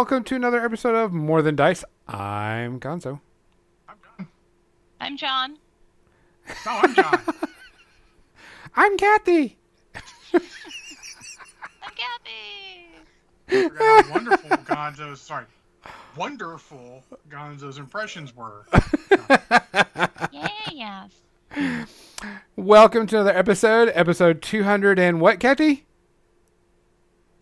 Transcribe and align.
and 0.00 0.06
welcome 0.06 0.24
to 0.24 0.34
another 0.34 0.64
episode 0.64 0.94
of 0.94 1.12
More 1.12 1.42
Than 1.42 1.56
Dice. 1.56 1.84
I'm 2.08 2.80
Gonzo. 2.80 3.20
I'm 3.86 3.98
John. 4.18 4.26
I'm 4.98 5.16
John. 5.18 5.58
No, 6.64 6.72
I'm 6.72 6.94
John. 6.94 7.20
I'm 8.76 8.96
Kathy. 8.96 9.58
I'm 10.32 10.40
Kathy. 11.96 12.86
I 13.50 13.68
forgot 13.68 14.04
how 14.06 14.12
wonderful 14.12 14.56
Gonzo's 14.56 15.20
sorry, 15.20 15.44
wonderful 16.16 17.04
Gonzo's 17.28 17.76
impressions 17.76 18.34
were. 18.34 18.64
Yeah, 20.32 20.48
yes. 20.72 21.10
Welcome 22.56 23.06
to 23.08 23.16
another 23.16 23.36
episode, 23.36 23.92
episode 23.94 24.40
200 24.40 24.98
and 24.98 25.20
what, 25.20 25.40
Kathy? 25.40 25.84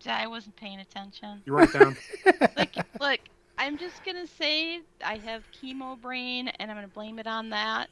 I 0.07 0.27
wasn't 0.27 0.55
paying 0.55 0.79
attention. 0.79 1.41
You 1.45 1.53
write 1.53 1.73
down. 1.73 1.95
Look, 2.57 2.69
look. 2.99 3.19
I'm 3.57 3.77
just 3.77 4.05
gonna 4.05 4.25
say 4.25 4.79
I 5.03 5.17
have 5.17 5.43
chemo 5.51 5.99
brain, 5.99 6.47
and 6.47 6.71
I'm 6.71 6.77
gonna 6.77 6.87
blame 6.87 7.19
it 7.19 7.27
on 7.27 7.49
that. 7.49 7.89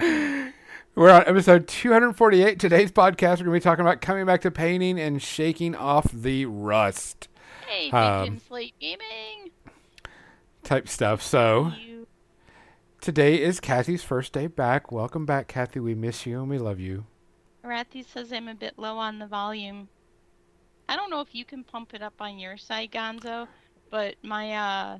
We're 0.94 1.10
on 1.10 1.24
episode 1.26 1.66
248. 1.66 2.58
Today's 2.60 2.92
podcast, 2.92 3.38
we're 3.40 3.46
going 3.46 3.46
to 3.46 3.50
be 3.52 3.60
talking 3.60 3.80
about 3.84 4.00
coming 4.00 4.26
back 4.26 4.42
to 4.42 4.50
painting 4.52 5.00
and 5.00 5.20
shaking 5.20 5.74
off 5.74 6.10
the 6.12 6.46
rust 6.46 7.26
Hey, 7.66 7.86
Big 7.86 7.94
Um, 7.94 8.24
Jim 8.26 8.38
Slate 8.46 8.74
Gaming. 8.78 9.50
type 10.62 10.88
stuff. 10.88 11.20
So, 11.20 11.72
today 13.00 13.42
is 13.42 13.58
Kathy's 13.58 14.04
first 14.04 14.32
day 14.32 14.46
back. 14.46 14.92
Welcome 14.92 15.26
back, 15.26 15.48
Kathy. 15.48 15.80
We 15.80 15.96
miss 15.96 16.26
you 16.26 16.40
and 16.40 16.48
we 16.48 16.58
love 16.58 16.78
you. 16.78 17.06
Rathi 17.64 18.04
says 18.06 18.32
I'm 18.32 18.46
a 18.46 18.54
bit 18.54 18.74
low 18.78 18.96
on 18.98 19.18
the 19.18 19.26
volume. 19.26 19.88
I 20.88 20.96
don't 20.96 21.10
know 21.10 21.20
if 21.20 21.34
you 21.34 21.44
can 21.44 21.64
pump 21.64 21.94
it 21.94 22.02
up 22.02 22.14
on 22.20 22.38
your 22.38 22.56
side, 22.56 22.90
Gonzo, 22.92 23.48
but 23.90 24.14
my 24.22 24.52
uh 24.52 24.98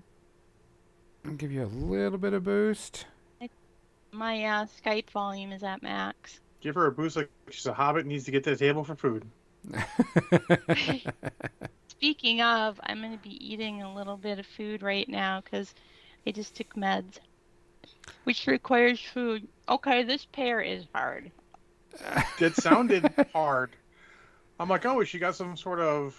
I'll 1.26 1.32
give 1.32 1.52
you 1.52 1.62
a 1.64 1.66
little 1.66 2.18
bit 2.18 2.32
of 2.32 2.44
boost. 2.44 3.06
my 4.12 4.44
uh 4.44 4.66
Skype 4.66 5.10
volume 5.10 5.52
is 5.52 5.62
at 5.62 5.82
max. 5.82 6.40
Give 6.60 6.74
her 6.74 6.86
a 6.86 6.92
boost 6.92 7.16
like 7.16 7.30
she's 7.50 7.66
a 7.66 7.74
hobbit 7.74 8.00
and 8.00 8.08
needs 8.08 8.24
to 8.24 8.30
get 8.30 8.44
to 8.44 8.50
the 8.50 8.56
table 8.56 8.84
for 8.84 8.94
food. 8.94 9.26
Speaking 11.88 12.42
of, 12.42 12.80
I'm 12.82 13.00
going 13.00 13.12
to 13.12 13.22
be 13.22 13.52
eating 13.52 13.82
a 13.82 13.94
little 13.94 14.16
bit 14.16 14.38
of 14.38 14.46
food 14.46 14.82
right 14.82 15.08
now 15.08 15.40
because 15.40 15.74
I 16.26 16.32
just 16.32 16.54
took 16.54 16.74
meds, 16.74 17.18
which 18.24 18.46
requires 18.46 19.00
food. 19.00 19.46
Okay, 19.68 20.02
this 20.02 20.26
pear 20.26 20.60
is 20.60 20.84
hard. 20.94 21.30
It 22.40 22.54
sounded 22.56 23.12
hard. 23.32 23.70
I'm 24.64 24.70
like, 24.70 24.86
oh, 24.86 25.04
she 25.04 25.18
got 25.18 25.36
some 25.36 25.58
sort 25.58 25.78
of 25.78 26.18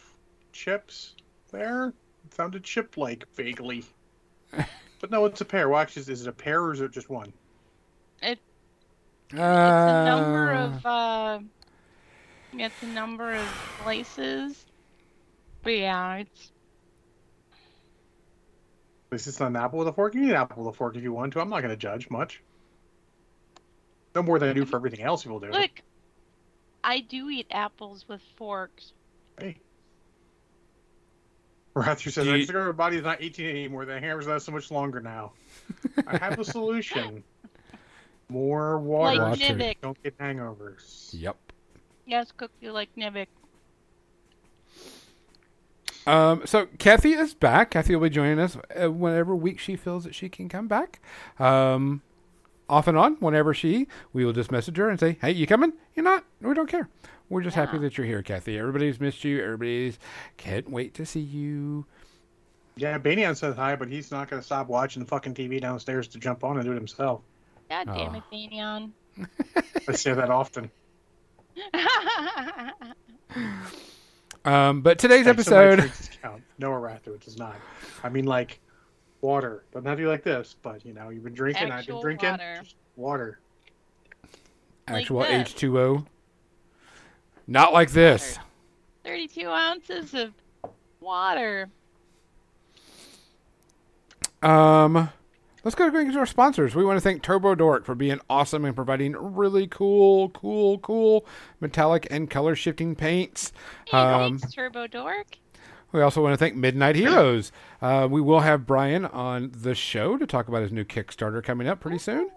chips 0.51 1.15
there. 1.51 1.87
It 1.87 2.33
sounded 2.35 2.63
chip-like 2.63 3.25
vaguely. 3.33 3.83
But 5.01 5.09
no, 5.09 5.25
it's 5.25 5.41
a 5.41 5.45
pear. 5.45 5.67
Well, 5.67 5.79
actually, 5.79 6.13
is 6.13 6.21
it 6.21 6.27
a 6.27 6.31
pair 6.31 6.61
or 6.61 6.71
is 6.71 6.79
it 6.79 6.91
just 6.91 7.09
one? 7.09 7.33
It, 8.21 8.37
It's 9.31 9.39
a 9.39 10.05
number 10.05 10.53
Uh, 10.53 10.65
of 10.67 10.85
uh, 10.85 11.39
it's 12.53 12.83
a 12.83 12.85
number 12.85 13.31
of 13.33 13.77
slices. 13.81 14.63
But 15.63 15.71
yeah, 15.71 16.17
it's 16.17 16.51
At 19.07 19.11
least 19.11 19.27
it's 19.27 19.39
not 19.39 19.47
an 19.47 19.55
apple 19.55 19.79
with 19.79 19.87
a 19.87 19.93
fork. 19.93 20.13
You 20.13 20.21
need 20.21 20.29
an 20.29 20.35
apple 20.35 20.63
with 20.63 20.75
a 20.75 20.77
fork 20.77 20.95
if 20.95 21.01
you 21.01 21.11
want 21.13 21.33
to. 21.33 21.41
I'm 21.41 21.49
not 21.49 21.61
going 21.61 21.71
to 21.71 21.77
judge 21.77 22.11
much. 22.11 22.41
No 24.13 24.21
more 24.21 24.37
than 24.37 24.49
I 24.49 24.53
do 24.53 24.65
for 24.65 24.75
everything 24.77 25.01
else 25.01 25.23
people 25.23 25.39
do. 25.39 25.49
look. 25.49 25.81
I 26.87 26.99
do 26.99 27.29
eat 27.31 27.47
apples 27.49 28.05
with 28.07 28.21
forks. 28.37 28.93
Hey. 29.39 29.57
Rather 31.73 31.99
says, 32.09 32.25
Do 32.25 32.29
I 32.31 32.33
you- 32.35 32.37
just 32.37 32.49
figure 32.49 32.65
my 32.65 32.71
body's 32.71 33.03
not 33.03 33.21
18 33.21 33.49
anymore. 33.49 33.85
The 33.85 33.99
hammers 33.99 34.27
last 34.27 34.45
so 34.45 34.51
much 34.51 34.69
longer 34.71 35.01
now. 35.01 35.33
I 36.07 36.17
have 36.17 36.39
a 36.39 36.45
solution. 36.57 37.23
More 38.29 38.77
water. 38.79 39.17
Like 39.17 39.29
Water. 39.41 39.53
Nivik. 39.55 39.75
Don't 39.81 40.01
get 40.03 40.17
hangovers. 40.19 41.09
Yep. 41.13 41.35
Yes, 42.05 42.31
cook 42.37 42.51
you 42.61 42.71
like 42.71 42.89
Nivik. 42.95 43.27
Um, 46.07 46.43
so 46.45 46.67
Kathy 46.77 47.13
is 47.13 47.33
back. 47.33 47.71
Kathy 47.71 47.95
will 47.95 48.03
be 48.03 48.11
joining 48.11 48.39
us 48.39 48.57
uh, 48.79 48.91
whenever 48.91 49.35
week 49.35 49.57
she 49.59 49.75
feels 49.75 50.03
that 50.03 50.13
she 50.13 50.29
can 50.29 50.47
come 50.47 50.67
back. 50.67 50.99
Um, 51.39 52.03
off 52.69 52.87
and 52.87 52.97
on, 52.97 53.15
whenever 53.15 53.53
she, 53.53 53.87
we 54.13 54.25
will 54.25 54.33
just 54.33 54.51
message 54.51 54.77
her 54.77 54.89
and 54.89 54.99
say, 54.99 55.17
"Hey, 55.21 55.31
you 55.31 55.45
coming? 55.47 55.73
You're 55.95 56.03
not? 56.05 56.23
We 56.41 56.53
don't 56.53 56.69
care. 56.69 56.89
We're 57.29 57.41
just 57.41 57.55
happy 57.55 57.77
that 57.79 57.97
you're 57.97 58.05
here, 58.07 58.21
Kathy. 58.21 58.57
Everybody's 58.57 58.99
missed 58.99 59.23
you. 59.23 59.43
Everybody's 59.43 59.97
can't 60.37 60.69
wait 60.69 60.93
to 60.95 61.05
see 61.05 61.19
you." 61.21 61.85
Yeah, 62.77 62.97
Banyan 62.97 63.35
says 63.35 63.55
hi, 63.55 63.75
but 63.77 63.87
he's 63.87 64.11
not 64.11 64.29
going 64.29 64.41
to 64.41 64.45
stop 64.45 64.67
watching 64.67 65.01
the 65.01 65.07
fucking 65.07 65.33
TV 65.33 65.61
downstairs 65.61 66.07
to 66.09 66.19
jump 66.19 66.43
on 66.43 66.57
and 66.57 66.65
do 66.65 66.71
it 66.71 66.75
himself. 66.75 67.21
God 67.69 67.85
damn 67.87 68.13
Oh. 68.15 68.17
it, 68.17 68.23
Banyan. 68.29 68.93
I 69.87 69.93
say 69.93 70.13
that 70.13 70.29
often. 70.29 70.69
Um, 74.43 74.81
but 74.81 74.99
today's 74.99 75.25
Like, 75.25 75.39
somebody 75.41 75.67
episode, 75.69 75.79
drinks 75.79 76.09
count. 76.21 76.43
No 76.59 76.69
Aratha, 76.69 77.07
it 77.15 77.21
does 77.21 77.35
not. 77.37 77.55
I 78.03 78.09
mean, 78.09 78.25
like, 78.25 78.59
water. 79.21 79.63
Doesn't 79.73 79.87
have 79.87 79.97
to 79.97 80.03
be 80.03 80.07
like 80.07 80.23
this, 80.23 80.55
but, 80.61 80.85
you 80.85 80.93
know, 80.93 81.09
you've 81.09 81.23
been 81.23 81.33
drinking, 81.33 81.71
I've 81.71 81.85
been 81.85 82.01
drinking. 82.01 82.29
water. 82.31 82.59
Just 82.63 82.75
water. 82.95 83.39
like 84.87 85.01
actual 85.01 85.21
this. 85.21 85.31
H 85.31 85.55
two 85.55 85.79
O, 85.79 86.05
not 87.47 87.73
like 87.73 87.91
this. 87.91 88.39
32 89.03 89.47
ounces 89.49 90.13
of 90.13 90.33
water. 90.99 91.69
Um, 94.41 95.09
let's 95.63 95.75
go 95.75 95.87
into 95.87 96.19
our 96.19 96.25
sponsors. 96.25 96.75
We 96.75 96.85
want 96.85 96.97
to 96.97 97.01
thank 97.01 97.23
Turbo 97.23 97.55
Dork 97.55 97.85
for 97.85 97.95
being 97.95 98.19
awesome 98.29 98.65
and 98.65 98.75
providing 98.75 99.13
really 99.13 99.67
cool, 99.67 100.29
cool, 100.29 100.79
cool 100.79 101.25
metallic 101.59 102.07
and 102.11 102.29
color 102.29 102.55
shifting 102.55 102.95
paints. 102.95 103.51
Hey, 103.87 103.97
Um, 103.97 104.37
thanks, 104.37 104.53
Turbo 104.53 104.87
Dork. 104.87 105.37
We 105.95 106.01
also 106.01 106.21
want 106.21 106.33
to 106.33 106.37
thank 106.37 106.55
Midnight 106.55 106.97
Heroes. 106.97 107.53
Uh, 107.81 108.05
we 108.11 108.19
will 108.19 108.41
have 108.41 108.65
Brian 108.65 109.05
on 109.05 109.53
the 109.55 109.73
show 109.73 110.17
to 110.17 110.27
talk 110.27 110.49
about 110.49 110.61
his 110.61 110.73
new 110.73 110.83
Kickstarter 110.83 111.41
coming 111.41 111.69
up 111.69 111.79
pretty 111.79 111.99
soon. 111.99 112.29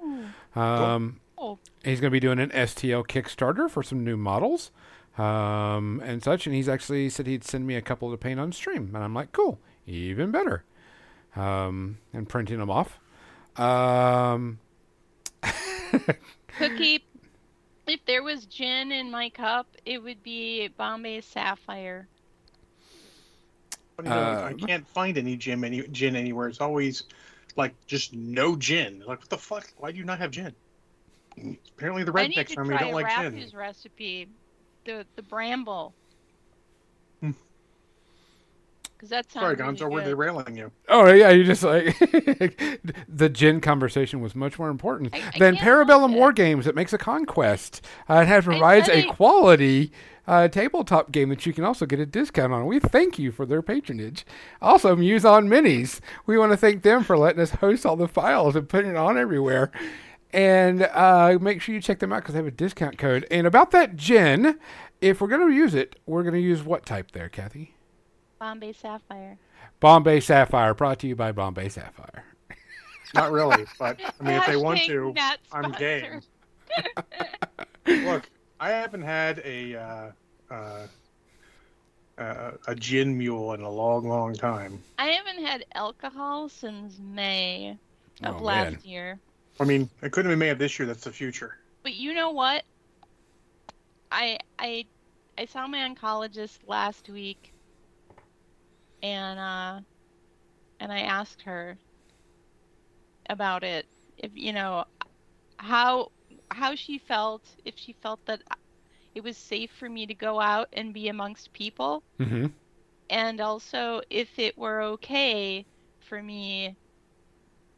Um, 0.55 1.19
cool. 1.37 1.58
he's 1.82 2.00
going 2.00 2.12
to 2.12 2.14
be 2.14 2.20
doing 2.20 2.38
an 2.38 2.50
STL 2.50 3.05
Kickstarter 3.05 3.69
for 3.69 3.82
some 3.82 4.05
new 4.05 4.16
models 4.16 4.70
um, 5.19 6.00
and 6.05 6.22
such. 6.22 6.46
And 6.46 6.55
he's 6.55 6.69
actually 6.69 7.10
said 7.10 7.26
he'd 7.26 7.43
send 7.43 7.66
me 7.66 7.75
a 7.75 7.82
couple 7.82 8.12
to 8.12 8.16
paint 8.16 8.38
on 8.38 8.52
stream. 8.52 8.93
And 8.94 9.02
I'm 9.02 9.12
like, 9.12 9.32
cool, 9.32 9.58
even 9.88 10.31
better. 10.31 10.62
Um, 11.34 11.99
and 12.12 12.28
printing 12.28 12.58
them 12.58 12.70
off. 12.70 13.00
Um, 13.56 14.61
Cookie, 16.58 17.04
if 17.88 18.04
there 18.06 18.22
was 18.22 18.46
gin 18.46 18.93
in 18.93 19.11
my 19.11 19.31
cup, 19.31 19.66
it 19.84 20.00
would 20.00 20.22
be 20.22 20.69
Bombay 20.69 21.22
Sapphire. 21.22 22.06
Funny 23.99 24.11
though, 24.11 24.45
I 24.45 24.53
can't 24.53 24.87
find 24.89 25.19
any 25.19 25.37
gin, 25.37 25.65
any 25.65 25.83
gin 25.89 26.15
anywhere. 26.15 26.47
It's 26.49 26.61
always 26.61 27.03
like 27.56 27.75
just 27.89 28.15
no 28.15 28.55
gin. 28.55 29.00
Like 29.05 29.19
what 29.19 29.29
the 29.29 29.37
fuck? 29.39 29.67
Why 29.79 29.91
do 29.91 29.99
you 29.99 30.05
not 30.05 30.21
have 30.21 30.31
gin? 30.31 30.55
Apparently 31.77 32.05
the 32.05 32.12
I 32.17 32.29
need 32.29 32.37
rednecks 32.37 32.49
to 32.50 32.59
army 32.59 32.77
try 32.77 32.79
don't 32.85 32.93
like 32.93 33.09
gin. 33.09 33.35
Rafu's 33.35 33.55
recipe, 33.55 34.29
the 34.85 35.05
the 35.17 35.23
bramble. 35.23 35.95
Hmm. 37.21 37.33
Because 38.97 39.11
that 39.11 39.31
sounds 39.33 39.43
Sorry, 39.45 39.55
really 39.56 39.77
Gonzo, 39.77 39.91
we're 39.91 40.00
good. 40.05 40.15
derailing 40.17 40.56
you. 40.56 40.71
oh, 40.89 41.12
yeah, 41.12 41.31
you 41.31 41.43
just 41.45 41.62
like. 41.65 41.97
the 43.09 43.29
gin 43.29 43.61
conversation 43.61 44.21
was 44.21 44.35
much 44.37 44.59
more 44.61 44.69
important 44.71 45.12
I- 45.15 45.19
I 45.19 45.39
than 45.39 45.56
can't 45.56 45.59
Parabellum 45.89 46.12
it. 46.12 46.17
War 46.17 46.33
Games 46.33 46.65
that 46.67 46.75
makes 46.77 46.93
a 46.93 46.99
conquest. 46.99 47.85
Uh, 48.09 48.15
it 48.23 48.29
has 48.29 48.45
provides 48.45 48.87
said 48.87 48.95
a 48.97 48.99
it. 49.00 49.09
quality 49.09 49.91
uh, 50.28 50.46
tabletop 50.46 51.10
game 51.10 51.30
that 51.30 51.46
you 51.46 51.54
can 51.54 51.64
also 51.64 51.86
get 51.86 51.98
a 51.98 52.04
discount 52.04 52.52
on. 52.52 52.66
We 52.66 52.78
thank 52.78 53.19
you 53.19 53.32
for 53.32 53.46
their 53.46 53.62
patronage. 53.62 54.26
Also, 54.60 54.94
Muson 54.94 55.48
Minis. 55.48 56.00
We 56.26 56.36
want 56.36 56.52
to 56.52 56.56
thank 56.58 56.82
them 56.82 57.02
for 57.02 57.16
letting 57.16 57.40
us 57.40 57.52
host 57.52 57.86
all 57.86 57.96
the 57.96 58.06
files 58.06 58.54
and 58.54 58.69
putting 58.69 58.90
it 58.90 58.96
on 58.96 59.16
everywhere. 59.16 59.72
And 60.30 60.82
uh, 60.82 61.38
make 61.40 61.62
sure 61.62 61.75
you 61.75 61.80
check 61.80 62.00
them 62.00 62.12
out 62.12 62.19
because 62.22 62.34
they 62.34 62.40
have 62.40 62.46
a 62.46 62.50
discount 62.50 62.98
code. 62.98 63.26
And 63.30 63.46
about 63.46 63.70
that 63.70 63.96
gin, 63.96 64.58
if 65.00 65.22
we're 65.22 65.28
going 65.28 65.48
to 65.48 65.54
use 65.54 65.75
it, 65.75 65.98
we're 66.04 66.22
going 66.22 66.34
to 66.34 66.40
use 66.40 66.62
what 66.62 66.84
type 66.84 67.12
there, 67.12 67.30
Kathy? 67.30 67.75
Bombay 68.38 68.75
Sapphire. 68.75 69.38
Bombay 69.80 70.20
Sapphire, 70.20 70.75
brought 70.75 70.98
to 70.98 71.06
you 71.06 71.16
by 71.16 71.32
Bombay 71.32 71.70
Sapphire. 71.70 72.25
Not 73.14 73.32
really, 73.32 73.64
but 73.78 73.98
I 74.20 74.22
mean, 74.22 74.34
if 74.34 74.46
they 74.46 74.56
want 74.56 74.80
to, 74.82 75.14
I'm 75.52 75.72
game. 75.72 76.20
look. 78.04 78.28
I 78.60 78.70
haven't 78.70 79.02
had 79.02 79.40
a 79.44 79.75
uh, 79.76 80.10
uh, 80.50 80.87
uh, 82.19 82.50
a 82.66 82.75
gin 82.75 83.16
mule 83.16 83.52
in 83.55 83.60
a 83.62 83.70
long, 83.70 84.08
long 84.08 84.34
time. 84.34 84.82
I 84.99 85.08
haven't 85.08 85.44
had 85.44 85.64
alcohol 85.75 86.49
since 86.49 86.99
May 86.99 87.78
of 88.22 88.40
Oh, 88.40 88.44
last 88.44 88.72
man. 88.72 88.81
year. 88.84 89.20
I 89.60 89.64
mean, 89.64 89.88
it 90.02 90.12
couldn't 90.12 90.31
have 90.31 90.32
been 90.32 90.38
May 90.40 90.50
of 90.50 90.58
this 90.58 90.78
year. 90.78 90.87
That's 90.87 91.05
the 91.05 91.12
future. 91.12 91.56
But 91.82 91.94
you 91.94 92.14
know 92.14 92.31
what? 92.31 92.64
I 94.10 94.38
I 94.58 94.87
I 95.37 95.44
saw 95.46 95.66
my 95.66 95.78
oncologist 95.88 96.58
last 96.66 97.08
week 97.08 97.52
and 99.02 99.38
uh, 99.38 99.81
and 100.81 100.93
I 100.93 101.00
asked 101.00 101.43
her 101.43 101.78
about 103.28 103.64
it. 103.64 103.87
If 104.16 104.32
you 104.34 104.52
know 104.52 104.84
how 105.58 106.11
how 106.50 106.75
she 106.75 106.99
felt, 106.99 107.56
if 107.65 107.77
she 107.79 107.93
felt 107.95 108.25
that 108.27 108.43
it 109.15 109.23
was 109.23 109.37
safe 109.39 109.71
for 109.73 109.89
me 109.89 110.06
to 110.06 110.15
go 110.15 110.41
out 110.41 110.69
and 110.73 110.93
be 110.95 111.09
amongst 111.09 111.53
people, 111.53 112.05
Mm-hmm. 112.21 112.47
and 113.11 113.41
also 113.41 114.00
if 114.11 114.39
it 114.39 114.56
were 114.56 114.83
okay 114.83 115.67
for 116.00 116.23
me 116.23 116.77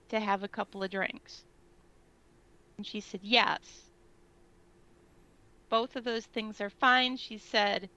to 0.08 0.20
have 0.20 0.42
a 0.42 0.48
couple 0.48 0.82
of 0.82 0.90
drinks. 0.90 1.44
And 2.78 2.86
she 2.86 3.00
said 3.00 3.22
yes. 3.22 3.90
Both 5.70 5.96
of 5.96 6.04
those 6.04 6.26
things 6.26 6.60
are 6.60 6.70
fine. 6.70 7.16
She 7.16 7.38
said 7.38 7.90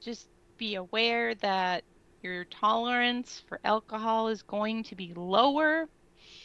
just 0.00 0.28
be 0.58 0.74
aware 0.74 1.34
that 1.36 1.84
your 2.22 2.44
tolerance 2.44 3.40
for 3.48 3.60
alcohol 3.64 4.28
is 4.28 4.42
going 4.42 4.84
to 4.84 4.96
be 4.96 5.12
lower. 5.14 5.88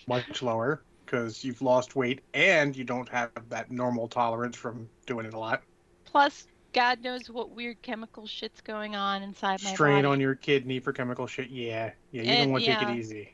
Much 0.08 0.42
lower 0.42 0.87
because 1.08 1.44
you've 1.44 1.62
lost 1.62 1.96
weight 1.96 2.22
and 2.34 2.76
you 2.76 2.84
don't 2.84 3.10
have 3.10 3.32
that 3.50 3.72
normal 3.72 4.08
tolerance 4.08 4.56
from 4.56 4.88
doing 5.08 5.26
it 5.26 5.34
a 5.34 5.40
lot. 5.40 5.64
Plus, 6.06 6.46
God 6.74 7.02
knows 7.02 7.30
what 7.30 7.50
weird 7.52 7.82
chemical 7.82 8.28
shit's 8.28 8.62
going 8.62 8.96
on 8.96 9.24
inside 9.24 9.64
my 9.64 9.72
Strain 9.74 9.96
body. 10.04 10.08
on 10.08 10.20
your 10.20 10.36
kidney 10.36 10.80
for 10.80 10.92
chemical 10.94 11.26
shit. 11.26 11.50
Yeah, 11.50 11.92
yeah. 12.12 12.22
You 12.22 12.30
And- 12.30 12.38
don't 12.44 12.52
want 12.52 12.66
to 12.66 12.70
yeah. 12.70 12.80
take 12.80 12.90
it 12.90 12.98
easy. 13.00 13.34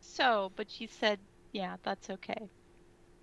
So, 0.00 0.52
but 0.56 0.70
she 0.70 0.86
said, 0.86 1.18
yeah, 1.52 1.76
that's 1.82 2.08
okay. 2.10 2.48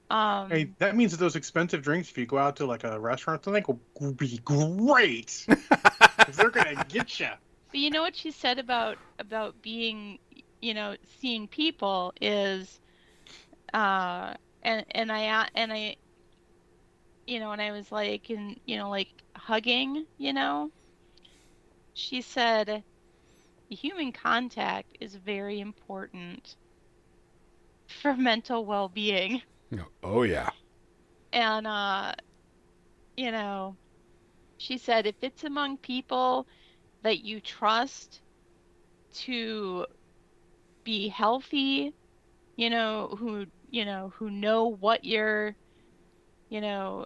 Um, 0.09 0.49
Hey, 0.51 0.69
that 0.77 0.95
means 0.95 1.11
that 1.11 1.17
those 1.17 1.35
expensive 1.35 1.81
drinks, 1.81 2.09
if 2.11 2.17
you 2.17 2.25
go 2.25 2.37
out 2.37 2.57
to 2.57 2.65
like 2.65 2.83
a 2.83 2.99
restaurant, 2.99 3.47
I 3.47 3.51
think 3.51 3.67
will 3.67 4.13
be 4.13 4.39
great. 4.45 5.45
they're 6.33 6.49
gonna 6.51 6.85
get 6.89 7.19
you. 7.19 7.29
But 7.71 7.79
you 7.79 7.89
know 7.89 8.01
what 8.01 8.15
she 8.15 8.31
said 8.31 8.59
about 8.59 8.97
about 9.17 9.61
being, 9.63 10.19
you 10.61 10.73
know, 10.75 10.95
seeing 11.19 11.47
people 11.47 12.13
is, 12.21 12.79
uh, 13.75 14.35
and 14.63 14.85
and 14.91 15.11
I 15.11 15.49
and 15.55 15.73
I, 15.73 15.97
you 17.27 17.39
know, 17.39 17.51
and 17.51 17.61
I 17.61 17.71
was 17.71 17.91
like, 17.91 18.29
and 18.29 18.59
you 18.65 18.77
know, 18.77 18.89
like 18.89 19.09
hugging, 19.35 20.07
you 20.17 20.33
know. 20.33 20.71
She 21.93 22.21
said, 22.21 22.85
human 23.69 24.11
contact 24.13 24.97
is 24.99 25.15
very 25.15 25.59
important 25.59 26.57
for 27.87 28.15
mental 28.15 28.65
well-being 28.65 29.41
Oh 30.03 30.23
yeah. 30.23 30.49
and 31.33 31.67
uh 31.67 32.13
you 33.17 33.31
know 33.31 33.77
she 34.57 34.77
said 34.77 35.05
if 35.07 35.15
it's 35.21 35.43
among 35.43 35.77
people 35.77 36.47
that 37.01 37.19
you 37.23 37.41
trust 37.41 38.21
to 39.13 39.85
be 40.83 41.09
healthy 41.09 41.93
you 42.55 42.69
know 42.69 43.15
who 43.19 43.45
you 43.75 43.85
know 43.85 44.13
who 44.15 44.29
know 44.29 44.65
what 44.67 45.03
you're 45.03 45.55
you 46.49 46.61
know 46.61 47.05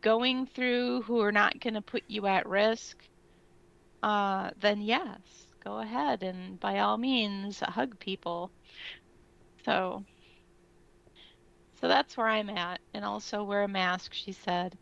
going 0.00 0.46
through 0.46 1.02
who 1.02 1.20
are 1.20 1.32
not 1.32 1.60
going 1.60 1.74
to 1.74 1.82
put 1.82 2.02
you 2.08 2.26
at 2.26 2.46
risk 2.46 3.04
uh 4.02 4.50
then 4.60 4.80
yes 4.80 5.18
go 5.64 5.78
ahead 5.78 6.22
and 6.22 6.58
by 6.60 6.78
all 6.78 6.96
means 6.96 7.60
hug 7.60 7.98
people 7.98 8.50
so 9.64 10.04
so 11.80 11.86
that's 11.86 12.16
where 12.16 12.26
I'm 12.26 12.50
at, 12.50 12.80
and 12.92 13.04
also 13.04 13.44
wear 13.44 13.62
a 13.62 13.68
mask. 13.68 14.12
She 14.12 14.32
said, 14.32 14.76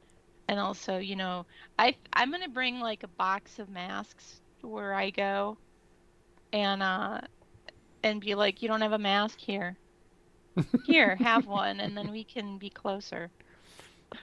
and 0.49 0.59
also, 0.59 0.97
you 0.97 1.15
know, 1.15 1.44
I 1.79 1.94
I'm 2.12 2.31
gonna 2.31 2.49
bring 2.49 2.81
like 2.81 3.03
a 3.03 3.09
box 3.09 3.59
of 3.59 3.69
masks 3.69 4.41
where 4.62 4.94
I 4.94 5.11
go, 5.11 5.59
and 6.55 6.83
uh, 6.83 7.21
and 8.03 8.21
be 8.21 8.35
like, 8.35 8.62
you 8.62 8.69
don't 8.69 8.81
have 8.81 8.93
a 8.93 8.99
mask 8.99 9.38
here. 9.38 9.77
Here, 10.87 11.17
have 11.17 11.47
one, 11.47 11.81
and 11.81 11.97
then 11.97 12.11
we 12.11 12.25
can 12.25 12.58
be 12.58 12.70
closer. 12.70 13.31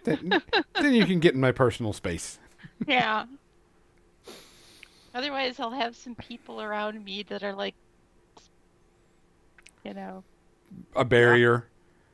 Then, 0.04 0.42
then 0.82 0.94
you 0.94 1.06
can 1.06 1.20
get 1.20 1.34
in 1.36 1.42
my 1.42 1.52
personal 1.52 1.94
space. 1.94 2.40
Yeah. 2.88 3.26
Otherwise, 5.14 5.60
I'll 5.60 5.72
have 5.72 5.96
some 5.96 6.16
people 6.16 6.62
around 6.62 7.04
me 7.04 7.24
that 7.24 7.44
are 7.44 7.54
like, 7.54 7.76
you 9.84 9.94
know, 9.94 10.24
A 10.96 11.06
barrier. 11.06 11.68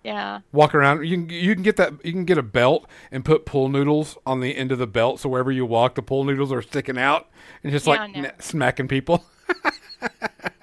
yeah. 0.04 0.40
Walk 0.52 0.76
around. 0.76 1.06
You 1.06 1.16
can 1.18 1.30
you 1.30 1.54
can 1.54 1.64
get 1.64 1.78
that. 1.78 1.94
You 2.04 2.12
can 2.12 2.26
get 2.26 2.38
a 2.38 2.44
belt 2.44 2.88
and 3.12 3.24
put 3.24 3.46
pool 3.46 3.70
noodles 3.70 4.18
on 4.26 4.42
the 4.42 4.58
end 4.58 4.72
of 4.72 4.80
the 4.80 4.88
belt, 4.88 5.20
so 5.22 5.30
wherever 5.30 5.52
you 5.52 5.66
walk, 5.66 5.96
the 5.96 6.02
pool 6.02 6.24
noodles 6.26 6.52
are 6.52 6.62
sticking 6.62 6.98
out 6.98 7.30
and 7.64 7.72
just 7.72 7.86
Yeah, 7.88 7.94
like 8.04 8.16
no. 8.16 8.32
smacking 8.40 8.88
people. 8.90 9.24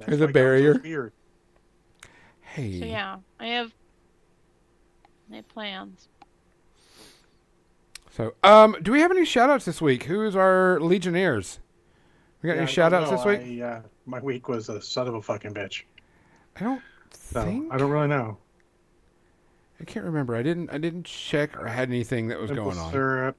And 0.00 0.08
that's 0.08 0.18
There's 0.18 0.30
a 0.30 0.32
barrier. 0.32 0.80
Weird. 0.82 1.12
Hey. 2.40 2.80
So 2.80 2.86
yeah, 2.86 3.16
I 3.38 3.46
have 3.46 3.72
I 5.32 5.36
have 5.36 5.48
plans. 5.48 6.08
So, 8.10 8.34
um, 8.42 8.76
do 8.82 8.90
we 8.92 9.00
have 9.00 9.10
any 9.12 9.24
shout 9.24 9.50
outs 9.50 9.64
this 9.64 9.80
week? 9.80 10.04
Who 10.04 10.26
is 10.26 10.34
our 10.34 10.80
Legionnaires? 10.80 11.60
We 12.42 12.48
got 12.48 12.54
Yeah, 12.54 12.62
any 12.62 12.68
I 12.68 12.72
shout 12.72 12.92
outs 12.92 13.10
this 13.10 13.24
week? 13.24 13.62
I, 13.62 13.64
uh, 13.64 13.82
my 14.06 14.18
week 14.20 14.48
was 14.48 14.68
a 14.68 14.82
son 14.82 15.06
of 15.06 15.14
a 15.14 15.22
fucking 15.22 15.54
bitch. 15.54 15.84
I 16.56 16.64
don't 16.64 16.82
So 17.12 17.42
think 17.44 17.72
I 17.72 17.76
don't 17.78 17.90
really 17.90 18.08
know. 18.08 18.38
I 19.80 19.84
can't 19.84 20.04
remember. 20.04 20.34
I 20.34 20.42
didn't 20.42 20.70
I 20.72 20.78
didn't 20.78 21.04
check 21.04 21.56
or 21.58 21.66
had 21.68 21.88
anything 21.88 22.28
that 22.28 22.40
was 22.40 22.48
Simple 22.48 22.64
going 22.66 22.78
on. 22.78 22.90
syrup. 22.90 23.36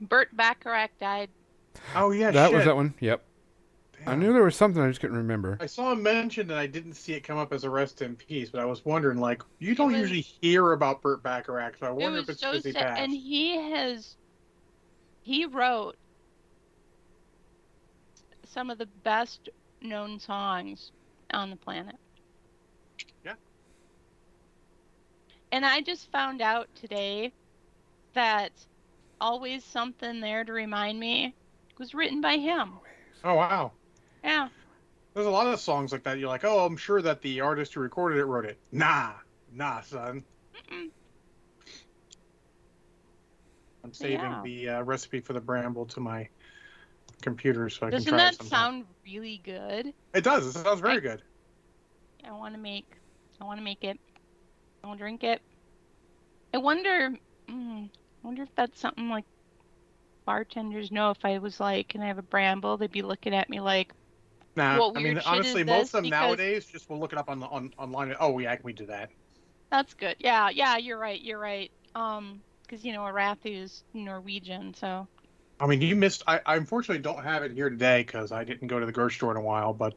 Burt 0.00 0.34
Bacharach 0.36 0.90
died. 0.98 1.30
Oh 1.94 2.10
yeah, 2.12 2.30
that 2.30 2.48
shit. 2.48 2.56
was 2.56 2.64
that 2.66 2.76
one. 2.76 2.94
Yep. 3.00 3.22
I 4.06 4.14
knew 4.16 4.32
there 4.32 4.42
was 4.42 4.56
something 4.56 4.82
I 4.82 4.88
just 4.88 5.00
couldn't 5.00 5.16
remember. 5.16 5.56
I 5.60 5.66
saw 5.66 5.92
him 5.92 6.02
mentioned 6.02 6.50
and 6.50 6.58
I 6.60 6.66
didn't 6.66 6.94
see 6.94 7.14
it 7.14 7.20
come 7.20 7.38
up 7.38 7.52
as 7.52 7.64
a 7.64 7.70
rest 7.70 8.02
in 8.02 8.16
peace, 8.16 8.50
but 8.50 8.60
I 8.60 8.64
was 8.64 8.84
wondering, 8.84 9.18
like, 9.18 9.42
you 9.58 9.74
don't 9.74 9.92
was- 9.92 10.00
usually 10.00 10.20
hear 10.20 10.72
about 10.72 11.00
Burt 11.00 11.22
Bacharach, 11.22 11.78
so 11.78 11.86
I 11.86 11.90
It 11.90 11.94
wonder 11.94 12.10
was 12.20 12.22
if 12.24 12.28
it's 12.30 12.40
so 12.42 12.50
because 12.52 12.64
he 12.64 12.72
sad, 12.72 12.82
passed. 12.86 13.00
and 13.00 13.12
he 13.12 13.56
has 13.70 14.16
he 15.22 15.46
wrote 15.46 15.96
some 18.44 18.68
of 18.70 18.76
the 18.78 18.86
best 19.04 19.48
known 19.80 20.18
songs 20.20 20.92
on 21.32 21.48
the 21.50 21.56
planet. 21.56 21.96
Yeah. 23.24 23.34
And 25.50 25.64
I 25.64 25.80
just 25.80 26.10
found 26.12 26.42
out 26.42 26.68
today 26.74 27.32
that 28.12 28.52
Always 29.20 29.64
Something 29.64 30.20
There 30.20 30.44
to 30.44 30.52
Remind 30.52 31.00
Me 31.00 31.34
was 31.78 31.94
written 31.94 32.20
by 32.20 32.36
him. 32.36 32.72
Oh 33.24 33.34
wow. 33.34 33.72
Yeah. 34.24 34.48
There's 35.12 35.26
a 35.26 35.30
lot 35.30 35.46
of 35.46 35.60
songs 35.60 35.92
like 35.92 36.02
that. 36.04 36.18
You're 36.18 36.28
like, 36.28 36.44
oh, 36.44 36.64
I'm 36.64 36.76
sure 36.76 37.00
that 37.02 37.20
the 37.22 37.40
artist 37.40 37.74
who 37.74 37.80
recorded 37.80 38.18
it 38.18 38.24
wrote 38.24 38.46
it. 38.46 38.58
Nah, 38.72 39.12
nah, 39.52 39.80
son. 39.82 40.24
Mm-mm. 40.72 40.88
I'm 43.84 43.92
saving 43.92 44.18
Yeah. 44.20 44.40
the 44.42 44.68
uh, 44.70 44.82
recipe 44.82 45.20
for 45.20 45.34
the 45.34 45.40
bramble 45.40 45.86
to 45.86 46.00
my 46.00 46.28
computer 47.22 47.68
so 47.68 47.86
I 47.86 47.90
Doesn't 47.90 48.06
can 48.06 48.14
try 48.18 48.24
that 48.24 48.34
it 48.34 48.36
sometime. 48.38 48.58
sound 48.58 48.84
really 49.04 49.40
good? 49.44 49.92
It 50.14 50.24
does. 50.24 50.46
It 50.46 50.52
sounds 50.52 50.80
very 50.80 50.96
I- 50.96 51.00
good. 51.00 51.22
I 52.26 52.32
want 52.32 52.54
to 52.54 52.60
make. 52.60 52.86
I 53.40 53.44
want 53.44 53.58
to 53.60 53.64
make 53.64 53.84
it. 53.84 54.00
I 54.82 54.86
want 54.86 54.98
to 54.98 55.02
drink 55.02 55.22
it. 55.24 55.42
I 56.54 56.58
wonder. 56.58 57.10
Mm, 57.50 57.84
I 57.90 58.26
wonder 58.26 58.42
if 58.44 58.48
that's 58.56 58.80
something 58.80 59.10
like 59.10 59.26
bartenders 60.24 60.90
know. 60.90 61.10
If 61.10 61.22
I 61.24 61.36
was 61.38 61.60
like, 61.60 61.88
"Can 61.88 62.00
I 62.00 62.06
have 62.06 62.16
a 62.16 62.22
bramble?" 62.22 62.78
They'd 62.78 62.90
be 62.90 63.02
looking 63.02 63.34
at 63.34 63.50
me 63.50 63.60
like, 63.60 63.92
Nah, 64.56 64.78
What 64.78 64.96
I 64.96 65.02
mean, 65.02 65.16
shit 65.16 65.26
honestly, 65.26 65.60
is 65.62 65.66
most 65.66 65.86
of 65.86 65.92
them 65.92 66.02
Because- 66.04 66.10
nowadays 66.10 66.66
just 66.66 66.88
will 66.88 66.98
look 66.98 67.12
it 67.12 67.18
up 67.18 67.28
on 67.28 67.40
the 67.40 67.46
on 67.46 67.72
online. 67.78 68.14
Oh 68.20 68.38
yeah, 68.38 68.54
can 68.54 68.64
we 68.64 68.72
do 68.72 68.86
that? 68.86 69.10
"That's 69.70 69.94
good." 69.94 70.16
Yeah, 70.18 70.50
yeah, 70.50 70.76
you're 70.76 70.98
right. 70.98 71.20
You're 71.20 71.38
right. 71.38 71.70
Um, 71.94 72.40
because 72.62 72.84
you 72.84 72.92
know 72.92 73.02
Arathu 73.02 73.62
is 73.62 73.82
Norwegian, 73.92 74.74
so 74.74 75.08
I 75.58 75.66
mean, 75.66 75.80
you 75.80 75.96
missed. 75.96 76.22
I, 76.26 76.40
I 76.46 76.56
unfortunately 76.56 77.02
don't 77.02 77.22
have 77.24 77.42
it 77.42 77.52
here 77.52 77.68
today 77.70 78.02
because 78.02 78.32
I 78.32 78.44
didn't 78.44 78.68
go 78.68 78.78
to 78.80 78.86
the 78.86 78.92
grocery 78.92 79.16
store 79.16 79.30
in 79.32 79.36
a 79.36 79.42
while. 79.42 79.72
But 79.74 79.94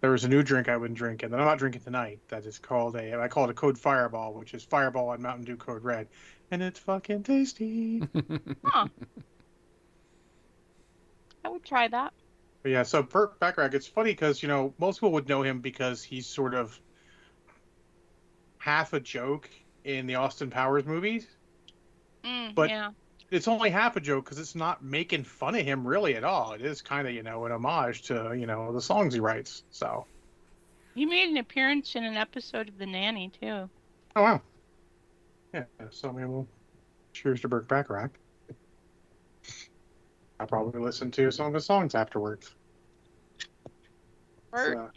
there 0.00 0.10
was 0.10 0.24
a 0.24 0.28
new 0.28 0.42
drink 0.42 0.68
I've 0.68 0.82
been 0.82 0.94
drinking 0.94 1.30
that 1.30 1.40
I'm 1.40 1.46
not 1.46 1.58
drinking 1.58 1.82
tonight. 1.82 2.20
That 2.28 2.46
is 2.46 2.58
called 2.58 2.96
a. 2.96 3.20
I 3.20 3.28
call 3.28 3.44
it 3.44 3.50
a 3.50 3.54
Code 3.54 3.78
Fireball, 3.78 4.34
which 4.34 4.54
is 4.54 4.64
Fireball 4.64 5.12
and 5.12 5.22
Mountain 5.22 5.44
Dew 5.44 5.56
Code 5.56 5.84
Red, 5.84 6.08
and 6.50 6.62
it's 6.62 6.78
fucking 6.78 7.22
tasty. 7.24 8.02
huh. 8.64 8.88
I 11.44 11.48
would 11.48 11.64
try 11.64 11.88
that. 11.88 12.12
But 12.62 12.70
yeah, 12.70 12.82
so 12.84 13.02
Burt 13.02 13.38
Bacharach, 13.40 13.74
it's 13.74 13.86
funny 13.86 14.12
because 14.12 14.42
you 14.42 14.48
know 14.48 14.72
most 14.78 14.98
people 14.98 15.12
would 15.12 15.28
know 15.28 15.42
him 15.42 15.60
because 15.60 16.02
he's 16.02 16.26
sort 16.26 16.54
of 16.54 16.78
half 18.58 18.92
a 18.92 19.00
joke 19.00 19.50
in 19.84 20.06
the 20.06 20.14
Austin 20.14 20.50
Powers 20.50 20.84
movies. 20.86 21.26
Mm, 22.24 22.54
But- 22.54 22.70
yeah, 22.70 22.90
It's 23.30 23.48
only 23.48 23.70
half 23.70 23.96
a 23.96 24.00
joke 24.00 24.26
because 24.26 24.38
it's 24.38 24.54
not 24.54 24.84
making 24.84 25.24
fun 25.24 25.54
of 25.54 25.64
him 25.64 25.86
really 25.86 26.14
at 26.16 26.22
all. 26.22 26.52
It 26.52 26.60
is 26.60 26.82
kind 26.82 27.08
of 27.08 27.14
you 27.14 27.22
know 27.22 27.46
an 27.46 27.52
homage 27.52 28.02
to 28.02 28.34
you 28.38 28.46
know 28.46 28.72
the 28.72 28.80
songs 28.82 29.14
he 29.14 29.20
writes. 29.20 29.64
So 29.70 30.06
he 30.94 31.06
made 31.06 31.30
an 31.30 31.38
appearance 31.38 31.96
in 31.96 32.04
an 32.04 32.16
episode 32.16 32.68
of 32.68 32.76
The 32.78 32.84
Nanny 32.86 33.30
too. 33.40 33.68
oh 34.14 34.22
wow, 34.22 34.42
yeah. 35.54 35.64
So 35.90 36.10
I 36.10 36.12
mean, 36.12 36.30
well, 36.30 36.46
cheers 37.14 37.40
to 37.40 37.48
Burt 37.48 37.66
Bacharach. 37.66 38.12
I 40.42 40.44
probably 40.44 40.80
listen 40.80 41.10
to 41.12 41.30
some 41.30 41.46
of 41.46 41.54
his 41.54 41.64
songs 41.64 41.94
afterwards. 41.94 42.54
Or- 44.52 44.90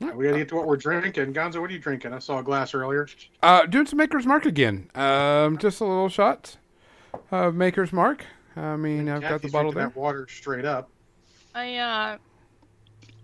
So, 0.00 0.12
we 0.16 0.24
gotta 0.24 0.38
get 0.38 0.48
to 0.48 0.56
what 0.56 0.66
we're 0.66 0.76
drinking. 0.76 1.32
Gonzo, 1.32 1.60
what 1.60 1.70
are 1.70 1.72
you 1.72 1.78
drinking? 1.78 2.12
I 2.12 2.18
saw 2.18 2.40
a 2.40 2.42
glass 2.42 2.74
earlier. 2.74 3.06
Uh, 3.40 3.66
doing 3.66 3.86
some 3.86 3.98
Maker's 3.98 4.26
Mark 4.26 4.46
again. 4.46 4.90
Um, 4.96 5.58
just 5.58 5.80
a 5.80 5.84
little 5.84 6.08
shot 6.08 6.56
of 7.30 7.54
Maker's 7.54 7.92
Mark. 7.92 8.24
I 8.56 8.74
mean, 8.74 9.08
I've 9.08 9.20
got 9.20 9.40
the 9.42 9.48
bottle 9.48 9.70
there. 9.70 9.86
That 9.86 9.96
water 9.96 10.26
straight 10.28 10.64
up. 10.64 10.90
I 11.54 11.76
uh 11.76 12.18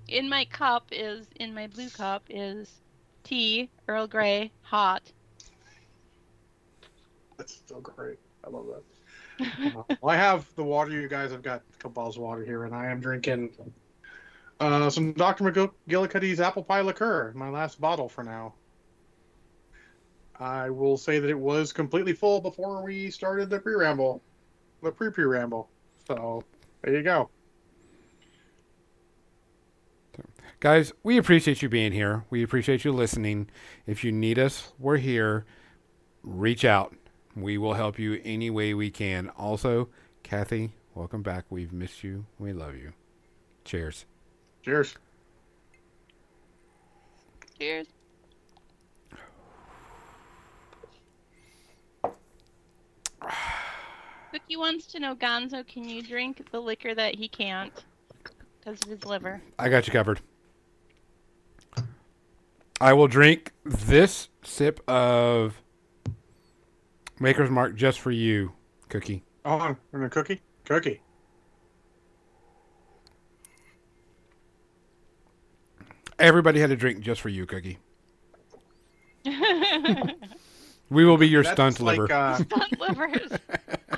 in 0.06 0.28
my 0.28 0.44
cup 0.44 0.86
is 0.92 1.26
in 1.40 1.52
my 1.52 1.66
blue 1.66 1.90
cup 1.90 2.22
is 2.30 2.70
tea, 3.24 3.68
Earl 3.88 4.06
Grey, 4.06 4.52
hot. 4.62 5.02
That's 7.38 7.54
still 7.54 7.80
great. 7.80 8.18
I 8.44 8.50
love 8.50 8.66
that. 8.66 8.82
Well, 10.00 10.14
I 10.14 10.16
have 10.16 10.52
the 10.54 10.64
water. 10.64 10.90
You 10.90 11.08
guys 11.08 11.32
have 11.32 11.42
got 11.42 11.62
a 11.72 11.76
couple 11.78 11.90
bottles 11.90 12.16
of 12.16 12.22
water 12.22 12.44
here, 12.44 12.64
and 12.64 12.74
I 12.74 12.86
am 12.86 13.00
drinking 13.00 13.50
uh, 14.60 14.90
some 14.90 15.12
Dr. 15.12 15.44
McGillicuddy's 15.44 16.40
apple 16.40 16.62
pie 16.62 16.80
liqueur. 16.80 17.32
My 17.34 17.48
last 17.48 17.80
bottle 17.80 18.08
for 18.08 18.24
now. 18.24 18.54
I 20.40 20.70
will 20.70 20.96
say 20.96 21.18
that 21.18 21.28
it 21.28 21.38
was 21.38 21.72
completely 21.72 22.12
full 22.12 22.40
before 22.40 22.84
we 22.84 23.10
started 23.10 23.50
the 23.50 23.58
pre-ramble, 23.58 24.22
the 24.82 24.92
pre-pre 24.92 25.24
ramble. 25.24 25.68
So 26.06 26.44
there 26.82 26.94
you 26.94 27.02
go. 27.02 27.28
Guys, 30.60 30.92
we 31.02 31.18
appreciate 31.18 31.62
you 31.62 31.68
being 31.68 31.92
here. 31.92 32.24
We 32.30 32.42
appreciate 32.42 32.84
you 32.84 32.92
listening. 32.92 33.48
If 33.86 34.02
you 34.02 34.10
need 34.10 34.38
us, 34.38 34.72
we're 34.78 34.96
here. 34.96 35.44
Reach 36.22 36.64
out. 36.64 36.94
We 37.36 37.58
will 37.58 37.74
help 37.74 37.98
you 37.98 38.20
any 38.24 38.50
way 38.50 38.74
we 38.74 38.90
can. 38.90 39.30
Also, 39.30 39.88
Kathy, 40.22 40.72
welcome 40.94 41.22
back. 41.22 41.44
We've 41.50 41.72
missed 41.72 42.02
you. 42.02 42.26
We 42.38 42.52
love 42.52 42.74
you. 42.74 42.92
Cheers. 43.64 44.06
Cheers. 44.62 44.94
Cheers. 47.58 47.86
Cookie 54.32 54.56
wants 54.56 54.86
to 54.86 55.00
know, 55.00 55.14
Gonzo, 55.14 55.66
can 55.66 55.88
you 55.88 56.02
drink 56.02 56.46
the 56.50 56.60
liquor 56.60 56.94
that 56.94 57.14
he 57.14 57.28
can't 57.28 57.72
because 58.58 58.82
of 58.82 58.88
his 58.88 59.04
liver? 59.04 59.42
I 59.58 59.68
got 59.68 59.86
you 59.86 59.92
covered. 59.92 60.20
I 62.80 62.92
will 62.92 63.08
drink 63.08 63.52
this 63.64 64.28
sip 64.44 64.80
of 64.88 65.60
Maker's 67.20 67.50
Mark 67.50 67.74
just 67.76 68.00
for 68.00 68.10
you, 68.10 68.52
Cookie. 68.88 69.24
Oh, 69.44 69.76
and 69.92 70.04
a 70.04 70.10
cookie. 70.10 70.40
Cookie. 70.64 71.00
Everybody 76.18 76.60
had 76.60 76.70
a 76.70 76.76
drink 76.76 77.00
just 77.00 77.20
for 77.20 77.28
you, 77.28 77.46
Cookie. 77.46 77.78
We 80.90 81.04
will 81.04 81.18
be 81.18 81.28
your 81.28 81.42
That's 81.42 81.54
stunt 81.54 81.80
like, 81.80 81.98
liver. 81.98 82.12
Uh, 82.12 82.40
livers. 82.80 83.30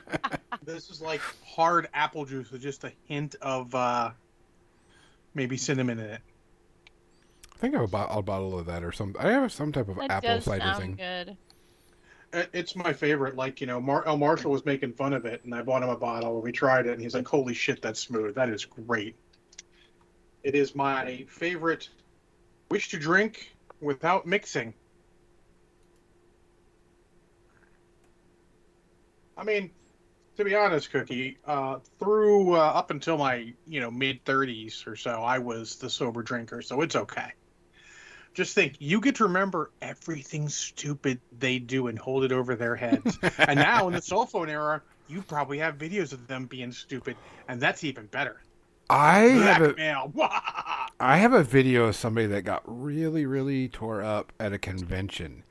this 0.64 0.90
is 0.90 1.00
like 1.00 1.20
hard 1.46 1.88
apple 1.94 2.24
juice 2.24 2.50
with 2.50 2.62
just 2.62 2.82
a 2.84 2.92
hint 3.04 3.36
of 3.40 3.72
uh, 3.74 4.10
maybe 5.34 5.56
cinnamon 5.56 6.00
in 6.00 6.06
it. 6.06 6.20
I 7.54 7.58
think 7.58 7.74
I 7.76 7.80
have 7.80 7.88
a, 7.88 7.92
bo- 7.92 8.08
a 8.18 8.22
bottle 8.22 8.58
of 8.58 8.66
that 8.66 8.82
or 8.82 8.90
some. 8.90 9.14
I 9.18 9.30
have 9.30 9.52
some 9.52 9.70
type 9.70 9.88
of 9.88 9.96
That 9.98 10.10
apple 10.10 10.30
does 10.36 10.44
cider 10.44 10.64
sound 10.64 10.80
thing. 10.80 10.96
good. 10.96 11.36
It- 12.32 12.50
It's 12.52 12.76
my 12.76 12.92
favorite. 12.92 13.34
Like 13.36 13.60
you 13.60 13.66
know, 13.66 13.80
Mar- 13.80 14.06
El 14.06 14.16
Marshall 14.16 14.50
was 14.52 14.64
making 14.64 14.92
fun 14.94 15.12
of 15.12 15.24
it, 15.26 15.44
and 15.44 15.54
I 15.54 15.62
bought 15.62 15.82
him 15.82 15.88
a 15.88 15.96
bottle, 15.96 16.34
and 16.36 16.42
we 16.44 16.52
tried 16.52 16.86
it, 16.86 16.92
and 16.92 17.00
he's 17.02 17.14
like, 17.14 17.26
"Holy 17.26 17.54
shit, 17.54 17.82
that's 17.82 18.00
smooth. 18.00 18.34
That 18.34 18.48
is 18.48 18.64
great." 18.64 19.16
It 20.42 20.54
is 20.54 20.74
my 20.74 21.26
favorite. 21.28 21.88
Wish 22.70 22.90
to 22.90 22.98
drink 22.98 23.54
without 23.80 24.26
mixing. 24.26 24.74
I 29.36 29.44
mean, 29.44 29.70
to 30.36 30.44
be 30.44 30.54
honest, 30.54 30.90
Cookie, 30.90 31.38
uh, 31.44 31.78
through 31.98 32.54
uh, 32.54 32.58
up 32.58 32.90
until 32.90 33.18
my 33.18 33.52
you 33.66 33.80
know 33.80 33.90
mid 33.90 34.24
thirties 34.24 34.84
or 34.86 34.96
so, 34.96 35.22
I 35.22 35.38
was 35.38 35.76
the 35.76 35.90
sober 35.90 36.22
drinker, 36.22 36.62
so 36.62 36.80
it's 36.82 36.94
okay. 36.96 37.32
Just 38.32 38.54
think, 38.54 38.76
you 38.78 39.00
get 39.00 39.16
to 39.16 39.24
remember 39.24 39.70
everything 39.82 40.48
stupid 40.48 41.20
they 41.38 41.58
do 41.58 41.88
and 41.88 41.98
hold 41.98 42.24
it 42.24 42.32
over 42.32 42.54
their 42.54 42.76
heads. 42.76 43.18
and 43.38 43.58
now 43.58 43.88
in 43.88 43.94
the 43.94 44.02
cell 44.02 44.24
phone 44.24 44.48
era, 44.48 44.80
you 45.08 45.22
probably 45.22 45.58
have 45.58 45.76
videos 45.76 46.12
of 46.12 46.26
them 46.28 46.46
being 46.46 46.70
stupid, 46.70 47.16
and 47.48 47.60
that's 47.60 47.82
even 47.82 48.06
better. 48.06 48.40
I 48.88 49.18
have 49.18 49.62
a. 49.62 49.74
I 51.00 51.16
have 51.16 51.32
a 51.32 51.42
video 51.42 51.86
of 51.86 51.96
somebody 51.96 52.26
that 52.28 52.42
got 52.42 52.62
really 52.66 53.24
really 53.24 53.68
tore 53.68 54.02
up 54.02 54.32
at 54.38 54.52
a 54.52 54.58
convention, 54.58 55.44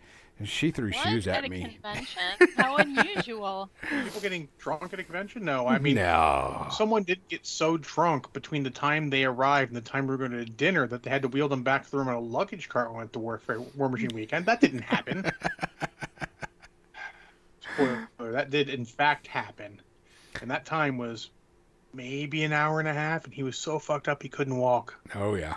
she 0.48 0.72
threw 0.72 0.92
What? 0.92 0.96
shoes 1.10 1.28
at 1.28 1.40
at 1.40 1.46
a 1.46 1.50
me. 1.50 1.62
convention? 1.82 2.22
How 2.56 2.78
unusual. 2.78 3.70
People 4.04 4.22
getting 4.22 4.48
drunk 4.58 4.94
at 4.94 5.00
a 5.00 5.04
convention? 5.04 5.44
No, 5.44 5.68
I 5.68 5.80
mean, 5.80 5.96
no. 5.96 6.68
someone 6.72 7.04
did 7.04 7.20
get 7.28 7.46
so 7.46 7.76
drunk 7.78 8.32
between 8.32 8.64
the 8.64 8.70
time 8.70 9.10
they 9.10 9.26
arrived 9.26 9.72
and 9.72 9.78
the 9.78 9.90
time 9.90 10.08
we 10.08 10.16
were 10.16 10.18
going 10.18 10.32
to 10.32 10.46
dinner 10.46 10.88
that 10.88 11.04
they 11.04 11.10
had 11.10 11.24
to 11.24 11.28
wheel 11.28 11.50
them 11.50 11.64
back 11.64 11.84
to 11.86 11.92
the 11.92 11.98
room 11.98 12.08
in 12.08 12.14
a 12.14 12.20
luggage 12.20 12.70
cart 12.70 12.88
when 12.88 12.96
we 12.96 13.00
went 13.00 13.14
to 13.14 13.20
Warfare 13.20 13.60
War 13.60 13.90
Machine 13.90 14.12
Weekend. 14.14 14.46
That 14.46 14.62
didn't 14.62 14.82
happen. 14.84 15.26
Spoiler, 17.74 18.08
that 18.32 18.50
did 18.50 18.70
in 18.70 18.86
fact 18.86 19.28
happen. 19.28 19.82
And 20.42 20.52
that 20.52 20.66
time 20.66 20.98
was 20.98 21.30
maybe 21.94 22.44
an 22.44 22.54
hour 22.54 22.80
and 22.80 22.88
a 22.88 22.94
half, 22.94 23.26
and 23.26 23.34
he 23.34 23.44
was 23.44 23.58
so 23.58 23.80
fucked 23.80 24.08
up 24.08 24.22
he 24.24 24.30
couldn't 24.30 24.58
walk. 24.58 24.96
Oh 25.16 25.36
yeah. 25.36 25.56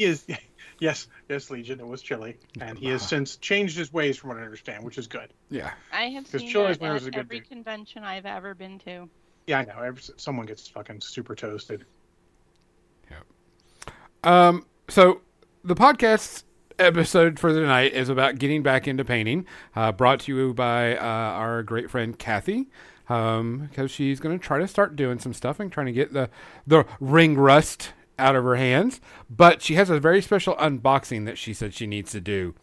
He 0.00 0.06
is, 0.06 0.24
yes, 0.78 1.08
yes, 1.28 1.50
Legion. 1.50 1.78
It 1.78 1.86
was 1.86 2.00
chilly, 2.00 2.38
and 2.58 2.78
he 2.78 2.86
has 2.86 3.06
since 3.06 3.36
changed 3.36 3.76
his 3.76 3.92
ways, 3.92 4.16
from 4.16 4.30
what 4.30 4.38
I 4.38 4.42
understand, 4.42 4.82
which 4.82 4.96
is 4.96 5.06
good. 5.06 5.30
Yeah. 5.50 5.72
I 5.92 6.04
have 6.04 6.26
seen 6.26 6.48
Chili's 6.48 6.78
that 6.78 6.82
Winners 6.82 7.02
is 7.02 7.08
at 7.08 7.08
a 7.08 7.16
good 7.18 7.20
every 7.26 7.40
dude. 7.40 7.50
convention 7.50 8.02
I've 8.02 8.24
ever 8.24 8.54
been 8.54 8.78
to. 8.86 9.10
Yeah, 9.46 9.58
I 9.58 9.64
know. 9.66 9.78
Every, 9.78 10.02
someone 10.16 10.46
gets 10.46 10.66
fucking 10.68 11.02
super 11.02 11.34
toasted. 11.34 11.84
Yep. 13.10 13.94
Um. 14.24 14.64
So 14.88 15.20
the 15.64 15.74
podcast 15.74 16.44
episode 16.78 17.38
for 17.38 17.52
the 17.52 17.60
night 17.60 17.92
is 17.92 18.08
about 18.08 18.38
getting 18.38 18.62
back 18.62 18.88
into 18.88 19.04
painting. 19.04 19.44
Uh, 19.76 19.92
brought 19.92 20.20
to 20.20 20.34
you 20.34 20.54
by 20.54 20.96
uh, 20.96 21.02
our 21.02 21.62
great 21.62 21.90
friend 21.90 22.18
Kathy. 22.18 22.68
Um, 23.10 23.66
because 23.68 23.90
she's 23.90 24.18
going 24.18 24.38
to 24.38 24.42
try 24.42 24.60
to 24.60 24.68
start 24.68 24.96
doing 24.96 25.18
some 25.18 25.34
stuff 25.34 25.60
and 25.60 25.70
trying 25.70 25.86
to 25.86 25.92
get 25.92 26.14
the 26.14 26.30
the 26.66 26.86
ring 27.00 27.36
rust 27.36 27.92
out 28.20 28.36
of 28.36 28.44
her 28.44 28.56
hands. 28.56 29.00
But 29.28 29.62
she 29.62 29.74
has 29.74 29.90
a 29.90 29.98
very 29.98 30.22
special 30.22 30.54
unboxing 30.56 31.24
that 31.26 31.38
she 31.38 31.52
said 31.52 31.74
she 31.74 31.86
needs 31.86 32.12
to 32.12 32.20
do 32.20 32.54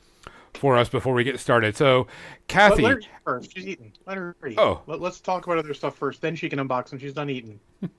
for 0.53 0.77
us 0.77 0.89
before 0.89 1.13
we 1.13 1.23
get 1.23 1.39
started. 1.39 1.75
So, 1.75 2.07
Kathy, 2.47 2.83
let, 2.83 3.03
her 3.25 3.39
eat 3.39 3.51
She's 3.53 3.67
eating. 3.67 3.93
Let 4.05 4.17
her 4.17 4.35
eat. 4.47 4.57
Oh, 4.57 4.81
let, 4.87 5.01
us 5.01 5.19
talk 5.19 5.45
about 5.45 5.57
other 5.57 5.73
stuff 5.73 5.95
first. 5.97 6.21
Then 6.21 6.35
she 6.35 6.49
can 6.49 6.59
unbox 6.59 6.91
when 6.91 6.99
she's 6.99 7.13
done 7.13 7.29
eating. 7.29 7.59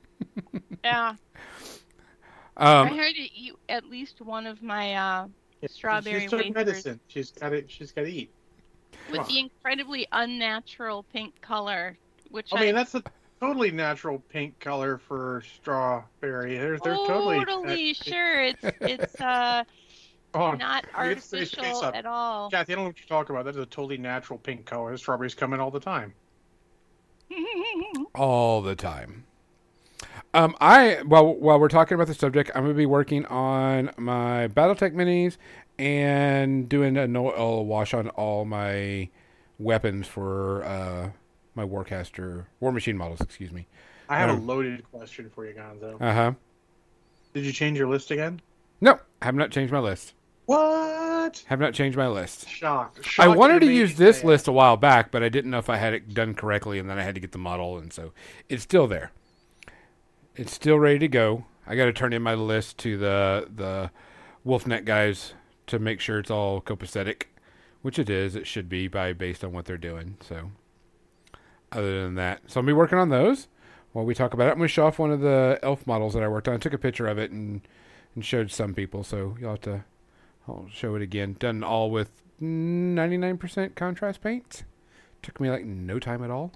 Yeah, 0.85 1.15
I 2.57 2.81
um, 2.81 2.97
heard 2.97 3.15
you 3.15 3.29
eat 3.35 3.53
at 3.69 3.85
least 3.85 4.21
one 4.21 4.47
of 4.47 4.63
my 4.63 4.95
uh, 4.95 5.29
Yeah, 5.61 5.69
Strawberry 5.69 6.23
She's 6.23 6.31
took 6.31 6.41
wafers. 6.41 6.55
medicine. 6.55 7.01
She's 7.09 7.31
got 7.31 7.53
it. 7.53 7.71
She's 7.71 7.93
got 7.93 8.03
to 8.03 8.13
eat. 8.13 8.31
with 9.11 9.27
the 9.29 9.39
incredibly 9.39 10.07
unnatural 10.13 11.05
pink 11.13 11.41
color, 11.41 11.97
which 12.31 12.49
I 12.53 12.61
mean, 12.61 12.75
that's 12.75 12.95
a 12.95 13.03
totally 13.41 13.71
natural 13.71 14.19
pink 14.29 14.59
color 14.61 14.99
for 14.99 15.43
strawberry. 15.57 16.57
They're 16.57 16.79
they're 16.79 16.95
totally. 16.95 17.45
totally 17.45 17.95
sure 17.95 18.43
it's 18.43 18.65
it's 18.81 19.21
uh 19.21 19.65
hold 20.35 20.53
on. 20.53 20.59
not 20.59 20.85
Let 20.97 21.09
me 21.09 21.15
get 21.15 21.59
artificial 21.59 21.85
at 21.85 22.07
all. 22.07 22.51
Kathy, 22.51 22.73
I 22.73 22.77
don't 22.77 22.85
know 22.85 22.89
what 22.91 22.99
you're 22.99 23.09
talking 23.09 23.35
about. 23.35 23.45
That 23.45 23.57
is 23.57 23.63
a 23.63 23.67
totally 23.67 23.99
natural 23.99 24.39
pink 24.39 24.67
color. 24.67 24.97
Strawberries 24.97 25.35
come 25.35 25.53
in 25.53 25.61
all 25.61 25.71
the 25.71 25.81
time. 25.81 26.15
all 28.15 28.63
the 28.63 28.75
time. 28.75 29.25
Um, 30.35 30.55
I 30.61 31.01
while 31.05 31.35
while 31.35 31.59
we're 31.59 31.69
talking 31.69 31.95
about 31.95 32.07
the 32.07 32.15
subject, 32.15 32.51
I'm 32.55 32.63
gonna 32.63 32.75
be 32.75 32.87
working 32.87 33.25
on 33.27 33.91
my 33.97 34.49
BattleTech 34.49 34.93
minis 34.95 35.37
and 35.79 36.69
doing 36.69 36.97
a 36.97 37.03
Nuln 37.03 37.39
Oil 37.39 37.65
wash 37.65 37.95
on 37.95 38.09
all 38.11 38.45
my 38.45 39.09
weapons 39.59 40.07
for 40.07 40.65
uh, 40.65 41.11
my 41.59 41.67
Warcaster 41.67 42.47
War 42.61 42.73
Machine 42.73 42.97
models. 42.97 43.21
Excuse 43.21 43.53
me. 43.53 43.67
I 44.09 44.19
have 44.19 44.31
Um, 44.31 44.39
a 44.39 44.41
loaded 44.41 44.91
question 44.91 45.29
for 45.35 45.45
you, 45.45 45.53
Gonzo. 45.55 46.01
Uh 46.01 46.15
huh. 46.15 46.33
Did 47.35 47.45
you 47.45 47.53
change 47.53 47.77
your 47.77 47.89
list 47.89 48.11
again? 48.11 48.41
No, 48.81 48.99
I 49.21 49.25
have 49.27 49.35
not 49.35 49.51
changed 49.51 49.73
my 49.73 49.81
list. 49.81 50.15
What? 50.47 51.45
Have 51.49 51.61
not 51.61 51.75
changed 51.75 51.99
my 51.99 52.09
list. 52.09 52.49
Shocked. 52.49 53.01
I 53.19 53.29
wanted 53.29 53.61
to 53.61 53.71
use 53.71 53.97
this 53.97 54.21
it. 54.21 54.25
list 54.27 54.49
a 54.49 54.53
while 54.53 54.79
back, 54.79 55.11
but 55.11 55.23
I 55.23 55.29
didn't 55.29 55.51
know 55.51 55.59
if 55.59 55.69
I 55.69 55.77
had 55.77 55.93
it 55.93 56.15
done 56.15 56.33
correctly, 56.35 56.79
and 56.79 56.89
then 56.89 56.99
I 56.99 57.03
had 57.03 57.15
to 57.17 57.21
get 57.21 57.33
the 57.33 57.39
model, 57.39 57.77
and 57.77 57.93
so 57.93 58.13
it's 58.49 58.63
still 58.63 58.87
there. 58.87 59.11
It's 60.37 60.55
still 60.55 60.79
ready 60.79 61.01
to 61.01 61.09
go. 61.09 61.45
I 61.67 61.75
got 61.77 61.85
to 61.87 61.93
turn 61.93 62.13
in 62.15 62.23
my 62.23 62.35
list 62.35 62.79
to 62.79 62.97
the 62.97 63.49
the 63.55 63.91
Wolfnet 64.47 64.85
guys 64.87 65.35
to 65.67 65.79
make 65.79 66.01
sure 66.01 66.19
it's 66.21 66.31
all 66.31 66.63
copacetic, 66.63 67.25
which 67.83 67.99
it 67.99 68.09
is. 68.09 68.35
It 68.37 68.47
should 68.47 68.69
be 68.71 68.89
by 68.89 69.13
based 69.13 69.45
on 69.45 69.53
what 69.53 69.67
they're 69.67 69.77
doing. 69.77 70.17
So, 70.21 70.51
other 71.73 72.03
than 72.05 72.15
that, 72.17 72.43
so 72.47 72.61
I'll 72.61 72.67
be 72.67 72.73
working 72.73 72.99
on 72.99 73.09
those. 73.11 73.49
while 73.93 74.05
we 74.05 74.15
talk 74.15 74.35
about 74.35 74.49
it, 74.49 74.53
I'm 74.53 74.59
going 74.59 74.69
to 74.69 74.73
show 74.73 74.87
off 74.87 74.99
one 74.99 75.11
of 75.11 75.21
the 75.21 75.59
elf 75.63 75.87
models 75.87 76.15
that 76.15 76.23
I 76.23 76.29
worked 76.29 76.49
on. 76.49 76.55
I 76.55 76.59
took 76.59 76.73
a 76.73 76.79
picture 76.79 77.07
of 77.07 77.19
it 77.19 77.31
and 77.31 77.61
and 78.15 78.25
showed 78.25 78.51
some 78.51 78.75
people, 78.75 79.05
so 79.05 79.37
you'll 79.41 79.51
have 79.51 79.61
to. 79.63 79.85
I'll 80.49 80.67
show 80.73 80.95
it 80.95 81.03
again. 81.03 81.37
Done 81.39 81.63
all 81.63 81.91
with 81.91 82.11
99% 82.41 83.75
contrast 83.75 84.21
paint. 84.23 84.65
Took 85.23 85.41
me 85.41 85.51
like 85.51 85.65
no 85.65 85.99
time 85.99 86.25
at 86.25 86.31
all. 86.31 86.53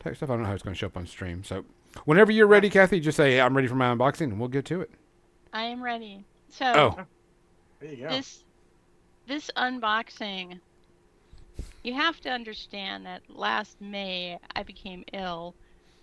Type 0.00 0.16
stuff. 0.16 0.30
I 0.30 0.32
don't 0.34 0.42
know 0.42 0.48
how 0.48 0.54
it's 0.54 0.62
going 0.62 0.74
to 0.74 0.78
show 0.78 0.86
up 0.86 0.96
on 0.96 1.06
stream. 1.06 1.44
So 1.44 1.64
whenever 2.06 2.32
you're 2.32 2.46
ready, 2.46 2.70
Kathy, 2.70 2.98
just 3.00 3.16
say 3.16 3.40
I'm 3.40 3.54
ready 3.54 3.68
for 3.68 3.74
my 3.74 3.94
unboxing, 3.94 4.22
and 4.22 4.38
we'll 4.40 4.48
get 4.48 4.64
to 4.66 4.80
it. 4.80 4.90
I 5.52 5.64
am 5.64 5.82
ready. 5.82 6.24
So 6.50 6.64
Oh, 6.66 7.04
There 7.80 7.90
you 7.90 7.96
go. 8.04 8.08
this 8.08 8.44
this 9.26 9.50
unboxing 9.56 10.60
you 11.88 11.94
have 11.94 12.20
to 12.20 12.28
understand 12.28 13.06
that 13.06 13.22
last 13.30 13.80
May 13.80 14.38
I 14.54 14.62
became 14.62 15.04
ill 15.14 15.54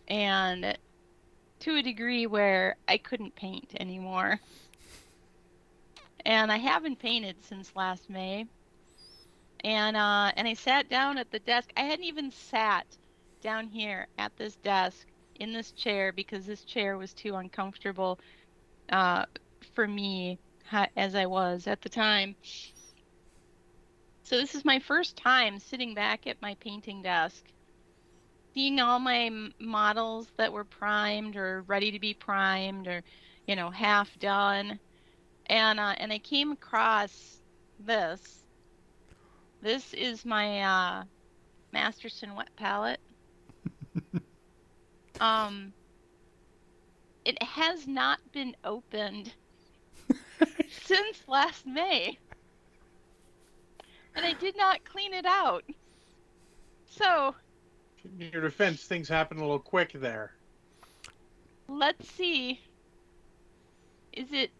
and 0.08 0.76
to 1.60 1.76
a 1.76 1.84
degree 1.84 2.26
where 2.26 2.76
I 2.88 2.98
couldn't 2.98 3.36
paint 3.36 3.72
anymore. 3.80 4.40
And 6.26 6.52
I 6.52 6.58
haven't 6.58 6.98
painted 6.98 7.36
since 7.42 7.76
last 7.76 8.10
May. 8.10 8.48
And 9.64 9.96
uh 9.96 10.32
and 10.36 10.48
I 10.48 10.56
sat 10.56 10.90
down 10.90 11.20
at 11.20 11.30
the 11.30 11.38
desk. 11.38 11.70
I 11.78 11.82
hadn't 11.82 12.06
even 12.06 12.32
sat 12.32 12.88
down 13.42 13.68
here 13.68 14.08
at 14.18 14.36
this 14.38 14.56
desk 14.56 15.06
in 15.36 15.54
this 15.54 15.72
chair 15.72 16.12
because 16.12 16.48
this 16.48 16.64
chair 16.64 16.98
was 16.98 17.14
too 17.14 17.36
uncomfortable 17.36 18.20
uh 18.90 19.26
for 19.76 19.88
me 19.88 20.40
as 20.98 21.14
I 21.14 21.28
was 21.28 21.68
at 21.68 21.84
the 21.84 21.90
time. 21.90 22.36
So 24.26 24.38
this 24.38 24.56
is 24.56 24.66
my 24.66 24.80
first 24.80 25.16
time 25.18 25.60
sitting 25.60 25.94
back 25.94 26.26
at 26.26 26.42
my 26.42 26.56
painting 26.56 27.04
desk, 27.04 27.46
seeing 28.56 28.80
all 28.80 28.98
my 28.98 29.30
models 29.60 30.28
that 30.38 30.52
were 30.52 30.64
primed 30.64 31.36
or 31.36 31.62
ready 31.68 31.92
to 31.92 32.00
be 32.00 32.16
primed 32.16 32.88
or, 32.88 33.04
you 33.46 33.56
know, 33.56 33.70
half 33.70 34.18
done, 34.18 34.80
and 35.46 35.80
uh, 35.80 35.94
and 35.98 36.12
I 36.12 36.18
came 36.18 36.52
across 36.52 37.40
this. 37.80 38.44
This 39.62 39.94
is 39.94 40.26
my 40.26 40.62
uh, 40.64 41.04
Masterson 41.72 42.34
wet 42.34 42.50
palette. 42.56 43.02
um, 45.20 45.72
it 47.26 47.42
has 47.44 47.88
not 47.88 48.18
been 48.32 48.56
opened 48.64 49.32
since 50.84 51.28
last 51.28 51.68
May. 51.68 52.18
And 54.16 54.26
I 54.26 54.34
did 54.34 54.56
not 54.58 54.84
clean 54.86 55.14
it 55.14 55.26
out. 55.26 55.64
So, 56.86 57.36
In 58.06 58.30
your 58.32 58.42
defense, 58.42 58.84
things 58.86 59.10
happen 59.10 59.38
a 59.38 59.42
little 59.42 59.60
quick 59.60 59.92
there. 59.94 60.34
let's 61.68 62.08
see. 62.10 62.62
Is 64.14 64.32
it 64.32 64.52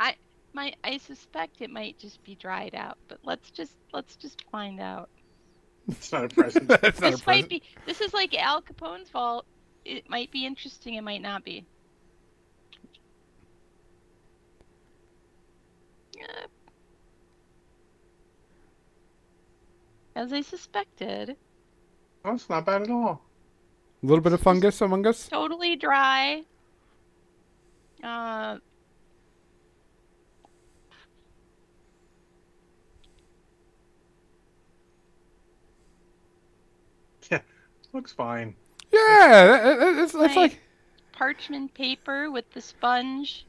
I 0.00 0.16
my 0.54 0.74
I 0.82 0.98
suspect 0.98 1.60
it 1.60 1.70
might 1.70 1.98
just 1.98 2.22
be 2.24 2.34
dried 2.36 2.74
out, 2.74 2.98
but 3.08 3.18
let's 3.24 3.50
just 3.50 3.76
let's 3.92 4.16
just 4.16 4.42
find 4.50 4.80
out. 4.80 5.10
It's 5.88 6.10
not 6.12 6.24
a 6.24 6.28
present. 6.28 6.68
that's 6.80 7.00
not 7.00 7.14
a 7.14 7.16
this 7.16 7.26
might 7.26 7.48
present. 7.48 7.50
be 7.50 7.62
this 7.84 8.00
is 8.00 8.14
like 8.14 8.34
Al 8.34 8.62
Capone's 8.62 9.10
fault. 9.10 9.46
It 9.84 10.08
might 10.08 10.30
be 10.30 10.46
interesting, 10.46 10.94
it 10.94 11.02
might 11.02 11.22
not 11.22 11.44
be. 11.44 11.66
Uh, 16.22 16.45
As 20.16 20.32
I 20.32 20.40
suspected, 20.40 21.36
oh, 22.24 22.32
it's 22.34 22.48
not 22.48 22.64
bad 22.66 22.82
at 22.82 22.90
all. 22.90 23.22
A 24.02 24.06
little 24.06 24.22
bit 24.22 24.32
of 24.32 24.40
fungus 24.40 24.80
among 24.80 25.06
us. 25.06 25.28
totally 25.28 25.76
dry. 25.76 26.42
Uh, 28.02 28.56
Looks 37.92 38.12
fine. 38.12 38.54
Yeah, 38.92 39.00
that- 39.62 39.78
that- 39.78 39.96
that's, 39.96 40.12
that's 40.12 40.36
like 40.36 40.60
parchment 41.12 41.72
paper 41.72 42.30
with 42.30 42.50
the 42.52 42.60
sponge 42.60 43.46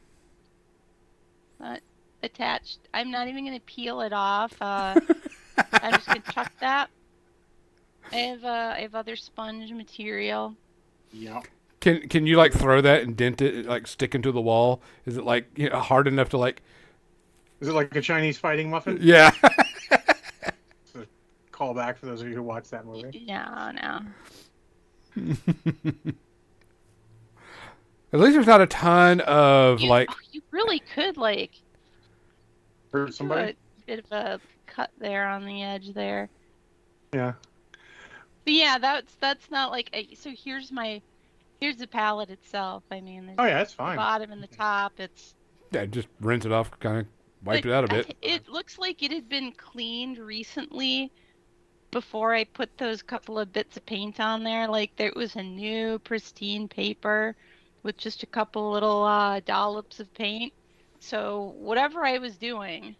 uh, 1.59 1.77
attached. 2.23 2.79
I'm 2.93 3.11
not 3.11 3.27
even 3.27 3.45
gonna 3.45 3.59
peel 3.59 4.01
it 4.01 4.13
off. 4.13 4.53
Uh, 4.61 4.99
I'm 5.73 5.93
just 5.93 6.07
gonna 6.07 6.21
chuck 6.31 6.51
that. 6.59 6.89
I 8.11 8.15
have 8.15 8.43
uh, 8.43 8.73
I 8.77 8.81
have 8.81 8.95
other 8.95 9.15
sponge 9.15 9.71
material. 9.71 10.55
Yep. 11.11 11.47
Can 11.79 12.07
can 12.09 12.25
you 12.25 12.37
like 12.37 12.53
throw 12.53 12.81
that 12.81 13.03
and 13.03 13.15
dent 13.15 13.41
it 13.41 13.65
like 13.65 13.87
stick 13.87 14.15
into 14.15 14.31
the 14.31 14.41
wall? 14.41 14.81
Is 15.05 15.17
it 15.17 15.23
like 15.23 15.47
you 15.55 15.69
know, 15.69 15.79
hard 15.79 16.07
enough 16.07 16.29
to 16.29 16.37
like? 16.37 16.61
Is 17.59 17.67
it 17.67 17.73
like 17.73 17.95
a 17.95 18.01
Chinese 18.01 18.37
fighting 18.37 18.69
muffin? 18.69 18.97
Yeah. 19.01 19.31
Call 21.51 21.73
back 21.73 21.97
for 21.97 22.05
those 22.05 22.21
of 22.21 22.27
you 22.27 22.35
who 22.35 22.43
watched 22.43 22.69
that 22.69 22.85
movie. 22.85 23.25
No, 23.27 23.71
no. 23.71 24.01
At 28.13 28.19
least 28.19 28.35
there's 28.35 28.45
not 28.47 28.61
a 28.61 28.67
ton 28.67 29.21
of 29.21 29.81
You, 29.81 29.89
like. 29.89 30.07
oh, 30.11 30.15
you 30.31 30.41
really 30.51 30.79
could 30.93 31.17
like 31.17 31.51
Hurt 32.93 33.13
somebody? 33.13 33.51
a 33.51 33.55
bit 33.87 34.05
of 34.05 34.11
a 34.11 34.39
cut 34.77 34.91
there 34.99 35.27
on 35.27 35.43
the 35.45 35.63
edge 35.63 35.93
there. 35.93 36.29
Yeah. 37.13 37.33
But 38.45 38.53
yeah, 38.53 38.77
that's 38.77 39.15
that's 39.15 39.49
not 39.49 39.71
like 39.71 39.89
a, 39.93 40.13
so. 40.15 40.29
Here's 40.29 40.71
my 40.71 41.01
here's 41.59 41.77
the 41.77 41.87
palette 41.87 42.29
itself. 42.29 42.83
I 42.91 43.01
mean, 43.01 43.33
Oh 43.37 43.43
yeah, 43.43 43.57
that's 43.57 43.71
the 43.71 43.77
fine. 43.77 43.95
bottom 43.97 44.31
and 44.31 44.41
the 44.41 44.47
top. 44.47 44.93
It's 44.99 45.33
Yeah, 45.71 45.85
just 45.85 46.07
rinse 46.21 46.45
it 46.45 46.51
off, 46.51 46.69
kind 46.79 46.99
of 46.99 47.05
wipe 47.43 47.63
But 47.63 47.69
it 47.69 47.73
out 47.73 47.83
a 47.85 47.87
bit. 47.87 48.15
It 48.21 48.47
looks 48.47 48.77
like 48.77 49.01
it 49.03 49.11
had 49.11 49.27
been 49.27 49.51
cleaned 49.53 50.19
recently 50.19 51.11
before 51.91 52.35
I 52.35 52.43
put 52.43 52.77
those 52.77 53.01
couple 53.01 53.39
of 53.39 53.51
bits 53.51 53.77
of 53.77 53.85
paint 53.85 54.19
on 54.19 54.43
there. 54.43 54.67
Like 54.67 54.95
there 54.95 55.13
was 55.15 55.35
a 55.35 55.43
new 55.43 55.99
pristine 55.99 56.67
paper 56.67 57.35
with 57.83 57.97
just 57.97 58.23
a 58.23 58.27
couple 58.27 58.71
little 58.71 59.03
uh, 59.03 59.39
dollops 59.41 59.99
of 59.99 60.13
paint. 60.13 60.53
So 60.99 61.53
whatever 61.57 62.05
I 62.05 62.17
was 62.19 62.37
doing, 62.37 62.95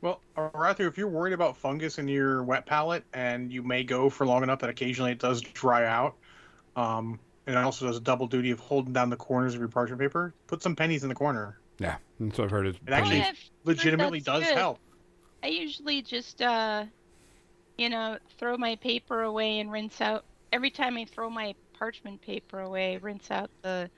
Well, 0.00 0.20
Arthur, 0.36 0.86
if 0.86 0.96
you're 0.96 1.08
worried 1.08 1.32
about 1.32 1.56
fungus 1.56 1.98
in 1.98 2.06
your 2.06 2.42
wet 2.44 2.66
palette 2.66 3.04
and 3.12 3.52
you 3.52 3.62
may 3.62 3.82
go 3.82 4.08
for 4.08 4.26
long 4.26 4.42
enough 4.44 4.60
that 4.60 4.70
occasionally 4.70 5.12
it 5.12 5.18
does 5.18 5.40
dry 5.40 5.86
out, 5.86 6.14
um, 6.76 7.18
and 7.46 7.56
it 7.56 7.58
also 7.58 7.86
does 7.86 7.96
a 7.96 8.00
double 8.00 8.28
duty 8.28 8.52
of 8.52 8.60
holding 8.60 8.92
down 8.92 9.10
the 9.10 9.16
corners 9.16 9.54
of 9.54 9.60
your 9.60 9.68
parchment 9.68 10.00
paper, 10.00 10.34
put 10.46 10.62
some 10.62 10.76
pennies 10.76 11.02
in 11.02 11.08
the 11.08 11.14
corner. 11.14 11.58
Yeah, 11.80 11.96
that's 12.20 12.38
what 12.38 12.44
I've 12.44 12.50
heard. 12.50 12.66
It 12.66 12.76
actually 12.88 13.22
I've 13.22 13.38
legitimately 13.64 14.20
does 14.20 14.44
good. 14.44 14.56
help. 14.56 14.78
I 15.42 15.48
usually 15.48 16.02
just, 16.02 16.42
uh, 16.42 16.84
you 17.76 17.88
know, 17.88 18.18
throw 18.38 18.56
my 18.56 18.76
paper 18.76 19.22
away 19.22 19.58
and 19.58 19.72
rinse 19.72 20.00
out. 20.00 20.24
Every 20.52 20.70
time 20.70 20.96
I 20.96 21.06
throw 21.06 21.28
my 21.28 21.54
parchment 21.72 22.22
paper 22.22 22.60
away, 22.60 22.98
rinse 22.98 23.30
out 23.30 23.50
the 23.62 23.90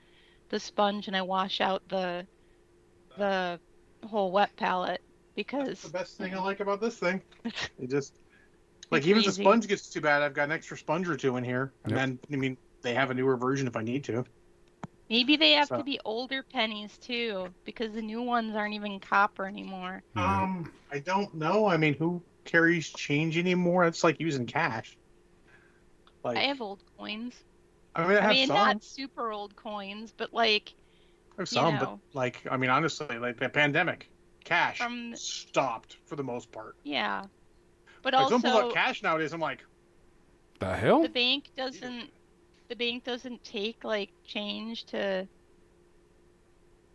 the 0.49 0.59
sponge 0.59 1.07
and 1.07 1.15
I 1.15 1.21
wash 1.21 1.61
out 1.61 1.81
the 1.89 2.25
the 3.17 3.59
whole 4.07 4.31
wet 4.31 4.55
palette 4.57 5.01
because 5.47 5.67
That's 5.67 5.81
the 5.83 5.89
best 5.89 6.17
thing 6.17 6.33
I 6.35 6.39
like 6.39 6.59
about 6.59 6.81
this 6.81 6.97
thing. 6.97 7.21
It 7.79 7.89
just 7.89 8.19
like 8.91 9.05
It's 9.05 9.07
even 9.07 9.19
if 9.19 9.25
the 9.25 9.31
sponge 9.31 9.67
gets 9.67 9.89
too 9.89 10.01
bad, 10.01 10.21
I've 10.21 10.33
got 10.33 10.45
an 10.45 10.51
extra 10.51 10.77
sponge 10.77 11.07
or 11.09 11.17
two 11.17 11.37
in 11.37 11.43
here, 11.43 11.73
and 11.83 11.91
Yep. 11.91 11.99
then 11.99 12.19
I 12.33 12.35
mean 12.37 12.57
they 12.81 12.93
have 12.95 13.11
a 13.11 13.13
newer 13.13 13.37
version 13.37 13.67
if 13.67 13.75
I 13.75 13.83
need 13.83 14.03
to. 14.05 14.25
maybe 15.09 15.35
they 15.37 15.51
have 15.53 15.69
So- 15.69 15.77
to 15.77 15.83
be 15.83 15.99
older 16.05 16.43
pennies 16.43 16.97
too 16.97 17.53
because 17.65 17.93
the 17.93 18.01
new 18.01 18.21
ones 18.21 18.55
aren't 18.55 18.75
even 18.75 18.99
copper 18.99 19.45
anymore. 19.47 20.03
Um, 20.15 20.71
I 20.91 20.99
don't 20.99 21.33
know. 21.35 21.67
I 21.67 21.77
mean, 21.77 21.93
who 21.95 22.23
carries 22.45 22.89
change 22.89 23.37
anymore? 23.37 23.85
It's 23.85 24.03
like 24.03 24.19
using 24.19 24.45
cash. 24.47 24.97
Like 26.23 26.37
I 26.37 26.43
have 26.43 26.61
old 26.61 26.83
coins. 26.97 27.45
I 27.95 28.07
mean, 28.07 28.17
I 28.17 28.29
I, 28.29 28.33
mean, 28.33 28.47
some. 28.47 28.55
not 28.55 28.83
super 28.83 29.31
old 29.31 29.55
coins, 29.55 30.13
but 30.15 30.33
like 30.33 30.75
I 31.37 31.41
have 31.41 31.51
you 31.51 31.61
some, 31.61 31.75
know. 31.75 31.79
but 31.79 31.99
like 32.13 32.45
I 32.49 32.57
mean, 32.57 32.69
honestly, 32.69 33.17
like 33.19 33.37
the 33.39 33.49
pandemic, 33.49 34.10
cash 34.43 34.77
From- 34.79 35.15
stopped 35.15 35.97
for 36.05 36.15
the 36.15 36.23
most 36.23 36.51
part. 36.51 36.75
yeah. 36.83 37.25
But 38.03 38.13
Like, 38.13 38.29
don't 38.29 38.41
pull 38.41 38.51
also 38.51 38.67
out 38.69 38.73
cash 38.73 39.03
nowadays. 39.03 39.31
I'm 39.33 39.39
like, 39.41 39.63
the 40.59 40.75
hell? 40.75 41.01
the 41.03 41.09
bank 41.09 41.51
doesn't 41.55 42.09
the 42.67 42.75
bank 42.75 43.03
doesn't 43.03 43.43
take 43.43 43.83
like 43.83 44.09
change 44.25 44.85
to 44.85 45.27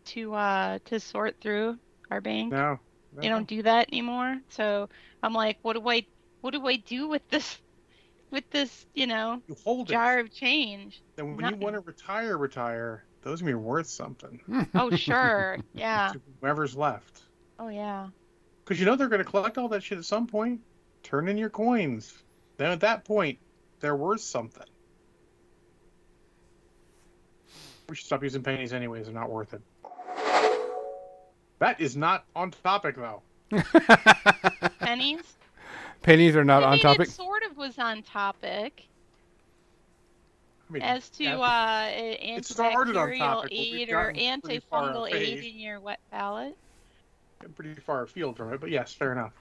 to 0.05 0.33
uh 0.33 0.79
to 0.85 0.99
sort 0.99 1.35
through 1.41 1.77
our 2.09 2.21
bank. 2.21 2.51
no, 2.51 2.79
They 3.15 3.27
don't 3.29 3.47
do 3.47 3.61
that 3.63 3.87
anymore. 3.89 4.39
So 4.49 4.89
I'm 5.23 5.33
like, 5.33 5.57
what 5.61 5.73
do 5.73 5.87
I 5.89 6.05
what 6.41 6.51
do 6.51 6.65
I 6.67 6.77
do 6.77 7.07
with 7.07 7.27
this 7.29 7.57
with 8.31 8.49
this, 8.49 8.85
you 8.93 9.07
know, 9.07 9.41
You 9.47 9.55
hold 9.63 9.89
it. 9.89 9.93
jar 9.93 10.19
of 10.19 10.33
change? 10.33 11.01
Then 11.15 11.37
when 11.37 11.53
you 11.53 11.57
want 11.57 11.75
to 11.75 11.79
retire, 11.81 12.37
retire. 12.37 13.03
Those 13.21 13.41
are 13.41 13.45
gonna 13.45 13.57
be 13.57 13.63
worth 13.63 13.87
something. 13.87 14.67
Oh 14.75 14.89
sure. 14.95 15.57
Yeah. 15.73 16.13
whoever's 16.41 16.75
left. 16.75 17.21
Oh 17.59 17.69
yeah. 17.69 18.07
Because 18.63 18.79
you 18.79 18.85
know 18.85 18.95
they're 18.95 19.07
gonna 19.07 19.23
collect 19.23 19.57
all 19.57 19.67
that 19.69 19.83
shit 19.83 19.97
at 19.97 20.05
some 20.05 20.27
point. 20.27 20.61
Turn 21.03 21.27
in 21.27 21.37
your 21.37 21.49
coins. 21.49 22.23
Then 22.57 22.71
at 22.71 22.79
that 22.81 23.05
point, 23.05 23.39
they're 23.79 23.95
worth 23.95 24.21
something. 24.21 24.65
We 27.89 27.95
should 27.95 28.05
stop 28.05 28.23
using 28.23 28.43
pennies 28.43 28.73
anyways. 28.73 29.05
They're 29.05 29.13
not 29.13 29.29
worth 29.29 29.53
it. 29.53 29.61
That 31.59 31.79
is 31.79 31.95
not 31.95 32.25
on 32.35 32.51
topic 32.51 32.95
though. 32.95 33.21
Pennies. 34.79 35.23
Pennies 36.03 36.35
are 36.35 36.43
not 36.43 36.63
I 36.63 36.65
on 36.67 36.71
mean, 36.73 36.81
topic. 36.81 37.07
It 37.07 37.11
sort 37.11 37.43
of 37.43 37.57
was 37.57 37.79
on 37.79 38.03
topic 38.03 38.87
I 40.69 40.73
mean, 40.73 40.81
as 40.83 41.09
to 41.11 41.25
uh, 41.25 41.89
It 41.93 42.45
started 42.45 42.97
on 42.97 43.09
antibacterial 43.09 43.17
topic, 43.17 43.51
aid 43.53 43.89
or 43.89 44.11
gotten 44.11 44.41
pretty 44.41 44.59
far 44.59 44.93
antifungal 44.93 45.13
aid 45.13 45.43
in 45.45 45.59
your 45.59 45.79
wet 45.79 45.99
palate. 46.11 46.57
Pretty 47.55 47.73
far 47.75 48.03
afield 48.03 48.37
from 48.37 48.53
it, 48.53 48.59
but 48.61 48.69
yes, 48.69 48.93
fair 48.93 49.11
enough. 49.11 49.33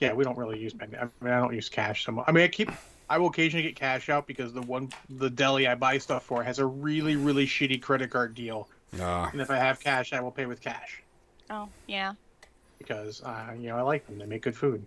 Yeah, 0.00 0.12
we 0.12 0.24
don't 0.24 0.38
really 0.38 0.58
use 0.58 0.72
penny. 0.74 0.96
I 0.96 1.08
mean, 1.20 1.32
I 1.32 1.40
don't 1.40 1.54
use 1.54 1.68
cash 1.68 2.04
so 2.04 2.12
much. 2.12 2.24
I 2.28 2.32
mean, 2.32 2.44
I 2.44 2.48
keep. 2.48 2.70
I 3.10 3.18
will 3.18 3.28
occasionally 3.28 3.62
get 3.64 3.74
cash 3.74 4.08
out 4.10 4.26
because 4.26 4.52
the 4.52 4.62
one 4.62 4.90
the 5.08 5.30
deli 5.30 5.66
I 5.66 5.74
buy 5.74 5.98
stuff 5.98 6.24
for 6.24 6.42
has 6.42 6.58
a 6.58 6.66
really 6.66 7.16
really 7.16 7.46
shitty 7.46 7.80
credit 7.82 8.10
card 8.10 8.34
deal, 8.34 8.68
Ah. 9.00 9.28
and 9.32 9.40
if 9.40 9.50
I 9.50 9.56
have 9.56 9.80
cash, 9.80 10.12
I 10.12 10.20
will 10.20 10.30
pay 10.30 10.44
with 10.46 10.60
cash 10.60 11.02
Oh 11.50 11.68
yeah. 11.86 12.12
because 12.78 13.22
uh, 13.22 13.54
you 13.58 13.68
know 13.70 13.76
I 13.76 13.80
like 13.80 14.06
them. 14.06 14.18
They 14.18 14.26
make 14.26 14.42
good 14.42 14.56
food. 14.56 14.84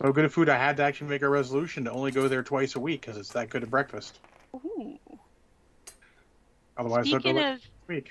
So 0.00 0.12
good 0.12 0.26
at 0.26 0.30
food, 0.30 0.48
I 0.48 0.56
had 0.56 0.76
to 0.76 0.84
actually 0.84 1.08
make 1.08 1.22
a 1.22 1.28
resolution 1.28 1.84
to 1.84 1.90
only 1.90 2.12
go 2.12 2.28
there 2.28 2.42
twice 2.44 2.76
a 2.76 2.80
week 2.80 3.00
because 3.00 3.16
it's 3.16 3.30
that 3.32 3.48
good 3.50 3.62
at 3.64 3.70
breakfast. 3.70 4.20
Ooh. 4.54 4.96
Otherwise, 6.76 7.06
I'll 7.12 7.18
go 7.18 7.30
Speaking 7.30 7.38
of 7.38 7.60
a 7.88 7.92
week. 7.94 8.10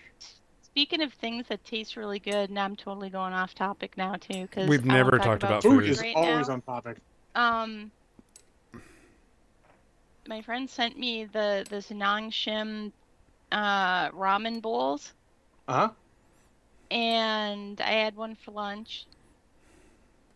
speaking 0.62 1.02
of 1.02 1.14
things 1.14 1.48
that 1.48 1.64
taste 1.64 1.96
really 1.96 2.20
good, 2.20 2.50
and 2.50 2.60
I'm 2.60 2.76
totally 2.76 3.10
going 3.10 3.34
off 3.34 3.54
topic 3.54 3.98
now 3.98 4.16
too 4.16 4.44
because 4.44 4.70
We've 4.70 4.86
never 4.86 5.12
talked 5.18 5.44
about 5.44 5.64
Food 5.64 5.84
food. 5.84 5.90
is 5.90 6.00
right 6.00 6.16
always 6.16 6.48
now. 6.48 6.54
on 6.54 6.62
topic. 6.62 6.98
Um, 7.36 7.92
my 10.28 10.42
friend 10.42 10.70
sent 10.70 10.98
me 10.98 11.26
the 11.26 11.66
this 11.70 11.90
Nongshim 11.90 12.92
uh, 13.52 14.10
ramen 14.12 14.62
bowls, 14.62 15.14
Uh 15.68 15.74
huh. 15.74 15.90
and 16.92 17.80
I 17.82 17.92
had 17.92 18.16
one 18.16 18.36
for 18.36 18.52
lunch. 18.52 19.06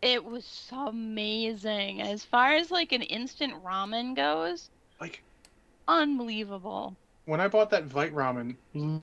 It 0.00 0.24
was 0.24 0.44
so 0.44 0.88
amazing. 0.88 2.02
As 2.02 2.24
far 2.24 2.54
as 2.54 2.70
like 2.70 2.92
an 2.92 3.02
instant 3.02 3.54
ramen 3.62 4.16
goes, 4.16 4.70
Like 5.00 5.22
unbelievable. 5.86 6.96
When 7.24 7.40
I 7.40 7.48
bought 7.48 7.70
that 7.70 7.84
Vite 7.84 8.14
ramen, 8.14 8.56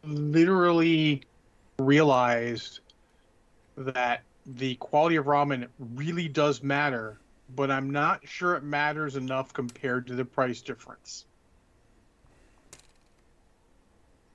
literally 0.04 1.24
realized 1.78 2.82
that 3.78 4.24
the 4.46 4.76
quality 4.76 5.16
of 5.16 5.26
ramen 5.26 5.68
really 5.80 6.28
does 6.28 6.62
matter, 6.62 7.20
but 7.56 7.72
I'm 7.72 7.90
not 7.90 8.28
sure 8.28 8.56
it 8.56 8.64
matters 8.64 9.16
enough 9.16 9.54
compared 9.54 10.08
to 10.08 10.16
the 10.16 10.26
price 10.26 10.62
difference. 10.62 11.26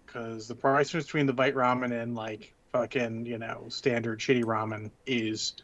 Because 0.07 0.49
the 0.49 0.55
price 0.55 0.89
difference 0.89 1.07
between 1.07 1.27
the 1.27 1.33
Vite 1.33 1.55
ramen 1.55 1.93
and 1.93 2.15
like 2.15 2.55
fucking, 2.73 3.27
you 3.27 3.39
know, 3.39 3.65
standard 3.69 4.21
shitty 4.21 4.45
ramen 4.45 4.91
is 5.07 5.55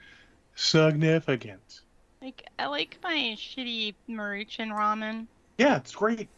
significant. 0.56 1.80
Like 2.20 2.46
I 2.58 2.66
like 2.66 2.98
my 3.02 3.34
shitty 3.36 3.94
Maruchan 4.08 4.70
ramen. 4.70 5.26
Yeah, 5.56 5.76
it's 5.76 5.94
great. 5.94 6.28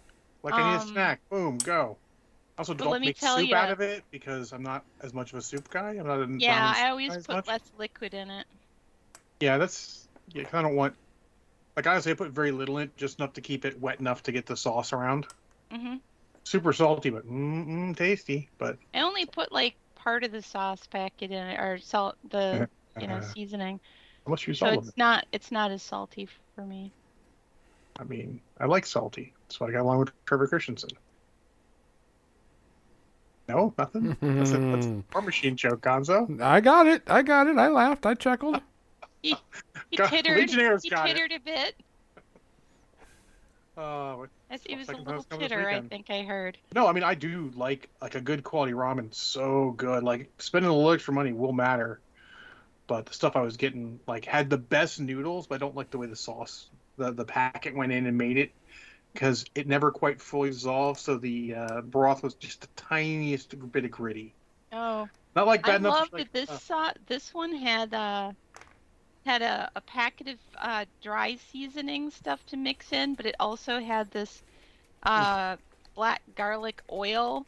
Like 0.42 0.58
I 0.58 0.62
need 0.62 0.74
a 0.74 0.80
Um, 0.80 0.80
snack. 0.80 1.22
Boom, 1.30 1.58
go. 1.58 2.00
Also, 2.58 2.74
don't 2.74 3.00
make 3.00 3.18
soup 3.20 3.44
ya- 3.48 3.56
out 3.56 3.70
of 3.70 3.80
it 3.80 4.04
because 4.10 4.52
I'm 4.52 4.62
not 4.62 4.84
as 5.00 5.14
much 5.14 5.32
of 5.32 5.38
a 5.38 5.42
soup 5.42 5.68
guy. 5.70 5.90
I'm 5.92 6.06
not 6.06 6.20
a 6.20 6.26
Yeah, 6.36 6.72
I 6.76 6.88
always 6.90 7.16
put 7.16 7.38
much. 7.38 7.46
less 7.46 7.72
liquid 7.74 8.12
in 8.14 8.28
it. 8.30 8.46
Yeah, 9.40 9.58
that's 9.58 10.08
yeah. 10.28 10.44
'cause 10.44 10.54
I 10.54 10.62
don't 10.62 10.76
want. 10.76 10.96
Like 11.76 11.86
honestly, 11.86 12.12
I 12.12 12.16
put 12.16 12.32
very 12.32 12.52
little 12.52 12.78
in 12.78 12.88
it, 12.90 12.96
just 12.96 13.18
enough 13.20 13.34
to 13.34 13.42
keep 13.42 13.64
it 13.66 13.80
wet 13.80 14.00
enough 14.00 14.22
to 14.24 14.32
get 14.32 14.46
the 14.46 14.56
sauce 14.56 14.92
around. 14.92 15.28
hmm 15.70 15.94
Super 16.44 16.72
salty, 16.72 17.10
but 17.10 17.24
mm, 17.26 17.66
mm 17.66 17.96
tasty. 17.96 18.50
But 18.58 18.78
I 18.94 19.00
only 19.00 19.26
put 19.26 19.52
like 19.52 19.76
part 19.96 20.24
of 20.24 20.32
the 20.32 20.40
sauce 20.42 20.86
packet 20.86 21.30
in 21.30 21.46
it, 21.46 21.60
or 21.60 21.78
salt, 21.78 22.16
the 22.24 22.66
you 22.98 23.06
know 23.06 23.20
uh, 23.20 23.20
seasoning. 23.20 23.80
Must 24.26 24.46
use 24.46 24.62
So 24.62 24.70
it's 24.70 24.90
it. 24.90 24.94
not 24.96 25.26
it's 25.32 25.50
not 25.52 25.70
as 25.72 25.82
salty 25.82 26.28
for 26.54 26.66
me. 26.66 26.94
I 27.98 28.04
mean, 28.04 28.40
I 28.58 28.66
like 28.66 28.86
salty. 28.86 29.32
That's 29.42 29.60
why 29.60 29.68
I 29.68 29.72
got 29.72 29.80
along 29.82 29.98
with 30.00 30.24
Trevor 30.26 30.46
Christensen. 30.48 30.90
No, 33.48 33.74
nothing. 33.76 34.16
That's 34.20 34.52
a, 34.52 34.58
that's 34.58 34.86
a 34.86 35.02
War 35.12 35.22
Machine 35.22 35.56
joke, 35.56 35.82
Gonzo. 35.82 36.40
I 36.40 36.60
got 36.60 36.86
it. 36.86 37.02
I 37.06 37.22
got 37.22 37.48
it. 37.48 37.58
I 37.58 37.68
laughed. 37.68 38.06
I 38.06 38.14
chuckled. 38.14 38.60
He 39.22 39.36
God, 39.96 40.08
tittered. 40.08 40.50
He 40.50 40.90
got 40.90 41.08
it. 41.08 41.12
tittered 41.12 41.30
a 41.30 41.38
bit. 41.38 41.76
Uh, 43.76 44.26
As 44.50 44.60
it 44.66 44.76
was 44.76 44.88
a 44.88 44.96
little 44.96 45.22
post 45.24 45.30
titter, 45.30 45.68
I 45.68 45.80
think 45.80 46.10
I 46.10 46.22
heard. 46.22 46.58
No, 46.74 46.86
I 46.88 46.92
mean 46.92 47.04
I 47.04 47.14
do 47.14 47.52
like 47.54 47.88
like 48.00 48.14
a 48.16 48.20
good 48.20 48.42
quality 48.42 48.72
ramen. 48.72 49.14
So 49.14 49.70
good. 49.76 50.02
Like 50.02 50.30
spending 50.38 50.70
a 50.70 50.74
little 50.74 50.90
extra 50.92 51.14
money 51.14 51.32
will 51.32 51.52
matter, 51.52 52.00
but 52.86 53.06
the 53.06 53.14
stuff 53.14 53.36
I 53.36 53.42
was 53.42 53.56
getting 53.56 54.00
like 54.06 54.24
had 54.24 54.50
the 54.50 54.58
best 54.58 55.00
noodles. 55.00 55.46
But 55.46 55.54
I 55.54 55.58
don't 55.58 55.76
like 55.76 55.90
the 55.90 55.98
way 55.98 56.06
the 56.06 56.16
sauce, 56.16 56.68
the 56.96 57.12
the 57.12 57.24
packet 57.24 57.74
went 57.76 57.92
in 57.92 58.06
and 58.06 58.16
made 58.18 58.38
it, 58.38 58.54
because 59.14 59.44
it 59.54 59.66
never 59.68 59.92
quite 59.92 60.20
fully 60.20 60.50
dissolved. 60.50 61.00
So 61.00 61.18
the 61.18 61.54
uh, 61.54 61.80
broth 61.82 62.22
was 62.22 62.34
just 62.36 62.62
the 62.62 62.68
tiniest 62.76 63.54
bit 63.72 63.84
of 63.86 63.90
gritty. 63.92 64.36
Oh, 64.72 65.08
Not 65.34 65.46
like 65.46 65.64
bad 65.64 65.76
I 65.76 65.76
enough. 65.80 66.00
love 66.00 66.08
to, 66.16 66.16
like, 66.16 66.26
that 66.32 66.32
this 66.32 66.70
uh, 66.70 66.92
this 67.06 67.34
one 67.34 67.54
had 67.54 67.94
uh 67.94 68.32
had 69.24 69.42
a, 69.42 69.70
a 69.76 69.80
packet 69.82 70.28
of 70.28 70.40
uh, 70.58 70.86
dry 71.00 71.36
seasoning 71.36 72.10
stuff 72.10 72.44
to 72.46 72.56
mix 72.56 72.92
in, 72.92 73.14
but 73.14 73.26
it 73.26 73.36
also 73.40 73.80
had 73.80 74.10
this 74.10 74.42
uh, 75.04 75.56
black 75.94 76.22
garlic 76.34 76.82
oil 76.90 77.46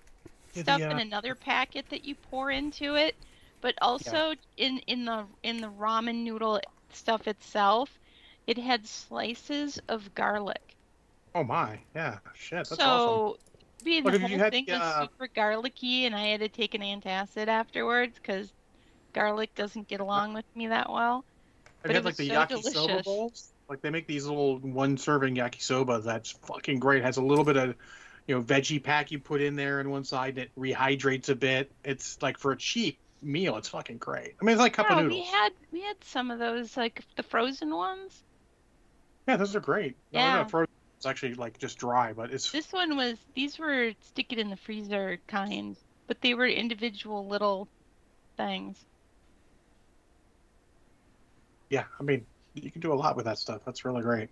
Yeah, 0.54 0.62
the, 0.62 0.72
stuff 0.72 0.90
in 0.90 0.98
uh, 0.98 1.00
another 1.00 1.34
packet 1.34 1.88
that 1.90 2.04
you 2.04 2.14
pour 2.16 2.50
into 2.50 2.96
it. 2.96 3.16
But 3.60 3.74
also 3.82 4.34
in 4.56 4.78
in 4.80 5.04
the 5.06 5.28
in 5.42 5.60
the 5.60 5.68
ramen 5.70 6.24
noodle 6.24 6.60
stuff 6.90 7.26
itself, 7.28 7.98
it 8.46 8.58
had 8.58 8.86
slices 8.86 9.80
of 9.88 10.14
garlic. 10.14 10.76
oh 11.34 11.44
my, 11.44 11.78
yeah, 11.94 12.18
shit, 12.34 12.68
that's 12.68 12.76
so 12.76 12.84
awesome. 12.84 13.40
being 13.84 14.04
Look, 14.04 14.14
the 14.14 14.20
whole 14.20 14.38
had 14.38 14.52
thing 14.52 14.64
the, 14.66 14.72
was 14.72 14.82
uh, 14.82 15.02
super 15.02 15.28
garlicky, 15.28 16.06
and 16.06 16.14
I 16.14 16.26
had 16.26 16.40
to 16.40 16.48
take 16.48 16.74
an 16.74 16.80
antacid 16.80 17.48
afterwards 17.48 18.18
because 18.18 18.52
garlic 19.12 19.54
doesn't 19.54 19.88
get 19.88 20.00
along 20.00 20.34
with 20.34 20.44
me 20.54 20.68
that 20.68 20.90
well. 20.90 21.24
Have 21.82 21.90
you 21.90 21.96
had 21.96 22.04
like 22.04 22.16
the 22.16 22.28
so 22.28 22.34
yakisoba 22.34 22.72
delicious. 22.72 23.02
bowls? 23.02 23.52
Like 23.68 23.80
they 23.80 23.90
make 23.90 24.06
these 24.06 24.26
little 24.26 24.58
one-serving 24.58 25.36
yakisoba 25.36 26.02
that's 26.02 26.32
fucking 26.32 26.78
great. 26.78 27.02
Has 27.02 27.16
a 27.16 27.22
little 27.22 27.44
bit 27.44 27.56
of, 27.56 27.74
you 28.26 28.34
know, 28.34 28.42
veggie 28.42 28.82
pack 28.82 29.10
you 29.10 29.18
put 29.18 29.40
in 29.40 29.56
there 29.56 29.80
on 29.80 29.90
one 29.90 30.04
side 30.04 30.36
that 30.36 30.54
rehydrates 30.56 31.28
a 31.28 31.34
bit. 31.34 31.70
It's 31.84 32.20
like 32.20 32.38
for 32.38 32.52
a 32.52 32.56
cheap 32.56 32.98
meal, 33.22 33.56
it's 33.56 33.68
fucking 33.68 33.98
great. 33.98 34.34
I 34.40 34.44
mean, 34.44 34.52
it's 34.52 34.60
like 34.60 34.74
cup 34.74 34.86
yeah, 34.90 34.98
of 34.98 35.04
noodles. 35.04 35.20
we 35.20 35.26
had 35.26 35.52
we 35.72 35.80
had 35.82 35.96
some 36.04 36.30
of 36.30 36.38
those 36.38 36.76
like 36.76 37.02
the 37.16 37.22
frozen 37.22 37.74
ones. 37.74 38.22
Yeah, 39.26 39.36
those 39.36 39.56
are 39.56 39.60
great. 39.60 39.96
Yeah. 40.10 40.44
no, 40.44 40.44
frozen. 40.44 40.68
It's 40.98 41.06
actually 41.06 41.34
like 41.34 41.58
just 41.58 41.78
dry, 41.78 42.12
but 42.12 42.32
it's 42.32 42.50
This 42.52 42.72
one 42.72 42.96
was 42.96 43.22
these 43.34 43.58
were 43.58 43.92
stick 44.00 44.32
it 44.32 44.38
in 44.38 44.48
the 44.48 44.56
freezer 44.56 45.18
kind, 45.28 45.76
but 46.06 46.22
they 46.22 46.32
were 46.32 46.46
individual 46.46 47.28
little 47.28 47.68
things. 48.36 48.86
yeah. 51.70 51.84
I 51.98 52.02
mean, 52.02 52.26
you 52.54 52.70
can 52.70 52.80
do 52.80 52.92
a 52.92 52.94
lot 52.94 53.16
with 53.16 53.24
that 53.26 53.38
stuff. 53.38 53.62
That's 53.64 53.84
really 53.84 54.02
great. 54.02 54.30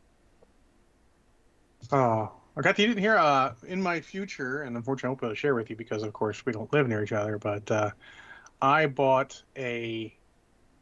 Oh, 1.91 2.33
I 2.57 2.61
got 2.61 2.77
the, 2.77 2.83
you 2.83 2.89
didn't 2.89 3.01
hear 3.01 3.17
uh 3.17 3.55
in 3.67 3.83
my 3.83 4.01
future, 4.01 4.63
and 4.63 4.77
unfortunately, 4.77 5.09
I 5.09 5.11
won't 5.11 5.21
be 5.21 5.27
able 5.27 5.35
to 5.35 5.39
share 5.41 5.55
with 5.55 5.71
you 5.71 5.77
because, 5.77 6.03
of 6.03 6.13
course, 6.13 6.45
we 6.47 6.53
don't 6.53 6.73
live 6.73 6.89
near 6.89 7.03
each 7.03 7.13
other. 7.13 7.39
But 7.39 7.71
uh, 7.71 7.91
I 8.61 8.87
bought 8.87 9.45
a 9.57 10.19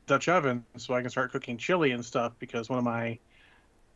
Dutch 0.06 0.28
oven 0.28 0.66
so 0.78 0.94
I 0.94 1.02
can 1.02 1.10
start 1.10 1.32
cooking 1.32 1.58
chili 1.58 1.92
and 1.92 2.04
stuff 2.04 2.34
because 2.38 2.68
one 2.70 2.78
of 2.78 2.84
my 2.84 3.20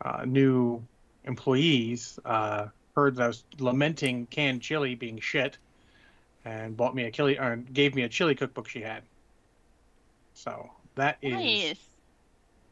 uh, 0.00 0.24
new 0.24 0.86
employees 1.24 2.18
uh, 2.24 2.68
heard 2.94 3.16
that 3.16 3.22
I 3.22 3.26
was 3.28 3.44
lamenting 3.58 4.26
canned 4.26 4.62
chili 4.62 4.94
being 4.94 5.18
shit, 5.18 5.58
and 6.44 6.76
bought 6.76 6.94
me 6.94 7.04
a 7.04 7.10
chili 7.10 7.38
or 7.38 7.56
gave 7.56 7.94
me 7.94 8.02
a 8.02 8.08
chili 8.08 8.34
cookbook 8.34 8.68
she 8.68 8.80
had. 8.80 9.02
So 10.34 10.70
that 10.96 11.18
is 11.22 11.32
Nice. 11.32 11.88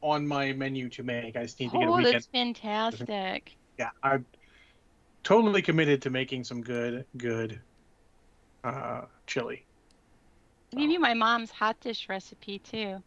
on 0.02 0.26
my 0.26 0.52
menu 0.52 0.88
to 0.90 1.02
make. 1.02 1.37
I 1.37 1.42
just 1.42 1.58
need 1.61 1.70
to 1.70 1.78
get 1.78 1.88
a 1.88 1.90
Oh, 1.90 1.96
weekend. 1.96 2.14
that's 2.14 2.26
fantastic. 2.26 3.56
Yeah, 3.78 3.90
I'm 4.02 4.26
totally 5.24 5.62
committed 5.62 6.02
to 6.02 6.11
making 6.11 6.44
some 6.44 6.61
good, 6.61 7.06
good 7.16 7.61
uh, 8.64 9.02
chili. 9.26 9.64
I'll 10.72 10.80
give 10.80 10.90
you 10.90 11.00
my 11.00 11.14
mom's 11.14 11.50
hot 11.50 11.80
dish 11.80 12.08
recipe 12.08 12.58
too. 12.58 13.02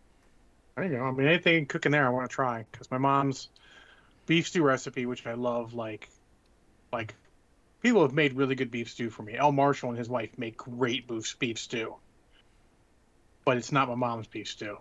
There 0.76 0.86
you 0.86 0.98
go. 0.98 1.06
I 1.06 1.12
mean, 1.12 1.28
anything 1.28 1.66
cooking 1.66 1.92
there, 1.92 2.06
I 2.06 2.10
want 2.10 2.30
to 2.30 2.34
try 2.34 2.66
because 2.72 2.92
my 2.92 2.98
mom's 2.98 3.50
beef 4.26 4.48
stew 4.48 4.64
recipe, 4.64 5.06
which 5.06 5.26
I 5.28 5.34
love, 5.34 5.74
like, 5.74 6.10
like 6.92 7.16
people 7.82 8.02
have 8.04 8.14
made 8.14 8.34
really 8.34 8.56
good 8.56 8.72
beef 8.72 8.90
stew 8.90 9.10
for 9.10 9.24
me. 9.24 9.36
El 9.38 9.52
Marshall 9.52 9.90
and 9.90 9.98
his 9.98 10.10
wife 10.10 10.38
make 10.38 10.58
great 10.58 11.08
beef 11.08 11.38
beef 11.40 11.60
stew, 11.60 11.96
but 13.46 13.58
it's 13.58 13.72
not 13.72 13.88
my 13.90 13.96
mom's 13.96 14.28
beef 14.28 14.48
stew. 14.50 14.78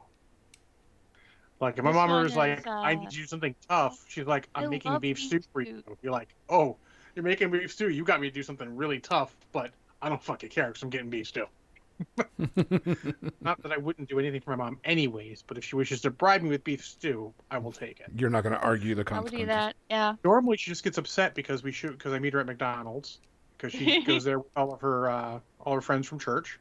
Like 1.61 1.79
if 1.79 1.85
my 1.85 1.91
This 1.91 1.95
mom 1.95 2.11
was 2.11 2.37
like, 2.37 2.59
is, 2.61 2.67
"I 2.83 2.93
uh, 2.93 2.95
need 2.95 3.13
you 3.13 3.23
to 3.23 3.23
do 3.23 3.27
something 3.27 3.55
tough," 3.69 4.05
she's 4.09 4.27
like, 4.27 4.49
"I'm 4.55 4.65
I 4.65 4.69
making 4.69 4.99
beef 4.99 5.17
beef 5.17 5.19
stew 5.19 5.41
for 5.53 5.63
you." 5.63 5.83
You're 6.03 6.13
like, 6.13 6.35
"Oh, 6.49 6.79
You're 7.15 7.25
making 7.25 7.51
beef 7.51 7.73
stew. 7.73 7.89
You 7.91 8.05
got 8.05 8.21
me 8.21 8.29
to 8.29 8.35
do 8.35 8.43
something 8.43 8.77
really 8.77 9.01
tough, 9.01 9.37
but 9.53 9.73
I 10.03 10.09
don't 10.09 10.23
fucking 10.23 10.51
care 10.51 10.69
because 10.69 10.83
I'm 10.83 10.91
getting 10.91 11.11
beef 11.11 11.29
stew. 11.29 11.47
Not 13.41 13.63
that 13.63 13.73
I 13.73 13.77
wouldn't 13.77 14.09
do 14.09 14.19
anything 14.19 14.41
for 14.41 14.57
my 14.57 14.65
mom 14.65 14.79
anyways, 14.85 15.43
but 15.47 15.59
if 15.59 15.65
she 15.65 15.77
wishes 15.77 16.01
to 16.03 16.11
bribe 16.11 16.43
me 16.43 16.51
with 16.51 16.65
beef 16.65 16.85
stew, 16.85 17.33
I 17.51 17.59
will 17.59 17.73
take 17.73 18.01
it. 18.01 18.07
You're 18.17 18.31
not 18.31 18.43
going 18.43 18.55
to 18.55 18.61
argue 18.61 18.95
the 18.95 19.05
consequences. 19.05 19.35
I 19.35 19.39
would 19.39 19.47
do 19.47 19.47
that. 19.47 19.77
Yeah. 19.91 20.15
Normally, 20.25 20.57
she 20.57 20.71
just 20.71 20.85
gets 20.85 20.99
upset 20.99 21.35
because 21.35 21.63
we 21.63 21.73
shoot 21.73 21.93
because 21.93 22.13
I 22.13 22.19
meet 22.19 22.33
her 22.33 22.41
at 22.41 22.47
McDonald's 22.47 23.19
because 23.57 23.73
she 23.73 24.03
goes 24.07 24.25
there 24.25 24.39
with 24.39 24.49
all 24.57 24.73
of 24.73 24.81
her 24.81 25.09
uh, 25.09 25.41
all 25.61 25.75
her 25.75 25.81
friends 25.81 26.09
from 26.09 26.19
church, 26.19 26.59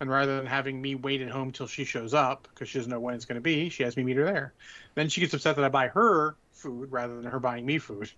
and 0.00 0.10
rather 0.10 0.36
than 0.36 0.46
having 0.46 0.80
me 0.80 0.94
wait 0.94 1.22
at 1.22 1.30
home 1.30 1.52
till 1.52 1.66
she 1.66 1.84
shows 1.84 2.14
up 2.14 2.48
because 2.52 2.68
she 2.68 2.78
doesn't 2.78 2.90
know 2.90 3.00
when 3.00 3.14
it's 3.14 3.24
going 3.24 3.36
to 3.36 3.42
be, 3.42 3.68
she 3.68 3.82
has 3.82 3.96
me 3.96 4.04
meet 4.04 4.16
her 4.16 4.24
there. 4.24 4.52
Then 4.94 5.08
she 5.08 5.20
gets 5.20 5.34
upset 5.34 5.56
that 5.56 5.64
I 5.64 5.68
buy 5.68 5.88
her 5.88 6.36
food 6.52 6.92
rather 6.92 7.16
than 7.16 7.30
her 7.30 7.40
buying 7.40 7.64
me 7.66 7.78
food. 7.78 8.10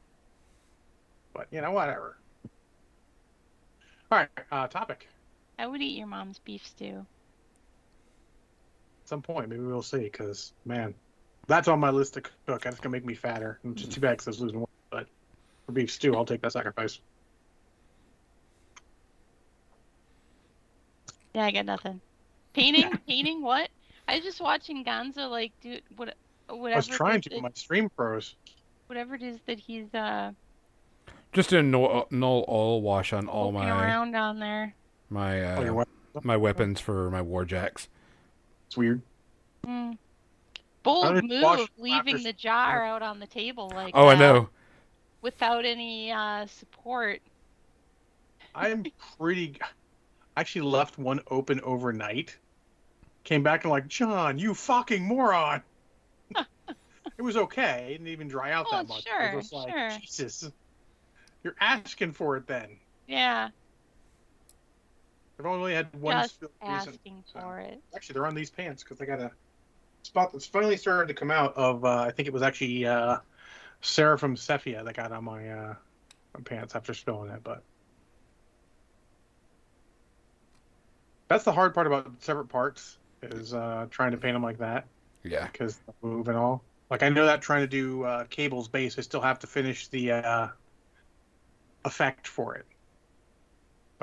But 1.32 1.48
you 1.50 1.60
know, 1.60 1.72
whatever. 1.72 2.16
All 4.10 4.18
right, 4.18 4.28
uh, 4.52 4.66
topic. 4.68 5.08
I 5.58 5.66
would 5.66 5.80
eat 5.82 5.96
your 5.96 6.06
mom's 6.06 6.38
beef 6.38 6.66
stew. 6.66 7.06
At 9.04 9.08
some 9.08 9.22
point, 9.22 9.48
maybe 9.48 9.62
we'll 9.62 9.82
see. 9.82 9.98
Because 10.00 10.52
man, 10.64 10.94
that's 11.46 11.68
on 11.68 11.78
my 11.80 11.90
list 11.90 12.14
to 12.14 12.22
cook. 12.22 12.62
That's 12.62 12.80
gonna 12.80 12.92
make 12.92 13.04
me 13.04 13.14
fatter. 13.14 13.58
It's 13.64 13.82
just 13.82 13.92
too 13.92 14.00
bad 14.00 14.12
because 14.12 14.26
I 14.28 14.30
was 14.30 14.40
losing 14.40 14.60
weight. 14.60 14.68
But 14.90 15.06
for 15.66 15.72
beef 15.72 15.90
stew, 15.90 16.16
I'll 16.16 16.24
take 16.24 16.42
that 16.42 16.52
sacrifice. 16.52 16.98
Yeah, 21.34 21.44
I 21.44 21.50
got 21.50 21.66
nothing. 21.66 22.00
Painting, 22.52 22.96
painting. 23.08 23.42
What? 23.42 23.68
I 24.06 24.16
was 24.16 24.24
just 24.24 24.40
watching 24.40 24.84
Gonzo 24.84 25.28
like 25.30 25.52
do 25.60 25.78
what, 25.96 26.14
whatever. 26.48 26.74
I 26.74 26.76
was 26.76 26.86
trying 26.88 27.20
to 27.22 27.28
that- 27.30 27.36
with 27.36 27.42
my 27.42 27.50
stream 27.54 27.88
pros. 27.96 28.34
whatever 28.86 29.14
it 29.14 29.22
is 29.22 29.38
that 29.46 29.58
he's 29.58 29.92
uh 29.94 30.32
Just 31.32 31.52
a 31.52 31.62
null, 31.62 32.06
Nuln 32.12 32.44
Oil 32.48 32.82
wash 32.82 33.12
on 33.12 33.28
all 33.28 33.50
poking 33.52 33.68
my 33.68 33.82
around 33.84 34.12
down 34.12 34.38
there. 34.38 34.74
My 35.10 35.56
Oh, 35.56 35.60
you're 35.62 35.70
uh, 35.80 35.84
what? 36.12 36.24
my 36.24 36.36
weapons 36.36 36.80
for 36.80 37.10
my 37.10 37.20
warjacks. 37.20 37.88
It's 38.66 38.76
weird. 38.76 39.02
Mm. 39.66 39.98
Bold 40.82 41.24
move, 41.24 41.68
leaving 41.78 42.16
Raptors- 42.16 42.22
the 42.24 42.32
jar 42.32 42.84
out 42.84 43.02
on 43.02 43.18
the 43.18 43.26
table 43.26 43.70
like 43.74 43.94
Oh, 43.96 44.06
I 44.08 44.14
know. 44.14 44.48
without 45.22 45.64
any 45.64 46.12
uh 46.12 46.46
support. 46.46 47.20
I 48.54 48.68
am 48.68 48.84
pretty. 49.18 49.56
I 50.36 50.40
actually 50.40 50.62
left 50.62 50.98
one 50.98 51.20
open 51.30 51.60
overnight. 51.62 52.36
Came 53.24 53.42
back 53.42 53.64
and 53.64 53.70
like, 53.70 53.88
John, 53.88 54.38
you 54.38 54.52
fucking 54.52 55.02
moron. 55.02 55.62
it 56.36 57.22
was 57.22 57.36
okay. 57.38 57.86
It 57.88 57.92
didn't 57.98 58.08
even 58.08 58.28
dry 58.28 58.52
out 58.52 58.66
Oh, 58.70 58.76
that 58.76 58.88
much. 58.88 59.06
I 59.06 59.28
sure, 59.28 59.36
was 59.36 59.44
just 59.46 59.52
like, 59.54 59.72
sure. 59.72 59.90
Jesus, 60.00 60.50
you're 61.42 61.56
asking 61.60 62.12
for 62.12 62.36
it 62.36 62.46
then. 62.46 62.68
Yeah, 63.08 63.48
I've 65.38 65.46
only 65.46 65.74
had 65.74 65.94
one 66.00 66.16
just 66.22 66.34
spill 66.36 66.50
recent. 66.62 66.88
asking 66.90 67.24
so. 67.26 67.40
for 67.40 67.58
it. 67.58 67.80
Actually, 67.94 68.14
they're 68.14 68.26
on 68.26 68.34
these 68.34 68.50
pants 68.50 68.82
because 68.84 69.00
I 69.00 69.04
got 69.04 69.20
a 69.20 69.30
spot 70.02 70.32
that's 70.32 70.46
finally 70.46 70.76
starting 70.76 71.08
to 71.08 71.14
come 71.14 71.30
out 71.30 71.54
of. 71.56 71.84
Uh, 71.84 72.02
I 72.02 72.10
think 72.10 72.28
it 72.28 72.32
was 72.32 72.42
actually 72.42 72.86
uh, 72.86 73.18
Sarah 73.80 74.18
from 74.18 74.36
Cephia 74.36 74.84
that 74.84 74.94
got 74.94 75.12
on 75.12 75.24
my, 75.24 75.48
uh, 75.48 75.74
my 76.34 76.40
pants 76.44 76.76
after 76.76 76.94
spilling 76.94 77.30
it. 77.30 77.42
But 77.42 77.62
that's 81.28 81.44
the 81.44 81.52
hard 81.52 81.74
part 81.74 81.86
about 81.86 82.22
separate 82.22 82.48
parts 82.48 82.98
is 83.22 83.54
uh, 83.54 83.86
trying 83.90 84.12
to 84.12 84.18
paint 84.18 84.34
them 84.34 84.42
like 84.42 84.58
that 84.58 84.86
Yeah. 85.24 85.48
because 85.50 85.78
the 85.78 85.94
move 86.02 86.28
and 86.28 86.36
all. 86.36 86.62
Like 86.90 87.02
I 87.02 87.08
know 87.08 87.26
that 87.26 87.42
trying 87.42 87.62
to 87.62 87.66
do 87.66 88.04
uh, 88.04 88.24
cables 88.24 88.68
base, 88.68 88.98
I 88.98 89.02
still 89.02 89.22
have 89.22 89.38
to 89.40 89.46
finish 89.46 89.88
the 89.88 90.12
uh, 90.12 90.48
effect 91.84 92.28
for 92.28 92.54
it. 92.54 92.66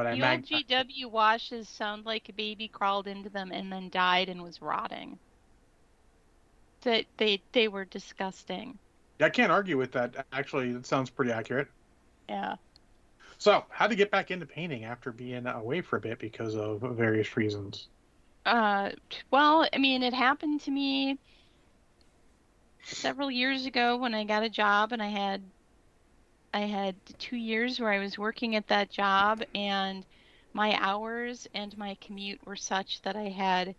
But 0.01 0.07
I 0.07 0.15
The 0.15 0.17
mag- 0.17 0.45
GW 0.47 1.11
washes 1.11 1.69
sound 1.69 2.07
like 2.07 2.27
a 2.27 2.33
baby 2.33 2.67
crawled 2.67 3.05
into 3.05 3.29
them 3.29 3.51
and 3.51 3.71
then 3.71 3.91
died 3.91 4.29
and 4.29 4.41
was 4.41 4.59
rotting. 4.59 5.19
That 6.81 7.05
they 7.17 7.43
they 7.51 7.67
were 7.67 7.85
disgusting. 7.85 8.79
I 9.19 9.29
can't 9.29 9.51
argue 9.51 9.77
with 9.77 9.91
that. 9.91 10.25
Actually, 10.31 10.71
it 10.71 10.87
sounds 10.87 11.11
pretty 11.11 11.31
accurate. 11.31 11.67
Yeah. 12.27 12.55
So, 13.37 13.67
how 13.69 13.85
to 13.85 13.95
get 13.95 14.09
back 14.09 14.31
into 14.31 14.47
painting 14.47 14.85
after 14.85 15.11
being 15.11 15.45
away 15.45 15.81
for 15.81 15.97
a 15.97 16.01
bit 16.01 16.17
because 16.17 16.55
of 16.55 16.81
various 16.81 17.37
reasons? 17.37 17.89
Uh, 18.45 18.91
well, 19.29 19.67
I 19.71 19.77
mean, 19.77 20.01
it 20.01 20.15
happened 20.15 20.61
to 20.61 20.71
me 20.71 21.19
several 22.83 23.29
years 23.29 23.65
ago 23.65 23.97
when 23.97 24.13
I 24.13 24.23
got 24.23 24.43
a 24.43 24.49
job 24.49 24.91
and 24.91 25.01
I 25.01 25.07
had 25.09 25.51
I 26.53 26.61
had 26.61 26.99
two 27.19 27.35
years 27.37 27.79
where 27.79 27.91
I 27.91 27.99
was 27.99 28.17
working 28.17 28.55
at 28.55 28.67
that 28.67 28.89
job 28.89 29.43
and 29.53 30.05
my 30.53 30.75
hours 30.79 31.47
and 31.53 31.75
my 31.77 31.95
commute 32.01 32.45
were 32.45 32.55
such 32.55 33.01
that 33.03 33.15
I 33.15 33.29
had 33.29 33.75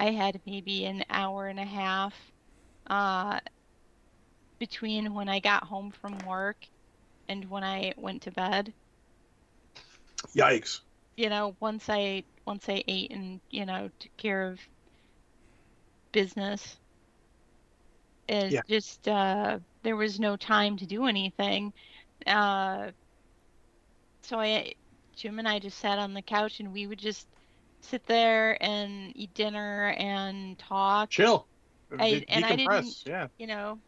I 0.00 0.12
had 0.12 0.42
maybe 0.46 0.84
an 0.86 1.04
hour 1.10 1.46
and 1.48 1.58
a 1.60 1.64
half 1.64 2.32
uh 2.88 3.40
between 4.58 5.14
when 5.14 5.28
I 5.28 5.40
got 5.40 5.64
home 5.64 5.90
from 5.90 6.18
work 6.24 6.68
and 7.28 7.48
when 7.50 7.64
I 7.64 7.94
went 7.96 8.22
to 8.22 8.30
bed 8.32 8.74
Yikes! 10.34 10.80
you 11.16 11.28
know, 11.28 11.56
once 11.60 11.88
I 11.88 12.24
once 12.46 12.68
I 12.68 12.82
ate 12.86 13.10
and 13.12 13.40
you 13.50 13.66
know 13.66 13.90
took 13.98 14.16
care 14.16 14.48
of 14.48 14.60
business, 16.12 16.80
it 18.28 18.56
Yeah. 18.56 18.62
just 18.68 19.08
uh, 19.08 19.58
there 19.86 19.96
was 19.96 20.20
no 20.20 20.36
time 20.36 20.76
to 20.78 20.86
do 20.86 21.06
anything. 21.06 21.74
Uh, 22.26 22.92
so 24.22 24.40
I, 24.40 24.74
Jim 25.14 25.38
and 25.38 25.48
I 25.48 25.60
just 25.60 25.78
sat 25.78 25.98
on 25.98 26.14
the 26.14 26.22
couch 26.22 26.60
and 26.60 26.72
we 26.72 26.86
would 26.86 26.98
just 26.98 27.28
sit 27.80 28.06
there 28.06 28.62
and 28.62 29.12
eat 29.16 29.34
dinner 29.34 29.94
and 29.98 30.58
talk. 30.58 31.10
Chill. 31.10 31.48
I- 31.98 32.24
De- 32.26 32.28
and 32.28 32.44
I 32.44 32.56
decompress. 32.56 33.06
Yeah. 33.06 33.28
You 33.38 33.46
know, 33.46 33.80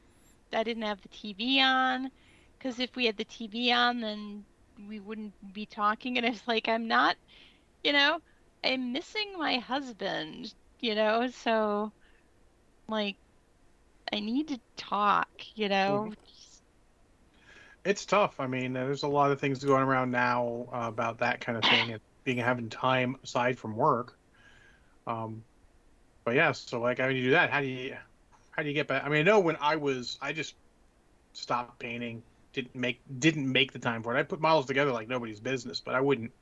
I 0.52 0.64
didn't 0.64 0.84
have 0.84 1.00
the 1.02 1.08
TV 1.08 1.60
on 1.60 2.10
because 2.58 2.78
if 2.80 2.96
we 2.96 3.06
had 3.06 3.16
the 3.16 3.24
TV 3.24 3.72
on, 3.72 4.00
then 4.00 4.46
we 4.88 5.00
wouldn't 5.00 5.34
be 5.52 5.66
talking. 5.66 6.18
And 6.18 6.26
it's 6.26 6.46
like 6.46 6.68
I'm 6.68 6.86
not, 6.88 7.16
you 7.84 7.92
know, 7.92 8.20
I'm 8.64 8.92
missing 8.92 9.34
my 9.38 9.58
husband. 9.58 10.54
You 10.80 10.94
know, 10.94 11.28
so 11.28 11.92
like 12.88 13.18
I 14.12 14.20
need 14.20 14.48
to 14.48 14.60
talk. 14.76 15.28
You 15.54 15.68
know, 15.68 16.12
It's 17.84 18.04
tough. 18.06 18.40
I 18.40 18.46
mean, 18.46 18.72
there's 18.72 19.02
a 19.02 19.08
lot 19.08 19.30
of 19.30 19.40
things 19.40 19.62
going 19.64 19.82
around 19.82 20.10
now 20.10 20.68
uh, 20.72 20.88
about 20.88 21.18
that 21.18 21.40
kind 21.40 21.56
of 21.58 21.66
thing 21.66 21.92
and 21.92 22.00
being 22.24 22.38
having 22.38 22.68
time 22.70 23.16
aside 23.24 23.58
from 23.58 23.76
work. 23.76 24.18
Um, 25.06 25.44
but 26.24 26.34
yeah, 26.34 26.52
so 26.52 26.80
like, 26.80 26.98
how 26.98 27.08
do 27.08 27.14
you 27.14 27.24
do 27.24 27.30
that? 27.32 27.50
How 27.50 27.60
do 27.60 27.66
you, 27.66 27.96
how 28.50 28.62
do 28.62 28.68
you 28.68 28.74
get 28.74 28.88
back? 28.88 29.04
I 29.04 29.08
mean, 29.08 29.20
I 29.20 29.22
know 29.22 29.40
when 29.40 29.56
I 29.60 29.76
was, 29.76 30.18
I 30.20 30.32
just 30.32 30.54
stopped 31.32 31.78
painting. 31.78 32.22
Didn't 32.52 32.74
make 32.74 33.02
didn't 33.18 33.50
make 33.50 33.72
the 33.72 33.78
time 33.78 34.02
for 34.02 34.16
it. 34.16 34.18
I 34.18 34.22
put 34.24 34.40
models 34.40 34.66
together 34.66 34.92
like 34.92 35.08
nobody's 35.08 35.40
business, 35.40 35.80
but 35.80 35.94
I 35.94 36.00
wouldn't 36.00 36.32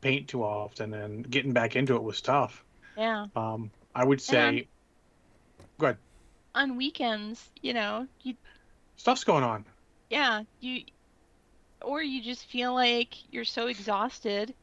paint 0.00 0.28
too 0.28 0.42
often, 0.42 0.94
and 0.94 1.28
getting 1.30 1.52
back 1.52 1.76
into 1.76 1.96
it 1.96 2.02
was 2.02 2.20
tough. 2.20 2.64
yeah. 2.96 3.26
Um, 3.36 3.70
I 3.94 4.04
would 4.04 4.20
say 4.20 4.68
On 6.54 6.76
weekends, 6.76 7.50
you 7.62 7.72
know, 7.72 8.06
you 8.22 8.34
stuff's 8.96 9.24
going 9.24 9.44
on. 9.44 9.64
yeah 10.10 10.42
you 10.60 10.82
or 11.82 12.02
you 12.02 12.22
just 12.22 12.46
feel 12.46 12.74
like 12.74 13.14
you're 13.32 13.44
so 13.44 13.66
exhausted 13.66 14.54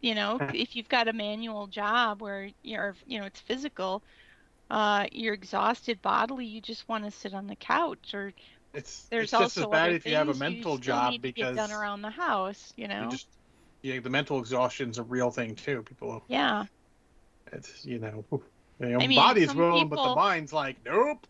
you 0.00 0.14
know 0.14 0.38
if 0.54 0.76
you've 0.76 0.88
got 0.88 1.08
a 1.08 1.12
manual 1.12 1.66
job 1.66 2.22
where 2.22 2.50
you're 2.62 2.94
you 3.06 3.18
know 3.18 3.26
it's 3.26 3.40
physical 3.40 4.02
uh 4.70 5.06
you're 5.12 5.34
exhausted 5.34 6.00
bodily 6.02 6.46
you 6.46 6.60
just 6.60 6.88
want 6.88 7.04
to 7.04 7.10
sit 7.10 7.34
on 7.34 7.46
the 7.46 7.56
couch 7.56 8.14
or 8.14 8.32
It's 8.72 9.06
there's 9.10 9.24
it's 9.24 9.32
just 9.32 9.58
also 9.58 9.62
as 9.62 9.70
bad 9.70 9.92
if 9.92 10.06
you 10.06 10.14
have 10.14 10.28
a 10.28 10.34
mental 10.34 10.78
job 10.78 11.14
because 11.20 11.56
done 11.56 11.72
around 11.72 12.02
the 12.02 12.10
house 12.10 12.72
you 12.76 12.88
know 12.88 13.04
you 13.04 13.08
just 13.10 13.28
yeah, 13.82 14.00
the 14.00 14.08
mental 14.08 14.38
exhaustion's 14.38 14.96
a 14.96 15.02
real 15.02 15.30
thing 15.30 15.56
too. 15.56 15.82
People, 15.82 16.24
yeah 16.26 16.64
it's 17.52 17.84
you 17.84 17.98
know, 17.98 18.24
you 18.80 18.86
know 18.88 19.00
I 19.00 19.06
mean, 19.06 19.16
body's 19.16 19.54
willing, 19.54 19.88
but 19.88 20.02
the 20.02 20.10
mind's 20.10 20.52
like, 20.52 20.78
nope. 20.84 21.26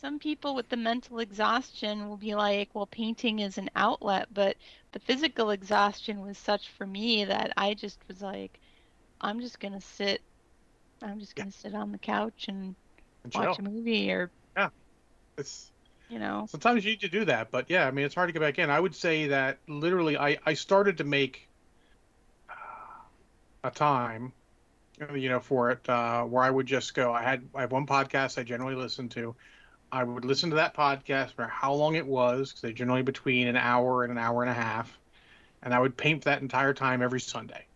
some 0.00 0.18
people 0.18 0.54
with 0.54 0.68
the 0.68 0.76
mental 0.76 1.18
exhaustion 1.18 2.08
will 2.08 2.16
be 2.16 2.34
like 2.34 2.70
well 2.74 2.86
painting 2.86 3.40
is 3.40 3.58
an 3.58 3.70
outlet 3.76 4.28
but 4.32 4.56
the 4.92 5.00
physical 5.00 5.50
exhaustion 5.50 6.20
was 6.20 6.38
such 6.38 6.68
for 6.70 6.86
me 6.86 7.24
that 7.24 7.52
i 7.56 7.74
just 7.74 8.00
was 8.08 8.22
like 8.22 8.60
i'm 9.20 9.40
just 9.40 9.60
gonna 9.60 9.80
sit 9.80 10.22
i'm 11.02 11.20
just 11.20 11.34
gonna 11.36 11.50
sit 11.52 11.74
on 11.74 11.92
the 11.92 11.98
couch 11.98 12.46
and 12.48 12.76
And 13.24 13.34
watch 13.34 13.58
a 13.58 13.62
movie 13.62 14.10
or 14.12 14.30
yeah, 14.56 14.70
It's 15.38 15.72
you 16.08 16.18
know 16.18 16.46
sometimes 16.50 16.84
you 16.84 16.92
need 16.92 17.00
to 17.00 17.08
do 17.08 17.24
that, 17.26 17.50
but 17.50 17.70
yeah, 17.70 17.86
I 17.86 17.90
mean, 17.90 18.04
it's 18.04 18.14
hard 18.14 18.28
to 18.28 18.32
get 18.32 18.40
back 18.40 18.58
in. 18.58 18.70
I 18.70 18.80
would 18.80 18.94
say 18.94 19.28
that 19.28 19.58
literally, 19.68 20.16
I 20.16 20.38
I 20.46 20.54
started 20.54 20.98
to 20.98 21.04
make 21.04 21.48
uh, 22.48 22.54
a 23.64 23.70
time, 23.70 24.32
you 25.14 25.28
know, 25.28 25.40
for 25.40 25.70
it 25.70 25.88
uh, 25.88 26.24
where 26.24 26.42
I 26.44 26.50
would 26.50 26.66
just 26.66 26.94
go. 26.94 27.12
I 27.12 27.22
had 27.22 27.48
I 27.54 27.62
have 27.62 27.72
one 27.72 27.86
podcast 27.86 28.38
I 28.38 28.42
generally 28.44 28.74
listen 28.74 29.08
to. 29.10 29.36
I 29.92 30.04
would 30.04 30.24
listen 30.24 30.50
to 30.50 30.56
that 30.56 30.74
podcast 30.74 31.34
for 31.34 31.46
how 31.46 31.74
long 31.74 31.96
it 31.96 32.06
was, 32.06 32.50
because 32.50 32.62
they're 32.62 32.72
generally 32.72 33.02
between 33.02 33.48
an 33.48 33.56
hour 33.56 34.04
and 34.04 34.12
an 34.12 34.18
hour 34.18 34.42
and 34.42 34.50
a 34.50 34.54
half, 34.54 35.00
and 35.62 35.74
I 35.74 35.80
would 35.80 35.96
paint 35.96 36.24
that 36.24 36.42
entire 36.42 36.74
time 36.74 37.02
every 37.02 37.20
Sunday. 37.20 37.68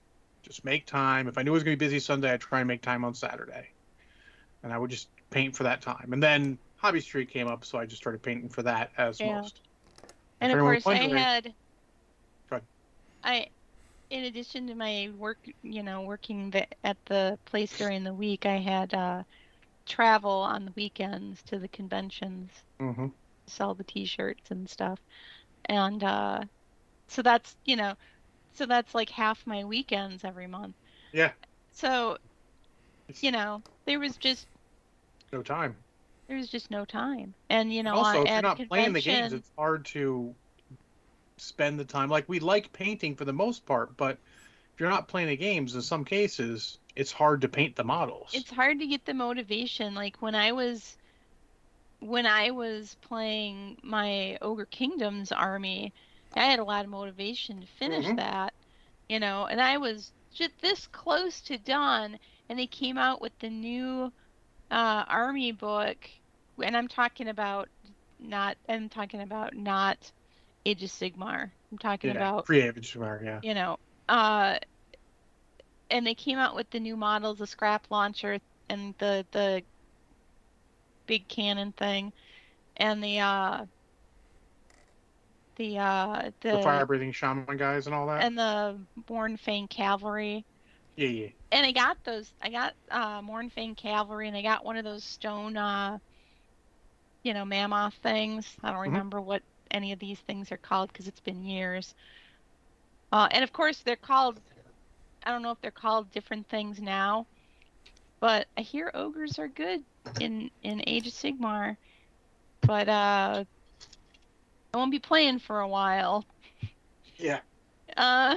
Just 0.42 0.64
make 0.64 0.86
time. 0.86 1.28
If 1.28 1.38
I 1.38 1.42
knew 1.42 1.52
it 1.52 1.54
was 1.54 1.64
going 1.64 1.76
to 1.76 1.80
be 1.80 1.86
busy 1.86 2.00
Sunday, 2.00 2.32
I'd 2.32 2.40
try 2.40 2.60
and 2.60 2.68
make 2.68 2.82
time 2.82 3.04
on 3.04 3.14
Saturday, 3.14 3.68
and 4.62 4.72
I 4.72 4.78
would 4.78 4.90
just 4.90 5.10
paint 5.30 5.56
for 5.56 5.64
that 5.64 5.82
time. 5.82 6.12
And 6.12 6.22
then 6.22 6.58
Hobby 6.76 7.00
Streak 7.00 7.30
came 7.30 7.48
up, 7.48 7.64
so 7.64 7.78
I 7.78 7.86
just 7.86 8.02
started 8.02 8.22
painting 8.22 8.48
for 8.50 8.62
that 8.62 8.92
as 8.96 9.20
Yeah. 9.20 9.36
most. 9.36 9.62
And 10.40 10.52
If 10.52 10.58
of 10.58 10.64
course, 10.64 10.86
I 10.86 10.96
had. 10.96 11.54
I, 13.22 13.50
in 14.10 14.24
addition 14.24 14.66
to 14.68 14.74
my 14.74 15.10
work, 15.14 15.38
you 15.62 15.82
know, 15.82 16.02
working 16.02 16.50
the, 16.50 16.66
at 16.86 16.98
the 17.06 17.38
place 17.46 17.74
during 17.76 18.04
the 18.04 18.14
week, 18.14 18.46
I 18.46 18.58
had 18.58 18.94
uh, 18.94 19.24
travel 19.86 20.32
on 20.32 20.66
the 20.66 20.72
weekends 20.76 21.42
to 21.44 21.58
the 21.58 21.68
conventions, 21.68 22.52
Mm-hmm. 22.80 23.08
sell 23.48 23.74
the 23.74 23.84
T-shirts 23.84 24.50
and 24.50 24.68
stuff, 24.70 25.00
and 25.66 26.02
uh, 26.04 26.44
so 27.08 27.22
that's 27.22 27.56
you 27.64 27.76
know, 27.76 27.96
so 28.54 28.66
that's 28.66 28.94
like 28.94 29.10
half 29.10 29.46
my 29.46 29.64
weekends 29.64 30.24
every 30.24 30.46
month. 30.48 30.76
Yeah. 31.12 31.32
So, 31.72 32.18
you 33.20 33.30
know, 33.32 33.64
there 33.86 33.98
was 34.00 34.16
just 34.18 34.48
No 35.32 35.42
time. 35.42 35.84
there 36.28 36.36
was 36.38 36.48
just 36.48 36.70
no 36.70 36.84
time, 36.86 37.34
and 37.50 37.72
you 37.74 37.82
know, 37.82 37.98
also, 37.98 38.22
if 38.22 38.34
you're 38.34 38.42
not 38.42 38.62
playing 38.68 38.92
the 38.92 39.02
games, 39.02 39.32
it's 39.32 39.52
hard 39.56 39.84
to 39.86 40.36
spend 41.40 41.78
the 41.78 41.84
time. 41.84 42.08
Like 42.10 42.28
we 42.28 42.40
like 42.40 42.72
painting 42.72 43.14
for 43.16 43.24
the 43.24 43.32
most 43.32 43.66
part, 43.66 43.96
but 43.96 44.18
if 44.74 44.80
you're 44.80 44.90
not 44.90 45.08
playing 45.08 45.28
the 45.28 45.36
games, 45.36 45.74
in 45.74 45.82
some 45.82 46.04
cases, 46.04 46.78
it's 46.96 47.12
hard 47.12 47.42
to 47.42 47.48
paint 47.48 47.76
the 47.76 47.84
models. 47.84 48.32
it's 48.32 48.50
hard 48.50 48.78
to 48.80 48.86
get 48.86 49.04
the 49.06 49.14
motivation 49.14 49.94
like 49.94 50.20
when 50.22 50.34
i 50.34 50.52
was 50.52 50.96
when 52.00 52.26
i 52.26 52.50
was 52.50 52.94
playing 52.96 53.78
my 53.82 54.36
ogre 54.42 54.66
kingdoms 54.66 55.32
army 55.32 55.92
i 56.36 56.44
had 56.44 56.58
a 56.58 56.64
lot 56.64 56.84
of 56.84 56.90
motivation 56.90 57.60
to 57.60 57.66
finish 57.66 58.12
Mhm. 58.12 58.16
that 58.16 58.54
you 59.08 59.18
know 59.18 59.46
and 59.46 59.60
i 59.60 59.76
was 59.78 60.12
just 60.32 60.52
this 60.60 60.86
close 60.86 61.40
to 61.42 61.58
done 61.58 62.18
and 62.48 62.58
they 62.58 62.66
came 62.66 62.98
out 62.98 63.20
with 63.20 63.32
the 63.38 63.50
new 63.50 64.12
uh, 64.70 65.04
army 65.08 65.52
book 65.52 66.08
and 66.62 66.76
i'm 66.76 66.88
talking 66.88 67.28
about 67.28 67.68
not 68.18 68.56
i'm 68.68 68.88
talking 68.88 69.20
about 69.20 69.54
not 69.54 70.12
age 70.64 70.82
of 70.82 70.90
sigmar 70.90 71.52
i'm 71.70 71.78
talking 71.78 72.10
yeah, 72.10 72.10
about 72.10 72.46
creative 72.46 72.76
Jamar, 72.82 73.22
yeah. 73.24 73.42
you 73.42 73.54
know, 73.54 73.78
uh, 74.08 74.58
and 75.90 76.06
they 76.06 76.14
came 76.14 76.38
out 76.38 76.54
with 76.54 76.70
the 76.70 76.80
new 76.80 76.96
models, 76.96 77.38
the 77.38 77.46
scrap 77.46 77.86
launcher 77.90 78.38
and 78.68 78.94
the 78.98 79.26
the 79.32 79.64
big 81.06 81.28
cannon 81.28 81.72
thing, 81.72 82.12
and 82.76 83.02
the 83.02 83.18
uh, 83.20 83.66
the 85.56 85.78
uh, 85.78 86.30
the, 86.40 86.50
The 86.50 86.58
fire 86.58 86.86
breathing 86.86 87.12
shaman 87.12 87.56
guys 87.56 87.86
and 87.86 87.94
all 87.94 88.06
that. 88.06 88.18
and 88.18 88.36
the 88.38 88.86
Mournfang 89.08 89.68
cavalry. 89.68 90.46
yeah, 90.96 91.08
yeah. 91.08 91.28
And 91.52 91.64
I 91.66 91.72
got 91.72 92.02
those. 92.04 92.32
I 92.40 92.50
got 92.50 92.74
uh, 92.90 93.20
Mournfang 93.22 93.76
cavalry, 93.76 94.28
and 94.28 94.36
I 94.36 94.42
got 94.42 94.64
one 94.64 94.76
of 94.76 94.84
those 94.84 95.04
stone, 95.04 95.56
uh, 95.56 95.98
you 97.22 97.34
know, 97.34 97.44
mammoth 97.44 97.94
things. 97.94 98.56
I 98.62 98.70
don't 98.70 98.80
Mhm. 98.84 98.92
remember 98.92 99.20
what 99.20 99.42
any 99.70 99.92
of 99.92 99.98
these 99.98 100.20
things 100.20 100.50
are 100.52 100.58
called 100.58 100.90
because 100.92 101.06
it's 101.08 101.20
been 101.20 101.42
years. 101.44 101.94
Uh, 103.12 103.28
and 103.30 103.42
of 103.44 103.52
course, 103.52 103.82
they're 103.82 103.96
called. 103.96 104.40
I 105.24 105.30
don't 105.30 105.42
know 105.42 105.50
if 105.52 105.60
they're 105.60 105.70
called 105.70 106.10
different 106.10 106.48
things 106.48 106.80
now, 106.80 107.28
but 108.20 108.48
I 108.56 108.62
hear 108.62 108.90
ogres 108.94 109.38
are 109.38 109.48
good 109.48 109.80
in 110.18 110.50
in 110.62 110.82
Age 110.86 111.06
of 111.06 111.12
Sigmar. 111.14 111.76
But 112.66 112.88
uh, 112.88 113.44
I 114.74 114.76
won't 114.78 114.90
be 114.90 114.98
playing 115.00 115.38
for 115.38 115.60
a 115.60 115.68
while. 115.68 116.26
Yeah. 117.18 117.40
Uh, 117.96 118.34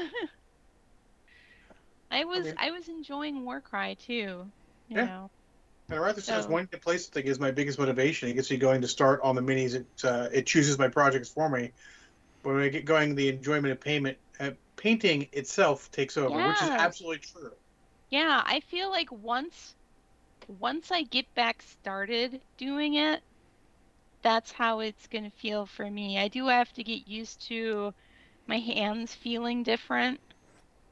I 2.11 2.25
was 2.25 2.53
mean- 2.53 2.57
I 2.57 2.71
was 2.71 2.87
enjoying 2.89 3.43
Warcry 3.45 3.95
too. 3.95 4.51
You 4.87 4.97
Yeah. 4.97 5.03
know. 5.03 5.31
And 5.93 6.01
I 6.01 6.05
rather 6.05 6.21
says 6.21 6.45
So- 6.45 6.51
one 6.51 6.67
place 6.67 7.07
thing 7.07 7.25
is 7.25 7.39
my 7.39 7.51
biggest 7.51 7.77
motivation. 7.77 8.27
It 8.27 8.33
gets 8.33 8.49
me 8.49 8.57
going 8.57 8.81
to 8.81 8.87
start 8.87 9.21
on 9.21 9.35
the 9.35 9.41
minis. 9.41 9.75
It 9.75 9.85
uh, 10.03 10.27
it 10.33 10.47
chooses 10.47 10.79
my 10.79 10.87
projects 10.87 11.29
for 11.29 11.47
me. 11.47 11.71
But 12.41 12.53
when 12.55 12.63
I 12.63 12.69
get 12.69 12.85
going, 12.85 13.13
the 13.13 13.29
enjoyment 13.29 13.71
of 13.71 13.79
payment, 13.79 14.17
uh, 14.39 14.51
painting 14.75 15.27
itself 15.33 15.91
takes 15.91 16.17
over, 16.17 16.35
which 16.35 16.63
is 16.63 16.69
absolutely 16.69 17.19
true. 17.19 17.51
Yeah, 18.09 18.41
I 18.43 18.59
feel 18.61 18.89
like 18.89 19.11
once 19.11 19.75
once 20.47 20.91
I 20.91 21.03
get 21.03 21.31
back 21.35 21.61
started 21.61 22.41
doing 22.57 22.95
it, 22.95 23.21
that's 24.23 24.51
how 24.51 24.79
it's 24.79 25.07
going 25.07 25.25
to 25.25 25.37
feel 25.37 25.65
for 25.67 25.89
me. 25.89 26.17
I 26.17 26.27
do 26.27 26.47
have 26.47 26.73
to 26.73 26.83
get 26.83 27.07
used 27.07 27.47
to 27.49 27.93
my 28.47 28.57
hands 28.57 29.13
feeling 29.13 29.63
different, 29.63 30.19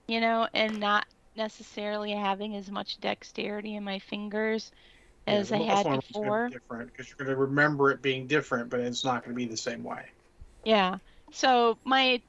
you 0.08 0.22
know, 0.22 0.48
and 0.54 0.80
not 0.80 1.06
necessarily 1.36 2.12
having 2.12 2.56
as 2.56 2.70
much 2.70 3.00
dexterity 3.00 3.76
in 3.76 3.84
my 3.84 4.00
fingers 4.00 4.72
Yeah, 4.72 4.91
as 5.28 5.52
the 5.52 5.56
I 5.56 5.60
had 5.60 5.88
memory's 5.88 6.18
gonna 6.22 6.32
be 6.34 6.40
before. 6.40 6.50
different 6.50 6.92
because 6.92 7.10
you're 7.10 7.18
going 7.18 7.30
to 7.36 7.36
remember 7.42 7.92
it 7.92 8.02
being 8.02 8.28
different, 8.28 8.70
but 8.70 8.80
it's 8.80 9.04
not 9.06 9.24
going 9.24 9.36
to 9.36 9.38
be 9.38 9.46
the 9.48 9.58
same 9.58 9.84
way. 9.84 10.06
Yeah. 10.64 10.98
So 11.32 11.78
my, 11.86 12.22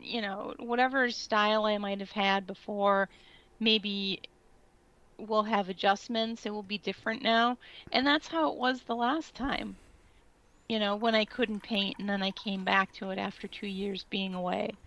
you 0.00 0.20
know, 0.22 0.54
whatever 0.58 1.10
style 1.10 1.66
I 1.66 1.78
might 1.78 2.00
have 2.00 2.12
had 2.12 2.46
before, 2.46 3.08
maybe 3.60 4.22
will 5.18 5.42
have 5.44 5.68
adjustments. 5.68 6.46
It 6.46 6.50
will 6.50 6.62
be 6.62 6.78
different 6.78 7.22
now. 7.22 7.58
And 7.92 8.06
that's 8.06 8.28
how 8.28 8.50
it 8.52 8.56
was 8.58 8.82
the 8.82 8.96
last 8.96 9.34
time. 9.34 9.76
You 10.68 10.78
know, 10.78 10.96
when 10.96 11.14
I 11.14 11.24
couldn't 11.24 11.62
paint 11.62 11.98
and 11.98 12.08
then 12.08 12.22
I 12.22 12.30
came 12.32 12.64
back 12.64 12.92
to 12.94 13.10
it 13.10 13.18
after 13.18 13.48
two 13.48 13.66
years 13.66 14.04
being 14.04 14.34
away. 14.34 14.78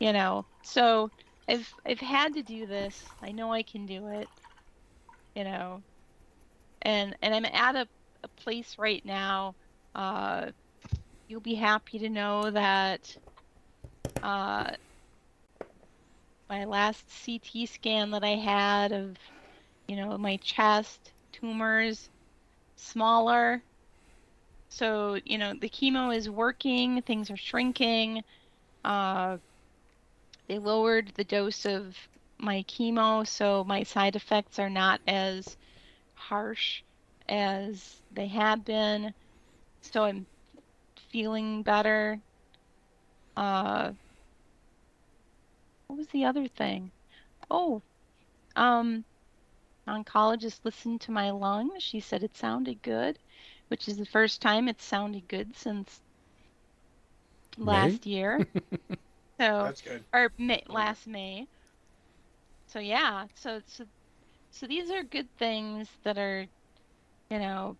You 0.00 0.12
know, 0.12 0.46
so 0.62 1.10
I've 1.48 1.72
I've 1.86 2.00
had 2.00 2.34
to 2.34 2.42
do 2.42 2.66
this. 2.66 3.14
I 3.22 3.32
know 3.32 3.52
I 3.52 3.62
can 3.62 3.86
do 3.86 4.08
it. 4.08 4.28
You 5.34 5.44
know, 5.44 5.82
and 6.82 7.16
and 7.22 7.34
I'm 7.34 7.44
at 7.44 7.76
a, 7.76 7.88
a 8.24 8.28
place 8.42 8.76
right 8.78 9.04
now. 9.04 9.54
Uh, 9.94 10.50
you'll 11.28 11.40
be 11.40 11.54
happy 11.54 11.98
to 11.98 12.08
know 12.08 12.50
that 12.50 13.16
uh, 14.22 14.70
my 16.48 16.64
last 16.64 17.04
CT 17.24 17.68
scan 17.68 18.10
that 18.10 18.22
I 18.22 18.36
had 18.36 18.92
of, 18.92 19.16
you 19.88 19.96
know, 19.96 20.16
my 20.18 20.36
chest 20.36 21.12
tumors 21.32 22.10
smaller. 22.76 23.62
So, 24.68 25.18
you 25.24 25.38
know, 25.38 25.54
the 25.58 25.68
chemo 25.68 26.14
is 26.14 26.28
working, 26.28 27.02
things 27.02 27.30
are 27.30 27.36
shrinking. 27.36 28.22
Uh, 28.84 29.38
they 30.48 30.58
lowered 30.58 31.12
the 31.16 31.24
dose 31.24 31.64
of 31.64 31.96
my 32.38 32.64
chemo, 32.64 33.26
so 33.26 33.64
my 33.64 33.82
side 33.82 34.16
effects 34.16 34.58
are 34.58 34.70
not 34.70 35.00
as 35.06 35.56
harsh 36.28 36.82
as 37.28 38.02
they 38.10 38.28
had 38.28 38.64
been. 38.64 39.14
So 39.82 40.04
I'm 40.04 40.26
feeling 41.10 41.62
better. 41.62 42.22
Uh, 43.36 43.92
what 45.86 45.96
was 45.96 46.08
the 46.08 46.24
other 46.24 46.48
thing? 46.48 46.92
Oh, 47.50 47.82
um, 48.56 49.04
oncologist 49.88 50.64
listened 50.64 51.00
to 51.02 51.12
my 51.12 51.30
lungs. 51.30 51.82
She 51.82 52.00
said 52.00 52.22
it 52.22 52.36
sounded 52.36 52.82
good, 52.82 53.18
which 53.68 53.88
is 53.88 53.96
the 53.98 54.06
first 54.06 54.40
time 54.42 54.68
it's 54.68 54.84
sounded 54.84 55.28
good 55.28 55.56
since 55.56 56.02
last 57.56 58.06
year. 58.06 58.44
so 59.40 59.72
That's 59.72 59.82
good. 59.82 60.04
or 60.12 60.32
May, 60.38 60.62
last 60.68 61.06
May. 61.06 61.48
So 62.66 62.78
yeah, 62.80 63.26
so 63.34 63.60
so 63.66 63.86
so 64.52 64.66
these 64.66 64.90
are 64.90 65.02
good 65.02 65.28
things 65.38 65.88
that 66.04 66.18
are, 66.18 66.46
you 67.30 67.38
know, 67.38 67.76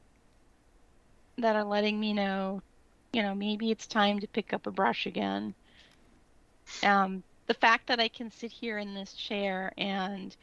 that 1.38 1.54
are 1.54 1.64
letting 1.64 2.00
me 2.00 2.12
know, 2.12 2.62
you 3.12 3.22
know, 3.22 3.34
maybe 3.34 3.70
it's 3.70 3.86
time 3.86 4.18
to 4.20 4.26
pick 4.26 4.52
up 4.52 4.66
a 4.66 4.70
brush 4.70 5.06
again. 5.06 5.54
Um, 6.82 7.22
the 7.46 7.54
fact 7.54 7.86
that 7.88 8.00
I 8.00 8.08
can 8.08 8.30
sit 8.30 8.50
here 8.50 8.78
in 8.78 8.94
this 8.94 9.12
chair 9.12 9.72
and 9.76 10.34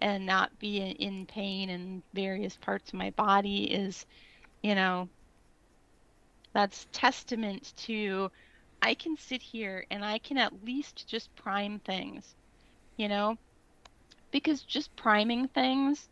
and 0.00 0.26
not 0.26 0.58
be 0.58 0.78
in, 0.78 0.96
in 0.96 1.26
pain 1.26 1.70
in 1.70 2.02
various 2.12 2.56
parts 2.56 2.88
of 2.90 2.94
my 2.94 3.10
body 3.10 3.64
is, 3.64 4.06
you 4.62 4.74
know, 4.74 5.08
that's 6.52 6.86
testament 6.92 7.72
to 7.76 8.30
I 8.82 8.94
can 8.94 9.16
sit 9.16 9.42
here 9.42 9.84
and 9.90 10.04
I 10.04 10.18
can 10.18 10.38
at 10.38 10.64
least 10.64 11.06
just 11.06 11.34
prime 11.36 11.80
things, 11.80 12.34
you 12.96 13.08
know? 13.08 13.36
Because 14.36 14.64
just 14.64 14.96
priming 14.96 15.48
things 15.48 16.10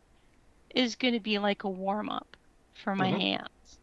is 0.74 0.96
going 0.96 1.14
to 1.14 1.20
be 1.20 1.38
like 1.38 1.64
a 1.64 1.70
warm 1.70 2.10
up 2.10 2.36
for 2.74 2.94
my 2.96 3.10
Mhm. 3.10 3.20
hands. 3.20 3.80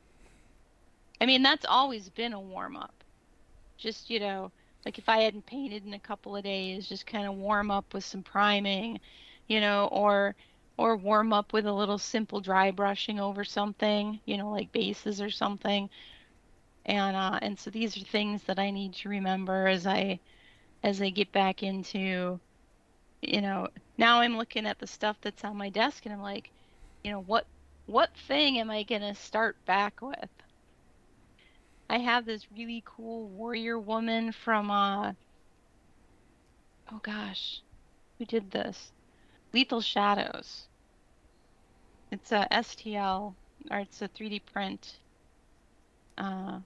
I 1.21 1.25
mean, 1.25 1.43
that's 1.43 1.65
always 1.65 2.09
been 2.09 2.33
a 2.33 2.39
warm 2.41 2.75
up. 2.77 3.03
Just, 3.77 4.09
you 4.09 4.19
know, 4.19 4.51
like 4.85 4.97
if 4.99 5.09
I 5.09 5.19
hadn't 5.23 5.45
painted 5.45 5.85
in 5.85 5.93
a 5.93 5.99
couple 5.99 6.35
of 6.35 6.43
days, 6.43 6.87
just 6.87 7.05
kind 7.05 7.27
of 7.27 7.35
warm 7.35 7.71
up 7.71 7.93
with 7.93 8.03
some 8.05 8.23
priming, 8.23 8.99
you 9.47 9.59
know, 9.61 9.87
or 9.91 10.35
or 10.77 10.97
warm 10.97 11.33
up 11.33 11.53
with 11.53 11.65
a 11.65 11.73
little 11.73 11.97
simple 11.99 12.41
dry 12.41 12.71
brushing 12.71 13.19
over 13.19 13.43
something, 13.45 14.21
you 14.25 14.37
know, 14.37 14.49
like 14.51 14.71
bases 14.71 15.21
or 15.21 15.29
something. 15.29 15.89
And 16.85 17.15
uh, 17.15 17.39
and 17.41 17.59
so 17.59 17.69
these 17.71 17.97
are 17.97 18.01
things 18.05 18.43
that 18.45 18.59
I 18.59 18.71
need 18.71 18.93
to 18.95 19.09
remember 19.09 19.67
as 19.67 19.85
I 19.87 20.19
as 20.83 21.01
I 21.01 21.09
get 21.09 21.31
back 21.31 21.63
into, 21.63 22.41
you 23.21 23.41
know, 23.41 23.67
now 24.01 24.19
I'm 24.19 24.35
looking 24.35 24.65
at 24.65 24.79
the 24.79 24.87
stuff 24.87 25.15
that's 25.21 25.43
on 25.45 25.55
my 25.55 25.69
desk 25.69 26.05
and 26.05 26.13
I'm 26.13 26.23
like, 26.23 26.49
you 27.03 27.11
know, 27.11 27.21
what 27.21 27.45
what 27.85 28.09
thing 28.27 28.57
am 28.57 28.71
I 28.71 28.81
gonna 28.81 29.13
start 29.13 29.55
back 29.65 30.01
with? 30.01 30.29
I 31.87 31.99
have 31.99 32.25
this 32.25 32.47
really 32.57 32.81
cool 32.83 33.27
warrior 33.27 33.77
woman 33.77 34.31
from 34.31 34.71
uh 34.71 35.13
oh 36.91 36.99
gosh, 37.03 37.61
who 38.17 38.25
did 38.25 38.49
this? 38.49 38.91
Lethal 39.53 39.81
Shadows. 39.81 40.63
It's 42.11 42.31
a 42.31 42.47
STL 42.51 43.35
or 43.69 43.79
it's 43.79 44.01
a 44.01 44.07
3D 44.07 44.41
print 44.51 44.97
uh, 46.17 46.59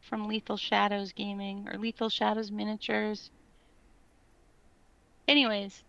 from 0.00 0.26
Lethal 0.26 0.56
Shadows 0.56 1.12
Gaming 1.12 1.68
or 1.70 1.78
Lethal 1.78 2.08
Shadows 2.08 2.50
Miniatures. 2.50 3.30
Anyways, 5.28 5.82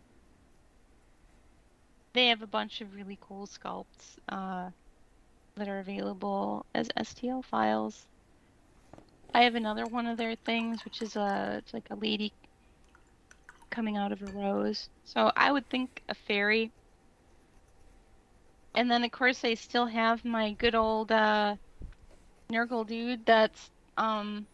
they 2.14 2.28
have 2.28 2.42
a 2.42 2.48
bunch 2.48 2.82
of 2.82 2.96
really 2.96 3.18
cool 3.22 3.48
sculpts 3.48 4.18
uh, 4.30 4.70
that 5.56 5.68
are 5.68 5.80
available 5.80 6.66
as 6.74 6.88
STL 6.98 7.44
files. 7.44 8.06
I 9.34 9.44
have 9.44 9.56
another 9.56 9.86
one 9.86 10.06
of 10.06 10.18
their 10.18 10.36
things, 10.36 10.86
which 10.86 11.02
is 11.02 11.16
a 11.16 11.56
it's 11.58 11.74
like 11.74 11.90
a 11.90 11.96
lady 11.96 12.32
coming 13.72 13.98
out 13.98 14.12
of 14.12 14.22
a 14.22 14.28
rose. 14.28 14.90
So 15.06 15.32
I 15.36 15.52
would 15.52 15.68
think 15.70 16.04
a 16.08 16.14
fairy. 16.14 16.72
And 18.76 18.90
then 18.90 19.04
of 19.04 19.12
course 19.12 19.44
I 19.44 19.56
still 19.56 19.88
have 19.88 20.24
my 20.24 20.52
good 20.52 20.76
old 20.76 21.12
uh, 21.12 21.56
Nurgle 22.52 22.86
dude 22.86 23.26
that's 23.26 23.72
um 23.98 24.46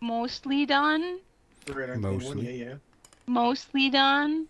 mostly 0.00 0.64
done. 0.66 1.18
Mostly. 1.96 2.58
Yeah, 2.58 2.64
yeah. 2.64 2.74
Mostly 3.28 3.90
done. 3.90 4.48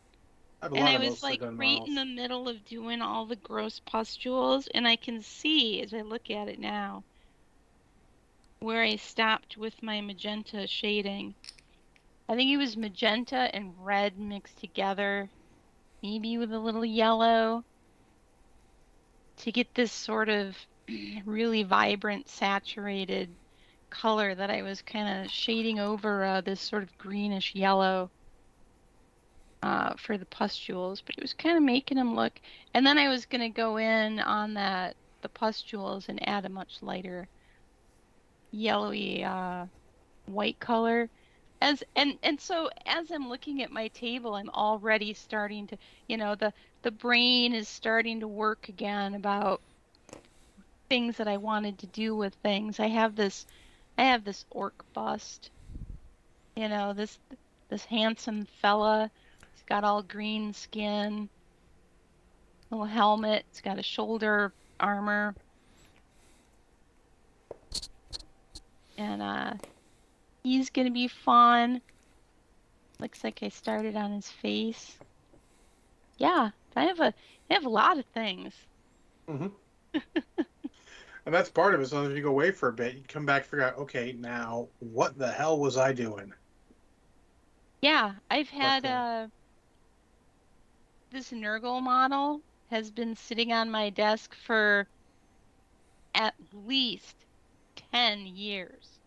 I 0.63 0.67
and 0.67 0.79
I 0.79 0.99
was 0.99 1.23
like 1.23 1.41
right 1.43 1.53
models. 1.53 1.89
in 1.89 1.95
the 1.95 2.05
middle 2.05 2.49
of 2.49 2.65
doing 2.65 3.03
all 3.03 3.27
the 3.27 3.37
gross 3.37 3.81
pustules, 3.81 4.69
and 4.69 4.87
I 4.87 4.97
can 4.97 5.21
see 5.21 5.83
as 5.83 5.93
I 5.93 6.03
look 6.03 6.31
at 6.31 6.49
it 6.49 6.59
now 6.59 7.03
where 8.61 8.83
I 8.83 8.97
stopped 8.97 9.57
with 9.57 9.83
my 9.83 10.01
magenta 10.01 10.67
shading. 10.67 11.35
I 12.29 12.35
think 12.35 12.51
it 12.51 12.57
was 12.57 12.77
magenta 12.77 13.55
and 13.55 13.75
red 13.79 14.19
mixed 14.19 14.59
together, 14.59 15.29
maybe 16.03 16.39
with 16.39 16.53
a 16.53 16.59
little 16.59 16.85
yellow, 16.85 17.65
to 19.39 19.53
get 19.53 19.75
this 19.75 19.93
sort 19.93 20.29
of 20.29 20.57
really 21.25 21.63
vibrant, 21.63 22.29
saturated 22.29 23.29
color 23.91 24.35
that 24.35 24.51
I 24.51 24.63
was 24.63 24.83
kind 24.83 25.25
of 25.25 25.31
shading 25.31 25.79
over 25.79 26.25
uh, 26.25 26.41
this 26.41 26.61
sort 26.61 26.83
of 26.83 26.99
greenish 26.99 27.55
yellow 27.55 28.11
uh, 29.63 29.95
for 29.97 30.19
the 30.19 30.27
pustules, 30.27 31.03
but 31.05 31.17
it 31.17 31.23
was 31.23 31.33
kind 31.33 31.57
of 31.57 31.63
making 31.63 31.97
them 31.97 32.15
look. 32.15 32.41
And 32.75 32.87
then 32.87 32.99
I 32.99 33.09
was 33.09 33.27
going 33.27 33.41
to 33.41 33.49
go 33.49 33.77
in 33.77 34.21
on 34.21 34.55
that 34.55 34.97
the 35.21 35.29
pustules 35.29 36.09
and 36.09 36.27
add 36.29 36.45
a 36.45 36.49
much 36.49 36.79
lighter 36.81 37.29
yellowy 38.51 39.25
uh, 39.25 39.67
white 40.27 40.59
color. 40.61 41.09
As 41.61 41.83
and 41.97 42.19
and 42.23 42.41
so 42.41 42.71
as 42.87 43.11
I'm 43.11 43.29
looking 43.29 43.63
at 43.63 43.73
my 43.73 43.89
table, 43.89 44.35
I'm 44.35 44.51
already 44.51 45.13
starting 45.13 45.67
to, 45.69 45.79
you 46.07 46.17
know, 46.17 46.37
the 46.37 46.53
the 46.83 46.93
brain 46.93 47.53
is 47.53 47.69
starting 47.69 48.21
to 48.21 48.29
work 48.29 48.69
again 48.69 49.15
about 49.15 49.61
things 50.89 51.17
that 51.17 51.29
I 51.29 51.37
wanted 51.37 51.79
to 51.79 51.87
do 51.87 52.17
with 52.17 52.35
things. 52.43 52.79
I 52.81 52.87
have 52.87 53.17
this, 53.17 53.47
I 53.99 54.05
have 54.05 54.25
this 54.25 54.45
orc 54.51 54.85
bust. 54.93 55.51
You 56.55 56.69
know, 56.69 56.93
this 56.93 57.19
this 57.69 57.85
handsome 57.85 58.47
fella. 58.61 59.11
Got 59.69 59.85
all 59.85 60.03
green 60.03 60.55
skin, 60.55 61.29
little 62.71 62.87
helmet. 62.87 63.45
It's 63.51 63.61
got 63.61 63.79
a 63.79 63.83
shoulder 63.83 64.53
armor, 64.81 65.35
and 68.97 69.21
uh, 69.21 69.55
he's 70.43 70.71
gonna 70.71 70.91
be 70.91 71.09
fun. 71.09 71.83
Looks 72.99 73.23
like 73.23 73.43
I 73.43 73.51
started 73.51 73.95
on 73.95 74.13
his 74.13 74.31
face. 74.31 74.97
Yeah, 76.17 76.51
I 76.75 76.85
have 76.85 77.01
a, 77.01 77.13
I 77.51 77.55
have 77.55 77.67
a 77.67 77.71
lot 77.71 77.99
of 77.99 78.07
things. 78.07 78.55
Mm-hmm. 79.29 79.49
and 81.27 81.35
that's 81.35 81.51
part 81.51 81.75
of 81.75 81.81
it. 81.83 81.89
So 81.89 82.05
if 82.05 82.17
you 82.17 82.23
go 82.23 82.31
away 82.31 82.53
for 82.53 82.71
a 82.71 82.73
bit, 82.73 82.95
you 82.95 83.03
come 83.07 83.27
back, 83.27 83.45
figure 83.45 83.65
out, 83.65 83.77
okay, 83.77 84.17
now 84.19 84.69
what 84.81 85.19
the 85.19 85.31
hell 85.31 85.59
was 85.59 85.77
I 85.77 85.93
doing? 85.93 86.33
Yeah, 87.83 88.13
I've 88.31 88.49
had 88.49 88.85
Okay. 88.85 89.33
This 91.11 91.31
Nurgle 91.31 91.83
model 91.83 92.41
has 92.71 92.91
been 92.91 93.17
sitting 93.17 93.53
on 93.53 93.71
my 93.71 93.91
desk 93.91 94.35
for 94.35 94.87
at 96.15 96.35
least 96.67 97.17
10 97.93 98.27
years. 98.27 98.99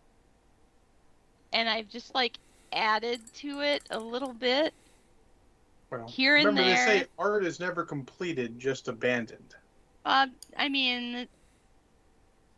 And 1.52 1.68
I've 1.68 1.88
just 1.88 2.14
like 2.14 2.38
added 2.72 3.20
to 3.34 3.60
it 3.60 3.82
a 3.90 3.98
little 3.98 4.32
bit. 4.32 4.72
Well, 5.90 6.08
Here 6.08 6.36
and 6.36 6.46
remember 6.46 6.70
there. 6.70 6.86
they 6.86 7.00
say 7.00 7.06
art 7.18 7.44
is 7.44 7.60
never 7.60 7.84
completed, 7.84 8.58
just 8.58 8.88
abandoned. 8.88 9.54
Uh 10.04 10.26
I 10.56 10.68
mean 10.68 11.28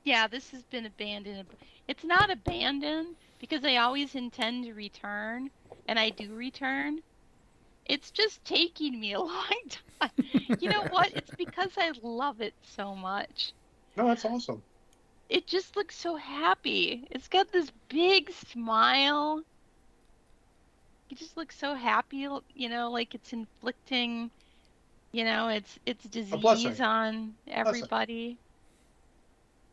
yeah, 0.05 0.27
this 0.27 0.51
has 0.51 0.63
been 0.65 0.87
abandoned. 0.87 1.49
It's 1.89 2.05
not 2.05 2.31
abandoned 2.31 3.17
because 3.41 3.65
I 3.65 3.77
always 3.77 4.15
intend 4.15 4.65
to 4.65 4.73
return 4.75 5.51
and 5.89 5.99
I 5.99 6.11
do 6.11 6.35
return. 6.35 7.01
It's 7.87 8.11
just 8.11 8.45
taking 8.45 8.99
me 8.99 9.13
a 9.13 9.21
long 9.21 9.61
time. 9.69 10.11
you 10.59 10.69
know 10.71 10.85
what? 10.91 11.13
It's 11.15 11.35
because 11.37 11.71
I 11.77 11.93
love 12.03 12.41
it 12.41 12.55
so 12.63 12.95
much. 12.95 13.53
No, 13.97 14.09
that's 14.09 14.25
awesome. 14.25 14.63
It 15.29 15.47
just 15.47 15.77
looks 15.77 15.97
so 15.97 16.17
happy. 16.17 17.07
It's 17.11 17.29
got 17.29 17.51
this 17.53 17.71
big 17.89 18.31
smile. 18.33 19.43
It 21.11 21.19
just 21.19 21.37
looks 21.37 21.57
so 21.57 21.75
happy, 21.75 22.27
you 22.55 22.69
know, 22.69 22.91
like 22.91 23.15
it's 23.15 23.33
inflicting, 23.33 24.31
you 25.13 25.25
know, 25.25 25.49
it's 25.49 25.79
it's 25.87 26.05
disease 26.05 26.81
on 26.81 27.35
everybody. 27.47 28.37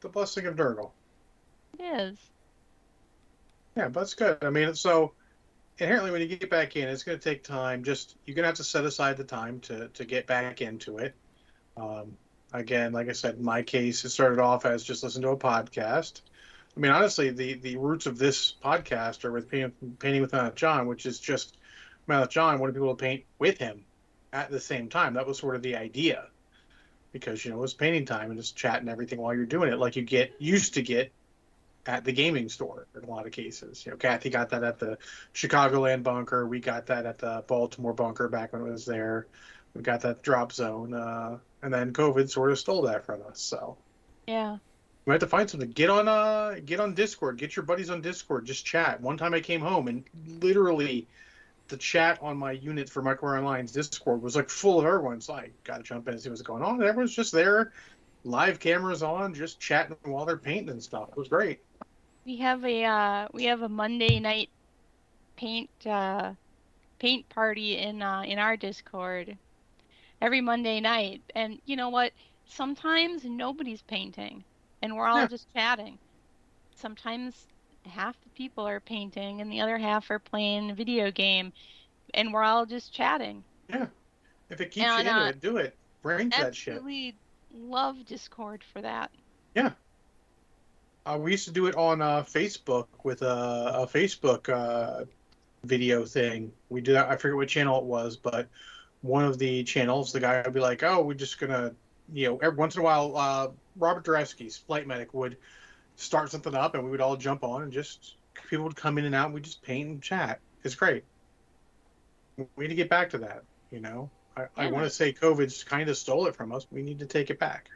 The 0.02 0.10
blessing 0.10 0.46
of 0.46 0.56
Nurgle. 0.56 0.92
It 1.80 1.84
is. 1.84 2.18
Yeah, 3.76 3.88
but 3.88 4.02
that's 4.02 4.14
good. 4.14 4.38
I 4.42 4.50
mean, 4.50 4.76
so 4.76 5.14
inherently, 5.82 6.12
when 6.12 6.22
you 6.22 6.28
get 6.28 6.50
back 6.50 6.76
in, 6.76 6.88
it's 6.88 7.04
going 7.04 7.18
to 7.18 7.24
take 7.24 7.44
time. 7.44 7.84
Just 7.84 8.16
you're 8.26 8.36
going 8.36 8.44
to 8.44 8.48
have 8.48 8.58
to 8.58 8.64
set 8.64 8.86
aside 8.86 9.18
the 9.18 9.24
time 9.24 9.60
to 9.62 9.88
to 9.90 10.06
get 10.06 10.28
back 10.28 10.62
into 10.62 11.00
it. 11.00 11.16
Um, 11.76 12.16
again, 12.54 12.94
like 12.94 13.10
I 13.10 13.14
said, 13.14 13.36
in 13.36 13.44
my 13.44 13.64
case, 13.64 14.06
it 14.06 14.10
started 14.10 14.40
off 14.40 14.66
as 14.66 14.84
just 14.84 15.04
listen 15.04 15.24
to 15.24 15.30
a 15.30 15.38
podcast. 15.38 16.22
I 16.78 16.80
mean, 16.80 16.92
honestly, 16.92 17.32
the 17.32 17.56
the 17.56 17.78
roots 17.78 18.06
of 18.06 18.18
this 18.18 18.54
podcast 18.64 19.26
are 19.26 19.32
with 19.32 19.50
painting, 19.50 19.98
painting 20.00 20.22
with 20.22 20.34
Mount 20.34 20.56
John, 20.56 20.88
which 20.88 21.06
is 21.06 21.20
just 21.20 21.58
Mount 22.08 22.30
John 22.30 22.60
wanted 22.60 22.74
people 22.74 22.96
to 22.96 23.02
paint 23.04 23.26
with 23.40 23.58
him 23.58 23.84
at 24.32 24.52
the 24.52 24.60
same 24.60 24.88
time. 24.88 25.16
That 25.16 25.28
was 25.28 25.40
sort 25.40 25.56
of 25.56 25.64
the 25.64 25.76
idea, 25.76 26.28
because 27.12 27.44
you 27.44 27.52
know 27.52 27.58
it 27.58 27.62
was 27.62 27.74
painting 27.74 28.06
time 28.06 28.30
and 28.30 28.40
just 28.40 28.56
chatting 28.56 28.88
everything 28.88 29.20
while 29.20 29.34
you're 29.34 29.46
doing 29.46 29.74
it, 29.74 29.80
like 29.80 29.96
you 29.96 30.04
get 30.04 30.34
used 30.40 30.76
to 30.76 30.82
get 30.84 31.12
at 31.86 32.04
the 32.06 32.12
gaming 32.14 32.50
store 32.50 32.88
in 32.96 33.04
a 33.04 33.08
lot 33.10 33.26
of 33.26 33.32
cases. 33.32 33.86
You 33.86 33.92
know, 33.92 33.98
Kathy 33.98 34.30
got 34.30 34.50
that 34.50 34.64
at 34.64 34.80
the 34.80 34.98
Chicagoland 35.34 36.04
bunker. 36.04 36.48
We 36.48 36.60
got 36.60 36.88
that 36.88 37.06
at 37.06 37.20
the 37.20 37.44
Baltimore 37.48 37.94
bunker 37.94 38.28
back 38.30 38.54
when 38.54 38.62
it 38.62 38.72
was 38.72 38.86
there. 38.86 39.28
We 39.74 39.82
got 39.84 40.02
that 40.02 40.22
drop 40.24 40.52
zone, 40.52 40.94
uh, 40.94 41.40
and 41.62 41.74
then 41.74 41.94
COVID 41.94 42.30
sort 42.30 42.52
of 42.52 42.60
stole 42.60 42.84
that 42.84 43.06
from 43.06 43.22
us. 43.24 43.42
So 43.42 43.78
Yeah. 44.28 44.58
we 45.06 45.12
have 45.14 45.20
to 45.22 45.28
find 45.28 45.50
something. 45.50 45.72
Get 45.72 45.90
on 45.90 46.08
uh, 46.08 46.60
get 46.64 46.80
on 46.80 46.94
Discord. 46.94 47.38
Get 47.38 47.56
your 47.56 47.66
buddies 47.66 47.90
on 47.90 48.02
Discord. 48.02 48.46
Just 48.46 48.66
chat. 48.66 49.02
One 49.02 49.18
time 49.18 49.34
I 49.34 49.40
came 49.42 49.62
home 49.62 49.88
and 49.88 50.06
literally 50.14 51.10
the 51.70 51.78
chat 51.78 52.20
on 52.22 52.38
my 52.38 52.52
unit 52.52 52.90
for 52.90 53.02
Micro 53.02 53.30
Online's 53.38 53.72
Discord 53.72 54.22
was 54.22 54.36
like 54.36 54.50
full 54.50 54.80
of 54.80 54.86
everyone. 54.86 55.22
So 55.22 55.34
I 55.34 55.52
gotta 55.64 55.84
jump 55.84 56.08
in 56.08 56.14
and 56.16 56.22
see 56.22 56.30
what's 56.30 56.42
going 56.42 56.64
on. 56.64 56.76
And 56.76 56.84
everyone's 56.84 57.16
just 57.16 57.32
there, 57.34 57.74
live 58.24 58.60
cameras 58.60 59.04
on, 59.04 59.34
just 59.34 59.60
chatting 59.60 59.98
while 60.04 60.26
they're 60.26 60.38
painting 60.38 60.70
and 60.70 60.84
stuff. 60.84 61.10
It 61.12 61.18
was 61.18 61.30
great. 61.30 61.62
We 62.26 62.38
have 62.38 62.64
a 62.66 62.84
uh, 62.84 63.28
we 63.32 63.44
have 63.46 63.62
a 63.62 63.70
Monday 63.70 64.20
night 64.20 64.52
paint 65.38 65.72
uh, 65.86 66.36
paint 67.00 67.30
party 67.30 67.78
in 67.78 68.02
uh, 68.02 68.24
in 68.24 68.40
our 68.40 68.58
Discord 68.58 69.40
every 70.22 70.42
Monday 70.42 70.80
night, 70.82 71.24
and 71.36 71.62
you 71.66 71.76
know 71.78 71.90
what? 71.90 72.14
Sometimes 72.46 73.26
nobody's 73.26 73.84
painting, 73.84 74.46
and 74.82 74.96
we're 74.98 75.08
all 75.08 75.22
Yeah. 75.22 75.28
just 75.28 75.52
chatting. 75.54 76.00
Sometimes 76.76 77.48
half 77.86 78.20
the 78.22 78.30
people 78.32 78.68
are 78.68 78.82
painting, 78.82 79.42
and 79.42 79.52
the 79.52 79.62
other 79.62 79.78
half 79.80 80.10
are 80.12 80.20
playing 80.20 80.72
a 80.72 80.76
video 80.76 81.12
game, 81.12 81.54
and 82.14 82.34
we're 82.34 82.44
all 82.44 82.66
just 82.66 82.94
chatting. 82.94 83.46
Yeah, 83.68 83.88
if 84.50 84.62
it 84.62 84.72
keeps 84.72 84.98
And, 84.98 84.98
you 84.98 85.10
into 85.10 85.26
uh, 85.28 85.28
it, 85.28 85.40
do 85.40 85.58
it. 85.58 85.78
Bring 86.02 86.34
that 86.38 86.56
shit. 86.56 86.84
Absolutely 86.84 87.20
love 87.52 88.06
Discord 88.06 88.64
for 88.64 88.82
that. 88.82 89.12
Uh, 91.06 91.18
we 91.20 91.32
used 91.32 91.46
to 91.46 91.52
do 91.52 91.66
it 91.66 91.76
on 91.76 92.02
uh, 92.02 92.22
Facebook 92.24 92.88
with 93.04 93.22
a, 93.24 93.72
a 93.76 93.88
Facebook 93.88 94.50
uh, 94.50 95.06
video 95.64 96.06
thing. 96.06 96.52
We 96.70 96.82
did. 96.82 96.96
I 96.96 97.16
forget 97.16 97.36
what 97.36 97.48
channel 97.48 97.80
it 97.80 97.86
was, 97.86 98.18
but 98.18 98.48
one 99.02 99.26
of 99.26 99.40
the 99.40 99.64
channels, 99.64 100.12
the 100.12 100.20
guy 100.20 100.42
would 100.44 100.54
be 100.54 100.60
like, 100.60 100.84
"Oh, 100.84 101.02
we're 101.02 101.16
just 101.16 101.40
gonna, 101.40 101.74
you 102.14 102.30
know, 102.30 102.38
every 102.38 102.58
once 102.58 102.76
in 102.76 102.82
a 102.82 102.84
while, 102.84 103.18
uh, 103.18 103.48
Robert 103.78 104.06
Dureski's 104.06 104.58
flight 104.58 104.86
medic 104.86 105.14
would 105.14 105.38
start 105.96 106.30
something 106.30 106.54
up, 106.54 106.76
and 106.76 106.84
we 106.84 106.92
would 106.92 107.02
all 107.02 107.18
jump 107.18 107.44
on, 107.44 107.64
and 107.64 107.72
just 107.72 108.16
people 108.50 108.66
would 108.66 108.76
come 108.76 108.98
in 109.00 109.06
and 109.06 109.16
out, 109.16 109.26
and 109.26 109.34
we 109.34 109.42
just 109.42 109.64
paint 109.64 109.90
and 109.90 110.02
chat. 110.04 110.40
It's 110.64 110.76
great. 110.76 111.04
We 112.38 112.46
need 112.66 112.70
to 112.70 112.76
get 112.76 112.90
back 112.90 113.10
to 113.12 113.18
that. 113.20 113.44
You 113.72 113.80
know, 113.80 114.10
I, 114.38 114.48
I 114.56 114.72
want 114.72 114.86
to 114.86 114.90
say 114.90 115.14
COVID's 115.14 115.64
kind 115.64 115.90
of 115.90 115.98
stole 115.98 116.28
it 116.28 116.36
from 116.36 116.52
us. 116.52 116.68
We 116.72 116.84
need 116.84 117.00
to 117.00 117.06
take 117.06 117.30
it 117.32 117.40
back. 117.40 117.70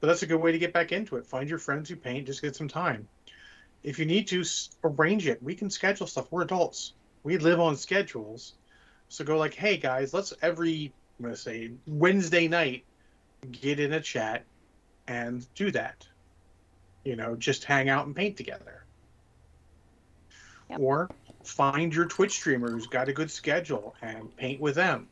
But 0.00 0.08
that's 0.08 0.22
a 0.22 0.26
good 0.26 0.40
way 0.40 0.52
to 0.52 0.58
get 0.58 0.72
back 0.72 0.92
into 0.92 1.16
it. 1.16 1.26
Find 1.26 1.48
your 1.48 1.58
friends 1.58 1.88
who 1.88 1.96
paint. 1.96 2.26
Just 2.26 2.42
get 2.42 2.54
some 2.54 2.68
time. 2.68 3.08
If 3.82 3.98
you 3.98 4.04
need 4.04 4.28
to, 4.28 4.44
arrange 4.84 5.26
it. 5.26 5.42
We 5.42 5.54
can 5.54 5.70
schedule 5.70 6.06
stuff. 6.06 6.30
We're 6.30 6.42
adults. 6.42 6.92
We 7.22 7.38
live 7.38 7.60
on 7.60 7.76
schedules. 7.76 8.54
So 9.08 9.24
go 9.24 9.38
like, 9.38 9.54
hey 9.54 9.76
guys, 9.76 10.12
let's 10.12 10.34
every 10.42 10.92
I'm 11.18 11.24
gonna 11.24 11.36
say 11.36 11.72
Wednesday 11.86 12.48
night 12.48 12.84
get 13.52 13.80
in 13.80 13.92
a 13.92 14.00
chat 14.00 14.44
and 15.06 15.46
do 15.54 15.70
that. 15.70 16.06
You 17.04 17.16
know, 17.16 17.36
just 17.36 17.64
hang 17.64 17.88
out 17.88 18.06
and 18.06 18.14
paint 18.14 18.36
together. 18.36 18.84
Yep. 20.70 20.80
Or 20.80 21.10
find 21.44 21.94
your 21.94 22.06
Twitch 22.06 22.32
streamer 22.32 22.70
who's 22.70 22.88
got 22.88 23.08
a 23.08 23.12
good 23.12 23.30
schedule 23.30 23.94
and 24.02 24.34
paint 24.36 24.60
with 24.60 24.74
them. 24.74 25.08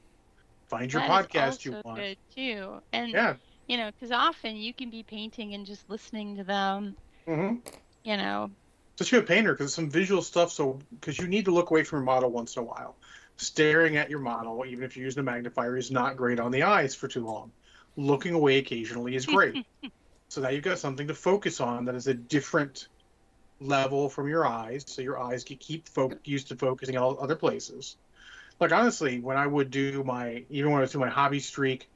Find 0.67 0.93
your 0.93 1.03
That 1.03 1.31
podcast 1.31 1.65
you 1.65 1.81
want. 1.85 1.99
good 2.01 2.17
too. 2.35 2.81
And 2.93 3.13
Yeah. 3.13 3.37
You 3.69 3.77
know, 3.77 3.91
because 3.91 4.11
often 4.11 4.57
you 4.57 4.75
can 4.75 4.91
be 4.91 5.03
painting 5.03 5.55
and 5.55 5.67
just 5.67 5.89
listening 5.89 6.37
to 6.37 6.45
them. 6.45 6.97
hmm 7.27 7.57
You 8.05 8.17
know, 8.17 8.51
especially 8.99 9.19
a 9.25 9.27
painter 9.27 9.53
because 9.55 9.75
some 9.75 9.91
visual 9.91 10.23
stuff 10.23 10.53
so 10.53 10.79
because 11.01 11.19
you 11.19 11.27
need 11.27 11.47
to 11.47 11.51
look 11.51 11.71
away 11.71 11.85
from 11.85 11.99
your 11.99 12.05
model 12.05 12.31
once 12.31 12.57
in 12.57 12.63
a 12.63 12.67
while. 12.67 12.99
Staring 13.37 13.97
at 13.97 14.11
your 14.11 14.21
model 14.21 14.65
even 14.67 14.85
if 14.85 14.97
you're 14.97 15.05
using 15.05 15.21
a 15.21 15.25
magnifier 15.25 15.77
is 15.77 15.91
not 15.91 16.17
great 16.17 16.39
on 16.41 16.53
the 16.53 16.63
eyes 16.63 16.95
for 16.95 17.09
too 17.09 17.25
long. 17.25 17.53
Looking 17.97 18.35
away 18.35 18.59
occasionally 18.59 19.17
is 19.17 19.27
great. 19.27 19.61
So 20.31 20.43
now 20.43 20.51
you've 20.51 20.65
got 20.65 20.79
something 20.79 21.09
to 21.09 21.15
focus 21.15 21.61
on 21.61 21.87
that 21.87 21.95
is 21.97 22.09
a 22.09 22.15
different 22.15 22.89
level 23.61 24.09
from 24.11 24.29
your 24.29 24.47
eyes 24.47 24.85
so 24.89 25.03
your 25.03 25.21
eyes 25.21 25.45
can 25.45 25.59
keep 25.59 25.89
fo- 25.89 26.19
used 26.25 26.49
to 26.49 26.57
focusing 26.57 26.97
on 26.97 27.17
other 27.21 27.37
places. 27.37 27.97
Like 28.61 28.73
honestly 28.73 29.21
when 29.21 29.37
i 29.37 29.47
would 29.47 29.71
do 29.71 30.05
my 30.05 30.45
even 30.51 30.71
when 30.73 30.79
i 30.79 30.83
was 30.83 30.93
doing 30.93 31.07
my 31.07 31.13
hobby 31.13 31.41
streak 31.41 31.91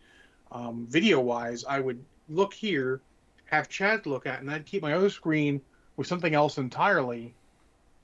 um, 0.52 0.86
video 0.88 1.20
wise 1.20 1.64
i 1.64 1.80
would 1.80 2.04
look 2.28 2.52
here 2.54 3.00
have 3.46 3.68
chad 3.68 4.06
look 4.06 4.26
at 4.26 4.40
and 4.40 4.50
i'd 4.50 4.66
keep 4.66 4.82
my 4.82 4.92
other 4.92 5.10
screen 5.10 5.60
with 5.96 6.06
something 6.06 6.34
else 6.34 6.56
entirely. 6.58 7.34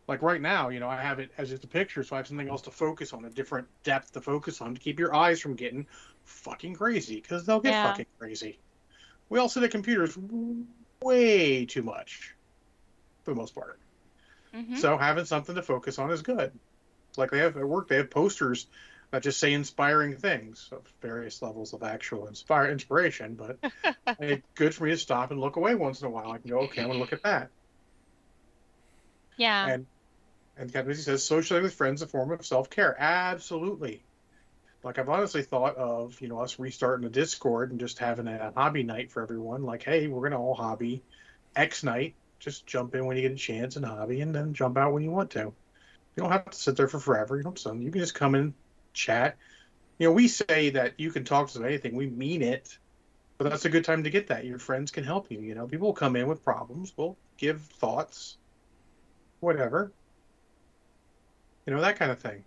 Like 0.07 0.21
right 0.21 0.41
now, 0.41 0.69
you 0.69 0.81
know, 0.81 0.89
I 0.89 1.01
have 1.01 1.19
it 1.19 1.31
as 1.39 1.49
just 1.49 1.65
a 1.65 1.69
picture, 1.69 2.03
so 2.03 2.15
I 2.15 2.19
have 2.19 2.27
something 2.27 2.49
else 2.49 2.61
to 2.63 2.71
focus 2.71 3.15
on, 3.15 3.25
a 3.25 3.31
different 3.31 3.67
depth 3.85 4.13
to 4.13 4.21
focus 4.21 4.61
on 4.61 4.75
to 4.75 4.81
keep 4.81 4.99
your 4.99 5.15
eyes 5.15 5.41
from 5.41 5.55
getting 5.55 5.87
fucking 6.25 6.75
crazy, 6.75 7.17
because 7.21 7.47
they'll 7.47 7.61
get 7.61 7.73
Yeah. 7.73 7.83
fucking 7.83 8.07
crazy. 8.19 8.59
We 9.31 9.39
all 9.39 9.49
sit 9.49 9.63
at 9.63 9.71
computers 9.71 10.19
way 11.03 11.65
too 11.65 11.83
much, 11.83 12.35
for 13.23 13.31
the 13.31 13.37
most 13.37 13.55
part. 13.55 13.81
mhm. 14.53 14.77
So 14.77 14.99
having 14.99 15.25
something 15.25 15.55
to 15.55 15.63
focus 15.63 15.99
on 15.99 16.11
is 16.11 16.23
good. 16.23 16.53
Like 17.17 17.31
they 17.31 17.39
have 17.39 17.57
at 17.57 17.67
work, 17.69 17.89
they 17.89 17.97
have 17.97 18.11
posters 18.11 18.67
that 19.15 19.23
just 19.23 19.39
say 19.41 19.53
inspiring 19.53 20.17
things 20.17 20.69
of 20.73 20.83
various 21.01 21.41
levels 21.41 21.73
of 21.73 21.83
actual 21.83 22.27
inspire 22.27 22.71
inspiration. 22.71 23.37
But 23.37 23.59
it's 24.21 24.47
good 24.57 24.75
for 24.75 24.85
me 24.85 24.91
to 24.91 24.99
stop 24.99 25.31
and 25.31 25.41
look 25.41 25.57
away 25.57 25.75
once 25.77 26.01
in 26.03 26.09
a 26.09 26.11
while. 26.11 26.33
I 26.33 26.39
can 26.39 26.51
go, 26.51 26.61
okay, 26.63 26.83
I'm 26.83 26.89
gonna 26.89 26.99
look 26.99 27.13
at 27.13 27.23
that. 27.23 27.53
yeah, 29.37 29.67
And 29.67 29.87
and 30.57 30.73
Captain 30.73 30.89
Busy 30.89 31.03
says 31.03 31.25
socializing 31.25 31.65
with 31.65 31.75
friends 31.75 32.03
is 32.03 32.09
a 32.09 32.11
form 32.11 32.33
of 32.33 32.45
self 32.47 32.71
care. 32.71 32.97
Absolutely. 32.99 34.07
Like 34.83 34.99
I've 34.99 35.09
honestly 35.09 35.43
thought 35.43 35.77
of, 35.77 36.21
you 36.21 36.29
know, 36.29 36.41
us 36.41 36.59
restarting 36.59 37.07
a 37.07 37.11
Discord 37.11 37.71
and 37.71 37.81
just 37.81 37.99
having 37.99 38.29
a 38.29 38.53
hobby 38.55 38.83
night 38.83 39.11
for 39.13 39.23
everyone. 39.23 39.63
Like, 39.63 39.83
hey, 39.85 40.09
we're 40.09 40.29
gonna 40.29 40.41
all 40.43 40.55
hobby 40.55 41.05
X 41.57 41.85
night. 41.85 42.17
Just 42.41 42.67
jump 42.67 42.95
in 42.95 43.07
when 43.07 43.17
you 43.17 43.23
get 43.23 43.33
a 43.33 43.37
chance 43.37 43.77
and 43.77 43.85
hobby, 43.87 44.21
and 44.23 44.35
then 44.35 44.55
jump 44.55 44.77
out 44.77 44.93
when 44.93 45.03
you 45.05 45.11
want 45.13 45.31
to. 45.33 45.55
You 46.17 46.23
don't 46.23 46.33
have 46.33 46.51
to 46.51 46.59
sit 46.59 46.77
there 46.77 46.89
for 46.89 47.01
forever. 47.01 47.37
You 47.37 47.45
don't. 47.45 47.59
So 47.59 47.73
you 47.75 47.91
can 47.91 48.01
just 48.01 48.15
come 48.15 48.35
in, 48.35 48.55
chat. 48.95 49.37
You 49.99 50.09
know, 50.09 50.13
we 50.13 50.29
say 50.29 50.71
that 50.71 50.95
you 50.99 51.11
can 51.11 51.25
talk 51.25 51.51
to 51.51 51.59
us 51.59 51.65
anything. 51.65 51.95
We 51.95 52.07
mean 52.07 52.43
it, 52.43 52.79
but 53.39 53.51
that's 53.51 53.65
a 53.65 53.69
good 53.69 53.85
time 53.85 54.05
to 54.05 54.11
get 54.11 54.29
that. 54.29 54.45
Your 54.45 54.59
friends 54.59 54.91
can 54.91 55.05
help 55.05 55.31
you. 55.31 55.41
You 55.41 55.55
know, 55.55 55.67
people 55.67 55.89
will 55.89 55.95
come 55.95 56.17
in 56.17 56.27
with 56.27 56.45
problems. 56.45 56.93
We'll 56.97 57.17
give 57.37 57.61
thoughts, 57.61 58.37
whatever. 59.41 59.93
You 61.67 61.75
know, 61.75 61.81
that 61.81 61.97
kind 61.97 62.11
of 62.11 62.19
thing. 62.19 62.45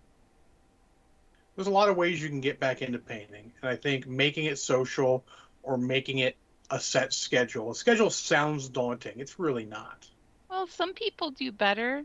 There's 1.56 1.68
a 1.68 1.72
lot 1.72 1.88
of 1.88 1.96
ways 1.96 2.22
you 2.22 2.28
can 2.28 2.40
get 2.40 2.60
back 2.60 2.82
into 2.82 2.98
painting, 2.98 3.52
and 3.60 3.70
I 3.70 3.76
think 3.76 4.06
making 4.06 4.44
it 4.44 4.58
social 4.58 5.24
or 5.62 5.76
making 5.76 6.18
it 6.18 6.36
a 6.70 6.78
set 6.78 7.12
schedule. 7.12 7.70
A 7.70 7.74
schedule 7.74 8.10
sounds 8.10 8.68
daunting. 8.68 9.14
It's 9.16 9.38
really 9.38 9.64
not. 9.64 10.06
Well, 10.48 10.66
some 10.68 10.92
people 10.94 11.30
do 11.30 11.50
better 11.50 12.04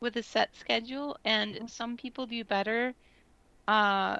with 0.00 0.16
a 0.16 0.22
set 0.22 0.50
schedule, 0.56 1.18
and 1.24 1.70
some 1.70 1.96
people 1.96 2.26
do 2.26 2.42
better 2.44 2.94
uh, 3.68 4.18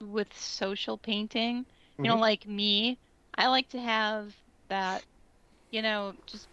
with 0.00 0.32
social 0.34 0.98
painting. 0.98 1.66
You 2.02 2.10
know, 2.10 2.16
Mhm. 2.16 2.18
like 2.18 2.46
me, 2.46 2.98
I 3.36 3.48
like 3.48 3.68
to 3.70 3.80
have 3.80 4.34
that, 4.68 5.04
you 5.70 5.82
know, 5.82 6.14
just 6.26 6.48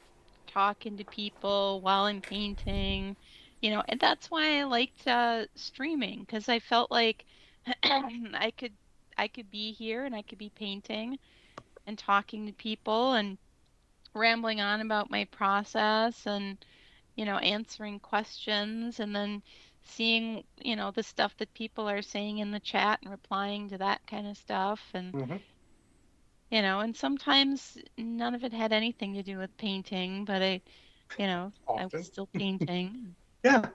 talking 0.47 0.97
to 0.97 1.05
people 1.05 1.81
while 1.81 2.03
I'm 2.05 2.21
painting, 2.21 3.17
you 3.61 3.71
know, 3.71 3.83
and 3.87 3.99
that's 3.99 4.29
why 4.31 4.59
I 4.59 4.63
liked 4.63 5.07
uh, 5.07 5.45
streaming 5.55 6.21
because 6.21 6.49
I 6.49 6.59
felt 6.59 6.91
like 6.91 7.25
I 7.83 8.51
could 8.57 8.73
I 9.17 9.27
could 9.27 9.49
be 9.51 9.71
here 9.73 10.05
and 10.05 10.15
I 10.15 10.21
could 10.23 10.37
be 10.37 10.49
painting 10.49 11.17
and 11.85 11.97
talking 11.97 12.45
to 12.47 12.53
people 12.53 13.13
and 13.13 13.37
rambling 14.13 14.59
on 14.61 14.81
about 14.81 15.09
my 15.11 15.25
process 15.25 16.25
and 16.25 16.57
you 17.15 17.25
know 17.25 17.37
answering 17.37 17.99
questions 17.99 18.99
and 18.99 19.15
then 19.15 19.41
seeing 19.83 20.43
you 20.63 20.75
know 20.75 20.91
the 20.91 21.03
stuff 21.03 21.35
that 21.37 21.53
people 21.53 21.89
are 21.89 22.01
saying 22.01 22.37
in 22.37 22.51
the 22.51 22.59
chat 22.59 22.99
and 23.01 23.11
replying 23.11 23.69
to 23.69 23.77
that 23.77 24.05
kind 24.07 24.27
of 24.27 24.37
stuff 24.37 24.81
and 24.93 25.13
Mhm. 25.13 25.39
you 26.49 26.61
know 26.61 26.79
and 26.79 26.95
sometimes 26.95 27.77
none 27.97 28.35
of 28.35 28.43
it 28.43 28.53
had 28.53 28.71
anything 28.73 29.13
to 29.13 29.23
do 29.23 29.37
with 29.37 29.55
painting 29.57 30.25
but 30.25 30.41
i 30.41 30.61
you 31.17 31.27
know 31.27 31.51
i 31.67 31.85
was 31.85 32.05
still 32.05 32.27
painting 32.27 33.15
Yeah. 33.43 33.69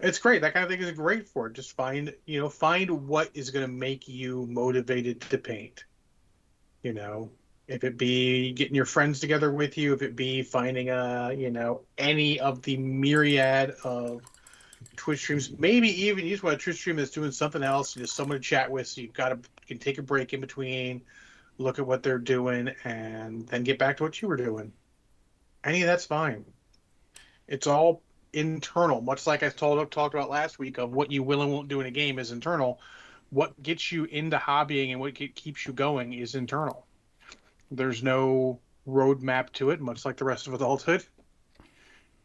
It's 0.00 0.18
great. 0.18 0.42
That 0.42 0.54
kind 0.54 0.64
of 0.64 0.70
thing 0.70 0.80
is 0.80 0.92
great 0.92 1.28
for 1.28 1.46
it. 1.46 1.54
Just 1.54 1.72
find, 1.72 2.14
you 2.26 2.40
know, 2.40 2.48
find 2.48 3.08
what 3.08 3.30
is 3.34 3.50
going 3.50 3.66
to 3.66 3.72
make 3.72 4.08
you 4.08 4.46
motivated 4.46 5.20
to 5.22 5.38
paint. 5.38 5.84
You 6.82 6.92
know, 6.92 7.30
if 7.66 7.82
it 7.84 7.96
be 7.96 8.52
getting 8.52 8.74
your 8.74 8.84
friends 8.84 9.20
together 9.20 9.50
with 9.50 9.76
you, 9.76 9.92
if 9.92 10.02
it 10.02 10.16
be 10.16 10.42
finding 10.42 10.90
a, 10.90 11.34
you 11.36 11.50
know, 11.50 11.82
any 11.98 12.40
of 12.40 12.62
the 12.62 12.76
myriad 12.76 13.74
of 13.84 14.22
Twitch 14.96 15.20
streams, 15.20 15.50
maybe 15.58 15.88
even 16.06 16.28
want 16.42 16.56
a 16.56 16.58
Twitch 16.58 16.76
stream 16.76 16.96
that's 16.96 17.10
doing 17.10 17.30
something 17.30 17.62
else, 17.62 17.94
just 17.94 18.16
someone 18.16 18.38
to 18.38 18.42
chat 18.42 18.70
with, 18.70 18.86
so 18.86 19.00
you've 19.00 19.12
got 19.12 19.28
to 19.30 19.38
can 19.66 19.78
take 19.78 19.98
a 19.98 20.02
break 20.02 20.32
in 20.32 20.40
between, 20.40 21.02
look 21.58 21.78
at 21.78 21.86
what 21.86 22.02
they're 22.02 22.18
doing, 22.18 22.70
and 22.84 23.46
then 23.48 23.64
get 23.64 23.78
back 23.78 23.96
to 23.96 24.02
what 24.02 24.20
you 24.20 24.28
were 24.28 24.36
doing. 24.36 24.72
Any 25.64 25.82
of 25.82 25.86
that's 25.86 26.06
fine. 26.06 26.44
It's 27.48 27.66
all 27.66 28.02
internal, 28.32 29.00
much 29.00 29.26
like 29.26 29.42
I 29.42 29.48
told 29.48 29.90
talked 29.90 30.14
about 30.14 30.30
last 30.30 30.58
week 30.58 30.78
of 30.78 30.92
what 30.92 31.10
you 31.10 31.22
will 31.22 31.42
and 31.42 31.52
won't 31.52 31.68
do 31.68 31.80
in 31.80 31.86
a 31.86 31.90
game 31.90 32.18
is 32.18 32.30
internal. 32.30 32.80
What 33.30 33.60
gets 33.62 33.90
you 33.90 34.04
into 34.04 34.36
hobbying 34.36 34.92
and 34.92 35.00
what 35.00 35.14
ke- 35.14 35.34
keeps 35.34 35.66
you 35.66 35.72
going 35.72 36.12
is 36.12 36.34
internal. 36.34 36.86
There's 37.70 38.02
no 38.02 38.60
roadmap 38.86 39.52
to 39.54 39.70
it, 39.70 39.80
much 39.80 40.04
like 40.04 40.16
the 40.16 40.24
rest 40.24 40.46
of 40.46 40.54
adulthood. 40.54 41.04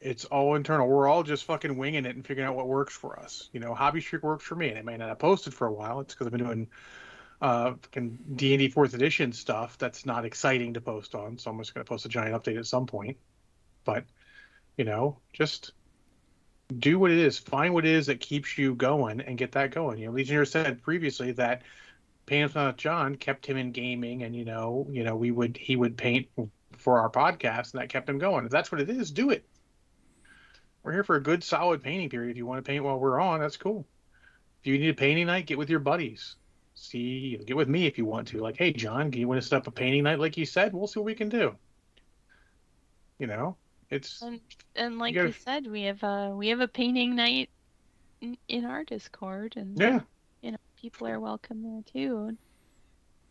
It's 0.02 0.26
all 0.26 0.56
internal. 0.56 0.88
We're 0.88 1.08
all 1.08 1.22
just 1.22 1.46
fucking 1.46 1.78
winging 1.78 2.06
it 2.06 2.16
and 2.16 2.26
figuring 2.26 2.50
out 2.50 2.56
what 2.56 2.68
works 2.68 2.96
for 2.96 3.20
us. 3.20 3.50
You 3.54 3.60
know, 3.60 3.76
Hobby 3.76 4.02
Streak 4.02 4.24
works 4.24 4.44
for 4.44 4.56
me, 4.56 4.70
and 4.70 4.80
I 4.80 4.82
may 4.82 4.98
not 4.98 5.10
have 5.10 5.20
posted 5.20 5.54
for 5.54 5.68
a 5.68 5.72
while. 5.72 6.00
It's 6.00 6.14
because 6.14 6.28
I've 6.28 6.32
been 6.32 6.44
doing 6.44 6.68
uh 7.42 7.74
fucking 7.82 8.20
D 8.36 8.54
and 8.54 8.60
D 8.60 8.70
Fourth 8.70 8.94
Edition 8.94 9.32
stuff 9.32 9.78
that's 9.78 10.06
not 10.06 10.26
exciting 10.26 10.74
to 10.74 10.82
post 10.82 11.14
on. 11.16 11.38
So 11.38 11.52
I'm 11.52 11.58
just 11.60 11.74
gonna 11.74 11.86
post 11.86 12.06
a 12.06 12.10
giant 12.10 12.36
update 12.36 12.58
at 12.58 12.66
some 12.66 12.88
point. 12.88 13.18
But 13.84 14.06
you 14.78 14.86
know, 14.86 15.20
just 15.34 15.72
do 16.80 16.98
what 16.98 17.12
it 17.12 17.18
is. 17.18 17.38
Find 17.38 17.74
what 17.74 17.86
it 17.86 17.92
is 17.92 18.08
that 18.08 18.20
keeps 18.20 18.58
you 18.58 18.76
going 18.76 19.22
and 19.22 19.38
get 19.38 19.52
that 19.54 19.72
going. 19.72 20.00
You 20.00 20.08
know, 20.08 20.14
Legionnaire 20.14 20.46
said 20.46 20.82
previously 20.82 21.32
that 21.34 21.62
painting 22.26 22.64
with 22.64 22.78
John 22.78 23.16
kept 23.16 23.46
him 23.46 23.58
in 23.58 23.72
gaming, 23.72 24.24
and 24.24 24.36
you 24.36 24.46
know, 24.46 24.88
you 24.90 25.04
know, 25.04 25.16
we 25.16 25.32
would 25.32 25.58
he 25.58 25.76
would 25.76 25.98
paint 25.98 26.28
for 26.78 27.00
our 27.00 27.10
podcast, 27.10 27.74
and 27.74 27.82
that 27.82 27.90
kept 27.90 28.10
him 28.10 28.18
going. 28.18 28.46
If 28.46 28.52
that's 28.52 28.72
what 28.72 28.82
it 28.82 28.90
is, 28.90 29.12
do 29.12 29.30
it. 29.30 29.46
We're 30.84 30.94
here 30.94 31.04
for 31.04 31.16
a 31.16 31.22
good, 31.22 31.44
solid 31.44 31.84
painting 31.84 32.10
period. 32.10 32.32
If 32.32 32.38
you 32.38 32.46
want 32.46 32.64
to 32.64 32.68
paint 32.70 32.84
while 32.84 33.00
we're 33.00 33.20
on, 33.20 33.40
that's 33.40 33.58
cool. 33.58 33.86
If 34.62 34.68
you 34.68 34.78
need 34.78 34.90
a 34.90 34.94
painting 34.94 35.28
night, 35.28 35.46
get 35.46 35.58
with 35.58 35.70
your 35.70 35.80
buddies. 35.80 36.36
See, 36.74 37.38
get 37.46 37.56
with 37.56 37.68
me 37.68 37.86
if 37.86 37.98
you 37.98 38.06
want 38.06 38.28
to. 38.30 38.40
Like, 38.40 38.58
hey, 38.58 38.74
John, 38.74 39.10
do 39.10 39.20
you 39.20 39.28
want 39.28 39.42
to 39.42 39.48
set 39.48 39.58
up 39.58 39.68
a 39.68 39.72
painting 39.72 40.04
night 40.04 40.20
like 40.20 40.38
you 40.38 40.46
said? 40.46 40.74
We'll 40.74 40.88
see 40.88 41.00
what 41.00 41.06
we 41.06 41.16
can 41.16 41.30
do. 41.30 41.56
You 43.20 43.28
know, 43.28 43.56
it's 43.92 44.22
And 44.22 44.40
and 44.76 44.98
like 44.98 45.14
gotta- 45.14 45.28
we 45.28 45.34
said, 45.34 45.68
we 45.68 45.84
have 45.84 46.02
a 46.02 46.34
we 46.36 46.48
have 46.48 46.60
a 46.60 46.68
painting 46.68 47.16
night 47.16 47.50
in, 48.22 48.38
in 48.48 48.66
our 48.66 48.84
Discord, 48.84 49.54
and 49.58 49.78
yeah. 49.80 50.00
you 50.42 50.52
know 50.52 50.58
people 50.80 51.08
are 51.08 51.20
welcome 51.20 51.62
there 51.62 51.84
too. 51.94 52.36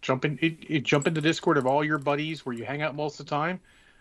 Jump 0.03 0.25
in, 0.25 0.39
it, 0.41 0.57
it, 0.69 0.85
jump 0.85 1.07
into 1.09 1.21
Discord 1.21 1.59
of 1.59 1.67
all 1.67 1.85
your 1.85 1.99
buddies 1.99 2.47
where 2.47 2.55
you 2.55 2.65
hang 2.65 2.83
out 2.83 2.95
most 2.95 3.19
of 3.21 3.27
the 3.27 3.31
time, 3.31 3.61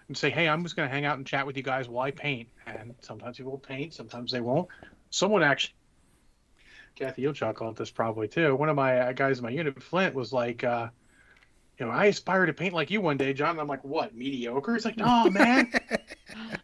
and 0.10 0.18
say, 0.18 0.30
hey, 0.30 0.50
I'm 0.50 0.64
just 0.64 0.76
going 0.76 0.90
to 0.90 0.94
hang 0.94 1.06
out 1.06 1.18
and 1.18 1.26
chat 1.26 1.48
with 1.48 1.56
you 1.56 1.64
guys 1.64 1.88
while 1.88 2.06
I 2.06 2.12
paint. 2.12 2.50
And 2.68 2.96
sometimes 3.00 3.38
people 3.38 3.52
will 3.52 3.60
paint, 3.60 3.94
sometimes 3.94 4.32
they 4.32 4.42
won't. 4.42 4.68
Someone 5.12 5.44
actually, 5.44 5.76
Kathy, 6.96 7.22
you'll 7.22 7.34
chuckle 7.34 7.70
at 7.70 7.76
this 7.76 7.92
probably 7.92 8.28
too. 8.28 8.56
One 8.56 8.70
of 8.70 8.76
my 8.76 9.00
uh, 9.00 9.12
guys 9.14 9.38
in 9.38 9.44
my 9.44 9.52
unit, 9.52 9.82
Flint, 9.82 10.16
was 10.16 10.34
like, 10.34 10.64
uh, 10.64 10.90
you 11.78 11.86
know, 11.86 11.92
I 11.92 12.06
aspire 12.06 12.48
to 12.48 12.54
paint 12.54 12.74
like 12.74 12.90
you 12.90 13.02
one 13.02 13.18
day, 13.18 13.34
John. 13.34 13.52
And 13.52 13.62
I'm 13.62 13.68
like, 13.68 13.84
what, 13.84 14.16
mediocre? 14.16 14.74
He's 14.74 14.84
like, 14.84 14.98
no, 14.98 15.30
man. 15.30 15.72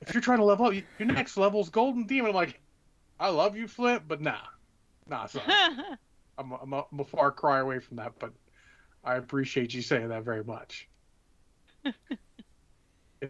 if 0.01 0.13
you're 0.13 0.21
trying 0.21 0.39
to 0.39 0.43
level 0.43 0.65
up, 0.65 0.73
your 0.73 1.07
next 1.07 1.37
level's 1.37 1.69
Golden 1.69 2.05
Demon. 2.05 2.31
I'm 2.31 2.35
like, 2.35 2.59
I 3.19 3.29
love 3.29 3.55
you, 3.55 3.67
Flint, 3.67 4.07
but 4.07 4.21
nah, 4.21 4.41
nah, 5.07 5.27
son. 5.27 5.43
I'm, 6.37 6.51
I'm, 6.51 6.73
a, 6.73 6.85
I'm 6.91 6.99
a 6.99 7.05
far 7.05 7.31
cry 7.31 7.59
away 7.59 7.79
from 7.79 7.97
that, 7.97 8.13
but 8.19 8.33
I 9.03 9.15
appreciate 9.15 9.73
you 9.73 9.81
saying 9.81 10.09
that 10.09 10.23
very 10.23 10.43
much. 10.43 10.89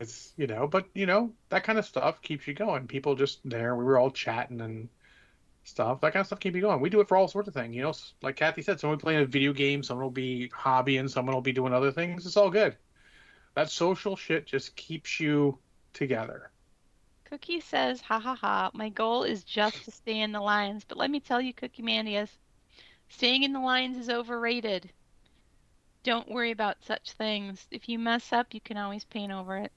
it's 0.01 0.33
you 0.37 0.47
know, 0.47 0.67
but 0.67 0.87
you 0.93 1.05
know 1.05 1.31
that 1.49 1.63
kind 1.63 1.79
of 1.79 1.85
stuff 1.85 2.21
keeps 2.21 2.47
you 2.47 2.53
going. 2.53 2.87
People 2.87 3.15
just 3.15 3.39
there, 3.43 3.75
we 3.75 3.83
were 3.83 3.97
all 3.97 4.11
chatting 4.11 4.61
and 4.61 4.89
stuff. 5.63 6.01
That 6.01 6.13
kind 6.13 6.21
of 6.21 6.27
stuff 6.27 6.39
keep 6.39 6.55
you 6.55 6.61
going. 6.61 6.79
We 6.79 6.89
do 6.89 6.99
it 7.01 7.07
for 7.07 7.17
all 7.17 7.27
sorts 7.27 7.47
of 7.47 7.53
things. 7.53 7.75
You 7.75 7.83
know, 7.83 7.93
like 8.21 8.35
Kathy 8.35 8.61
said, 8.61 8.79
someone 8.79 8.99
playing 8.99 9.21
a 9.21 9.25
video 9.25 9.53
game, 9.53 9.83
someone 9.83 10.05
will 10.05 10.11
be 10.11 10.49
hobbying, 10.49 11.09
someone 11.09 11.35
will 11.35 11.41
be 11.41 11.51
doing 11.51 11.73
other 11.73 11.91
things. 11.91 12.25
It's 12.25 12.37
all 12.37 12.49
good. 12.49 12.75
That 13.55 13.69
social 13.69 14.15
shit 14.15 14.45
just 14.45 14.75
keeps 14.75 15.19
you 15.19 15.57
together. 15.93 16.51
Cookie 17.25 17.59
says, 17.59 18.01
ha 18.01 18.19
ha 18.19 18.35
ha, 18.35 18.69
my 18.73 18.89
goal 18.89 19.23
is 19.23 19.43
just 19.43 19.83
to 19.85 19.91
stay 19.91 20.19
in 20.21 20.31
the 20.31 20.39
lines. 20.39 20.83
But 20.87 20.97
let 20.97 21.09
me 21.09 21.19
tell 21.19 21.41
you, 21.41 21.53
Cookie 21.53 21.81
Mandius, 21.81 22.29
staying 23.09 23.43
in 23.43 23.53
the 23.53 23.59
lines 23.59 23.97
is 23.97 24.09
overrated. 24.09 24.91
Don't 26.03 26.29
worry 26.29 26.51
about 26.51 26.83
such 26.83 27.13
things. 27.13 27.65
If 27.71 27.89
you 27.89 27.97
mess 27.97 28.31
up, 28.31 28.53
you 28.53 28.61
can 28.61 28.77
always 28.77 29.05
paint 29.05 29.31
over 29.31 29.57
it. 29.57 29.71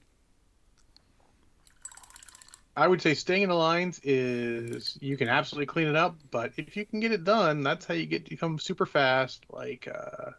I 2.79 2.87
would 2.87 3.01
say 3.01 3.13
staying 3.13 3.43
in 3.43 3.49
the 3.49 3.55
lines 3.55 3.99
is 4.03 4.97
you 5.01 5.17
can 5.17 5.27
absolutely 5.27 5.65
clean 5.65 5.87
it 5.87 5.95
up, 5.97 6.15
but 6.31 6.53
if 6.57 6.77
you 6.77 6.85
can 6.85 6.99
get 7.01 7.11
it 7.11 7.23
done, 7.25 7.61
that's 7.61 7.85
how 7.85 7.93
you 7.93 8.05
get 8.05 8.23
to 8.25 8.29
become 8.29 8.57
super 8.57 8.85
fast, 8.85 9.43
like 9.49 9.87
uh, 9.87 10.31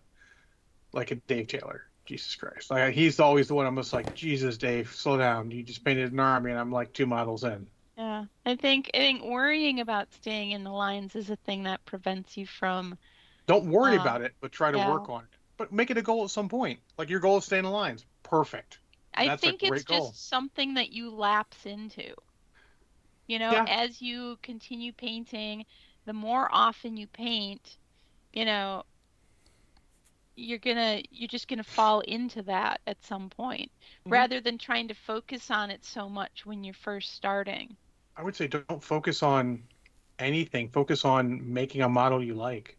like 0.93 1.11
a 1.11 1.17
Dave 1.17 1.49
Taylor. 1.49 1.83
Jesus 2.07 2.35
Christ, 2.35 2.71
like 2.71 2.95
he's 2.95 3.21
always 3.21 3.47
the 3.47 3.55
one. 3.55 3.67
I'm 3.67 3.77
just 3.77 3.93
like, 3.93 4.15
Jesus, 4.15 4.57
Dave, 4.57 4.91
slow 4.91 5.17
down. 5.19 5.51
You 5.53 5.63
just 5.63 5.85
painted 5.85 6.13
an 6.13 6.19
army, 6.19 6.51
and 6.51 6.59
I'm 6.59 6.73
like 6.73 6.93
two 6.93 7.07
models 7.07 7.45
in. 7.45 7.69
Yeah, 7.97 8.25
I 8.45 8.57
think 8.57 8.91
I 8.95 8.99
think 8.99 9.23
worrying 9.23 9.79
about 9.79 10.13
staying 10.15 10.51
in 10.53 10.65
the 10.65 10.73
lines 10.73 11.15
is 11.15 11.31
a 11.31 11.37
thing 11.37 11.65
that 11.65 11.85
prevents 11.85 12.37
you 12.37 12.47
from. 12.47 12.99
Don't 13.47 13.67
worry 13.67 13.97
Uh, 13.97 14.01
about 14.01 14.23
it, 14.23 14.35
but 14.41 14.51
try 14.51 14.73
to 14.73 14.79
yeah. 14.79 14.91
work 14.91 15.09
on 15.09 15.23
it. 15.23 15.31
But 15.57 15.73
make 15.73 15.91
it 15.91 15.99
a 15.99 16.03
goal 16.03 16.25
at 16.25 16.31
some 16.31 16.49
point. 16.49 16.81
Like 16.99 17.11
your 17.11 17.21
goal 17.21 17.37
is 17.37 17.45
staying 17.45 17.61
in 17.61 17.71
the 17.71 17.77
lines. 17.77 18.07
Perfect. 18.23 18.79
I 19.15 19.29
That's 19.29 19.43
a 19.43 19.47
think 19.47 19.63
it's 19.63 19.85
goal. 19.85 20.09
just 20.09 20.29
something 20.29 20.75
that 20.75 20.91
you 20.93 21.11
lapse 21.11 21.67
into. 21.67 22.15
You 23.31 23.39
know, 23.39 23.53
Yeah. 23.53 23.65
as 23.69 24.03
you 24.03 24.39
continue 24.43 24.93
painting, 24.93 25.65
the 26.05 26.13
more 26.13 26.49
often 26.51 26.97
you 26.97 27.07
paint, 27.07 27.79
you 28.33 28.45
know, 28.45 28.85
you're 30.37 30.59
gonna 30.59 31.03
you're 31.11 31.29
just 31.29 31.47
gonna 31.47 31.63
fall 31.63 32.01
into 32.01 32.43
that 32.43 32.81
at 32.89 33.05
some 33.05 33.31
point, 33.31 33.71
Mhm. 34.05 34.11
rather 34.11 34.41
than 34.41 34.59
trying 34.59 34.89
to 34.89 34.95
focus 34.95 35.51
on 35.53 35.71
it 35.71 35.85
so 35.85 36.09
much 36.09 36.45
when 36.45 36.65
you're 36.65 36.75
first 36.75 37.15
starting. 37.15 37.77
I 38.17 38.25
would 38.25 38.35
say 38.35 38.49
don't 38.49 38.83
focus 38.83 39.23
on 39.23 39.69
anything. 40.19 40.69
Focus 40.71 41.05
on 41.05 41.53
making 41.53 41.83
a 41.83 41.89
model 41.89 42.23
you 42.25 42.35
like. 42.35 42.77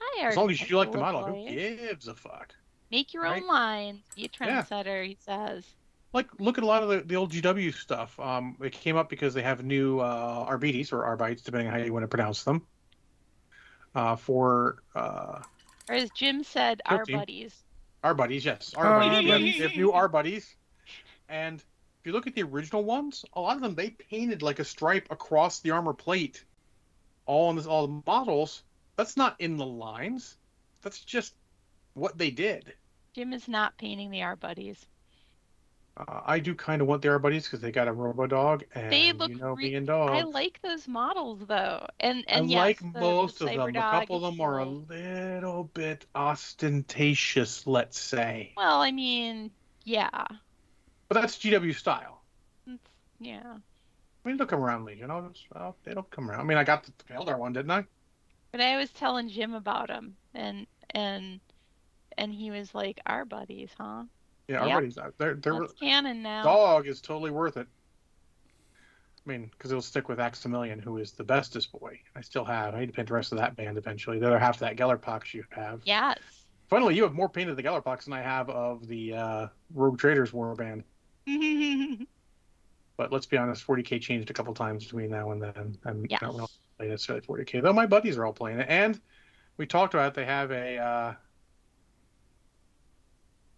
Hi, 0.00 0.28
As 0.28 0.36
long 0.36 0.50
as 0.50 0.70
you 0.70 0.78
like 0.78 0.92
the 0.92 0.98
model, 0.98 1.24
who 1.24 1.48
gives 1.48 2.06
a 2.06 2.14
fuck? 2.14 2.54
Make 2.90 3.12
your 3.12 3.24
right? 3.24 3.42
own 3.42 3.48
lines. 3.48 4.04
Be 4.14 4.26
a 4.26 4.28
Yeah. 4.44 4.62
trendsetter, 4.62 5.06
he 5.06 5.16
says. 5.20 5.74
Like 6.14 6.28
look 6.38 6.56
at 6.56 6.64
a 6.64 6.66
lot 6.66 6.82
of 6.82 6.88
the, 6.88 7.00
the 7.00 7.16
old 7.16 7.32
GW 7.32 7.74
stuff. 7.74 8.18
Um, 8.18 8.56
it 8.62 8.72
came 8.72 8.96
up 8.96 9.10
because 9.10 9.34
they 9.34 9.42
have 9.42 9.64
new 9.64 10.00
uh, 10.00 10.44
Arbites 10.48 10.92
or 10.92 11.04
Arbites, 11.04 11.42
depending 11.42 11.68
on 11.68 11.74
how 11.78 11.84
you 11.84 11.92
want 11.92 12.04
to 12.04 12.08
pronounce 12.08 12.44
them. 12.44 12.62
Uh, 13.94 14.16
for 14.16 14.82
uh, 14.94 15.40
Or 15.88 15.94
as 15.94 16.10
Jim 16.10 16.42
said, 16.42 16.80
our 16.86 16.98
Guilty. 17.04 17.12
buddies. 17.14 17.62
our 18.02 18.14
buddies, 18.14 18.44
yes, 18.44 18.74
our 18.74 18.86
Our 18.86 19.00
buddies. 19.00 19.10
They 19.10 19.30
have, 19.30 19.40
buddies. 19.40 19.58
they 19.58 19.62
have 19.68 19.76
new 19.76 19.92
our 19.98 20.08
buddies, 20.08 20.56
and 21.28 21.58
if 21.60 22.06
you 22.06 22.12
look 22.12 22.26
at 22.26 22.34
the 22.34 22.42
original 22.42 22.82
ones, 22.84 23.24
a 23.34 23.40
lot 23.40 23.56
of 23.56 23.62
them 23.62 23.74
they 23.74 23.90
painted 23.90 24.42
like 24.42 24.58
a 24.58 24.64
stripe 24.64 25.06
across 25.10 25.60
the 25.60 25.70
armor 25.70 25.92
plate, 25.92 26.44
all 27.26 27.48
on 27.48 27.56
this 27.56 27.66
all 27.66 27.86
the 27.86 28.02
models. 28.06 28.62
That's 28.96 29.16
not 29.16 29.36
in 29.40 29.56
the 29.56 29.66
lines. 29.66 30.36
That's 30.82 31.00
just 31.00 31.34
what 31.94 32.18
they 32.18 32.30
did. 32.30 32.72
Jim 33.14 33.32
is 33.32 33.48
not 33.48 33.76
painting 33.78 34.10
the 34.10 34.22
our 34.22 34.36
buddies. 34.36 34.86
Uh, 35.96 36.20
I 36.24 36.40
do 36.40 36.54
kind 36.56 36.82
of 36.82 36.88
want 36.88 37.02
the 37.02 37.08
our 37.08 37.20
buddies 37.20 37.44
because 37.44 37.60
they 37.60 37.70
got 37.70 37.86
a 37.86 37.92
Robo 37.92 38.26
Dog, 38.26 38.64
and 38.74 38.92
They 38.92 39.12
look 39.12 39.30
you 39.30 39.36
know, 39.36 39.52
re- 39.52 39.70
being 39.70 39.84
dogs. 39.84 40.12
I 40.12 40.22
like 40.22 40.60
those 40.62 40.88
models 40.88 41.40
though, 41.46 41.86
and 42.00 42.24
and 42.28 42.46
I 42.46 42.48
yes, 42.48 42.56
like 42.56 42.78
the- 42.80 42.90
the 42.92 43.00
most 43.00 43.40
of 43.40 43.48
them. 43.48 43.68
A 43.68 43.72
couple 43.72 44.16
of 44.16 44.22
them 44.22 44.40
are 44.40 44.58
a 44.58 44.64
little 44.64 45.64
bit 45.64 46.04
ostentatious, 46.14 47.66
let's 47.66 48.00
say. 48.00 48.52
Well, 48.56 48.80
I 48.82 48.90
mean, 48.90 49.52
yeah, 49.84 50.10
But 51.08 51.20
that's 51.20 51.38
GW 51.38 51.72
style. 51.74 52.22
It's- 52.66 52.78
yeah. 53.20 53.58
I 54.24 54.28
mean, 54.28 54.36
they'll 54.36 54.46
come 54.46 54.64
around, 54.64 54.86
Legion. 54.86 55.10
I'll 55.10 55.28
just, 55.28 55.44
I'll, 55.54 55.76
it'll 55.84 56.02
come 56.04 56.30
around. 56.30 56.40
I 56.40 56.44
mean, 56.44 56.58
I 56.58 56.64
got 56.64 56.84
the 56.84 56.92
Eldar 57.14 57.38
one, 57.38 57.52
didn't 57.52 57.70
I? 57.70 57.84
But 58.50 58.60
I 58.62 58.76
was 58.78 58.90
telling 58.90 59.28
Jim 59.28 59.54
about 59.54 59.88
them, 59.88 60.16
and 60.34 60.66
and 60.90 61.40
and 62.16 62.32
he 62.32 62.50
was 62.50 62.74
like, 62.74 63.00
"Our 63.06 63.24
buddies, 63.24 63.70
huh? 63.78 64.04
Yeah, 64.48 64.56
Yep. 64.56 64.62
everybody's 64.76 64.98
They're, 65.18 65.34
they're, 65.34 65.60
That's 65.60 65.72
canon 65.74 66.22
now." 66.22 66.42
dog 66.42 66.86
is 66.86 67.00
totally 67.00 67.30
worth 67.30 67.56
it. 67.56 67.66
I 69.26 69.30
mean, 69.30 69.50
because 69.52 69.70
it'll 69.70 69.80
stick 69.80 70.08
with 70.10 70.18
Aximilian, 70.18 70.82
who 70.82 70.98
is 70.98 71.12
the 71.12 71.24
bestest 71.24 71.72
boy. 71.72 71.98
I 72.14 72.20
still 72.20 72.44
have. 72.44 72.74
I 72.74 72.80
need 72.80 72.86
to 72.88 72.92
paint 72.92 73.08
the 73.08 73.14
rest 73.14 73.32
of 73.32 73.38
that 73.38 73.56
band 73.56 73.78
eventually. 73.78 74.18
The 74.18 74.26
other 74.26 74.38
half 74.38 74.56
of 74.56 74.60
that 74.60 74.76
Gellerpox 74.76 75.32
you 75.32 75.44
have. 75.50 75.80
Yes. 75.84 76.18
Funnily, 76.68 76.94
you 76.94 77.02
have 77.04 77.14
more 77.14 77.28
paint 77.30 77.48
of 77.48 77.56
the 77.56 77.62
Gellerpox 77.62 78.04
than 78.04 78.12
I 78.12 78.20
have 78.20 78.50
of 78.50 78.86
the 78.86 79.14
uh, 79.14 79.46
Rogue 79.72 79.98
Traders 79.98 80.32
War 80.32 80.54
band. 80.54 80.84
But 82.96 83.10
let's 83.10 83.26
be 83.26 83.36
honest, 83.36 83.66
40k 83.66 84.00
changed 84.00 84.30
a 84.30 84.32
couple 84.32 84.54
times 84.54 84.84
between 84.84 85.10
now 85.10 85.32
and 85.32 85.42
then. 85.42 85.76
I'm 85.84 86.06
Yes. 86.08 86.22
not 86.22 86.34
really 86.34 86.46
playing 86.78 86.92
necessarily 86.92 87.26
40k, 87.26 87.60
though 87.60 87.72
my 87.72 87.86
buddies 87.86 88.16
are 88.16 88.24
all 88.24 88.32
playing 88.32 88.60
it. 88.60 88.66
And 88.68 89.00
we 89.56 89.66
talked 89.66 89.94
about 89.94 90.08
it, 90.08 90.14
they 90.14 90.24
have 90.24 90.52
a 90.52 90.78
uh, 90.78 91.14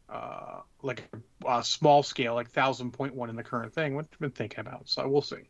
uh, 0.08 0.60
like 0.82 1.02
a, 1.44 1.58
a 1.58 1.64
small 1.64 2.02
scale, 2.02 2.34
like 2.34 2.50
thousand 2.50 2.92
point 2.92 3.14
one 3.14 3.30
in 3.30 3.36
the 3.36 3.42
current 3.42 3.72
thing, 3.72 3.94
which 3.94 4.06
I've 4.12 4.18
been 4.18 4.30
thinking 4.30 4.60
about. 4.60 4.88
So 4.88 5.06
we'll 5.08 5.22
see. 5.22 5.42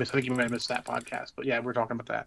I 0.00 0.04
think 0.04 0.24
you 0.24 0.32
might 0.32 0.42
have 0.42 0.50
missed 0.50 0.68
that 0.68 0.86
podcast, 0.86 1.32
but 1.36 1.44
yeah, 1.44 1.60
we're 1.60 1.74
talking 1.74 1.92
about 1.92 2.06
that. 2.06 2.26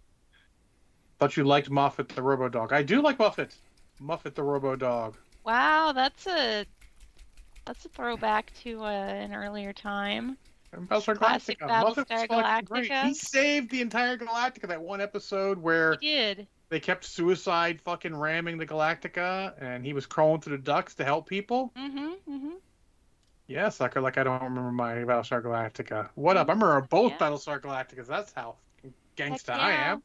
Thought 1.20 1.36
you 1.38 1.44
liked 1.44 1.70
Muffit 1.70 2.10
the 2.10 2.22
Robo 2.22 2.50
Dog. 2.50 2.74
I 2.74 2.84
do 2.84 3.02
like 3.02 3.18
Muffit. 3.18 3.56
Muffit 4.02 4.36
the 4.36 4.44
Robo 4.44 4.76
Dog. 4.76 5.18
wow, 5.46 5.92
that's 5.92 6.28
a 6.28 6.66
that's 7.66 7.86
a 7.86 7.90
throwback 7.90 8.52
to 8.64 8.84
uh, 8.84 8.88
an 8.90 9.34
earlier 9.34 9.74
time. 9.74 10.38
Battlestar 10.76 11.18
Classic 11.18 11.58
Galactica. 11.60 12.06
Battlestar. 12.06 12.28
Galactica. 12.28 13.04
He 13.06 13.14
saved 13.14 13.72
the 13.72 13.82
entire 13.82 14.18
Galactica 14.18 14.68
that 14.68 14.82
one 14.82 15.00
episode 15.02 15.58
where 15.58 15.98
He 16.02 16.08
did. 16.08 16.48
They 16.70 16.80
kept 16.80 17.04
suicide 17.06 17.80
fucking 17.82 18.16
ramming 18.16 18.58
the 18.58 18.66
Galactica 18.66 19.54
and 19.62 19.86
he 19.86 19.94
was 19.94 20.06
crawling 20.06 20.42
through 20.42 20.58
the 20.58 20.64
ducts 20.64 20.96
to 20.96 21.06
help 21.06 21.28
people. 21.30 21.72
Mm-hmm. 21.78 22.08
Mm-hmm. 22.34 22.50
Yeah, 23.48 23.70
sucker, 23.70 24.02
like 24.02 24.18
I 24.18 24.24
don't 24.24 24.42
remember 24.42 24.72
my 24.72 24.94
Battlestar 24.96 25.44
Galactica. 25.44 26.10
What 26.16 26.36
up? 26.38 26.50
I 26.50 26.54
remember 26.54 26.82
both 26.82 27.12
Yeah. 27.12 27.18
Battlestar 27.20 27.62
Galacticas. 27.62 28.08
That's 28.08 28.34
how 28.34 28.56
gangsta 29.16 29.52
I 29.52 29.72
am. 29.74 30.02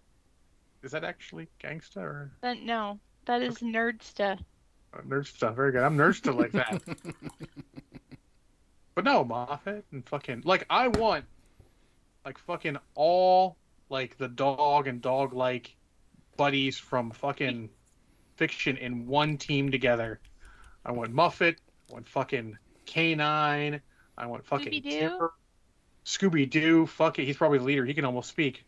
Is 0.82 0.92
that 0.92 1.04
actually 1.04 1.48
gangsta 1.62 1.96
or 1.98 2.32
But 2.42 2.58
no, 2.61 2.98
that 3.26 3.42
is 3.42 3.58
nerdsta. 3.58 4.38
uh, 4.92 5.00
nerd 5.06 5.26
stuff? 5.26 5.56
Very 5.56 5.72
good. 5.72 5.82
I'm 5.82 5.96
nerd 5.96 6.16
stuff 6.16 6.36
like 6.36 6.52
that. 6.52 6.82
But 8.94 9.04
no, 9.04 9.24
Moffat 9.24 9.84
and 9.92 10.06
fucking 10.06 10.42
like 10.44 10.66
I 10.68 10.88
want 10.88 11.24
like 12.24 12.38
fucking 12.38 12.76
all 12.94 13.56
like 13.88 14.18
the 14.18 14.28
dog 14.28 14.86
and 14.88 15.00
dog 15.00 15.32
like 15.32 15.74
buddies 16.37 16.78
from 16.78 17.11
fucking 17.11 17.70
fiction 18.37 18.76
in 18.76 19.07
one 19.07 19.37
team 19.37 19.70
together. 19.70 20.20
I 20.85 20.93
want 20.93 21.14
Muffit, 21.14 21.57
I 21.91 21.93
want 21.93 22.09
fucking 22.09 22.57
K9, 22.87 23.81
I 24.16 24.26
want 24.26 24.47
fucking 24.47 24.72
Scooby-Doo? 24.72 24.91
Tipper, 24.99 25.33
Scooby 26.05 26.51
Doo, 26.51 26.87
fuck 26.87 27.18
it, 27.18 27.24
he's 27.24 27.37
probably 27.37 27.59
the 27.59 27.64
leader, 27.64 27.85
he 27.85 27.95
can 27.95 28.05
almost 28.05 28.31
speak. 28.31 28.64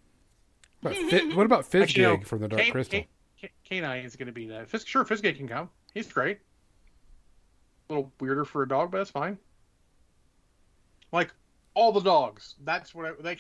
But 0.83 0.95
fi- 0.95 1.35
what 1.35 1.47
about 1.47 1.71
Fizzgig 1.71 1.83
Actually, 1.83 2.03
no, 2.03 2.21
from 2.21 2.41
the 2.41 2.49
Dark 2.49 2.63
K- 2.63 2.71
Crystal? 2.71 3.01
K- 3.41 3.51
K- 3.67 3.81
K9 3.81 4.05
is 4.05 4.17
going 4.17 4.27
to 4.27 4.33
be 4.33 4.49
that. 4.49 4.69
Fisk, 4.69 4.87
sure, 4.87 5.05
Fiskgate 5.05 5.37
can 5.37 5.49
come. 5.49 5.71
He's 5.95 6.07
great. 6.07 6.39
A 7.89 7.95
little 7.95 8.13
weirder 8.21 8.45
for 8.45 8.63
a 8.63 8.69
dog, 8.69 8.91
but 8.91 8.99
that's 8.99 9.11
fine. 9.11 9.39
Like 11.13 11.33
all 11.75 11.93
the 11.93 12.01
dogs. 12.01 12.55
That's 12.65 12.95
what 12.95 13.07
I, 13.07 13.11
they 13.21 13.39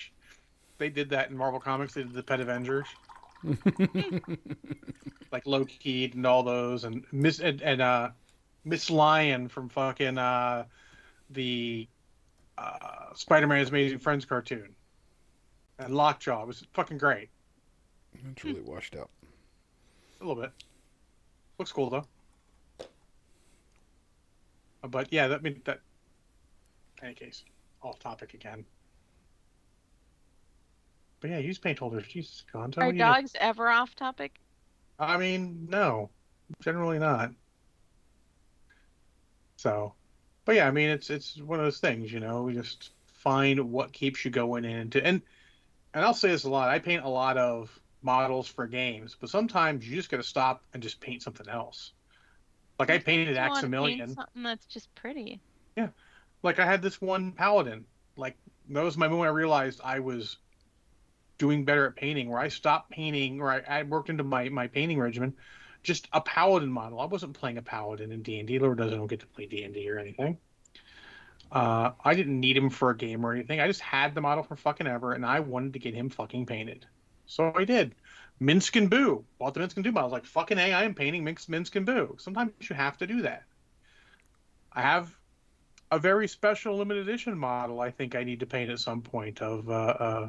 they 0.79 0.89
did 0.89 1.11
that 1.11 1.31
in 1.31 1.37
Marvel 1.37 1.61
Comics. 1.61 1.95
They 1.95 2.03
did 2.03 2.13
the 2.13 2.23
Pet 2.23 2.41
Avengers, 2.41 2.87
like 5.33 5.47
Lockheed 5.47 6.15
and 6.15 6.27
all 6.27 6.43
those, 6.43 6.85
and 6.85 7.05
Miss 7.13 7.41
and, 7.41 7.61
and 7.63 7.83
uh, 7.83 8.11
Miss 8.65 8.91
Lion 8.91 9.49
from 9.49 9.69
fucking 9.69 10.19
uh, 10.19 10.65
the 11.31 11.89
uh, 12.59 13.15
Spider-Man's 13.15 13.71
Amazing 13.71 13.99
Friends 13.99 14.25
cartoon, 14.25 14.75
and 15.79 15.95
Lockjaw 15.95 16.43
it 16.43 16.47
was 16.47 16.67
fucking 16.75 16.99
great. 16.99 17.29
It's 18.33 18.45
really 18.45 18.61
washed 18.61 18.95
out. 18.97 19.11
A 20.21 20.25
little 20.25 20.41
bit. 20.41 20.53
Looks 21.59 21.73
cool 21.73 21.91
though. 21.91 22.07
Uh, 24.83 24.89
But 24.89 25.13
yeah, 25.13 25.29
that 25.29 25.43
mean 25.43 25.61
that. 25.65 25.81
In 27.01 27.07
any 27.07 27.15
case, 27.15 27.43
off 27.83 27.99
topic 27.99 28.35
again. 28.35 28.65
But 31.23 31.31
yeah, 31.31 31.39
use 31.39 31.57
paint 31.57 31.79
holders. 31.79 32.05
Jesus, 32.09 32.45
Gonzo. 32.53 32.79
Are 32.79 32.93
dogs 32.93 33.37
ever 33.39 33.69
off 33.69 33.95
topic? 33.95 34.41
I 34.99 35.17
mean, 35.17 35.69
no, 35.71 36.11
generally 36.61 36.99
not. 36.99 37.31
So, 39.57 39.95
but 40.45 40.57
yeah, 40.57 40.67
I 40.67 40.73
mean, 40.73 40.91
it's 40.91 41.11
it's 41.11 41.41
one 41.41 41.61
of 41.61 41.65
those 41.65 41.79
things, 41.79 42.13
you 42.13 42.19
know. 42.19 42.43
We 42.43 42.55
just 42.55 42.91
find 43.07 43.71
what 43.71 43.93
keeps 43.93 44.25
you 44.25 44.33
going 44.33 44.65
into 44.65 45.05
and 45.07 45.23
and 45.95 46.05
I'll 46.05 46.13
say 46.13 46.31
this 46.31 46.43
a 46.43 46.51
lot. 46.51 46.69
I 46.69 46.81
paint 46.81 47.05
a 47.05 47.09
lot 47.09 47.39
of 47.39 47.71
models 48.03 48.49
for 48.49 48.67
games, 48.67 49.17
but 49.19 49.31
sometimes 49.31 49.89
you 49.89 49.95
just 49.95 50.11
got 50.11 50.17
to 50.17 50.25
stop 50.25 50.65
and 50.75 50.83
just 50.83 51.01
paint 51.01 51.23
something 51.23 51.49
else. 51.49 51.93
Like 52.81 52.91
I 52.91 52.99
painted 52.99 53.29
You 53.29 53.35
paint 53.37 53.53
Aximilian. 53.53 54.15
Something 54.17 54.43
that's 54.43 54.67
just 54.67 54.93
pretty. 54.97 55.41
Yeah, 55.77 55.89
like 56.43 56.59
I 56.59 56.67
had 56.67 56.83
this 56.83 57.01
one 57.01 57.31
paladin. 57.31 57.85
Like 58.17 58.37
that 58.71 58.83
was 58.83 58.97
my 58.97 59.07
moment 59.07 59.29
I 59.29 59.33
realized 59.33 59.81
I 59.85 60.01
was 60.01 60.39
doing 61.43 61.65
better 61.65 61.87
at 61.87 61.97
painting, 61.97 62.31
where 62.31 62.39
I 62.39 62.47
stopped 62.47 62.93
painting, 62.93 63.41
or 63.41 63.51
I, 63.51 63.81
I 63.81 63.83
worked 63.83 64.11
into 64.11 64.23
my 64.23 64.49
my 64.49 64.69
painting 64.69 65.01
regimen, 65.01 65.35
just 65.83 66.07
a 66.13 66.21
paladin 66.21 66.71
model. 66.71 67.01
I 67.01 67.07
wasn't 67.07 67.35
playing 67.35 67.59
a 67.59 67.63
paladin 67.63 68.13
in 68.13 68.23
D 68.23 68.39
and 68.39 68.47
D. 68.47 68.61
Lord 68.61 68.79
knows 68.79 68.93
I 68.93 68.97
don't 68.97 69.09
get 69.09 69.19
to 69.21 69.27
play 69.27 69.47
D 69.47 69.65
and 69.65 69.75
D 69.75 69.91
or 69.91 69.99
anything. 69.99 70.39
Uh, 71.51 71.91
I 72.05 72.15
didn't 72.15 72.39
need 72.39 72.57
him 72.57 72.71
for 72.71 72.91
a 72.91 72.97
game 72.97 73.27
or 73.27 73.33
anything. 73.33 73.59
I 73.59 73.67
just 73.67 73.81
had 73.81 74.15
the 74.15 74.21
model 74.21 74.45
for 74.45 74.55
fucking 74.55 74.87
ever, 74.87 75.15
and 75.15 75.27
I 75.27 75.41
wanted 75.41 75.73
to 75.73 75.81
get 75.81 75.95
him 75.95 76.11
fucking 76.11 76.47
painted. 76.47 76.87
So 77.27 77.53
I 77.57 77.65
did. 77.65 77.97
Minsc 78.41 78.77
and 78.77 78.89
Boo. 78.89 79.25
Bought 79.41 79.55
the 79.55 79.61
Minsc 79.61 79.75
and 79.75 79.83
Boo 79.85 79.91
model. 79.91 80.05
I 80.05 80.13
was 80.13 80.13
like, 80.13 80.27
fucking 80.27 80.59
A, 80.59 80.73
I 80.73 80.85
am 80.85 80.95
painting 80.95 81.25
Minsc, 81.25 81.49
Minsc 81.49 81.75
and 81.75 81.85
Boo. 81.85 82.15
Sometimes 82.21 82.53
you 82.61 82.77
have 82.77 82.97
to 82.99 83.07
do 83.09 83.23
that. 83.23 83.43
I 84.73 84.83
have 84.83 85.13
a 85.91 85.99
very 85.99 86.29
special 86.29 86.77
limited 86.77 87.07
edition 87.07 87.37
model 87.37 87.81
I 87.81 87.91
think 87.91 88.15
I 88.15 88.25
need 88.25 88.41
to 88.41 88.47
paint 88.47 88.71
at 88.71 88.79
some 88.79 89.03
point 89.03 89.43
of 89.43 89.69
uh, 89.69 89.73
uh, 89.73 90.29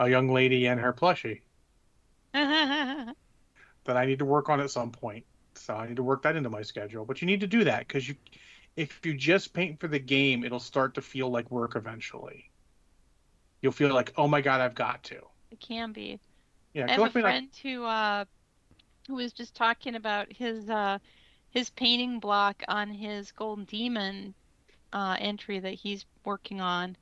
a 0.00 0.08
young 0.08 0.28
lady 0.28 0.66
and 0.66 0.80
her 0.80 0.92
plushie 0.92 1.42
that 2.32 3.14
I 3.86 4.04
need 4.06 4.18
to 4.18 4.24
work 4.24 4.48
on 4.48 4.60
at 4.60 4.70
some 4.70 4.90
point. 4.90 5.24
So 5.54 5.74
I 5.74 5.86
need 5.86 5.96
to 5.96 6.02
work 6.02 6.22
that 6.22 6.36
into 6.36 6.50
my 6.50 6.62
schedule. 6.62 7.04
But 7.04 7.20
you 7.20 7.26
need 7.26 7.40
to 7.40 7.46
do 7.46 7.64
that 7.64 7.86
because 7.86 8.08
you, 8.08 8.16
if 8.76 9.00
you 9.04 9.14
just 9.14 9.52
paint 9.52 9.78
for 9.78 9.88
the 9.88 9.98
game, 9.98 10.44
it'll 10.44 10.58
start 10.60 10.94
to 10.94 11.02
feel 11.02 11.28
like 11.30 11.50
work 11.50 11.76
eventually. 11.76 12.50
You'll 13.62 13.72
feel 13.72 13.92
like, 13.94 14.12
oh 14.16 14.26
my 14.26 14.40
god, 14.40 14.60
I've 14.60 14.74
got 14.74 15.02
to. 15.04 15.20
it 15.50 15.60
can 15.60 15.92
be. 15.92 16.18
Yeah, 16.72 16.86
I 16.86 16.92
have 16.92 16.92
a 16.92 17.10
collect 17.10 17.14
me 17.16 17.22
like- 17.22 17.32
friend 17.32 17.48
who 17.62 17.84
uh 17.84 18.24
who 19.06 19.14
was 19.16 19.32
just 19.32 19.54
talking 19.54 19.96
about 19.96 20.32
his 20.32 20.70
uh 20.70 20.98
his 21.50 21.68
painting 21.70 22.20
block 22.20 22.62
on 22.68 22.88
his 22.90 23.32
Golden 23.32 23.64
Demon 23.64 24.34
uh 24.92 25.16
entry 25.18 25.58
that 25.58 25.74
he's 25.74 26.06
working 26.24 26.60
on. 26.60 26.96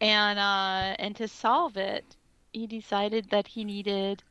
And 0.00 0.38
uh 0.38 0.94
and 0.98 1.16
to 1.16 1.26
solve 1.28 1.76
it, 1.76 2.04
he 2.52 2.66
decided 2.66 3.28
that 3.30 3.46
he 3.46 3.64
needed 3.64 4.22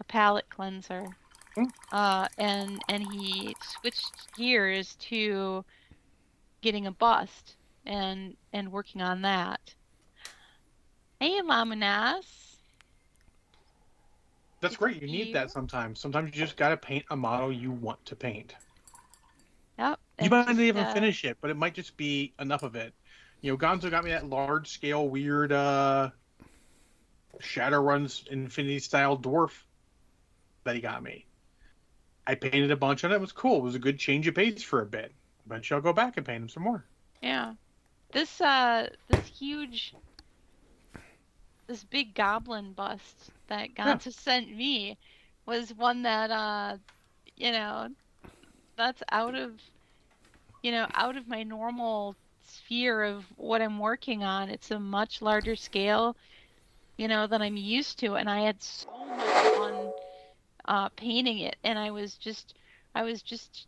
a 0.00 0.04
palette 0.04 0.48
cleanser. 0.48 1.06
Hmm. 1.54 1.64
Uh 1.90 2.28
and 2.38 2.80
and 2.88 3.04
he 3.12 3.56
switched 3.80 4.34
gears 4.36 4.94
to 5.00 5.64
getting 6.60 6.86
a 6.86 6.92
bust 6.92 7.56
and 7.86 8.36
and 8.52 8.70
working 8.70 9.02
on 9.02 9.22
that. 9.22 9.74
Hey 11.20 11.40
Lamunas. 11.42 12.56
That's 14.60 14.76
great. 14.76 15.00
You 15.00 15.08
need 15.08 15.28
You- 15.28 15.34
that 15.34 15.50
sometimes. 15.50 16.00
Sometimes 16.00 16.34
you 16.34 16.40
just 16.40 16.56
got 16.56 16.70
to 16.70 16.76
paint 16.76 17.04
a 17.10 17.16
model 17.16 17.52
you 17.52 17.70
want 17.70 18.04
to 18.06 18.16
paint. 18.16 18.54
Yep. 19.78 20.00
You 20.20 20.30
might 20.30 20.46
not 20.48 20.58
even 20.58 20.84
uh, 20.84 20.92
finish 20.92 21.24
it, 21.24 21.38
but 21.40 21.50
it 21.50 21.56
might 21.56 21.74
just 21.74 21.96
be 21.96 22.32
enough 22.40 22.64
of 22.64 22.74
it. 22.74 22.92
You 23.40 23.52
know, 23.52 23.58
Gonzo 23.58 23.90
got 23.90 24.04
me 24.04 24.10
that 24.10 24.28
large 24.28 24.68
scale, 24.68 25.08
weird 25.08 25.52
uh 25.52 26.10
Shadowruns 27.40 28.26
Infinity 28.26 28.80
style 28.80 29.16
dwarf 29.18 29.64
that 30.64 30.74
he 30.74 30.80
got 30.80 31.02
me. 31.02 31.26
I 32.26 32.34
painted 32.34 32.70
a 32.70 32.76
bunch 32.76 33.04
on 33.04 33.12
it. 33.12 33.16
It 33.16 33.20
was 33.20 33.32
cool. 33.32 33.58
It 33.58 33.62
was 33.64 33.74
a 33.74 33.80
good 33.80 33.98
change 33.98 34.26
of 34.28 34.34
pace 34.34 34.62
for 34.62 34.80
a 34.82 34.86
bit. 34.86 35.14
Eventually, 35.46 35.76
I'll 35.76 35.82
go 35.82 35.92
back 35.92 36.16
and 36.16 36.26
paint 36.26 36.42
him 36.42 36.48
some 36.48 36.62
more. 36.64 36.84
Yeah. 37.22 37.54
This 38.12 38.40
uh 38.40 38.88
this 39.08 39.26
huge 39.26 39.94
this 41.66 41.84
big 41.84 42.14
goblin 42.14 42.72
bust 42.72 43.30
that 43.48 43.74
Gonzo 43.74 44.12
sent 44.12 44.54
me 44.54 44.98
was 45.46 45.74
one 45.74 46.02
that 46.02 46.30
uh 46.30 46.78
you 47.36 47.52
know 47.52 47.88
that's 48.76 49.02
out 49.10 49.34
of 49.34 49.60
you 50.62 50.70
know 50.72 50.86
out 50.94 51.16
of 51.16 51.28
my 51.28 51.42
normal 51.42 52.16
sphere 52.68 53.02
of 53.04 53.24
what 53.36 53.62
I'm 53.62 53.78
working 53.78 54.24
on. 54.24 54.50
It's 54.50 54.70
a 54.70 54.78
much 54.78 55.22
larger 55.22 55.56
scale, 55.56 56.16
you 56.98 57.08
know, 57.08 57.26
than 57.26 57.42
I'm 57.42 57.56
used 57.56 57.98
to 58.00 58.14
and 58.16 58.28
I 58.30 58.40
had 58.42 58.62
so 58.62 58.88
much 59.16 59.46
fun 59.54 59.94
uh 60.66 60.88
painting 60.90 61.38
it 61.38 61.56
and 61.64 61.78
I 61.78 61.90
was 61.90 62.16
just 62.18 62.54
I 62.94 63.02
was 63.04 63.22
just 63.22 63.66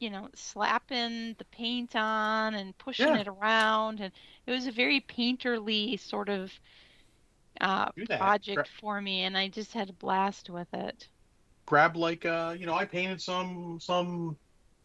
you 0.00 0.10
know, 0.10 0.28
slapping 0.34 1.34
the 1.38 1.44
paint 1.46 1.96
on 1.96 2.54
and 2.54 2.76
pushing 2.78 3.14
Yeah. 3.14 3.16
it 3.16 3.28
around, 3.28 4.00
and 4.00 4.12
it 4.46 4.52
was 4.52 4.66
a 4.66 4.72
very 4.72 5.00
painterly 5.00 5.98
sort 5.98 6.28
of 6.28 6.60
uh, 7.60 7.90
project 8.10 8.54
Gra- 8.54 8.68
for 8.68 9.00
me, 9.00 9.22
and 9.24 9.36
I 9.36 9.48
just 9.48 9.72
had 9.74 9.90
a 9.90 9.94
blast 9.94 10.50
with 10.50 10.72
it. 10.74 11.08
grab 11.66 11.96
like 11.96 12.24
uh 12.24 12.54
you 12.58 12.66
know 12.66 12.74
I 12.74 12.84
painted 12.84 13.20
some 13.20 13.78
some 13.80 14.36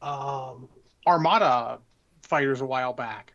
um 0.01 0.69
Armada 1.07 1.79
fighters 2.23 2.61
a 2.61 2.65
while 2.65 2.93
back. 2.93 3.32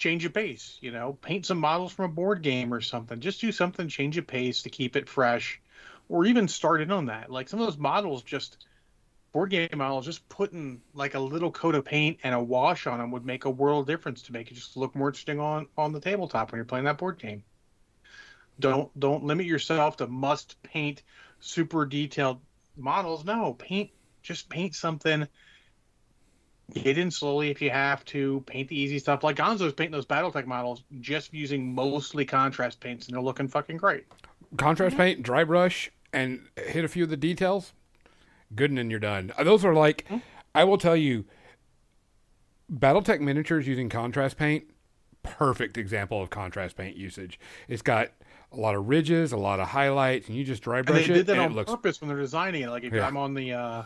Change 0.00 0.24
of 0.24 0.32
pace, 0.32 0.78
you 0.80 0.92
know, 0.92 1.18
paint 1.20 1.44
some 1.44 1.58
models 1.58 1.92
from 1.92 2.06
a 2.06 2.14
board 2.14 2.40
game 2.40 2.72
or 2.72 2.80
something. 2.80 3.20
Just 3.20 3.42
do 3.42 3.52
something, 3.52 3.86
change 3.86 4.16
of 4.16 4.26
pace 4.26 4.62
to 4.62 4.70
keep 4.70 4.96
it 4.96 5.10
fresh, 5.10 5.60
or 6.08 6.24
even 6.24 6.48
start 6.48 6.80
in 6.80 6.90
on 6.90 7.04
that. 7.06 7.30
Like 7.30 7.50
some 7.50 7.60
of 7.60 7.66
those 7.66 7.76
models, 7.76 8.22
just 8.22 8.64
board 9.32 9.50
game 9.50 9.68
models, 9.76 10.06
just 10.06 10.26
putting 10.30 10.80
like 10.94 11.12
a 11.12 11.20
little 11.20 11.52
coat 11.52 11.74
of 11.74 11.84
paint 11.84 12.18
and 12.24 12.34
a 12.34 12.42
wash 12.42 12.86
on 12.86 12.98
them 12.98 13.10
would 13.10 13.26
make 13.26 13.44
a 13.44 13.50
world 13.50 13.86
difference 13.86 14.22
to 14.22 14.32
make 14.32 14.50
it 14.50 14.54
just 14.54 14.74
look 14.74 14.96
more 14.96 15.08
interesting 15.08 15.38
on 15.38 15.66
on 15.76 15.92
the 15.92 16.00
tabletop 16.00 16.50
when 16.50 16.58
you're 16.58 16.64
playing 16.64 16.86
that 16.86 16.96
board 16.96 17.18
game. 17.18 17.44
Don't 18.58 18.98
don't 18.98 19.24
limit 19.24 19.44
yourself 19.44 19.98
to 19.98 20.06
must 20.06 20.62
paint 20.62 21.02
super 21.40 21.84
detailed 21.84 22.40
models. 22.74 23.22
No, 23.26 23.52
paint 23.52 23.90
just 24.22 24.48
paint 24.48 24.74
something. 24.74 25.28
Get 26.74 26.98
in 26.98 27.10
slowly 27.10 27.50
if 27.50 27.60
you 27.60 27.70
have 27.70 28.04
to. 28.06 28.42
Paint 28.46 28.68
the 28.68 28.78
easy 28.78 28.98
stuff. 28.98 29.22
Like 29.24 29.36
Gonzo's 29.36 29.72
painting 29.72 29.92
those 29.92 30.06
BattleTech 30.06 30.46
models 30.46 30.82
just 31.00 31.32
using 31.34 31.74
mostly 31.74 32.24
contrast 32.24 32.80
paints, 32.80 33.06
and 33.06 33.14
they're 33.14 33.22
looking 33.22 33.48
fucking 33.48 33.76
great. 33.76 34.04
Contrast 34.56 34.96
paint, 34.96 35.22
dry 35.22 35.44
brush, 35.44 35.90
and 36.12 36.40
hit 36.56 36.84
a 36.84 36.88
few 36.88 37.04
of 37.04 37.10
the 37.10 37.16
details. 37.16 37.72
Good 38.54 38.70
and 38.70 38.78
then 38.78 38.90
you're 38.90 38.98
done. 38.98 39.32
Uh, 39.38 39.44
Those 39.44 39.64
are 39.64 39.74
like, 39.74 40.06
I 40.54 40.64
will 40.64 40.78
tell 40.78 40.96
you, 40.96 41.24
BattleTech 42.72 43.20
miniatures 43.20 43.66
using 43.66 43.88
contrast 43.88 44.36
paint, 44.36 44.64
perfect 45.22 45.76
example 45.76 46.20
of 46.22 46.30
contrast 46.30 46.76
paint 46.76 46.96
usage. 46.96 47.38
It's 47.68 47.82
got 47.82 48.08
a 48.52 48.56
lot 48.56 48.74
of 48.74 48.88
ridges, 48.88 49.32
a 49.32 49.36
lot 49.36 49.60
of 49.60 49.68
highlights, 49.68 50.28
and 50.28 50.36
you 50.36 50.44
just 50.44 50.62
dry 50.62 50.78
And 50.78 50.86
brush 50.86 51.06
they 51.06 51.12
it, 51.12 51.16
did 51.16 51.26
that 51.26 51.32
and 51.34 51.40
on 51.42 51.52
it 51.52 51.54
looks 51.54 51.70
purpose 51.70 52.00
when 52.00 52.08
they're 52.08 52.18
designing 52.18 52.62
it. 52.62 52.70
Like 52.70 52.82
if 52.84 52.92
Yeah. 52.92 53.06
I'm 53.06 53.16
on 53.16 53.34
the 53.34 53.52
uh, 53.52 53.82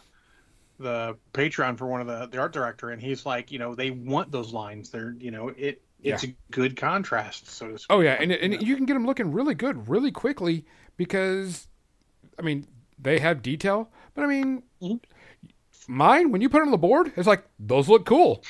the 0.79 1.17
Patreon 1.33 1.79
for 1.79 1.87
one 1.87 2.01
of 2.01 2.07
the 2.07 2.27
the 2.27 2.39
art 2.39 2.53
director, 2.53 2.91
and 2.91 3.01
he's 3.01 3.25
like, 3.25 3.53
you 3.53 3.59
know, 3.59 3.75
they 3.75 3.91
want 3.91 4.31
those 4.31 4.53
lines. 4.53 4.91
They're 4.91 5.15
you 5.19 5.31
know 5.31 5.49
it. 5.49 5.81
It's 6.03 6.25
a 6.25 6.35
good 6.51 6.77
contrast, 6.77 7.49
so 7.49 7.69
to 7.69 7.79
speak. 7.79 7.87
Oh 7.89 8.01
yeah, 8.01 8.17
and 8.21 8.31
and 8.31 8.61
you 8.63 8.77
can 8.77 8.85
get 8.85 8.93
them 8.93 9.07
looking 9.07 9.33
really 9.33 9.55
good 9.55 9.89
really 9.89 10.11
quickly 10.11 10.67
because, 10.99 11.67
I 12.39 12.43
mean, 12.43 12.67
they 12.99 13.19
have 13.21 13.41
detail. 13.41 13.91
But 14.15 14.25
I 14.25 14.27
mean, 14.27 14.63
Mhm. 14.83 15.01
mine 15.89 16.31
when 16.31 16.43
you 16.43 16.51
put 16.51 16.59
it 16.61 16.67
on 16.67 16.73
the 16.73 16.77
board, 16.79 17.13
it's 17.17 17.27
like 17.27 17.47
those 17.59 17.89
look 17.89 18.05
cool. 18.05 18.45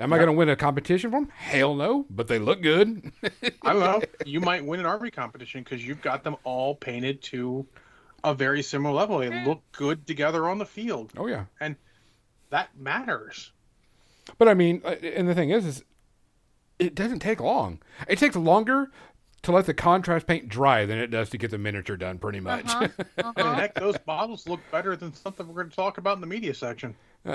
Am 0.00 0.12
I 0.12 0.16
going 0.16 0.28
to 0.28 0.32
win 0.32 0.48
a 0.48 0.56
competition 0.56 1.10
for 1.10 1.20
them? 1.20 1.28
Hell 1.36 1.74
no, 1.74 2.06
but 2.10 2.28
they 2.28 2.38
look 2.38 2.60
good. 2.62 3.10
I 3.62 3.72
don't 3.72 3.80
know. 3.80 4.02
You 4.24 4.40
might 4.40 4.64
win 4.64 4.78
an 4.80 4.86
army 4.86 5.10
competition 5.10 5.62
because 5.62 5.84
you've 5.84 6.02
got 6.02 6.22
them 6.22 6.36
all 6.44 6.74
painted 6.76 7.20
to 7.22 7.66
a 8.24 8.34
very 8.34 8.62
similar 8.62 8.94
level. 8.94 9.18
They 9.18 9.44
look 9.44 9.62
good 9.72 10.06
together 10.06 10.48
on 10.48 10.58
the 10.58 10.66
field. 10.66 11.12
oh 11.16 11.26
yeah. 11.26 11.44
And 11.60 11.76
that 12.50 12.76
matters. 12.78 13.52
But 14.36 14.48
I 14.48 14.54
mean, 14.54 14.82
uh, 14.84 14.96
and 15.02 15.28
the 15.28 15.34
thing 15.34 15.50
is, 15.50 15.64
is 15.64 15.84
it 16.78 16.94
doesn't 16.94 17.20
take 17.20 17.40
long. 17.40 17.80
It 18.08 18.18
takes 18.18 18.36
longer 18.36 18.90
to 19.42 19.52
let 19.52 19.66
the 19.66 19.74
contrast 19.74 20.26
paint 20.26 20.48
dry 20.48 20.84
than 20.84 20.98
it 20.98 21.08
does 21.08 21.30
to 21.30 21.38
get 21.38 21.50
the 21.50 21.58
miniature 21.58 21.96
done. 21.96 22.18
Pretty 22.18 22.40
much. 22.40 22.66
Uh-huh. 23.18 23.32
Uh-huh. 23.36 23.54
heck, 23.54 23.74
those 23.74 23.98
bottles 23.98 24.46
look 24.48 24.60
better 24.70 24.96
than 24.96 25.12
something 25.12 25.46
we're 25.46 25.54
going 25.54 25.70
to 25.70 25.76
talk 25.76 25.98
about 25.98 26.16
in 26.16 26.20
the 26.20 26.26
media 26.26 26.54
section. 26.54 26.94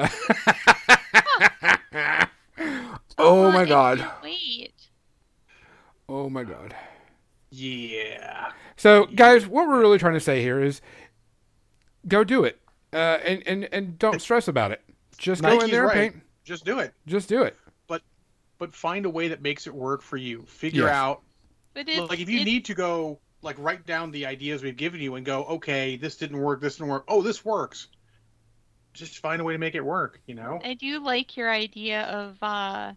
oh 3.17 3.51
my 3.51 3.65
god. 3.65 4.05
Wait. 4.23 4.73
Oh 6.07 6.29
my 6.29 6.43
god. 6.43 6.75
Yeah. 7.55 8.51
So, 8.77 9.05
guys, 9.05 9.45
what 9.45 9.67
we're 9.67 9.79
really 9.79 9.99
trying 9.99 10.15
to 10.15 10.19
say 10.19 10.41
here 10.41 10.61
is, 10.61 10.81
go 12.07 12.23
do 12.23 12.43
it, 12.43 12.59
uh, 12.91 13.19
and 13.23 13.43
and 13.45 13.69
and 13.71 13.99
don't 13.99 14.19
stress 14.21 14.47
about 14.47 14.71
it. 14.71 14.81
Just 15.17 15.43
go 15.43 15.49
in 15.49 15.57
Nike's 15.59 15.71
there, 15.71 15.87
and 15.89 15.99
right. 15.99 16.11
paint. 16.13 16.23
Just 16.43 16.65
do 16.65 16.79
it. 16.79 16.93
Just 17.05 17.29
do 17.29 17.43
it. 17.43 17.55
But 17.87 18.01
but 18.57 18.73
find 18.73 19.05
a 19.05 19.09
way 19.09 19.27
that 19.27 19.41
makes 19.41 19.67
it 19.67 19.73
work 19.73 20.01
for 20.01 20.17
you. 20.17 20.41
Figure 20.47 20.85
Yes. 20.85 20.91
out 20.93 21.21
But 21.75 21.87
it's, 21.87 22.09
like 22.09 22.19
if 22.19 22.27
you 22.29 22.37
it's- 22.37 22.45
need 22.45 22.65
to 22.65 22.73
go 22.73 23.19
like 23.43 23.55
write 23.59 23.85
down 23.85 24.09
the 24.11 24.25
ideas 24.25 24.63
we've 24.63 24.77
given 24.77 25.01
you 25.01 25.15
and 25.15 25.25
go 25.25 25.43
okay 25.43 25.97
this 25.97 26.15
didn't 26.15 26.37
work 26.39 26.61
this 26.61 26.77
didn't 26.77 26.87
work 26.89 27.03
oh 27.09 27.21
this 27.21 27.43
works 27.43 27.89
just 28.93 29.17
find 29.19 29.41
a 29.41 29.43
way 29.43 29.51
to 29.51 29.59
make 29.59 29.75
it 29.75 29.83
work 29.83 30.21
you 30.27 30.33
know 30.33 30.61
I 30.63 30.75
do 30.75 31.03
like 31.03 31.35
your 31.35 31.51
idea 31.51 32.03
of 32.03 32.37
uh, 32.41 32.93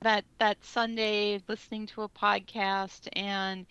that 0.00 0.24
that 0.38 0.64
Sunday 0.64 1.40
listening 1.48 1.86
to 1.88 2.02
a 2.02 2.08
podcast 2.08 3.08
and 3.14 3.66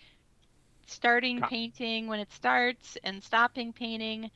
starting 0.86 1.40
painting 1.42 2.06
when 2.06 2.20
it 2.20 2.32
starts 2.32 2.96
and 3.04 3.22
stopping 3.22 3.72
painting, 3.72 4.30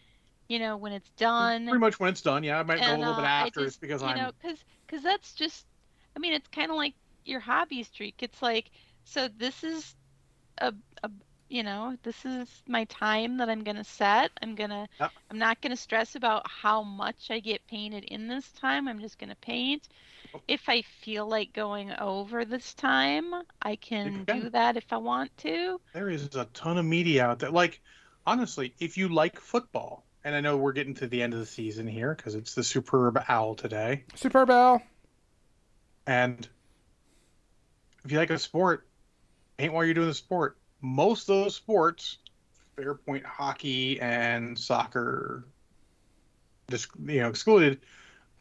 you 0.48 0.58
know, 0.58 0.76
when 0.76 0.92
it's 0.92 1.10
done. 1.12 1.64
pretty 1.66 1.80
much 1.80 1.98
when 2.00 2.10
it's 2.10 2.22
done 2.22 2.42
yeah 2.44 2.58
i 2.58 2.62
might 2.62 2.80
go 2.80 2.94
a 2.94 2.96
little 2.96 3.14
bit 3.14 3.24
uh, 3.24 3.26
I 3.26 3.46
after 3.46 3.60
just- 3.60 3.76
it's 3.76 3.76
because 3.78 4.02
you 4.02 4.08
i'm 4.08 4.16
know, 4.16 4.30
because 4.40 4.64
because 4.86 5.02
that's 5.02 5.34
just, 5.34 5.66
I 6.16 6.18
mean, 6.20 6.32
it's 6.32 6.48
kind 6.48 6.70
of 6.70 6.76
like 6.76 6.94
your 7.24 7.40
hobby 7.40 7.82
streak. 7.82 8.22
It's 8.22 8.42
like, 8.42 8.70
so 9.04 9.28
this 9.28 9.62
is 9.64 9.94
a, 10.58 10.72
a 11.02 11.10
you 11.48 11.62
know, 11.62 11.96
this 12.02 12.24
is 12.24 12.62
my 12.68 12.84
time 12.84 13.38
that 13.38 13.48
I'm 13.48 13.62
gonna 13.62 13.84
set. 13.84 14.30
I'm 14.42 14.54
gonna, 14.54 14.88
Yep. 15.00 15.12
I'm 15.30 15.38
not 15.38 15.60
gonna 15.60 15.76
stress 15.76 16.14
about 16.16 16.48
how 16.50 16.82
much 16.82 17.30
I 17.30 17.40
get 17.40 17.66
painted 17.66 18.04
in 18.04 18.28
this 18.28 18.52
time. 18.52 18.88
I'm 18.88 19.00
just 19.00 19.18
gonna 19.18 19.36
paint. 19.36 19.88
If 20.48 20.68
I 20.68 20.82
feel 20.82 21.26
like 21.28 21.52
going 21.52 21.92
over 21.92 22.44
this 22.44 22.74
time, 22.74 23.32
I 23.62 23.76
can 23.76 24.24
can. 24.24 24.42
do 24.42 24.50
that 24.50 24.76
if 24.76 24.92
I 24.92 24.96
want 24.98 25.36
to. 25.38 25.80
there 25.92 26.10
is 26.10 26.34
a 26.34 26.44
ton 26.46 26.78
of 26.78 26.84
media 26.84 27.24
out 27.24 27.38
there 27.38 27.50
like 27.50 27.80
honestly 28.26 28.74
if 28.80 28.96
you 28.96 29.08
like 29.08 29.38
football 29.38 30.04
and 30.24 30.34
i 30.34 30.40
know 30.40 30.56
we're 30.56 30.72
getting 30.72 30.94
to 30.94 31.06
the 31.06 31.22
end 31.22 31.34
of 31.34 31.38
the 31.38 31.46
season 31.46 31.86
here 31.86 32.14
because 32.14 32.34
it's 32.34 32.54
the 32.54 32.64
superb 32.64 33.22
owl 33.28 33.54
today 33.54 34.02
Superb 34.14 34.48
Al. 34.50 34.82
and 36.06 36.48
if 38.04 38.10
you 38.12 38.18
like 38.18 38.30
a 38.30 38.38
sport 38.38 38.86
paint 39.58 39.72
while 39.72 39.84
you're 39.84 39.94
doing 39.94 40.08
the 40.08 40.14
sport 40.14 40.56
most 40.80 41.28
of 41.28 41.44
those 41.44 41.54
sports 41.54 42.18
fair 42.76 42.94
point 42.94 43.24
hockey 43.24 44.00
and 44.00 44.58
soccer 44.58 45.44
dis- 46.68 46.88
you 47.06 47.20
know 47.20 47.28
excluded 47.28 47.80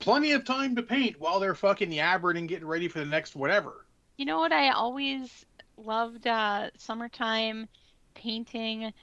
plenty 0.03 0.31
of 0.33 0.43
time 0.45 0.75
to 0.75 0.83
paint 0.83 1.19
while 1.19 1.39
they're 1.39 1.55
fucking 1.55 1.89
yabbering 1.91 2.37
and 2.37 2.49
getting 2.49 2.67
ready 2.67 2.87
for 2.87 2.99
the 2.99 3.05
next 3.05 3.35
whatever 3.35 3.85
You 4.17 4.25
know 4.25 4.37
what? 4.37 4.51
I 4.51 4.69
always 4.69 5.45
loved 5.77 6.27
uh, 6.27 6.69
summertime 6.77 7.67
painting, 8.13 8.93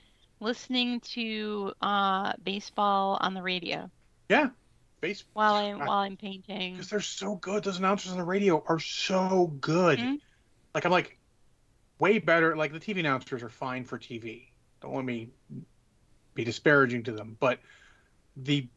listening 0.40 1.00
to 1.00 1.72
uh, 1.82 2.32
baseball 2.42 3.18
on 3.20 3.34
the 3.34 3.42
radio 3.42 3.90
Yeah, 4.28 4.50
baseball. 5.00 5.30
while 5.34 5.54
I'm 5.54 5.78
God. 5.78 5.88
while 5.88 5.98
I'm 5.98 6.16
painting. 6.16 6.74
because 6.74 6.90
they're 6.90 7.00
so 7.00 7.36
good 7.36 7.64
those 7.64 7.78
announcers 7.78 8.12
on 8.12 8.18
the 8.18 8.24
radio 8.24 8.62
are 8.68 8.78
so 8.78 9.48
good 9.60 9.98
Mhm. 9.98 10.18
like 10.74 10.84
i'm 10.84 10.92
like 10.92 11.18
way 11.98 12.18
better 12.18 12.56
like 12.56 12.72
the 12.72 12.80
tv 12.80 13.00
announcers 13.00 13.42
are 13.42 13.48
fine 13.48 13.84
for 13.84 13.98
tv 13.98 14.48
don't 14.80 14.94
let 14.94 15.04
me 15.04 15.28
be 16.34 16.44
disparaging 16.44 17.02
to 17.04 17.12
them 17.12 17.36
but 17.40 17.58
the 18.36 18.68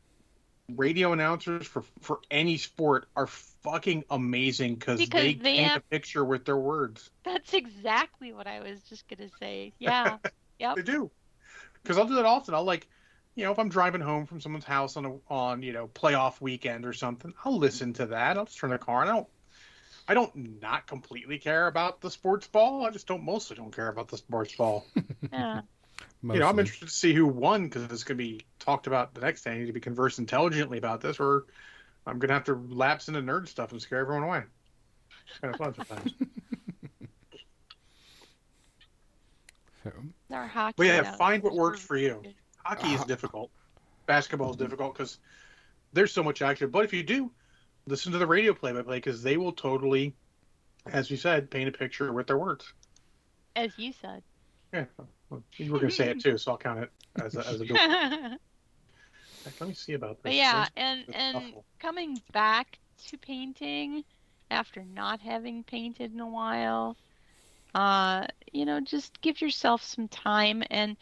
radio 0.70 1.11
announcers 1.11 1.68
for 1.68 1.84
for 1.99 2.20
any 2.32 2.57
sport 2.57 3.07
are 3.16 3.28
fucking 3.28 4.03
amazing 4.09 4.76
because 4.76 4.99
Because 4.99 5.22
they, 5.22 5.34
they 5.34 5.55
paint 5.57 5.68
have- 5.68 5.78
a 5.82 5.82
picture 5.82 6.24
with 6.24 6.45
their 6.45 6.57
words 6.57 7.09
That's 7.24 7.53
exactly 7.53 8.32
what 8.34 8.47
I 8.47 8.61
was 8.61 8.82
just 8.84 9.07
gonna 9.07 9.30
say. 9.39 9.74
Yeah. 9.80 10.18
Yep. 10.59 10.76
they 10.78 10.82
do 10.84 11.11
because 11.82 11.97
i'll 11.97 12.05
do 12.07 12.16
that 12.16 12.26
often 12.26 12.53
i'll 12.53 12.64
like 12.64 12.88
you 13.36 13.43
know 13.43 13.51
if 13.51 13.59
i'm 13.59 13.68
driving 13.68 13.99
home 13.99 14.26
from 14.26 14.39
someone's 14.39 14.64
house 14.64 14.95
on 14.95 15.05
a 15.05 15.14
on 15.28 15.61
you 15.64 15.74
know 15.74 15.88
playoff 15.88 16.39
weekend 16.39 16.86
or 16.86 16.93
something 16.93 17.34
i'll 17.43 17.57
listen 17.57 17.91
to 17.93 18.05
that 18.05 18.38
i'll 18.38 18.45
just 18.45 18.57
turn 18.59 18.70
the 18.70 18.78
car 18.78 19.01
on 19.01 19.07
i 19.09 19.11
don't 19.11 19.28
i 20.07 20.14
don't 20.14 20.61
not 20.61 20.88
completely 20.88 21.39
care 21.39 21.68
about 21.68 21.99
the 21.99 22.09
sports 22.11 22.47
ball 22.47 22.86
i 22.86 22.91
just 22.91 23.07
don't 23.07 23.24
mostly 23.24 23.57
don't 23.57 23.76
care 23.76 23.89
about 23.89 24.07
the 24.07 24.18
sports 24.18 24.55
ball 24.55 24.86
yeah. 25.34 25.61
You 26.24 26.40
know 26.40 26.48
i'm 26.48 26.58
interested 26.60 26.86
to 26.88 26.92
see 26.94 27.14
who 27.14 27.26
won 27.28 27.66
because 27.66 27.84
it's 27.84 28.04
going 28.04 28.18
to 28.18 28.24
be 28.24 28.42
talked 28.60 28.88
about 28.88 29.14
the 29.14 29.22
next 29.22 29.44
day 29.44 29.52
i 29.52 29.58
need 29.58 29.66
to 29.66 29.74
be 29.74 29.80
converse 29.80 30.20
intelligently 30.20 30.78
about 30.78 31.02
this 31.02 31.20
or 31.20 31.46
i'm 32.08 32.18
going 32.20 32.30
to 32.30 32.34
have 32.34 32.44
to 32.46 32.54
lapse 32.70 33.08
into 33.10 33.22
nerd 33.22 33.48
stuff 33.48 33.72
and 33.72 33.82
scare 33.82 34.00
everyone 34.00 34.24
away. 34.24 34.44
It's 35.30 35.40
kind 35.40 35.54
of 35.54 35.60
fun 35.60 35.74
sometimes. 35.76 36.14
So, 39.84 39.92
Our 40.32 40.48
hockey. 40.48 40.76
but 40.78 40.86
yeah 40.86 41.00
announcers 41.00 41.18
find 41.18 41.44
what 41.44 41.54
works 41.56 41.82
for 41.82 41.98
you. 41.98 42.20
Good. 42.24 42.36
hockey 42.64 42.94
is 42.94 43.02
Uh, 43.02 43.06
difficult. 43.06 43.52
Basketball 44.06 44.52
is 44.52 44.56
difficult 44.56 44.94
because 44.94 45.20
there's 45.92 46.14
so 46.14 46.24
much 46.24 46.42
action. 46.42 46.70
But 46.70 46.86
if 46.86 46.94
you 46.94 47.04
do 47.04 47.30
listen 47.86 48.12
to 48.14 48.18
the 48.18 48.26
radio 48.28 48.54
play-by-play 48.54 48.98
because 48.98 49.22
they 49.22 49.36
will 49.36 49.52
totally 49.52 50.16
as 50.86 51.12
you 51.12 51.18
said 51.18 51.50
paint 51.52 51.68
a 51.68 51.72
picture 51.78 52.14
with 52.14 52.28
their 52.28 52.38
words. 52.38 52.72
As 53.58 53.78
you 53.78 53.92
said. 54.02 54.24
yeah 54.74 54.86
well, 55.34 55.44
you 55.58 55.72
were 55.72 55.80
going 55.80 55.90
to 55.90 55.96
say 55.96 56.10
it 56.10 56.20
too 56.20 56.38
so 56.38 56.52
i'll 56.52 56.58
count 56.58 56.80
it 56.80 56.90
as 57.24 57.36
a, 57.36 57.48
as 57.48 57.62
a 57.62 57.66
let 59.60 59.68
me 59.68 59.74
see 59.74 59.94
about 59.94 60.24
this 60.24 60.34
But 60.34 60.34
yeah, 60.36 60.68
and 60.76 61.08
and 61.14 61.54
shuffle? 61.54 61.66
coming 61.80 62.22
back 62.32 62.80
to 63.08 63.18
painting 63.18 64.04
after 64.52 64.84
not 64.84 65.22
having 65.22 65.64
painted 65.64 66.14
in 66.14 66.20
a 66.20 66.28
while, 66.28 66.98
uh, 67.74 68.28
you 68.52 68.66
know, 68.66 68.80
just 68.82 69.22
give 69.22 69.42
yourself 69.42 69.84
some 69.84 70.08
time 70.10 70.64
and 70.70 70.98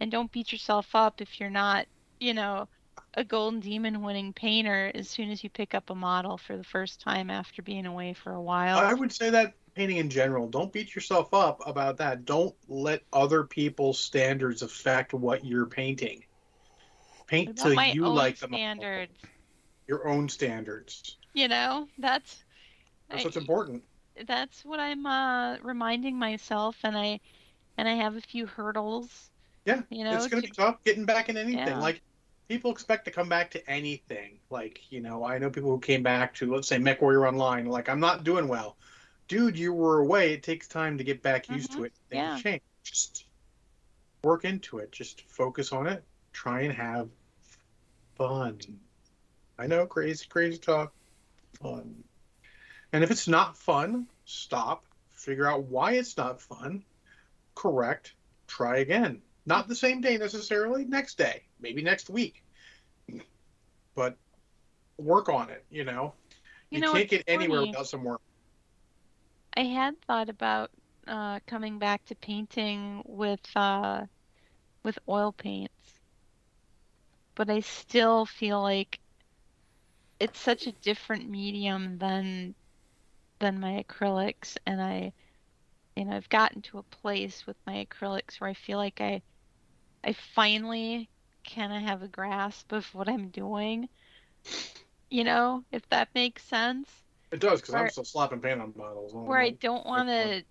and 0.00 0.10
don't 0.10 0.32
beat 0.32 0.52
yourself 0.52 0.94
up 0.94 1.20
if 1.20 1.40
you're 1.40 1.50
not, 1.50 1.86
you 2.20 2.34
know, 2.34 2.68
a 3.14 3.24
golden 3.24 3.60
demon 3.60 4.02
winning 4.02 4.32
painter 4.34 4.90
as 4.94 5.08
soon 5.08 5.30
as 5.30 5.42
you 5.44 5.50
pick 5.50 5.74
up 5.74 5.90
a 5.90 5.94
model 5.94 6.38
for 6.38 6.56
the 6.56 6.64
first 6.64 7.00
time 7.00 7.30
after 7.30 7.62
being 7.62 7.86
away 7.86 8.14
for 8.14 8.32
a 8.32 8.42
while. 8.42 8.78
I 8.78 8.94
would 8.94 9.12
say 9.12 9.30
that 9.30 9.54
painting 9.76 9.98
in 9.98 10.08
general, 10.10 10.48
don't 10.48 10.72
beat 10.72 10.94
yourself 10.94 11.32
up 11.34 11.60
about 11.66 11.98
that. 11.98 12.24
Don't 12.24 12.54
let 12.66 13.02
other 13.12 13.44
people's 13.44 13.98
standards 13.98 14.62
affect 14.62 15.12
what 15.12 15.44
you're 15.44 15.66
painting. 15.66 16.24
Paint 17.26 17.58
till 17.58 17.74
you 17.84 18.08
like 18.08 18.38
them. 18.38 18.50
standards, 18.50 19.12
Your 19.86 20.08
own 20.08 20.28
standards. 20.28 21.16
you 21.34 21.46
know, 21.48 21.88
that's 21.98 22.42
That's 23.08 23.22
I- 23.22 23.24
what's 23.26 23.36
important. 23.36 23.84
that's 24.26 24.64
what 24.64 24.80
I'm 24.80 25.04
uh, 25.06 25.58
reminding 25.62 26.18
myself, 26.18 26.76
and 26.82 26.96
I 26.96 27.20
and 27.76 27.86
I 27.86 27.94
have 27.94 28.16
a 28.16 28.20
few 28.22 28.46
hurdles. 28.46 29.30
Yeah, 29.66 29.82
you 29.90 30.04
know, 30.04 30.14
it's 30.14 30.28
going 30.28 30.40
to- 30.42 30.48
to 30.48 30.54
be 30.54 30.56
tough 30.56 30.82
getting 30.84 31.04
back 31.04 31.28
in 31.28 31.36
anything. 31.36 31.58
Yeah. 31.66 31.78
Like 31.80 32.00
people 32.48 32.70
expect 32.70 33.04
to 33.06 33.10
come 33.10 33.28
back 33.28 33.50
to 33.50 33.70
anything. 33.70 34.38
Like 34.48 34.80
you 34.90 35.00
know, 35.00 35.24
I 35.24 35.38
know 35.38 35.50
people 35.50 35.70
who 35.70 35.80
came 35.80 36.02
back 36.04 36.32
to 36.36 36.54
let's 36.54 36.68
say 36.68 36.78
Mech 36.78 37.02
Warrior 37.02 37.26
Online. 37.26 37.66
Like 37.66 37.88
I'm 37.88 38.00
not 38.00 38.22
doing 38.24 38.46
well, 38.48 38.76
dude. 39.28 39.58
You 39.58 39.72
were 39.72 39.98
away. 40.00 40.32
It 40.34 40.42
takes 40.42 40.68
time 40.68 40.98
to 40.98 41.04
get 41.04 41.22
back 41.22 41.48
used 41.48 41.72
to 41.72 41.78
Mhm, 41.78 41.86
it. 41.86 41.92
Things 42.10 42.18
yeah. 42.22 42.38
change. 42.38 42.62
Just 42.82 43.26
work 44.22 44.44
into 44.44 44.78
it. 44.78 44.92
Just 44.92 45.22
focus 45.22 45.72
on 45.72 45.86
it. 45.86 46.04
Try 46.32 46.62
and 46.62 46.72
have 46.74 47.08
fun. 48.16 48.60
I 49.58 49.66
know, 49.66 49.86
crazy, 49.86 50.26
crazy 50.28 50.58
talk. 50.58 50.92
Fun. 51.60 52.04
And 52.92 53.02
if 53.02 53.10
it's 53.10 53.26
not 53.28 53.56
fun, 53.56 54.06
stop. 54.24 54.84
Figure 55.12 55.46
out 55.46 55.64
why 55.64 55.92
it's 55.92 56.16
not 56.16 56.40
fun. 56.40 56.84
Correct. 57.54 58.14
Try 58.46 58.78
again. 58.78 59.22
Not 59.46 59.66
the 59.68 59.74
same 59.74 60.00
day 60.00 60.18
necessarily. 60.18 60.84
Next 60.84 61.16
day, 61.18 61.42
maybe 61.60 61.82
next 61.82 62.10
week. 62.10 62.42
But 63.94 64.16
work 64.98 65.28
on 65.28 65.50
it. 65.50 65.64
You 65.70 65.84
know, 65.84 66.14
You 66.70 66.76
you, 66.76 66.80
know, 66.80 66.92
can't 66.92 67.08
get 67.08 67.24
anywhere 67.26 67.62
without 67.62 67.86
some 67.88 68.04
work. 68.04 68.20
I 69.56 69.64
had 69.64 70.00
thought 70.02 70.28
about 70.28 70.70
uh, 71.08 71.40
coming 71.48 71.78
back 71.80 72.04
to 72.06 72.14
painting 72.14 73.02
with 73.04 73.40
uh, 73.56 74.06
with 74.84 74.98
oil 75.08 75.32
paints, 75.32 76.00
but 77.36 77.48
I 77.48 77.60
still 77.60 78.26
feel 78.26 78.60
like 78.60 78.98
it's 80.20 80.38
such 80.38 80.66
a 80.66 80.72
different 80.72 81.28
medium 81.28 81.98
than 81.98 82.54
than 83.40 83.60
my 83.60 83.84
acrylics 83.84 84.56
and 84.66 84.82
I 84.82 85.12
you 85.96 86.04
know, 86.06 86.16
I've 86.16 86.28
gotten 86.30 86.62
to 86.62 86.78
a 86.78 86.82
place 86.84 87.46
with 87.46 87.56
my 87.66 87.86
acrylics 87.86 88.40
where 88.40 88.50
I 88.50 88.54
feel 88.54 88.78
like 88.78 89.00
I 89.00 89.22
I 90.04 90.14
finally 90.14 91.10
kind 91.54 91.72
of 91.72 91.82
have 91.82 92.02
a 92.02 92.08
grasp 92.08 92.72
of 92.72 92.86
what 92.94 93.08
I'm 93.08 93.30
doing. 93.30 93.88
You 95.10 95.24
know, 95.24 95.64
if 95.72 95.88
that 95.88 96.14
makes 96.14 96.44
sense. 96.44 97.05
It 97.32 97.40
does 97.40 97.60
because 97.60 97.74
I'm 97.74 97.90
still 97.90 98.04
slapping 98.04 98.40
paint 98.40 98.60
on 98.60 98.72
models. 98.76 99.12
don't 99.12 99.26
Where 99.26 99.40
I 99.40 99.50
don't 99.50 99.84
want 99.84 100.08
to, 100.08 100.44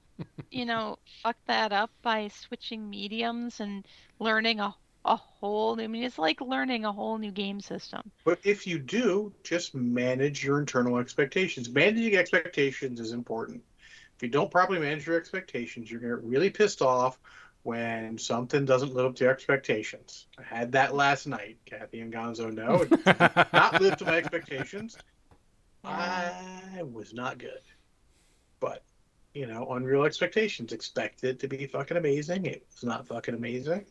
you 0.51 0.65
know, 0.65 0.97
fuck 1.23 1.37
that 1.47 1.71
up 1.71 1.89
by 2.01 2.27
switching 2.27 2.89
mediums 2.89 3.59
and 3.59 3.85
learning 4.19 4.59
a 4.59 4.75
a 5.05 5.15
whole. 5.15 5.79
I 5.79 5.87
mean, 5.87 6.03
it's 6.03 6.17
like 6.17 6.41
learning 6.41 6.83
a 6.83 6.91
whole 6.91 7.17
new 7.17 7.31
game 7.31 7.61
system. 7.61 8.11
But 8.23 8.39
if 8.43 8.67
you 8.67 8.79
do, 8.79 9.31
just 9.43 9.75
manage 9.75 10.43
your 10.43 10.59
internal 10.59 10.97
expectations. 10.97 11.69
Managing 11.69 12.15
expectations 12.15 12.99
is 12.99 13.11
important. 13.11 13.61
If 14.15 14.23
you 14.23 14.29
don't 14.29 14.51
properly 14.51 14.79
manage 14.79 15.05
your 15.05 15.17
expectations, 15.17 15.89
you're 15.89 15.99
going 15.99 16.15
to 16.15 16.17
get 16.17 16.25
really 16.25 16.49
pissed 16.49 16.81
off 16.81 17.19
when 17.63 18.17
something 18.17 18.65
doesn't 18.65 18.93
live 18.93 19.05
up 19.05 19.15
to 19.15 19.25
your 19.25 19.33
expectations. 19.33 20.27
I 20.37 20.43
had 20.43 20.71
that 20.73 20.95
last 20.95 21.27
night. 21.27 21.57
Kathy 21.65 21.99
and 21.99 22.13
Gonzo 22.13 22.51
know. 22.51 22.85
Not 23.53 23.81
live 23.81 23.97
to 23.97 24.05
my 24.05 24.17
expectations. 24.17 24.97
I 25.87 26.83
was 26.83 27.13
not 27.13 27.37
good. 27.37 27.61
But, 28.59 28.83
you 29.33 29.45
know, 29.45 29.67
unreal 29.71 30.03
expectations. 30.03 30.73
Expected 30.73 31.29
it 31.29 31.39
to 31.39 31.47
be 31.47 31.67
fucking 31.67 31.97
amazing. 31.97 32.45
It 32.45 32.65
was 32.71 32.83
not 32.83 33.07
fucking 33.07 33.35
amazing. 33.35 33.85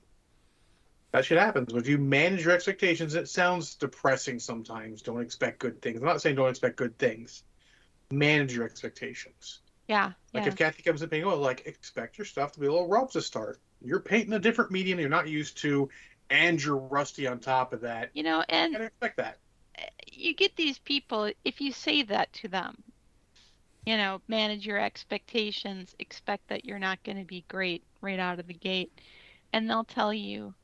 That 1.12 1.24
shit 1.24 1.38
happens. 1.38 1.72
But 1.72 1.82
if 1.82 1.88
you 1.88 1.99
manage 1.99 2.45
your 2.45 2.55
expectations, 2.55 3.14
it 3.14 3.28
sounds 3.28 3.76
depressing 3.76 4.40
sometimes. 4.40 5.01
Don't 5.03 5.20
expect 5.20 5.61
good 5.61 5.80
things. 5.80 5.99
I'm 6.01 6.07
not 6.07 6.20
saying 6.20 6.36
don't 6.36 6.51
expect 6.51 6.76
good 6.76 6.99
things. 6.99 7.45
Manage 8.11 8.55
your 8.55 8.64
expectations. 8.64 9.61
Yeah, 9.86 10.12
Like 10.32 10.45
yeah. 10.45 10.49
if 10.49 10.57
Kathy 10.57 10.82
comes 10.82 11.03
in 11.03 11.11
painting, 11.11 11.28
oh, 11.30 11.36
like 11.36 11.66
expect 11.66 12.16
your 12.16 12.24
stuff 12.24 12.53
to 12.53 12.61
be 12.61 12.66
a 12.66 12.72
little 12.72 12.88
rough 12.88 13.12
to 13.12 13.20
start. 13.22 13.61
You're 13.82 14.01
painting 14.01 14.32
a 14.32 14.38
different 14.38 14.70
medium 14.70 14.99
you're 14.99 15.11
not 15.11 15.28
used 15.28 15.59
to, 15.59 15.90
and 16.30 16.62
you're 16.62 16.76
rusty 16.76 17.26
on 17.26 17.38
top 17.38 17.72
of 17.74 17.82
that. 17.82 18.11
You 18.14 18.22
know, 18.22 18.42
and 18.49 18.74
expect 18.74 19.18
that. 19.18 19.38
You 20.16 20.34
get 20.34 20.56
these 20.56 20.78
people 20.78 21.30
if 21.44 21.60
you 21.60 21.72
say 21.72 22.02
that 22.02 22.32
to 22.32 22.48
them 22.48 22.82
you 23.86 23.96
know 23.96 24.20
manage 24.28 24.66
your 24.66 24.78
expectations 24.78 25.94
expect 25.98 26.48
that 26.48 26.64
you're 26.64 26.78
not 26.78 27.02
going 27.04 27.18
to 27.18 27.24
be 27.24 27.44
great 27.48 27.82
right 28.00 28.18
out 28.18 28.38
of 28.38 28.46
the 28.46 28.54
gate 28.54 28.92
and 29.52 29.68
they'll 29.68 29.84
tell 29.84 30.12
you 30.12 30.54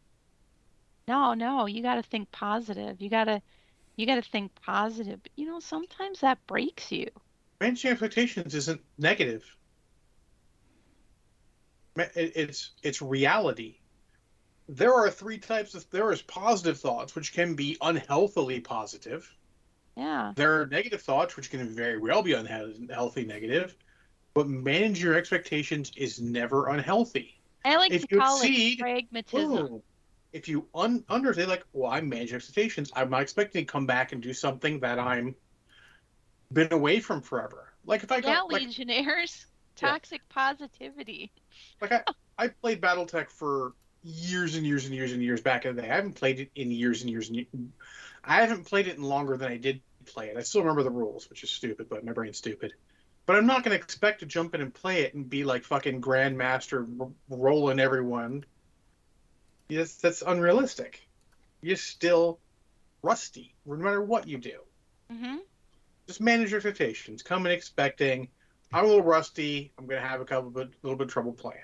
no 1.08 1.34
no 1.34 1.66
you 1.66 1.82
got 1.82 1.96
to 1.96 2.02
think 2.02 2.30
positive 2.30 3.00
you 3.00 3.10
got 3.10 3.24
to 3.24 3.40
you 3.96 4.06
got 4.06 4.22
to 4.22 4.30
think 4.30 4.50
positive 4.62 5.20
you 5.36 5.46
know 5.46 5.60
sometimes 5.60 6.20
that 6.20 6.38
breaks 6.46 6.90
you 6.90 7.08
Managing 7.60 7.90
expectations 7.90 8.54
isn't 8.54 8.80
negative. 8.96 9.44
It's 11.96 12.70
it's 12.82 13.02
reality. 13.02 13.76
There 14.66 14.94
are 14.94 15.10
three 15.10 15.36
types 15.36 15.74
of 15.74 15.88
there 15.90 16.10
is 16.10 16.22
positive 16.22 16.80
thoughts 16.80 17.14
which 17.14 17.34
can 17.34 17.54
be 17.54 17.76
unhealthily 17.82 18.60
positive. 18.60 19.30
Yeah 20.00 20.32
There 20.36 20.60
are 20.60 20.66
negative 20.66 21.02
thoughts 21.02 21.36
which 21.36 21.50
can 21.50 21.68
very 21.68 21.98
well 21.98 22.22
be 22.22 22.32
unhealthy 22.32 23.24
negative, 23.24 23.76
but 24.34 24.48
manage 24.48 25.02
your 25.02 25.14
expectations 25.14 25.92
is 25.96 26.20
never 26.20 26.68
unhealthy. 26.68 27.40
i 27.64 27.76
like 27.76 27.92
If 27.92 28.02
to 28.08 28.14
you 28.14 28.20
call 28.20 28.40
exceed- 28.40 28.78
it 28.80 28.82
pragmatism. 28.82 29.82
If 30.32 30.46
you 30.46 30.68
un- 30.76 31.04
understand, 31.08 31.48
like, 31.48 31.64
well, 31.72 31.90
I 31.90 32.00
manage 32.00 32.32
expectations. 32.32 32.92
I'm 32.94 33.10
not 33.10 33.22
expecting 33.22 33.66
to 33.66 33.72
come 33.72 33.84
back 33.86 34.12
and 34.12 34.22
do 34.22 34.32
something 34.32 34.78
that 34.80 34.98
I'm 35.00 35.34
been 36.52 36.72
away 36.72 37.00
from 37.00 37.20
forever. 37.20 37.72
Like 37.84 38.02
if 38.04 38.12
I 38.12 38.18
yeah 38.18 38.34
got, 38.36 38.52
like, 38.52 38.62
legionnaires 38.62 39.46
Yeah. 39.82 39.92
toxic 39.92 40.20
positivity 40.28 41.32
like 41.80 41.92
I, 41.92 42.02
I 42.38 42.48
played 42.48 42.80
BattleTech 42.80 43.30
for 43.30 43.72
years 44.02 44.54
and 44.56 44.66
years 44.66 44.84
and 44.84 44.94
years 44.94 45.12
and 45.12 45.22
years 45.22 45.40
back 45.40 45.64
in 45.64 45.74
the 45.74 45.82
day. 45.82 45.90
I 45.90 45.94
haven't 45.96 46.14
played 46.14 46.38
it 46.40 46.50
in 46.54 46.70
years 46.70 47.00
and 47.02 47.10
years 47.10 47.28
and 47.28 47.36
years. 47.36 47.48
I 48.24 48.36
haven't 48.42 48.64
played 48.66 48.88
it 48.88 48.96
in 48.98 49.02
longer 49.02 49.36
than 49.36 49.50
I 49.50 49.56
did 49.56 49.80
play 50.12 50.28
it. 50.28 50.36
I 50.36 50.42
still 50.42 50.62
remember 50.62 50.82
the 50.82 50.90
rules, 50.90 51.28
which 51.30 51.42
is 51.44 51.50
stupid, 51.50 51.88
but 51.88 52.04
my 52.04 52.12
brain's 52.12 52.38
stupid. 52.38 52.72
But 53.26 53.36
I'm 53.36 53.46
not 53.46 53.62
going 53.62 53.76
to 53.76 53.82
expect 53.82 54.20
to 54.20 54.26
jump 54.26 54.54
in 54.54 54.60
and 54.60 54.72
play 54.74 55.02
it 55.02 55.14
and 55.14 55.28
be 55.28 55.44
like 55.44 55.64
fucking 55.64 56.00
grandmaster 56.00 56.86
r- 57.00 57.08
rolling 57.28 57.78
everyone. 57.78 58.44
Yes, 59.68 59.94
that's 59.94 60.22
unrealistic. 60.22 61.06
You're 61.62 61.76
still 61.76 62.40
rusty, 63.02 63.54
no 63.66 63.76
matter 63.76 64.02
what 64.02 64.26
you 64.26 64.38
do. 64.38 64.58
hmm 65.10 65.36
Just 66.06 66.20
manage 66.20 66.50
your 66.50 66.58
expectations. 66.58 67.22
Come 67.22 67.46
in 67.46 67.52
expecting, 67.52 68.28
I'm 68.72 68.84
a 68.84 68.88
little 68.88 69.02
rusty. 69.04 69.72
I'm 69.78 69.86
going 69.86 70.00
to 70.02 70.08
have 70.08 70.20
a 70.20 70.24
couple 70.24 70.50
bit, 70.50 70.70
little 70.82 70.96
bit 70.96 71.06
of 71.06 71.12
trouble 71.12 71.32
playing 71.32 71.60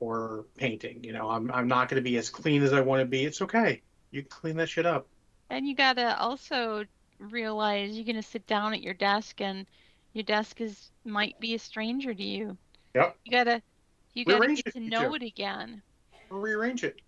or 0.00 0.46
painting. 0.56 1.04
You 1.04 1.12
know, 1.12 1.28
I'm 1.30 1.50
I'm 1.52 1.68
not 1.68 1.88
going 1.88 2.02
to 2.02 2.10
be 2.10 2.16
as 2.16 2.30
clean 2.30 2.62
as 2.62 2.72
I 2.72 2.80
want 2.80 3.00
to 3.00 3.06
be. 3.06 3.24
It's 3.24 3.42
okay. 3.42 3.82
You 4.10 4.24
clean 4.24 4.56
that 4.56 4.68
shit 4.68 4.86
up. 4.86 5.06
And 5.50 5.66
you 5.66 5.74
gotta 5.74 6.18
also 6.18 6.84
realize 7.20 7.96
you're 7.96 8.04
gonna 8.04 8.22
sit 8.22 8.46
down 8.46 8.72
at 8.72 8.82
your 8.82 8.94
desk 8.94 9.40
and 9.40 9.66
your 10.12 10.24
desk 10.24 10.60
is 10.60 10.90
might 11.04 11.38
be 11.40 11.54
a 11.54 11.58
stranger 11.58 12.12
to 12.12 12.22
you. 12.22 12.56
Yep. 12.94 13.16
You 13.24 13.32
gotta 13.32 13.62
you 14.14 14.24
gotta 14.24 14.40
Rearrange 14.40 14.64
get 14.64 14.74
to 14.74 14.80
know 14.80 15.08
two. 15.08 15.14
it 15.16 15.22
again. 15.22 15.82
Or 16.30 16.40
rearrange 16.40 16.84
it. 16.84 17.00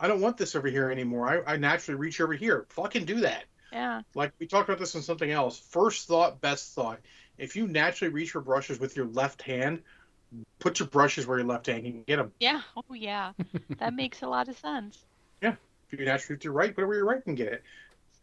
I 0.00 0.08
don't 0.08 0.20
want 0.20 0.36
this 0.36 0.54
over 0.54 0.68
here 0.68 0.90
anymore. 0.90 1.44
I, 1.46 1.54
I 1.54 1.56
naturally 1.56 1.98
reach 1.98 2.20
over 2.20 2.32
here. 2.34 2.66
Fucking 2.70 3.04
do 3.04 3.20
that. 3.20 3.44
Yeah. 3.72 4.02
Like 4.14 4.32
we 4.38 4.46
talked 4.46 4.68
about 4.68 4.78
this 4.78 4.94
in 4.94 5.02
something 5.02 5.30
else. 5.30 5.58
First 5.58 6.06
thought, 6.06 6.40
best 6.40 6.74
thought. 6.74 7.00
If 7.36 7.56
you 7.56 7.66
naturally 7.66 8.12
reach 8.12 8.30
for 8.30 8.40
brushes 8.40 8.80
with 8.80 8.96
your 8.96 9.06
left 9.06 9.42
hand, 9.42 9.82
put 10.58 10.78
your 10.78 10.88
brushes 10.88 11.26
where 11.26 11.38
your 11.38 11.46
left 11.46 11.66
hand 11.66 11.82
can 11.82 12.02
get 12.02 12.16
them. 12.16 12.32
Yeah. 12.40 12.62
Oh 12.76 12.94
yeah. 12.94 13.32
that 13.78 13.94
makes 13.94 14.22
a 14.22 14.28
lot 14.28 14.48
of 14.48 14.56
sense. 14.56 15.04
Yeah. 15.42 15.56
If 15.90 15.98
you 15.98 16.04
naturally 16.04 16.34
reach 16.34 16.42
to 16.42 16.44
your 16.46 16.52
right, 16.54 16.74
put 16.74 16.84
it 16.84 16.86
where 16.86 16.96
your 16.96 17.06
right 17.06 17.22
can 17.22 17.34
get 17.34 17.48
it. 17.48 17.62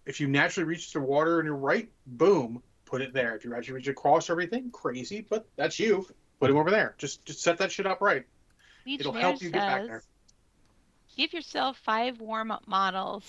If 0.06 0.20
you 0.20 0.28
naturally 0.28 0.68
reach 0.68 0.91
the 0.93 0.99
water 0.99 1.39
in 1.39 1.45
your 1.45 1.56
right, 1.56 1.89
boom, 2.06 2.62
put 2.86 3.01
it 3.01 3.14
there. 3.14 3.36
If 3.36 3.43
you 3.43 3.56
actually 3.56 3.76
reach 3.76 3.88
across 3.88 4.30
everything, 4.30 4.70
crazy, 4.72 5.26
but 5.30 5.47
that's 5.56 5.80
you. 5.80 6.08
Put 6.39 6.51
him 6.51 6.58
over 6.58 6.70
there. 6.70 6.95
Just 6.97 7.26
just 7.26 7.41
set 7.41 7.58
that 7.58 7.72
shit 7.72 7.86
up 7.86 8.01
right. 8.01 8.26
It'll 8.86 9.14
help 9.14 9.41
you 9.41 9.49
get 9.49 9.66
back 9.66 9.88
there. 9.88 10.03
give 11.16 11.34
yourself 11.34 11.78
five 11.78 12.20
warm 12.20 12.51
up 12.51 12.68
models. 12.68 13.24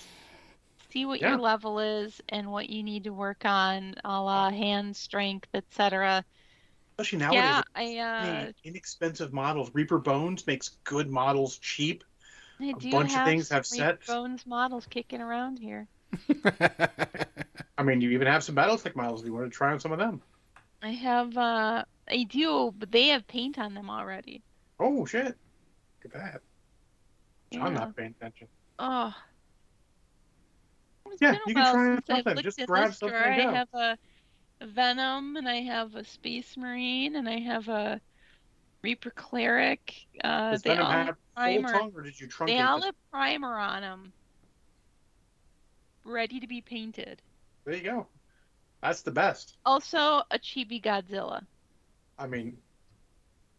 See 0.91 1.05
what 1.05 1.19
Yeah. 1.21 1.31
your 1.31 1.39
level 1.39 1.79
is 1.79 2.21
and 2.29 2.51
what 2.51 2.69
you 2.69 2.83
need 2.83 3.05
to 3.05 3.11
work 3.13 3.45
on, 3.45 3.95
a 4.03 4.21
la 4.21 4.49
hand 4.49 4.95
strength, 4.95 5.47
etc. 5.53 6.23
Especially 6.97 7.19
nowadays. 7.19 7.41
Yeah, 7.43 7.61
I 7.75 7.97
uh 7.97 8.51
inexpensive 8.63 9.33
models. 9.33 9.71
Reaper 9.73 9.99
Bones 9.99 10.45
makes 10.45 10.69
good 10.83 11.09
models 11.09 11.57
cheap. 11.59 12.03
I 12.59 12.69
a 12.69 12.73
bunch 12.91 13.15
of 13.15 13.23
things 13.23 13.49
have 13.49 13.65
Reaper 13.71 13.83
sets. 13.83 14.07
Bones 14.07 14.45
models 14.45 14.85
kicking 14.89 15.21
around 15.21 15.59
here. 15.59 15.87
I 17.77 17.83
mean, 17.83 18.01
you 18.01 18.11
even 18.11 18.27
have 18.27 18.43
some 18.43 18.55
BattleTech 18.55 18.95
models. 18.95 19.21
Do 19.21 19.27
you 19.27 19.33
want 19.33 19.45
to 19.45 19.55
try 19.55 19.71
on 19.71 19.79
some 19.79 19.91
of 19.91 19.99
them? 19.99 20.21
I 20.81 20.91
have 20.91 21.37
uh 21.37 21.83
I 22.09 22.23
do, 22.23 22.73
but 22.77 22.91
they 22.91 23.07
have 23.07 23.27
paint 23.27 23.57
on 23.59 23.73
them 23.73 23.89
already. 23.89 24.41
Oh 24.79 25.05
shit! 25.05 25.35
Look 26.03 26.05
at 26.05 26.13
that. 26.13 26.41
I'm 27.59 27.73
not 27.73 27.95
paying 27.95 28.13
attention. 28.19 28.47
Oh. 28.79 29.13
It's 31.11 31.21
Yeah, 31.21 31.31
been 31.31 31.41
a 31.45 31.49
you 31.49 31.55
can 31.55 31.73
try 31.73 31.95
since 31.95 32.09
I've 32.09 32.23
something. 32.23 32.43
Just 32.43 32.65
grab 32.65 32.93
something 32.93 33.17
I 33.17 33.39
have 33.39 33.67
a, 33.73 33.97
Venom 34.61 35.35
and 35.37 35.47
I 35.47 35.61
have 35.61 35.95
a 35.95 36.03
Space 36.03 36.57
Marine 36.57 37.15
and 37.15 37.27
I 37.29 37.39
have 37.39 37.67
a 37.69 38.01
Reaper 38.81 39.11
Cleric. 39.11 39.93
Uh, 40.23 40.51
Does 40.51 40.61
they 40.61 40.71
Venom 40.71 40.85
all 40.85 40.91
have 40.91 41.05
full 41.07 41.15
primer. 41.35 41.71
tongue, 41.71 41.91
or 41.95 42.01
did 42.03 42.19
you 42.19 42.27
truncate 42.27 42.47
They 42.47 42.59
all 42.59 42.81
have 42.81 42.95
primer 43.11 43.57
on 43.57 43.81
them, 43.81 44.13
ready 46.07 46.39
to 46.39 46.47
be 46.47 46.61
painted. 46.61 47.21
There 47.65 47.75
you 47.75 47.83
go. 47.83 48.07
That's 48.81 49.01
the 49.01 49.11
best. 49.11 49.57
Also, 49.65 49.97
a 50.31 50.39
Chibi 50.39 50.81
Godzilla, 50.81 51.45
I 52.17 52.27
mean, 52.27 52.57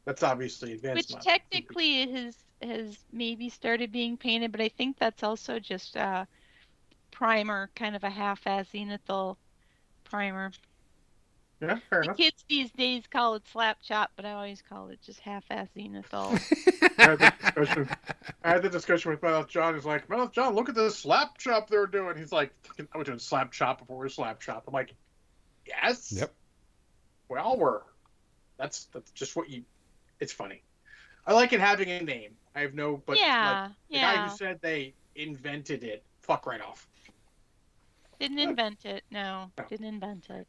that's 0.05 0.23
obviously 0.23 0.73
advanced. 0.73 1.15
which 1.15 1.23
technically 1.23 2.11
has 2.11 2.37
has 2.63 2.99
maybe 3.13 3.49
started 3.49 3.93
being 3.93 4.17
painted, 4.17 4.51
but 4.51 4.61
I 4.61 4.69
think 4.69 4.99
that's 4.99 5.23
also 5.23 5.59
just 5.61 5.95
a 5.97 6.27
primer, 7.11 7.71
kind 7.77 7.95
of 7.95 8.03
a 8.03 8.11
half-ass 8.11 8.67
zenithal 8.75 9.37
primer. 10.05 10.51
Yeah, 11.61 11.79
fair 11.91 12.01
The 12.01 12.05
enough. 12.05 12.17
kids 12.17 12.45
these 12.49 12.71
days 12.71 13.03
call 13.11 13.35
it 13.35 13.43
slap 13.51 13.79
chop, 13.83 14.13
but 14.15 14.25
I 14.25 14.33
always 14.33 14.63
call 14.69 14.89
it 14.91 15.01
just 15.03 15.19
half-ass 15.21 15.67
zenithal. 15.77 16.39
I 16.99 17.03
had 17.03 17.19
the 17.19 17.33
discussion. 17.43 17.89
I 18.45 18.49
had 18.51 18.63
the 18.63 18.69
discussion 18.69 19.11
with 19.11 19.23
Mouth 19.23 19.49
John. 19.49 19.75
He's 19.75 19.85
like, 19.85 20.09
Mouth 20.09 20.31
John, 20.33 20.55
look 20.55 20.69
at 20.69 20.77
this 20.77 20.97
slap 20.97 21.37
chop 21.39 21.69
they're 21.69 21.87
doing. 21.89 22.17
He's 22.17 22.31
like, 22.33 22.53
"Fucking- 22.63 22.89
I 22.95 22.99
was 22.99 23.07
doing 23.07 23.19
slap 23.19 23.51
chop 23.51 23.81
before 23.81 23.99
we 23.99 24.09
slap 24.09 24.41
chop. 24.41 24.65
I'm 24.69 24.73
like, 24.75 24.95
yes. 25.67 26.13
Yep. 26.13 26.33
Well, 27.29 27.57
we're. 27.59 27.81
That's 28.57 28.85
that's 28.93 29.11
just 29.13 29.35
what 29.37 29.51
you. 29.51 29.65
It's 30.21 30.33
funny. 30.33 30.63
I 31.27 31.33
like 31.33 31.53
it 31.53 31.61
having 31.61 31.91
a 31.91 32.01
name. 32.03 32.31
I 32.55 32.61
have 32.61 32.75
no, 32.75 32.97
but 33.05 33.13
like, 33.17 33.21
yeah, 33.21 33.69
the 33.91 33.99
guy 33.99 34.27
who 34.29 34.37
said 34.37 34.59
they 34.63 34.95
invented 35.15 35.85
it, 35.85 36.03
fuck 36.23 36.47
right 36.47 36.61
off. 36.61 36.89
Didn't 38.19 38.39
invent 38.39 38.85
it. 38.85 39.05
No, 39.11 39.51
No. 39.59 39.65
didn't 39.69 39.87
invent 39.87 40.27
it. 40.31 40.47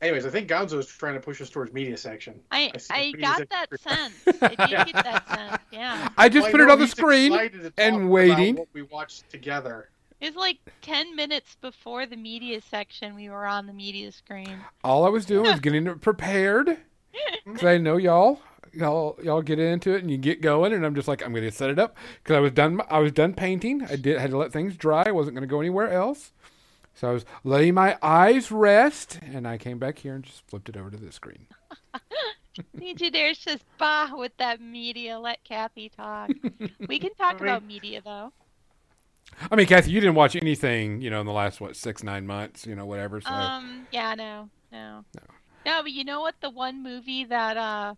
Anyways, 0.00 0.24
I 0.26 0.30
think 0.30 0.48
Gonzo 0.48 0.78
is 0.78 0.86
trying 0.86 1.14
to 1.14 1.20
push 1.20 1.40
us 1.40 1.50
towards 1.50 1.72
media 1.72 1.96
section. 1.96 2.40
I 2.52 2.70
I 2.90 2.98
I 2.98 3.12
the 3.12 3.18
got 3.18 3.38
music. 3.38 3.50
that 3.50 3.80
sense. 3.80 4.14
I 4.42 4.48
did 4.48 4.92
get 4.92 5.04
that 5.04 5.28
sense. 5.28 5.62
Yeah. 5.72 6.08
I 6.16 6.28
just 6.28 6.44
Well, 6.44 6.48
I 6.48 6.52
put 6.52 6.60
it 6.60 6.70
on 6.70 6.78
the 6.78 6.86
screen. 6.86 7.32
excited 7.32 7.62
to 7.62 7.72
and 7.82 7.96
about 7.96 8.08
waiting. 8.08 8.56
What 8.56 8.68
we 8.72 8.82
watched 8.82 9.28
together. 9.30 9.88
It 10.20 10.26
was 10.26 10.36
like 10.36 10.58
10 10.82 11.14
minutes 11.16 11.56
before 11.60 12.06
the 12.06 12.16
media 12.16 12.60
section 12.60 13.14
we 13.14 13.28
were 13.28 13.46
on 13.46 13.66
the 13.66 13.72
media 13.72 14.10
screen. 14.12 14.56
All 14.84 15.04
I 15.04 15.08
was 15.08 15.24
doing 15.24 15.50
was 15.50 15.60
getting 15.60 15.98
prepared 15.98 16.76
because 17.44 17.64
I 17.64 17.78
know 17.78 17.96
y'all, 17.96 18.40
y'all, 18.72 19.18
y'all 19.22 19.42
get 19.42 19.58
into 19.60 19.94
it 19.94 20.02
and 20.02 20.10
you 20.10 20.16
get 20.16 20.40
going, 20.40 20.72
and 20.72 20.84
I'm 20.84 20.94
just 20.94 21.06
like, 21.08 21.24
I'm 21.24 21.32
going 21.32 21.44
to 21.44 21.50
set 21.52 21.70
it 21.70 21.78
up 21.78 21.96
because 22.22 22.36
I 22.36 22.40
was 22.40 22.52
done. 22.52 22.80
I 22.90 22.98
was 22.98 23.12
done 23.12 23.32
painting. 23.34 23.84
I 23.88 23.94
did 23.96 24.18
had 24.18 24.30
to 24.30 24.36
let 24.38 24.52
things 24.52 24.76
dry. 24.76 25.04
I 25.06 25.12
wasn't 25.12 25.34
going 25.36 25.48
to 25.48 25.50
go 25.50 25.60
anywhere 25.60 25.92
else, 25.92 26.32
so 26.98 27.08
I 27.10 27.12
was 27.12 27.24
letting 27.44 27.74
my 27.74 27.96
eyes 28.02 28.50
rest, 28.50 29.20
and 29.22 29.46
I 29.46 29.56
came 29.56 29.78
back 29.78 29.98
here 29.98 30.14
and 30.14 30.24
just 30.24 30.42
flipped 30.48 30.68
it 30.68 30.76
over 30.76 30.90
to 30.90 30.96
the 30.96 31.12
screen. 31.12 31.46
Engineers 32.82 33.38
just 33.38 33.64
bah 33.78 34.10
with 34.14 34.36
that 34.38 34.60
media. 34.60 35.18
Let 35.18 35.42
Kathy 35.44 35.90
talk. 35.90 36.30
We 36.88 36.98
can 36.98 37.14
talk 37.14 37.34
I 37.40 37.40
mean- 37.40 37.42
about 37.44 37.64
media 37.64 38.02
though. 38.04 38.32
I 39.50 39.56
mean, 39.56 39.66
Kathy, 39.66 39.90
you 39.90 40.00
didn't 40.00 40.14
watch 40.16 40.34
anything, 40.36 41.02
you 41.02 41.10
know, 41.10 41.20
in 41.20 41.26
the 41.26 41.32
last 41.32 41.60
what 41.60 41.76
six, 41.76 42.02
nine 42.02 42.26
months, 42.26 42.66
you 42.66 42.74
know, 42.74 42.86
whatever. 42.86 43.20
So 43.20 43.30
Um, 43.30 43.86
yeah, 43.92 44.14
no, 44.14 44.48
no, 44.72 45.04
No. 45.14 45.20
no. 45.66 45.82
But 45.82 45.92
you 45.92 46.02
know 46.02 46.20
what? 46.22 46.34
The 46.40 46.48
one 46.50 46.82
movie 46.82 47.24
that 47.24 47.56
uh, 47.58 47.94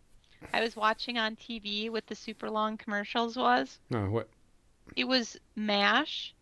I 0.52 0.60
was 0.60 0.74
watching 0.74 1.18
on 1.18 1.36
TV 1.36 1.88
with 1.88 2.04
the 2.06 2.16
super 2.16 2.50
long 2.50 2.76
commercials 2.76 3.36
was 3.36 3.78
no, 3.90 4.06
what? 4.10 4.28
it 4.96 5.04
was 5.04 5.38
Mash, 5.54 6.34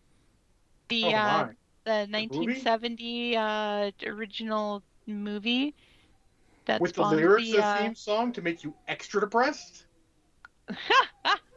the 0.89 1.03
Oh 1.05 1.09
uh, 1.09 1.49
the 1.89 2.07
movie? 2.29 2.67
1970 2.67 3.35
uh, 3.37 3.91
original 4.05 4.83
movie. 5.07 5.75
That 6.65 6.83
With 6.83 6.93
the 6.95 7.03
lyrics 7.03 7.53
the, 7.53 7.57
of 7.57 7.65
the 7.65 7.65
uh, 7.65 7.73
theme 7.73 7.95
song 7.95 8.33
to 8.33 8.41
make 8.41 8.63
you 8.63 8.75
extra 8.87 9.21
depressed. 9.21 9.87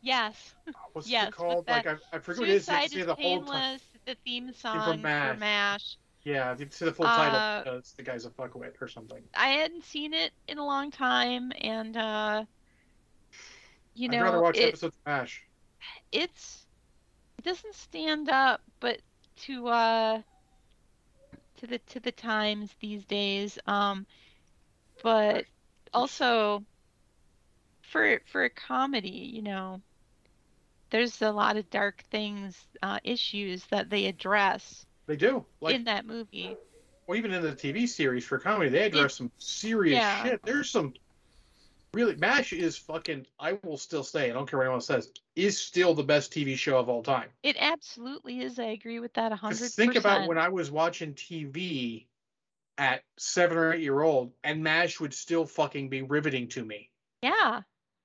yes, 0.00 0.54
What's 0.92 1.12
Yes, 1.12 1.28
it 1.28 1.30
called? 1.30 1.68
Like 1.68 1.86
I, 1.86 1.96
I 2.12 2.18
forget 2.18 2.40
what 2.40 2.48
it 2.50 2.54
is. 2.56 2.70
You 2.70 2.80
say 2.80 3.02
the 3.02 3.14
whole 3.14 3.42
time. 3.44 3.64
The 4.06 4.16
theme 4.24 4.52
song 4.52 5.08
for 5.18 5.34
MASH. 5.34 5.34
MASH. 5.34 5.98
Yeah, 6.24 6.54
you 6.58 6.68
say 6.70 6.86
the 6.86 6.92
full 6.94 7.10
Uh, 7.10 7.10
title 7.10 7.44
because 7.64 7.94
the 7.96 8.02
guy's 8.02 8.26
a 8.26 8.30
fuckwit 8.30 8.80
or 8.82 8.88
something. 8.88 9.28
I 9.34 9.48
hadn't 9.48 9.84
seen 9.84 10.12
it 10.14 10.32
in 10.48 10.58
a 10.58 10.64
long 10.66 10.90
time, 10.90 11.52
and 11.60 11.96
uh, 11.96 12.44
you 13.94 14.08
I'd 14.08 14.20
rather 14.20 14.38
know, 14.38 14.40
watch 14.40 14.60
it, 14.60 14.76
episodes 14.76 14.96
of 14.96 15.00
MASH. 15.06 15.48
it's 16.12 16.66
it 17.38 17.44
doesn't 17.44 17.74
stand 17.74 18.28
up, 18.28 18.60
but 18.80 18.98
to 19.42 19.68
uh 19.68 20.22
to 21.58 21.66
the 21.66 21.78
to 21.78 22.00
the 22.00 22.12
times 22.12 22.70
these 22.80 23.04
days. 23.04 23.58
Um, 23.66 24.06
but 25.02 25.44
also 25.92 26.64
for 27.82 28.20
for 28.26 28.44
a 28.44 28.50
comedy, 28.50 29.08
you 29.10 29.42
know, 29.42 29.80
there's 30.90 31.20
a 31.22 31.30
lot 31.30 31.56
of 31.56 31.68
dark 31.70 32.04
things, 32.10 32.66
uh, 32.82 32.98
issues 33.04 33.64
that 33.66 33.90
they 33.90 34.06
address 34.06 34.86
They 35.06 35.16
do. 35.16 35.44
Like, 35.60 35.74
in 35.74 35.84
that 35.84 36.06
movie. 36.06 36.56
or 37.06 37.16
even 37.16 37.32
in 37.32 37.42
the 37.42 37.52
TV 37.52 37.88
series 37.88 38.24
for 38.24 38.38
comedy, 38.38 38.70
they 38.70 38.84
address 38.86 39.16
some 39.16 39.30
serious 39.38 39.96
yeah. 39.96 40.22
shit. 40.22 40.42
There's 40.44 40.70
some 40.70 40.94
really 41.92 42.16
MASH 42.16 42.52
is 42.52 42.76
fucking. 42.76 43.26
I 43.38 43.58
will 43.64 43.78
still 43.78 44.04
say, 44.04 44.30
I 44.30 44.32
don't 44.32 44.48
care 44.48 44.58
what 44.58 44.66
anyone 44.66 44.80
says, 44.80 45.12
is 45.36 45.60
still 45.60 45.94
the 45.94 46.02
best 46.02 46.32
TV 46.32 46.56
show 46.56 46.78
of 46.78 46.88
all 46.88 47.02
time. 47.02 47.28
It 47.42 47.56
absolutely 47.58 48.40
is. 48.40 48.58
I 48.58 48.66
agree 48.66 49.00
with 49.00 49.14
that 49.14 49.32
a 49.32 49.36
100%. 49.36 49.74
think 49.74 49.96
about 49.96 50.28
when 50.28 50.38
I 50.38 50.48
was 50.48 50.70
watching 50.70 51.14
TV 51.14 52.06
at 52.76 53.02
seven 53.18 53.58
or 53.58 53.72
eight 53.74 53.82
year 53.82 54.02
old, 54.02 54.32
and 54.44 54.62
MASH 54.62 55.00
would 55.00 55.12
still 55.12 55.44
fucking 55.46 55.88
be 55.88 56.02
riveting 56.02 56.48
to 56.48 56.64
me. 56.64 56.90
Yeah, 57.22 57.62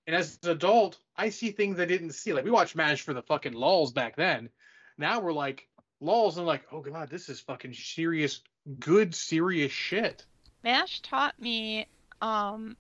And 0.08 0.16
as 0.16 0.40
an 0.44 0.50
adult, 0.50 0.98
I 1.16 1.30
see 1.30 1.52
things 1.52 1.80
I 1.80 1.86
didn't 1.86 2.14
see. 2.14 2.34
Like 2.34 2.46
we 2.46 2.52
watched 2.52 2.76
MASH 2.76 3.02
for 3.04 3.14
the 3.14 3.22
fucking 3.22 3.54
lulls 3.54 3.92
back 3.92 4.16
then. 4.16 4.50
Now 4.98 5.20
we're 5.20 5.34
like 5.34 5.68
lulls 6.02 6.38
and 6.38 6.48
like, 6.48 6.64
oh 6.72 6.82
god, 6.82 7.10
this 7.10 7.30
is 7.30 7.40
fucking 7.40 7.74
serious, 7.74 8.42
good, 8.80 9.14
serious 9.14 9.72
shit. 9.72 10.26
MASH 10.64 11.02
taught 11.02 11.40
me 11.40 11.88
um 12.22 12.76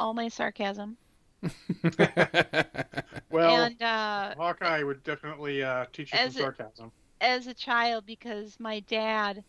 all 0.00 0.14
my 0.14 0.28
sarcasm. 0.28 0.96
Well, 3.30 3.64
and 3.64 3.80
uh 3.80 4.34
Hawkeye 4.36 4.82
would 4.82 5.02
definitely 5.04 5.62
uh, 5.62 5.86
teach 5.92 6.12
you 6.12 6.18
some 6.18 6.30
sarcasm. 6.32 6.90
as 7.20 7.46
a 7.46 7.54
child 7.54 8.04
because 8.06 8.58
my 8.58 8.80
dad 8.80 9.44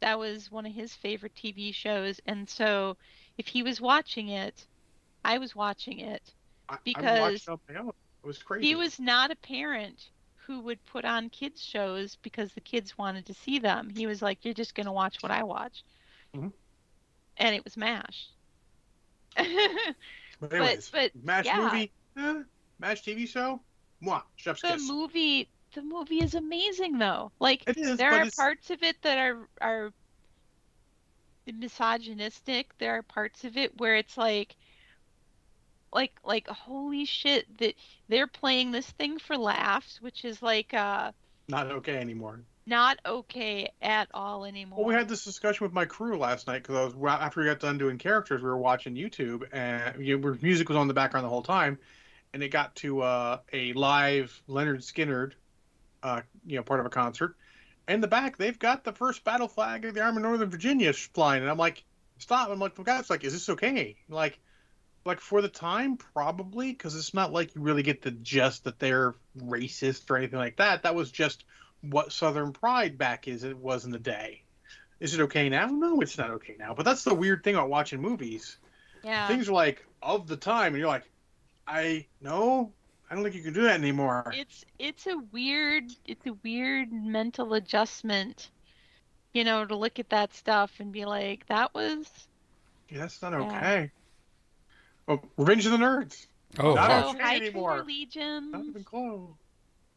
that 0.00 0.18
was 0.18 0.50
one 0.50 0.66
of 0.66 0.72
his 0.72 0.94
favorite 0.94 1.34
TV 1.36 1.72
shows 1.72 2.20
and 2.26 2.48
so 2.48 2.96
if 3.38 3.46
he 3.46 3.62
was 3.62 3.80
watching 3.80 4.28
it 4.30 4.66
I 5.24 5.38
was 5.38 5.54
watching 5.54 6.00
it 6.00 6.34
I, 6.68 6.74
I 6.74 6.78
because 6.84 7.46
else. 7.48 7.58
It 8.22 8.26
was 8.26 8.38
crazy. 8.42 8.66
he 8.66 8.74
was 8.74 8.98
not 8.98 9.30
a 9.30 9.36
parent 9.36 10.10
who 10.46 10.60
would 10.60 10.84
put 10.86 11.04
on 11.04 11.28
kids 11.30 11.62
shows 11.62 12.16
because 12.22 12.52
the 12.52 12.60
kids 12.60 12.98
wanted 12.98 13.26
to 13.26 13.34
see 13.34 13.58
them 13.60 13.90
he 13.94 14.06
was 14.06 14.20
like 14.22 14.44
you're 14.44 14.54
just 14.54 14.74
going 14.74 14.86
to 14.86 14.92
watch 14.92 15.22
what 15.22 15.30
I 15.32 15.44
watch 15.44 15.84
Mhm. 16.36 16.52
and 17.36 17.54
it 17.54 17.62
was 17.64 17.76
MASH 17.76 18.28
But 20.40 20.52
anyways, 20.54 20.90
but 20.90 21.12
MASH 21.22 21.44
yeah. 21.46 21.56
movie, 21.56 21.92
eh, 22.16 22.42
MASH 22.78 23.02
TV 23.02 23.26
show, 23.28 23.60
moi, 24.00 24.22
chef's 24.36 24.62
the 24.62 24.68
kiss. 24.68 24.88
movie 24.88 25.48
the 25.74 25.82
movie 25.82 26.20
is 26.20 26.34
amazing 26.34 26.98
though 26.98 27.30
like 27.38 27.62
is, 27.76 27.96
there 27.98 28.12
are 28.12 28.22
it's- 28.26 28.34
parts 28.34 28.70
of 28.70 28.82
it 28.82 29.00
that 29.02 29.18
are 29.18 29.48
are 29.60 29.92
misogynistic 31.52 32.76
there 32.78 32.96
are 32.96 33.02
parts 33.02 33.44
of 33.44 33.56
it 33.56 33.76
where 33.78 33.96
it's 33.96 34.16
like 34.16 34.56
like 35.92 36.12
like 36.24 36.46
holy 36.48 37.04
shit 37.04 37.58
that 37.58 37.74
they're 38.08 38.26
playing 38.26 38.70
this 38.70 38.90
thing 38.92 39.18
for 39.18 39.36
laughs 39.36 40.00
which 40.00 40.24
is 40.24 40.42
like 40.42 40.72
uh 40.74 41.10
Not 41.48 41.66
okay 41.72 41.96
anymore. 41.96 42.44
Not 42.66 42.98
okay 43.04 43.72
at 43.80 44.08
all 44.12 44.44
anymore 44.44 44.78
Well, 44.78 44.88
we 44.88 44.94
had 44.94 45.08
this 45.08 45.24
discussion 45.24 45.64
with 45.64 45.72
my 45.72 45.86
crew 45.86 46.18
last 46.18 46.46
night 46.46 46.62
because 46.62 46.76
I 46.76 46.84
was 46.84 47.20
after 47.20 47.40
we 47.40 47.46
got 47.46 47.60
done 47.60 47.78
doing 47.78 47.98
characters, 47.98 48.42
we 48.42 48.48
were 48.48 48.58
watching 48.58 48.94
YouTube 48.94 49.44
and 49.52 50.04
you 50.04 50.18
know, 50.18 50.36
music 50.40 50.68
was 50.68 50.76
on 50.76 50.88
the 50.88 50.94
background 50.94 51.24
the 51.24 51.30
whole 51.30 51.42
time, 51.42 51.78
and 52.32 52.42
it 52.42 52.50
got 52.50 52.74
to 52.76 53.02
uh, 53.02 53.38
a 53.52 53.72
live 53.72 54.42
Lynyrd 54.48 54.82
Skynyrd, 54.82 55.32
uh, 56.02 56.20
you 56.46 56.56
know, 56.56 56.62
part 56.62 56.80
of 56.80 56.86
a 56.86 56.90
concert. 56.90 57.36
In 57.88 58.00
the 58.00 58.08
back, 58.08 58.36
they've 58.36 58.58
got 58.58 58.84
the 58.84 58.92
first 58.92 59.24
battle 59.24 59.48
flag 59.48 59.84
of 59.84 59.94
the 59.94 60.02
Army 60.02 60.18
of 60.18 60.22
Northern 60.22 60.50
Virginia 60.50 60.92
flying, 60.92 61.42
and 61.42 61.50
I'm 61.50 61.58
like, 61.58 61.82
stop! 62.18 62.50
I'm 62.50 62.60
like, 62.60 62.76
for 62.76 62.84
God's 62.84 63.08
sake, 63.08 63.24
is 63.24 63.32
this 63.32 63.48
okay? 63.48 63.96
Like, 64.08 64.38
like 65.04 65.18
for 65.18 65.42
the 65.42 65.48
time, 65.48 65.96
probably, 65.96 66.70
because 66.70 66.94
it's 66.94 67.14
not 67.14 67.32
like 67.32 67.54
you 67.54 67.62
really 67.62 67.82
get 67.82 68.02
the 68.02 68.10
gist 68.10 68.64
that 68.64 68.78
they're 68.78 69.14
racist 69.36 70.10
or 70.10 70.16
anything 70.16 70.38
like 70.38 70.58
that. 70.58 70.84
That 70.84 70.94
was 70.94 71.10
just 71.10 71.44
what 71.82 72.12
Southern 72.12 72.52
pride 72.52 72.98
back 72.98 73.28
is 73.28 73.44
it 73.44 73.56
was 73.56 73.84
in 73.84 73.90
the 73.90 73.98
day. 73.98 74.42
Is 75.00 75.14
it 75.14 75.20
okay 75.22 75.48
now? 75.48 75.66
No, 75.66 76.00
it's 76.00 76.18
not 76.18 76.30
okay 76.32 76.56
now. 76.58 76.74
But 76.74 76.84
that's 76.84 77.04
the 77.04 77.14
weird 77.14 77.42
thing 77.42 77.54
about 77.54 77.70
watching 77.70 78.00
movies. 78.02 78.58
yeah 79.02 79.26
Things 79.28 79.48
are 79.48 79.52
like 79.52 79.84
of 80.02 80.26
the 80.26 80.36
time, 80.36 80.72
and 80.74 80.78
you're 80.78 80.88
like, 80.88 81.08
I 81.66 82.06
no, 82.20 82.72
I 83.10 83.14
don't 83.14 83.24
think 83.24 83.34
you 83.34 83.42
can 83.42 83.54
do 83.54 83.62
that 83.62 83.78
anymore. 83.80 84.30
it's 84.36 84.64
it's 84.78 85.06
a 85.06 85.16
weird 85.32 85.84
it's 86.06 86.26
a 86.26 86.34
weird 86.44 86.92
mental 86.92 87.54
adjustment 87.54 88.50
you 89.32 89.44
know 89.44 89.64
to 89.64 89.76
look 89.76 89.98
at 89.98 90.10
that 90.10 90.34
stuff 90.34 90.70
and 90.80 90.92
be 90.92 91.04
like 91.04 91.46
that 91.46 91.72
was 91.74 92.06
Yeah, 92.90 92.98
that's 92.98 93.22
not 93.22 93.32
Yeah. 93.32 93.38
okay. 93.46 93.90
Oh, 95.08 95.20
Revenge 95.36 95.64
of 95.66 95.72
the 95.72 95.78
Nerds. 95.78 96.26
oh, 96.58 96.74
Not 96.74 96.88
wow. 96.88 97.02
so 97.02 97.08
okay 97.10 97.22
High 97.22 97.36
anymore. 97.36 97.76
School 97.78 97.86
Legion 97.86 98.50
Not 98.50 98.64
even 98.66 98.84
close. 98.84 99.30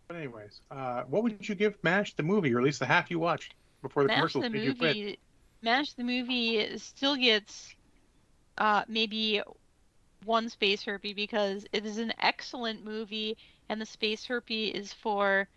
But 0.08 0.18
anyways, 0.18 0.62
uh, 0.72 1.04
what 1.04 1.24
would 1.24 1.48
you 1.48 1.56
give 1.56 1.78
MASH 1.84 2.16
the 2.16 2.24
movie, 2.24 2.54
or 2.54 2.60
at 2.60 2.64
least 2.64 2.80
the 2.80 2.86
half 2.86 3.10
you 3.10 3.20
watched 3.20 3.56
before 3.82 4.04
the 4.04 4.10
Mash 4.10 4.10
commercials 4.10 4.46
the 4.46 4.50
made 4.52 4.64
you 4.64 4.74
quit? 4.74 4.98
movie, 4.98 5.20
Mash 5.62 5.94
the 5.94 6.04
movie 6.04 6.78
still 6.78 7.16
gets 7.16 7.76
uh, 8.58 8.86
maybe 8.88 9.42
one 10.26 10.50
space 10.50 10.84
herpy 10.86 11.16
because 11.16 11.66
it 11.74 11.86
is 11.86 11.98
an 11.98 12.14
excellent 12.20 12.84
movie, 12.84 13.38
and 13.70 13.82
the 13.82 13.86
space 13.86 14.26
herpy 14.28 14.72
is 14.72 14.94
for 14.94 15.50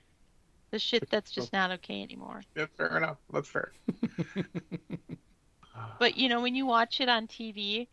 the 0.70 0.78
shit 0.78 1.08
that's 1.10 1.30
just 1.32 1.52
not 1.52 1.70
okay 1.72 2.02
anymore. 2.02 2.42
Yeah, 2.56 2.66
fair 2.76 2.96
enough. 2.96 3.18
That's 3.32 3.48
fair. 3.48 3.72
But 5.98 6.16
you 6.16 6.28
know, 6.30 6.40
when 6.40 6.54
you 6.54 6.64
watch 6.64 7.00
it 7.02 7.08
on 7.10 7.26
TV, 7.26 7.88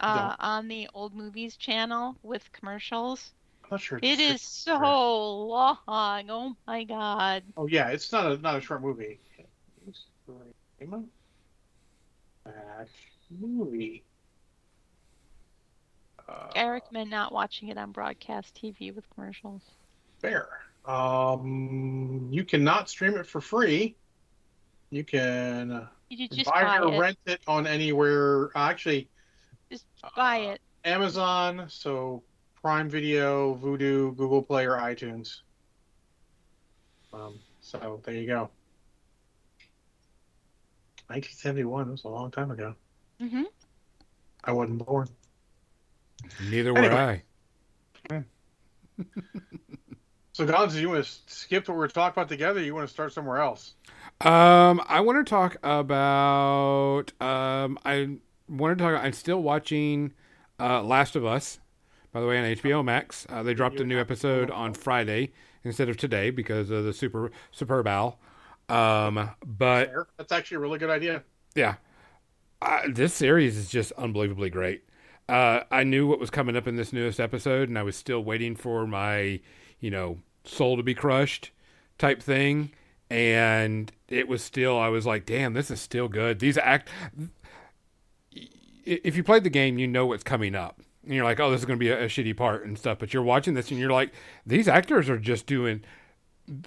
uh, 0.00 0.34
on 0.40 0.66
the 0.66 0.88
old 0.92 1.14
movies 1.14 1.56
channel 1.56 2.16
with 2.20 2.50
commercials, 2.50 3.32
I'm 3.32 3.41
not 3.72 3.80
sure. 3.80 3.98
it 4.02 4.20
is 4.20 4.42
so 4.42 4.78
long. 4.78 5.78
Oh 5.88 6.54
my 6.66 6.84
god! 6.84 7.42
Oh 7.56 7.66
yeah, 7.66 7.88
it's 7.88 8.12
not 8.12 8.30
a 8.30 8.36
not 8.38 8.56
a 8.56 8.60
short 8.60 8.82
movie. 8.82 9.18
Movie. 13.30 14.04
Uh, 16.28 16.48
I 16.54 16.68
recommend 16.68 17.10
not 17.10 17.32
watching 17.32 17.68
it 17.68 17.78
on 17.78 17.92
broadcast 17.92 18.54
TV 18.62 18.94
with 18.94 19.08
commercials. 19.14 19.62
fair. 20.20 20.48
Um, 20.84 22.28
you 22.30 22.44
cannot 22.44 22.90
stream 22.90 23.16
it 23.16 23.26
for 23.26 23.40
free. 23.40 23.96
You 24.90 25.04
can 25.04 25.88
You 26.10 26.28
just 26.28 26.50
buy 26.50 26.78
or 26.78 26.92
it. 26.92 26.98
rent 26.98 27.18
it 27.26 27.40
on 27.46 27.66
anywhere. 27.66 28.50
Actually, 28.54 29.08
Just 29.70 29.86
buy 30.16 30.46
uh, 30.46 30.50
it. 30.52 30.60
Amazon, 30.84 31.66
so 31.68 32.22
Prime 32.62 32.88
Video, 32.88 33.56
Vudu, 33.56 34.16
Google 34.16 34.42
Play, 34.42 34.66
or 34.66 34.76
iTunes. 34.76 35.40
Um, 37.12 37.38
so 37.60 38.00
there 38.04 38.14
you 38.14 38.26
go. 38.26 38.50
1971. 41.08 41.86
That 41.86 41.90
was 41.90 42.04
a 42.04 42.08
long 42.08 42.30
time 42.30 42.50
ago. 42.50 42.74
Mm-hmm. 43.20 43.42
I 44.44 44.52
wasn't 44.52 44.84
born. 44.86 45.08
Neither 46.48 46.72
were 46.72 46.78
Anyway. 46.80 47.22
I. 48.10 48.24
So, 50.34 50.46
Gonzo, 50.46 50.80
you 50.80 50.88
want 50.88 51.04
to 51.04 51.10
skip 51.26 51.68
what 51.68 51.74
we 51.74 51.80
were 51.80 51.88
talking 51.88 52.18
about 52.18 52.30
together? 52.30 52.58
Or 52.58 52.62
you 52.62 52.74
want 52.74 52.88
to 52.88 52.92
start 52.92 53.12
somewhere 53.12 53.38
else? 53.38 53.74
Um, 54.22 54.80
I 54.88 55.00
want 55.00 55.24
to 55.24 55.28
talk 55.28 55.56
about. 55.62 57.12
Um, 57.20 57.78
I 57.84 58.16
want 58.48 58.78
to 58.78 58.82
talk. 58.82 59.04
I'm 59.04 59.12
still 59.12 59.42
watching 59.42 60.14
uh, 60.58 60.82
Last 60.82 61.16
of 61.16 61.26
Us. 61.26 61.58
By 62.12 62.20
the 62.20 62.26
way, 62.26 62.38
on 62.38 62.44
HBO 62.44 62.84
Max, 62.84 63.26
uh, 63.30 63.42
they 63.42 63.54
dropped 63.54 63.80
a 63.80 63.84
new 63.84 63.98
episode 63.98 64.50
on 64.50 64.74
Friday 64.74 65.32
instead 65.64 65.88
of 65.88 65.96
today 65.96 66.30
because 66.30 66.70
of 66.70 66.84
the 66.84 66.92
super 66.92 67.30
Super 67.50 67.82
Bowl. 67.82 68.18
Um, 68.68 69.30
but 69.44 69.92
That's 70.18 70.32
actually 70.32 70.56
a 70.56 70.60
really 70.60 70.78
good 70.78 70.90
idea. 70.90 71.22
yeah, 71.54 71.76
uh, 72.60 72.80
this 72.88 73.14
series 73.14 73.56
is 73.56 73.70
just 73.70 73.92
unbelievably 73.92 74.50
great. 74.50 74.84
Uh, 75.28 75.60
I 75.70 75.84
knew 75.84 76.06
what 76.06 76.18
was 76.20 76.30
coming 76.30 76.56
up 76.56 76.66
in 76.66 76.76
this 76.76 76.92
newest 76.92 77.18
episode, 77.18 77.68
and 77.68 77.78
I 77.78 77.82
was 77.82 77.96
still 77.96 78.22
waiting 78.22 78.56
for 78.56 78.86
my, 78.86 79.40
you 79.80 79.90
know, 79.90 80.18
soul 80.44 80.76
to 80.76 80.82
be 80.82 80.94
crushed 80.94 81.50
type 81.98 82.22
thing. 82.22 82.72
And 83.08 83.92
it 84.08 84.28
was 84.28 84.42
still, 84.42 84.78
I 84.78 84.88
was 84.88 85.06
like, 85.06 85.26
damn, 85.26 85.54
this 85.54 85.70
is 85.70 85.80
still 85.80 86.08
good. 86.08 86.38
These 86.38 86.58
act, 86.58 86.88
if 88.84 89.16
you 89.16 89.22
played 89.22 89.44
the 89.44 89.50
game, 89.50 89.78
you 89.78 89.86
know 89.86 90.06
what's 90.06 90.22
coming 90.22 90.54
up. 90.54 90.80
And 91.04 91.14
you're 91.14 91.24
like, 91.24 91.40
oh, 91.40 91.50
this 91.50 91.60
is 91.60 91.64
going 91.64 91.78
to 91.78 91.84
be 91.84 91.90
a, 91.90 92.04
a 92.04 92.06
shitty 92.06 92.36
part 92.36 92.64
and 92.64 92.78
stuff. 92.78 92.98
But 92.98 93.12
you're 93.12 93.22
watching 93.22 93.54
this 93.54 93.70
and 93.70 93.80
you're 93.80 93.90
like, 93.92 94.12
these 94.46 94.68
actors 94.68 95.08
are 95.10 95.18
just 95.18 95.46
doing 95.46 95.82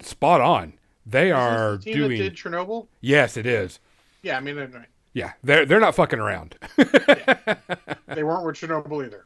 spot 0.02 0.40
on. 0.40 0.74
They 1.06 1.30
are 1.32 1.76
the 1.78 1.92
doing. 1.92 2.18
did 2.18 2.34
Chernobyl. 2.34 2.88
Yes, 3.00 3.36
it 3.36 3.46
is. 3.46 3.78
Yeah, 4.22 4.36
I 4.36 4.40
mean 4.40 4.56
they're- 4.56 4.86
Yeah, 5.14 5.32
they're 5.44 5.64
they're 5.64 5.80
not 5.80 5.94
fucking 5.94 6.18
around. 6.18 6.56
they 6.76 8.22
weren't 8.24 8.44
with 8.44 8.56
Chernobyl 8.56 9.06
either. 9.06 9.24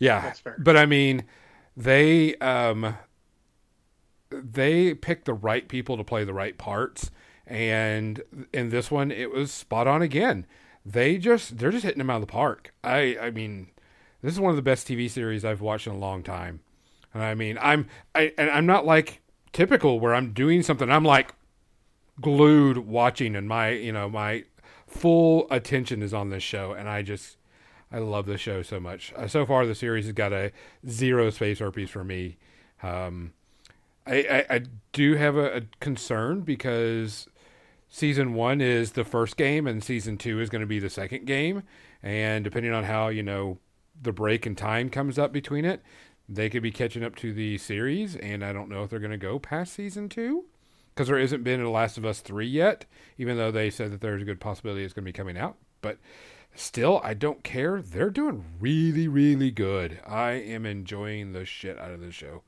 yeah, 0.00 0.20
That's 0.22 0.40
fair. 0.40 0.56
but 0.58 0.76
I 0.76 0.86
mean, 0.86 1.24
they 1.76 2.34
um 2.36 2.96
they 4.30 4.94
picked 4.94 5.24
the 5.26 5.34
right 5.34 5.68
people 5.68 5.96
to 5.96 6.04
play 6.04 6.24
the 6.24 6.34
right 6.34 6.56
parts, 6.58 7.10
and 7.46 8.22
in 8.52 8.70
this 8.70 8.90
one, 8.90 9.10
it 9.10 9.30
was 9.30 9.52
spot 9.52 9.86
on 9.86 10.02
again. 10.02 10.46
They 10.84 11.18
just 11.18 11.58
they're 11.58 11.70
just 11.70 11.84
hitting 11.84 11.98
them 11.98 12.10
out 12.10 12.16
of 12.16 12.22
the 12.22 12.26
park. 12.32 12.72
I 12.82 13.16
I 13.20 13.30
mean, 13.30 13.68
this 14.22 14.34
is 14.34 14.40
one 14.40 14.50
of 14.50 14.56
the 14.56 14.62
best 14.62 14.86
TV 14.86 15.08
series 15.08 15.44
I've 15.44 15.60
watched 15.60 15.86
in 15.86 15.92
a 15.92 15.98
long 15.98 16.22
time. 16.22 16.60
And 17.14 17.22
I 17.22 17.34
mean, 17.34 17.58
I'm 17.60 17.86
I 18.14 18.32
and 18.38 18.50
I'm 18.50 18.66
not 18.66 18.86
like 18.86 19.20
typical 19.52 20.00
where 20.00 20.14
I'm 20.14 20.32
doing 20.32 20.62
something. 20.62 20.90
I'm 20.90 21.04
like 21.04 21.34
glued 22.20 22.78
watching, 22.78 23.34
and 23.34 23.48
my 23.48 23.70
you 23.70 23.92
know 23.92 24.08
my 24.08 24.44
full 24.86 25.46
attention 25.50 26.02
is 26.02 26.14
on 26.14 26.30
this 26.30 26.42
show, 26.42 26.72
and 26.72 26.88
I 26.88 27.02
just 27.02 27.36
I 27.92 27.98
love 27.98 28.26
this 28.26 28.40
show 28.40 28.62
so 28.62 28.78
much. 28.78 29.12
Uh, 29.16 29.26
so 29.26 29.44
far, 29.44 29.66
the 29.66 29.74
series 29.74 30.06
has 30.06 30.12
got 30.12 30.32
a 30.32 30.52
zero 30.88 31.30
space 31.30 31.58
herpes 31.58 31.90
for 31.90 32.04
me. 32.04 32.36
Um, 32.82 33.32
I, 34.06 34.44
I, 34.50 34.54
I 34.54 34.60
do 34.92 35.16
have 35.16 35.36
a, 35.36 35.56
a 35.58 35.60
concern 35.80 36.40
because 36.40 37.28
season 37.88 38.34
one 38.34 38.60
is 38.60 38.92
the 38.92 39.04
first 39.04 39.36
game, 39.36 39.66
and 39.66 39.82
season 39.82 40.18
two 40.18 40.40
is 40.40 40.48
going 40.48 40.60
to 40.60 40.66
be 40.66 40.78
the 40.78 40.90
second 40.90 41.26
game, 41.26 41.64
and 42.02 42.44
depending 42.44 42.72
on 42.72 42.84
how 42.84 43.08
you 43.08 43.22
know 43.22 43.58
the 44.00 44.12
break 44.12 44.46
in 44.46 44.54
time 44.54 44.90
comes 44.90 45.18
up 45.18 45.32
between 45.32 45.64
it, 45.64 45.82
they 46.28 46.48
could 46.48 46.62
be 46.62 46.70
catching 46.70 47.02
up 47.02 47.16
to 47.16 47.32
the 47.32 47.58
series, 47.58 48.16
and 48.16 48.44
I 48.44 48.52
don't 48.52 48.68
know 48.68 48.84
if 48.84 48.90
they're 48.90 48.98
going 48.98 49.10
to 49.10 49.16
go 49.16 49.38
past 49.38 49.72
season 49.72 50.08
two 50.08 50.44
because 50.94 51.08
there 51.08 51.18
isn't 51.18 51.42
been 51.42 51.60
a 51.60 51.70
Last 51.70 51.98
of 51.98 52.04
Us 52.04 52.20
three 52.20 52.46
yet, 52.46 52.84
even 53.18 53.36
though 53.36 53.50
they 53.50 53.70
said 53.70 53.90
that 53.92 54.00
there's 54.00 54.22
a 54.22 54.26
good 54.26 54.40
possibility 54.40 54.84
it's 54.84 54.92
going 54.92 55.04
to 55.04 55.08
be 55.08 55.16
coming 55.16 55.38
out. 55.38 55.56
But 55.80 55.98
still, 56.54 57.00
I 57.02 57.14
don't 57.14 57.42
care. 57.42 57.80
They're 57.80 58.10
doing 58.10 58.44
really, 58.60 59.08
really 59.08 59.50
good. 59.50 60.00
I 60.06 60.32
am 60.32 60.66
enjoying 60.66 61.32
the 61.32 61.44
shit 61.44 61.78
out 61.78 61.92
of 61.92 62.00
this 62.00 62.14
show. 62.14 62.42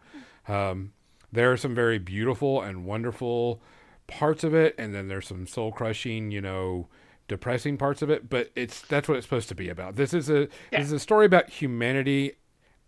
Um, 0.48 0.92
there 1.32 1.50
are 1.50 1.56
some 1.56 1.74
very 1.74 1.98
beautiful 1.98 2.60
and 2.60 2.84
wonderful 2.84 3.62
parts 4.06 4.44
of 4.44 4.54
it, 4.54 4.74
and 4.78 4.94
then 4.94 5.08
there's 5.08 5.26
some 5.26 5.46
soul 5.46 5.72
crushing, 5.72 6.30
you 6.30 6.40
know, 6.40 6.88
depressing 7.28 7.76
parts 7.76 8.02
of 8.02 8.10
it. 8.10 8.28
But 8.28 8.50
it's 8.56 8.80
that's 8.82 9.08
what 9.08 9.16
it's 9.18 9.26
supposed 9.26 9.48
to 9.48 9.54
be 9.54 9.68
about. 9.68 9.96
This 9.96 10.14
is 10.14 10.28
a 10.30 10.48
Yeah. 10.70 10.78
this 10.78 10.86
is 10.86 10.92
a 10.92 10.98
story 10.98 11.26
about 11.26 11.48
humanity 11.50 12.32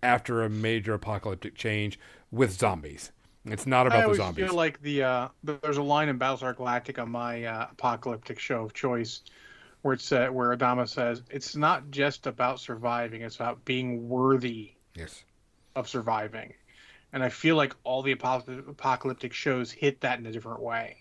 after 0.03 0.43
a 0.43 0.51
major 0.51 0.95
apocalyptic 0.95 1.55
change 1.55 1.99
with 2.31 2.53
zombies. 2.53 3.11
It's 3.47 3.67
not 3.67 3.87
I 3.87 3.89
about 3.89 3.99
the 3.99 4.05
always 4.05 4.17
zombies. 4.19 4.47
feel 4.47 4.55
like 4.55 4.81
the 4.83 5.03
uh, 5.03 5.29
there's 5.43 5.77
a 5.77 5.83
line 5.83 6.09
in 6.09 6.19
Battlestar 6.19 6.55
Galactica, 6.55 7.03
on 7.03 7.11
my 7.11 7.45
uh, 7.45 7.69
apocalyptic 7.73 8.39
show 8.39 8.63
of 8.65 8.73
choice, 8.73 9.23
where 9.83 9.95
it's 9.95 10.11
uh, 10.13 10.29
where 10.29 10.57
Adama 10.57 10.89
says 10.89 11.23
it's 11.31 11.55
not 11.55 11.91
just 11.91 12.27
about 12.27 12.59
surviving; 12.61 13.21
it's 13.23 13.37
about 13.37 13.65
being 13.65 14.09
worthy 14.09 14.73
yes. 14.95 15.25
of 15.77 15.89
surviving. 15.89 16.55
And 17.13 17.23
I 17.23 17.29
feel 17.29 17.55
like 17.57 17.75
all 17.85 18.03
the 18.03 18.13
apocalyptic 18.13 19.33
shows 19.33 19.71
hit 19.71 20.01
that 20.01 20.19
in 20.19 20.27
a 20.27 20.33
different 20.33 20.61
way. 20.61 20.97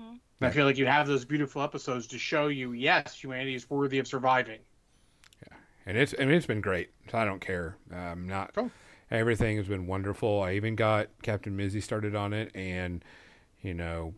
Mhm. 0.00 0.18
And 0.40 0.48
I 0.48 0.50
feel 0.50 0.64
like 0.64 0.78
you 0.78 0.86
have 0.86 1.06
those 1.06 1.26
beautiful 1.26 1.60
episodes 1.62 2.06
to 2.08 2.18
show 2.18 2.48
you, 2.48 2.72
yes, 2.72 3.14
humanity 3.22 3.54
is 3.54 3.68
worthy 3.68 3.98
of 3.98 4.08
surviving. 4.08 4.60
Yeah, 5.42 5.56
and 5.86 5.96
it's 5.96 6.12
and 6.12 6.30
it's 6.30 6.46
been 6.46 6.60
great. 6.60 6.90
So 7.10 7.18
I 7.18 7.24
don't 7.24 7.40
care. 7.40 7.76
Um, 7.92 8.26
not 8.26 8.54
Cool. 8.54 8.72
everything 9.10 9.56
has 9.56 9.68
been 9.68 9.86
wonderful. 9.86 10.42
I 10.42 10.52
even 10.54 10.76
got 10.76 11.08
Captain 11.22 11.56
Missy 11.56 11.80
started 11.80 12.14
on 12.14 12.32
it, 12.32 12.50
and 12.54 13.04
you 13.62 13.74
know, 13.74 14.14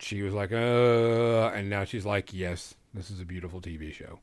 she 0.00 0.22
was 0.22 0.34
like, 0.34 0.52
"Uh," 0.52 1.50
and 1.54 1.70
now 1.70 1.84
she's 1.84 2.06
like, 2.06 2.32
"Yes, 2.34 2.74
this 2.94 3.10
is 3.10 3.20
a 3.20 3.24
beautiful 3.26 3.60
TV 3.60 3.92
show. 3.92 4.20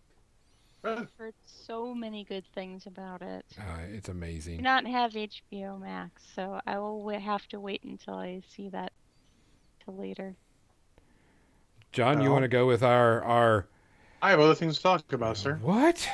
I've 0.84 1.10
Heard 1.18 1.36
so 1.46 1.94
many 1.96 2.26
good 2.26 2.46
things 2.54 2.86
about 2.86 3.22
it. 3.22 3.46
Uh, 3.60 3.82
it's 3.92 4.10
amazing. 4.10 4.56
I 4.58 4.62
do 4.62 4.64
not 4.64 4.88
have 4.88 5.16
HBO 5.16 5.78
Max, 5.78 6.24
so 6.36 6.62
I 6.68 6.78
will 6.80 7.08
have 7.20 7.48
to 7.50 7.60
wait 7.60 7.84
until 7.84 8.16
I 8.16 8.42
see 8.42 8.70
that 8.70 8.94
till 9.84 9.96
later. 9.98 10.38
John, 11.92 12.22
you 12.22 12.32
want 12.32 12.44
to 12.44 12.48
go 12.48 12.68
with 12.68 12.84
our 12.84 13.24
our 13.24 13.68
I 14.22 14.30
have 14.32 14.40
other 14.40 14.56
things 14.56 14.78
to 14.78 14.84
talk 14.84 15.12
about, 15.14 15.38
sir. 15.38 15.60
what? 15.62 16.08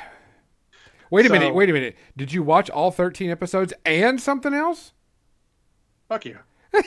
Wait 1.10 1.26
a 1.26 1.30
minute. 1.30 1.53
Wait 1.53 1.69
a 1.69 1.73
minute. 1.73 1.95
Did 2.15 2.31
you 2.34 2.43
watch 2.43 2.69
all 2.69 2.91
thirteen 2.91 3.30
episodes 3.30 3.73
and 3.85 4.22
something 4.22 4.53
else? 4.53 4.93
Fuck 6.07 6.26
you. 6.26 6.38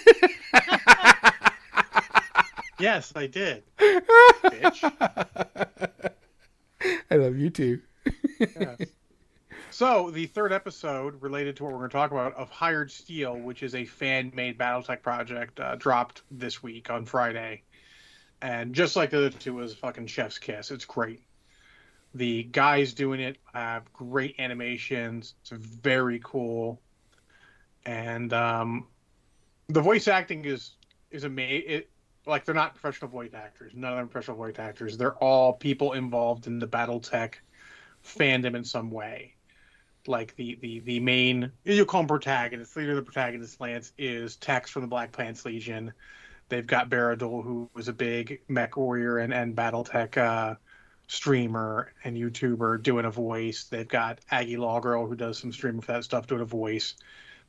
yes, 2.78 3.12
I 3.16 3.26
did. 3.26 3.64
Bitch. 3.78 4.92
I 7.10 7.16
love 7.16 7.36
you 7.36 7.50
too. 7.50 7.80
Yes. 8.38 8.82
So 9.70 10.10
the 10.10 10.26
third 10.26 10.52
episode 10.52 11.22
related 11.22 11.56
to 11.56 11.64
what 11.64 11.72
we're 11.72 11.78
going 11.78 11.90
to 11.90 11.96
talk 11.96 12.10
about 12.10 12.34
of 12.34 12.50
Hired 12.50 12.90
Steel, 12.90 13.36
which 13.36 13.62
is 13.62 13.74
a 13.74 13.84
fan-made 13.84 14.58
BattleTech 14.58 15.02
project, 15.02 15.60
uh, 15.60 15.76
dropped 15.76 16.22
this 16.30 16.62
week 16.62 16.90
on 16.90 17.04
Friday, 17.04 17.62
and 18.42 18.74
just 18.74 18.96
like 18.96 19.10
the 19.10 19.18
other 19.18 19.30
two, 19.30 19.54
was 19.54 19.74
fucking 19.74 20.06
chef's 20.06 20.38
kiss. 20.38 20.70
It's 20.70 20.84
great. 20.84 21.22
The 22.14 22.44
guys 22.44 22.94
doing 22.94 23.20
it 23.20 23.38
have 23.52 23.92
great 23.92 24.36
animations. 24.38 25.34
It's 25.42 25.50
very 25.50 26.20
cool, 26.24 26.80
and 27.84 28.32
um, 28.32 28.86
the 29.68 29.80
voice 29.80 30.08
acting 30.08 30.44
is 30.44 30.72
is 31.10 31.24
amazing. 31.24 31.82
Like 32.26 32.44
they're 32.44 32.54
not 32.54 32.74
professional 32.74 33.10
voice 33.10 33.32
actors. 33.34 33.72
None 33.74 33.92
of 33.92 33.96
them 33.96 34.04
are 34.04 34.08
professional 34.08 34.36
voice 34.36 34.58
actors. 34.58 34.96
They're 34.96 35.16
all 35.16 35.52
people 35.52 35.92
involved 35.92 36.46
in 36.46 36.58
the 36.58 36.66
BattleTech 36.66 37.34
fandom 38.04 38.54
in 38.54 38.64
some 38.64 38.90
way. 38.90 39.34
Like 40.06 40.34
the 40.36 40.58
the 40.60 40.80
the 40.80 41.00
main 41.00 41.52
you 41.64 41.84
call 41.84 42.02
him 42.02 42.06
protagonist, 42.06 42.76
leader 42.76 42.90
of 42.90 42.96
the 42.96 43.02
protagonist 43.02 43.60
Lance 43.60 43.92
is 43.98 44.36
Tex 44.36 44.70
from 44.70 44.82
the 44.82 44.88
Black 44.88 45.12
Pants 45.12 45.44
Legion. 45.44 45.92
They've 46.48 46.66
got 46.66 46.88
Baradul, 46.88 47.44
who 47.44 47.68
was 47.74 47.88
a 47.88 47.92
big 47.92 48.40
mech 48.48 48.76
warrior 48.76 49.18
and 49.18 49.34
and 49.34 49.54
BattleTech 49.54 50.16
uh, 50.16 50.54
streamer 51.06 51.92
and 52.04 52.16
YouTuber, 52.16 52.82
doing 52.82 53.04
a 53.04 53.10
voice. 53.10 53.64
They've 53.64 53.88
got 53.88 54.20
Aggie 54.30 54.56
Lawgirl, 54.56 55.08
who 55.08 55.16
does 55.16 55.38
some 55.38 55.52
streaming 55.52 55.80
for 55.80 55.92
that 55.92 56.04
stuff, 56.04 56.26
doing 56.26 56.40
a 56.40 56.46
voice. 56.46 56.94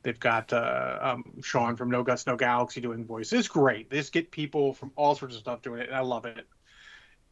They've 0.02 0.18
got 0.18 0.52
uh, 0.52 0.98
um, 1.00 1.24
Sean 1.42 1.76
from 1.76 1.90
No 1.90 2.02
Guts 2.02 2.26
No 2.26 2.36
Galaxy 2.36 2.80
doing 2.80 3.04
voice. 3.04 3.32
It's 3.32 3.48
great. 3.48 3.90
They 3.90 4.02
get 4.02 4.30
people 4.30 4.72
from 4.72 4.92
all 4.96 5.14
sorts 5.14 5.34
of 5.34 5.40
stuff 5.40 5.62
doing 5.62 5.80
it, 5.82 5.88
and 5.88 5.96
I 5.96 6.00
love 6.00 6.24
it. 6.24 6.46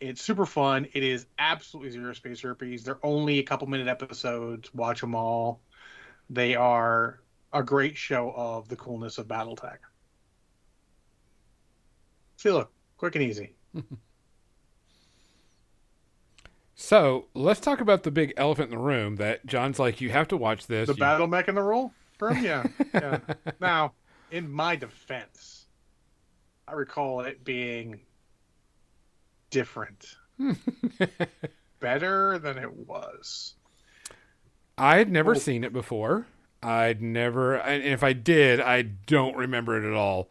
It's 0.00 0.22
super 0.22 0.46
fun. 0.46 0.86
It 0.92 1.02
is 1.02 1.26
absolutely 1.38 1.92
zero 1.92 2.12
space 2.12 2.42
herpes. 2.42 2.84
They're 2.84 3.04
only 3.04 3.38
a 3.38 3.42
couple 3.42 3.66
minute 3.66 3.88
episodes. 3.88 4.72
Watch 4.74 5.00
them 5.00 5.14
all. 5.14 5.60
They 6.30 6.54
are 6.54 7.20
a 7.52 7.62
great 7.62 7.96
show 7.96 8.32
of 8.36 8.68
the 8.68 8.76
coolness 8.76 9.18
of 9.18 9.26
BattleTech. 9.26 9.78
See, 12.38 12.50
look, 12.50 12.72
quick 12.96 13.14
and 13.14 13.22
easy. 13.24 13.52
So 16.80 17.26
let's 17.34 17.58
talk 17.58 17.80
about 17.80 18.04
the 18.04 18.10
big 18.12 18.32
elephant 18.36 18.70
in 18.72 18.78
the 18.78 18.82
room 18.84 19.16
that 19.16 19.44
John's 19.46 19.80
like, 19.80 20.00
you 20.00 20.10
have 20.10 20.28
to 20.28 20.36
watch 20.36 20.68
this. 20.68 20.86
The 20.86 20.94
You- 20.94 21.00
battle 21.00 21.26
mech 21.26 21.48
in 21.48 21.56
the 21.56 21.62
roll? 21.62 21.92
Bro, 22.18 22.34
yeah. 22.34 22.64
yeah. 22.94 23.18
now, 23.60 23.94
in 24.30 24.48
my 24.50 24.76
defense, 24.76 25.66
I 26.68 26.72
recall 26.74 27.20
it 27.22 27.42
being 27.44 28.00
different. 29.50 30.14
Better 31.80 32.38
than 32.38 32.58
it 32.58 32.72
was. 32.72 33.54
I 34.76 34.98
had 34.98 35.10
never 35.10 35.32
Oh. 35.32 35.34
seen 35.34 35.64
it 35.64 35.72
before. 35.72 36.26
I'd 36.62 37.02
never, 37.02 37.56
and 37.56 37.82
if 37.82 38.04
I 38.04 38.12
did, 38.12 38.60
I 38.60 38.82
don't 38.82 39.36
remember 39.36 39.76
it 39.84 39.88
at 39.88 39.94
all 39.96 40.28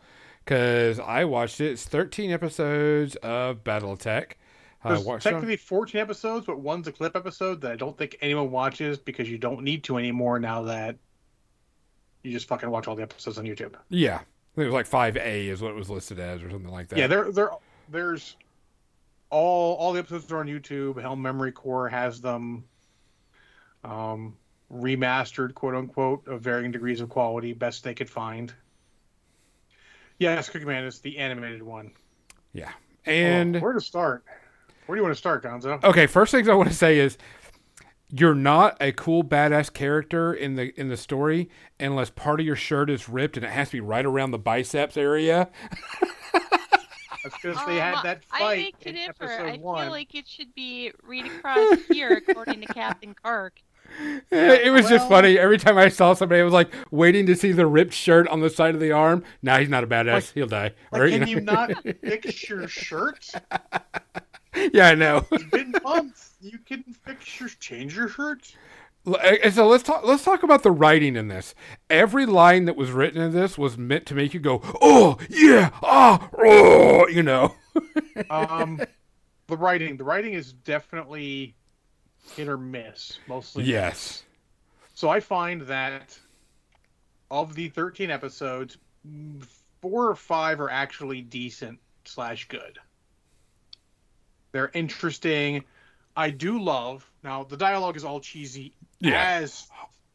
because 0.48 1.00
I 1.00 1.26
watched 1.26 1.60
it. 1.60 1.72
It's 1.72 1.84
13 1.84 2.32
episodes 2.32 3.16
of 3.18 3.66
BattleTech. 3.66 4.32
I 4.84 4.90
There's 4.94 5.06
on- 5.06 5.20
technically 5.20 5.58
14 5.58 6.00
episodes, 6.00 6.46
but 6.46 6.60
one's 6.60 6.88
a 6.88 6.92
clip 6.94 7.18
episode 7.18 7.60
that 7.62 7.72
I 7.74 7.76
don't 7.76 7.98
think 7.98 8.18
anyone 8.22 8.50
watches 8.50 8.98
because 8.98 9.30
you 9.30 9.38
don't 9.38 9.64
need 9.64 9.84
to 9.86 9.98
anymore 9.98 10.40
now 10.40 10.62
that 10.64 10.96
you 12.24 12.32
just 12.32 12.48
fucking 12.48 12.70
watch 12.70 12.88
all 12.88 12.96
the 12.96 13.04
episodes 13.04 13.38
on 13.38 13.46
YouTube. 13.46 13.76
yeah, 13.90 14.16
I 14.16 14.20
think 14.56 14.66
it 14.70 14.72
was 14.72 14.74
like 14.74 14.90
5A 14.90 15.48
is 15.48 15.62
what 15.62 15.72
it 15.72 15.76
was 15.76 15.90
listed 15.90 16.20
as, 16.20 16.42
or 16.42 16.50
something 16.50 16.72
like 16.72 16.88
that. 16.90 16.98
Yeah, 16.98 17.08
there, 17.08 17.32
there, 17.32 17.50
there's 17.90 18.38
all 19.30 19.76
all 19.76 19.92
the 19.92 20.00
episodes 20.00 20.32
are 20.32 20.40
on 20.40 20.48
YouTube. 20.48 21.02
Helm 21.02 21.22
Memory 21.22 21.52
Core 21.52 21.90
has 21.90 22.22
them 22.22 22.64
um, 23.84 24.38
remastered, 24.72 25.54
quote 25.54 25.76
unquote, 25.76 26.26
of 26.28 26.42
varying 26.42 26.72
degrees 26.72 27.02
of 27.02 27.10
quality, 27.10 27.52
best 27.52 27.84
they 27.84 27.94
could 27.94 28.10
find. 28.10 28.54
Yes, 30.20 30.50
Cookie 30.50 30.66
Man 30.66 30.84
is 30.84 31.00
the 31.00 31.18
animated 31.18 31.62
one. 31.64 31.92
yeah. 32.54 32.72
Oh, 33.06 33.12
And 33.12 33.62
where 33.62 33.74
to 33.74 33.80
start? 33.82 34.24
Where 34.86 34.96
do 34.96 35.00
you 35.00 35.04
want 35.04 35.14
to 35.16 35.18
start, 35.18 35.44
Gonzo? 35.44 35.84
okay, 35.84 36.08
first 36.08 36.32
things 36.32 36.48
I 36.50 36.54
want 36.56 36.70
to 36.70 36.76
say 36.76 36.98
is 37.00 37.18
you're 38.10 38.36
not 38.36 38.78
a 38.82 38.92
cool 38.94 39.24
badass 39.24 39.72
character 39.72 40.34
in 40.34 40.56
the 40.56 40.78
in 40.80 40.88
the 40.90 40.96
story 40.98 41.50
unless 41.80 42.10
part 42.10 42.40
of 42.40 42.46
your 42.46 42.56
shirt 42.56 42.90
is 42.90 43.08
ripped 43.10 43.36
and 43.38 43.46
it 43.46 43.50
has 43.52 43.68
to 43.70 43.74
be 43.74 43.80
right 43.82 44.06
around 44.06 44.32
the 44.32 44.38
biceps 44.40 44.96
area. 44.98 45.50
That's 47.24 47.36
because 47.42 47.58
they 47.66 47.76
had 47.78 47.96
Um, 47.96 48.02
that 48.04 48.24
I 48.32 48.40
fight 48.40 48.74
beg 48.76 48.80
to 48.84 48.90
in 48.90 48.96
differ. 48.96 49.24
episode 49.26 49.50
I 49.50 49.58
one. 49.58 49.84
feel 49.84 49.92
like 49.92 50.16
it 50.16 50.28
should 50.28 50.54
be 50.56 50.92
read 51.04 51.26
across 51.26 51.78
here, 51.92 52.12
according 52.28 52.62
to 52.62 52.68
Captain 52.68 53.14
Kirk. 53.22 53.60
it 54.32 54.72
was 54.72 54.88
just 54.90 55.08
funny. 55.08 55.38
Every 55.38 55.58
time 55.58 55.78
I 55.78 55.90
saw 55.90 56.14
somebody, 56.14 56.42
I 56.42 56.44
was 56.44 56.54
like 56.54 56.74
waiting 56.92 57.26
to 57.28 57.36
see 57.36 57.52
the 57.52 57.66
ripped 57.66 57.94
shirt 57.94 58.28
on 58.28 58.42
the 58.42 58.50
side 58.50 58.76
of 58.76 58.82
the 58.82 58.92
arm. 58.92 59.24
Nah, 59.42 59.58
he's 59.60 59.70
not 59.70 59.84
a 59.84 59.88
badass. 59.88 60.14
Like- 60.14 60.34
He'll 60.34 60.48
die. 60.48 60.72
Like, 60.92 61.02
Or, 61.02 61.10
can 61.10 61.22
know- 61.22 61.28
you 61.28 61.42
not 61.42 61.72
fix 62.04 62.50
your 62.50 62.68
shirt? 62.68 63.30
yeah, 64.74 64.88
I 64.90 64.96
know. 64.96 65.26
It's 65.32 65.44
been 65.46 65.74
months. 65.84 66.36
You 66.42 66.58
can 66.60 66.84
fix 67.06 67.40
your 67.40 67.50
change 67.50 67.96
your 67.96 68.08
shirt. 68.10 68.56
And 69.24 69.54
so 69.54 69.68
let's 69.68 69.84
talk. 69.84 70.04
Let's 70.06 70.26
talk 70.26 70.44
about 70.44 70.64
the 70.64 70.72
writing 70.72 71.16
in 71.16 71.30
this. 71.30 71.56
Every 71.90 72.26
line 72.26 72.66
that 72.66 72.76
was 72.76 72.92
written 72.92 73.22
in 73.22 73.32
this 73.32 73.58
was 73.58 73.78
meant 73.78 74.06
to 74.08 74.16
make 74.16 74.34
you 74.34 74.40
go, 74.42 74.60
"Oh 74.82 75.18
yeah, 75.30 75.70
ah, 75.82 76.28
oh," 76.38 77.08
you 77.08 77.24
know. 77.24 77.56
Um, 78.32 78.82
the 79.48 79.56
writing, 79.56 79.96
the 79.98 80.04
writing 80.04 80.34
is 80.34 80.52
definitely 80.52 81.56
hit 82.36 82.48
or 82.48 82.58
miss, 82.58 83.20
mostly. 83.28 83.64
yes. 83.64 84.24
So 84.94 85.10
I 85.10 85.20
find 85.20 85.62
that 85.64 86.18
of 87.30 87.54
the 87.56 87.70
13 87.70 88.10
episodes, 88.10 88.78
four 89.82 90.08
or 90.10 90.16
five 90.16 90.60
are 90.60 90.70
actually 90.70 91.22
decent 91.22 91.80
slash 92.06 92.48
good. 92.48 92.80
They're 94.52 94.72
interesting. 94.74 95.64
I 96.16 96.30
do 96.32 96.60
love. 96.60 97.10
Now 97.24 97.44
the 97.44 97.58
dialogue 97.58 97.96
is 97.96 98.04
all 98.04 98.20
cheesy 98.20 98.74
Yeah. 99.00 99.22
as 99.42 99.68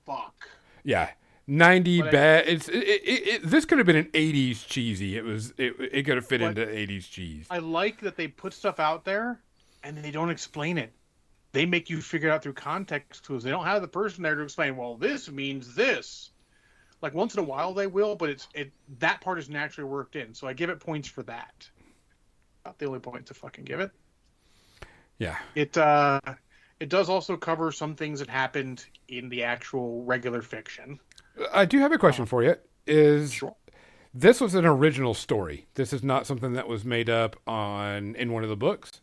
fuck. 0.05 0.49
Yeah. 0.85 1.11
90 1.47 2.03
But 2.03 2.13
bad. 2.13 2.49
It's 2.49 2.69
it, 2.69 2.77
it, 2.83 3.29
it, 3.29 3.43
this 3.45 3.65
could 3.65 3.79
have 3.79 3.87
been 3.87 3.97
an 3.97 4.11
80s 4.13 4.67
cheesy. 4.67 5.17
It 5.17 5.25
was 5.25 5.53
it, 5.59 5.75
it 5.79 6.03
could 6.05 6.17
have 6.17 6.27
fit 6.27 6.41
into 6.41 6.65
80s 6.65 7.09
cheese. 7.11 7.47
I 7.51 7.59
like 7.59 8.01
that 8.01 8.17
they 8.17 8.27
put 8.29 8.53
stuff 8.53 8.81
out 8.81 9.05
there 9.05 9.41
and 9.85 9.97
they 9.99 10.11
don't 10.11 10.31
explain 10.31 10.79
it. 10.79 10.93
They 11.53 11.67
make 11.67 11.91
you 11.91 12.01
figure 12.01 12.31
it 12.31 12.33
out 12.33 12.43
through 12.43 12.55
context 12.55 13.25
clues. 13.25 13.43
They 13.43 13.51
don't 13.51 13.65
have 13.67 13.83
the 13.83 13.89
person 13.89 14.23
there 14.23 14.35
to 14.35 14.43
explain, 14.43 14.77
well, 14.77 14.97
this 14.97 15.31
means 15.31 15.75
this. 15.75 16.31
Like 17.03 17.15
once 17.15 17.35
in 17.35 17.41
a 17.41 17.45
while 17.45 17.75
they 17.75 17.87
will, 17.87 18.15
but 18.15 18.31
it's 18.31 18.49
it 18.55 18.73
that 19.01 19.21
part 19.21 19.39
is 19.39 19.51
naturally 19.51 19.89
worked 19.89 20.17
in. 20.17 20.33
So 20.35 20.47
I 20.47 20.53
give 20.53 20.71
it 20.71 20.81
points 20.81 21.09
for 21.09 21.23
that. 21.25 21.69
Not 22.65 22.79
the 22.79 22.87
only 22.87 23.01
point 23.01 23.27
to 23.27 23.35
fucking 23.35 23.65
give 23.65 23.81
it. 23.81 23.91
Yeah. 25.19 25.37
It 25.55 25.77
uh 25.77 26.21
it 26.79 26.89
does 26.89 27.09
also 27.09 27.37
cover 27.37 27.73
some 27.73 27.97
things 27.97 28.21
that 28.21 28.29
happened 28.29 28.87
in 29.09 29.29
the 29.29 29.43
actual 29.43 30.05
regular 30.05 30.43
fiction. 30.43 31.01
I 31.53 31.65
do 31.65 31.79
have 31.81 31.93
a 31.93 31.99
question 31.99 32.25
for 32.25 32.43
you. 32.45 32.55
Is 32.87 33.33
Sure. 33.33 33.57
this 34.15 34.41
was 34.41 34.55
an 34.55 34.65
original 34.65 35.15
story? 35.15 35.67
This 35.75 35.93
is 35.93 36.05
not 36.05 36.27
something 36.27 36.53
that 36.53 36.69
was 36.69 36.85
made 36.85 37.11
up 37.11 37.37
on 37.49 38.15
in 38.15 38.33
one 38.33 38.45
of 38.45 38.49
the 38.49 38.57
books. 38.57 39.01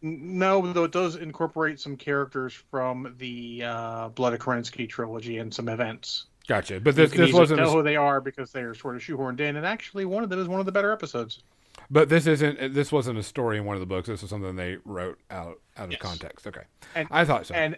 No, 0.00 0.72
though 0.72 0.84
it 0.84 0.92
does 0.92 1.16
incorporate 1.16 1.78
some 1.78 1.96
characters 1.96 2.54
from 2.70 3.14
the 3.18 3.62
uh, 3.64 4.08
Blood 4.10 4.32
of 4.32 4.40
Kerensky 4.40 4.88
trilogy 4.88 5.38
and 5.38 5.52
some 5.52 5.68
events. 5.68 6.26
Gotcha. 6.48 6.80
But 6.80 6.96
this 6.96 7.12
this 7.12 7.32
wasn't. 7.32 7.60
A, 7.60 7.68
who 7.68 7.82
they 7.82 7.96
are 7.96 8.20
because 8.20 8.52
they 8.52 8.62
are 8.62 8.74
sort 8.74 8.96
of 8.96 9.02
shoehorned 9.02 9.40
in, 9.40 9.56
and 9.56 9.66
actually 9.66 10.04
one 10.06 10.24
of 10.24 10.30
them 10.30 10.40
is 10.40 10.48
one 10.48 10.60
of 10.60 10.66
the 10.66 10.72
better 10.72 10.92
episodes. 10.92 11.42
but 11.90 12.08
this 12.08 12.26
isn't. 12.26 12.72
This 12.74 12.90
wasn't 12.90 13.18
a 13.18 13.22
story 13.22 13.58
in 13.58 13.64
one 13.64 13.76
of 13.76 13.80
the 13.80 13.86
books. 13.86 14.08
This 14.08 14.22
was 14.22 14.30
something 14.30 14.56
they 14.56 14.78
wrote 14.84 15.18
out 15.30 15.60
out 15.76 15.84
of 15.86 15.92
Yes. 15.92 16.00
context. 16.00 16.46
Okay. 16.46 16.62
And- 16.94 17.08
I 17.10 17.24
thought 17.24 17.46
so. 17.46 17.54
And 17.54 17.76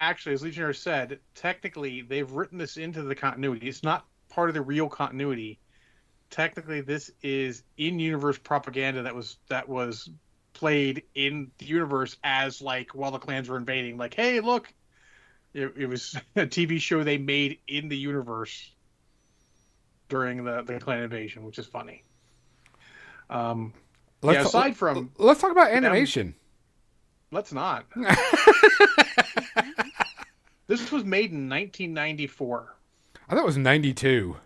actually, 0.00 0.34
as 0.34 0.42
Legionnaire 0.42 0.72
said, 0.72 1.18
technically 1.34 2.02
they've 2.02 2.30
written 2.30 2.56
this 2.56 2.76
into 2.76 3.02
the 3.02 3.14
continuity. 3.14 3.68
It's 3.68 3.82
not 3.82 4.06
part 4.28 4.48
of 4.48 4.54
the 4.54 4.62
real 4.62 4.88
continuity. 4.88 5.58
Technically, 6.30 6.80
this 6.82 7.10
is 7.22 7.62
in-universe 7.78 8.38
propaganda 8.38 9.02
that 9.02 9.14
was 9.14 9.38
that 9.48 9.68
was 9.68 10.08
played 10.58 11.04
in 11.14 11.50
the 11.58 11.64
universe 11.66 12.16
as 12.24 12.60
like 12.60 12.94
while 12.94 13.12
the 13.12 13.18
clans 13.18 13.48
were 13.48 13.56
invading. 13.56 13.96
Like, 13.96 14.12
hey, 14.14 14.40
look, 14.40 14.72
it, 15.54 15.72
it 15.76 15.86
was 15.86 16.16
a 16.36 16.46
TV 16.46 16.80
show 16.80 17.04
they 17.04 17.16
made 17.16 17.58
in 17.68 17.88
the 17.88 17.96
universe 17.96 18.72
during 20.08 20.44
the 20.44 20.62
the 20.62 20.80
clan 20.80 21.02
invasion, 21.04 21.44
which 21.44 21.58
is 21.58 21.66
funny. 21.66 22.02
Um, 23.30 23.72
let's, 24.22 24.36
yeah, 24.36 24.42
ta- 24.42 24.48
aside 24.48 24.76
from 24.76 25.12
let's 25.18 25.40
talk 25.40 25.52
about 25.52 25.70
animation. 25.70 26.34
let's 27.30 27.52
not. 27.52 27.84
this 30.66 30.90
was 30.90 31.04
made 31.04 31.30
in 31.30 31.48
1994. 31.48 32.74
I 33.28 33.34
thought 33.34 33.40
it 33.42 33.46
was 33.46 33.58
92. 33.58 34.36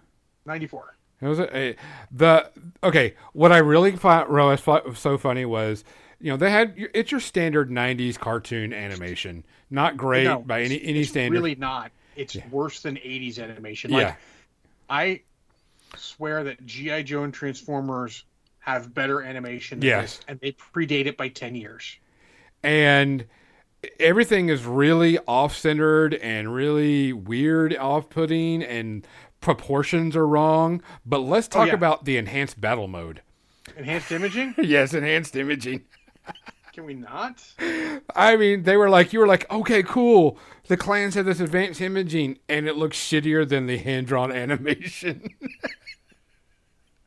94. 0.44 0.96
It 1.20 1.26
was 1.28 1.38
a, 1.38 1.56
a- 1.56 1.76
the 2.10 2.50
okay. 2.82 3.14
What 3.32 3.52
I 3.52 3.58
really 3.58 3.92
found 3.96 4.28
Roas 4.28 4.60
fu- 4.60 4.94
so 4.94 5.16
funny 5.16 5.44
was, 5.44 5.84
you 6.22 6.30
know, 6.30 6.36
they 6.36 6.50
had 6.50 6.74
it's 6.94 7.10
your 7.10 7.20
standard 7.20 7.70
'90s 7.70 8.18
cartoon 8.18 8.72
animation, 8.72 9.44
not 9.70 9.96
great 9.96 10.24
No, 10.24 10.38
by 10.40 10.62
any 10.62 10.82
any 10.82 11.00
it's 11.00 11.10
standard. 11.10 11.34
Really 11.36 11.54
not. 11.56 11.90
It's 12.16 12.34
Yeah. 12.34 12.46
worse 12.50 12.80
than 12.80 12.96
80s 12.98 13.38
animation. 13.38 13.90
Like, 13.90 14.02
yeah, 14.02 14.14
I 14.88 15.20
swear 15.96 16.44
that 16.44 16.64
GI 16.64 17.02
Joe 17.02 17.24
and 17.24 17.34
Transformers 17.34 18.24
have 18.60 18.94
better 18.94 19.22
animation 19.22 19.80
than 19.80 19.88
Yes. 19.88 20.18
this, 20.18 20.24
and 20.28 20.40
they 20.40 20.52
predate 20.52 21.06
it 21.06 21.16
by 21.16 21.28
10 21.28 21.54
years. 21.54 21.98
and 22.64 23.24
everything 23.98 24.48
is 24.48 24.64
really 24.64 25.18
off-centered 25.26 26.14
and 26.14 26.54
really 26.54 27.12
weird, 27.12 27.76
off-putting, 27.76 28.62
and 28.62 29.04
proportions 29.40 30.14
are 30.14 30.24
wrong. 30.28 30.80
But 31.04 31.18
let's 31.18 31.48
oh, 31.48 31.50
talk 31.50 31.62
Oh, 31.62 31.66
yeah. 31.66 31.74
about 31.74 32.04
the 32.04 32.16
enhanced 32.16 32.60
battle 32.60 32.86
mode. 32.86 33.22
Enhanced 33.76 34.12
imaging? 34.12 34.54
yes, 34.58 34.94
enhanced 34.94 35.34
imaging. 35.34 35.82
Can 36.72 36.86
we 36.86 36.94
not? 36.94 37.42
I 38.16 38.36
mean, 38.36 38.62
they 38.62 38.78
were 38.78 38.88
like, 38.88 39.12
you 39.12 39.18
were 39.18 39.26
like, 39.26 39.50
okay, 39.50 39.82
cool. 39.82 40.38
The 40.68 40.76
clans 40.76 41.14
have 41.16 41.26
this 41.26 41.40
advanced 41.40 41.82
imaging, 41.82 42.38
and 42.48 42.66
it 42.66 42.76
looks 42.76 42.96
shittier 42.96 43.46
than 43.46 43.66
the 43.66 43.76
hand-drawn 43.76 44.32
animation. 44.32 45.28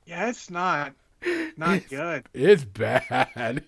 Yeah, 0.05 0.29
it's 0.29 0.51
not. 0.51 0.93
Not 1.57 1.87
good. 1.89 2.25
It's 2.33 2.63
bad. 2.63 3.63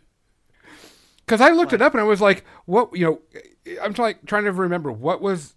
Because 1.26 1.42
I 1.42 1.50
looked 1.50 1.74
it 1.74 1.82
up 1.82 1.94
and 1.94 2.02
I 2.02 2.06
was 2.06 2.22
like, 2.22 2.46
what, 2.66 2.96
you 2.96 3.06
know, 3.06 3.22
I'm 3.82 3.94
like 3.98 4.26
trying 4.26 4.46
to 4.46 4.52
remember 4.52 4.92
what 4.92 5.22
was, 5.22 5.56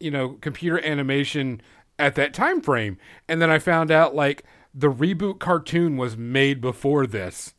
you 0.00 0.10
know, 0.10 0.30
computer 0.40 0.84
animation 0.84 1.60
at 1.98 2.14
that 2.16 2.34
time 2.34 2.60
frame. 2.60 2.98
And 3.28 3.40
then 3.40 3.50
I 3.50 3.58
found 3.58 3.90
out 3.90 4.14
like 4.14 4.44
the 4.74 4.90
reboot 4.90 5.38
cartoon 5.38 5.96
was 5.96 6.16
made 6.16 6.60
before 6.60 7.06
this. 7.06 7.53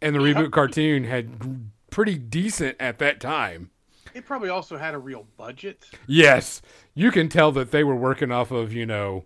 And 0.00 0.14
the 0.14 0.20
reboot 0.20 0.52
cartoon 0.52 1.04
had 1.04 1.70
pretty 1.90 2.16
decent 2.16 2.76
at 2.78 2.98
that 2.98 3.20
time. 3.20 3.70
It 4.14 4.24
probably 4.24 4.48
also 4.48 4.76
had 4.76 4.94
a 4.94 4.98
real 4.98 5.26
budget. 5.36 5.84
Yes, 6.06 6.62
you 6.94 7.10
can 7.10 7.28
tell 7.28 7.52
that 7.52 7.70
they 7.70 7.84
were 7.84 7.96
working 7.96 8.30
off 8.32 8.50
of, 8.50 8.72
you 8.72 8.86
know, 8.86 9.24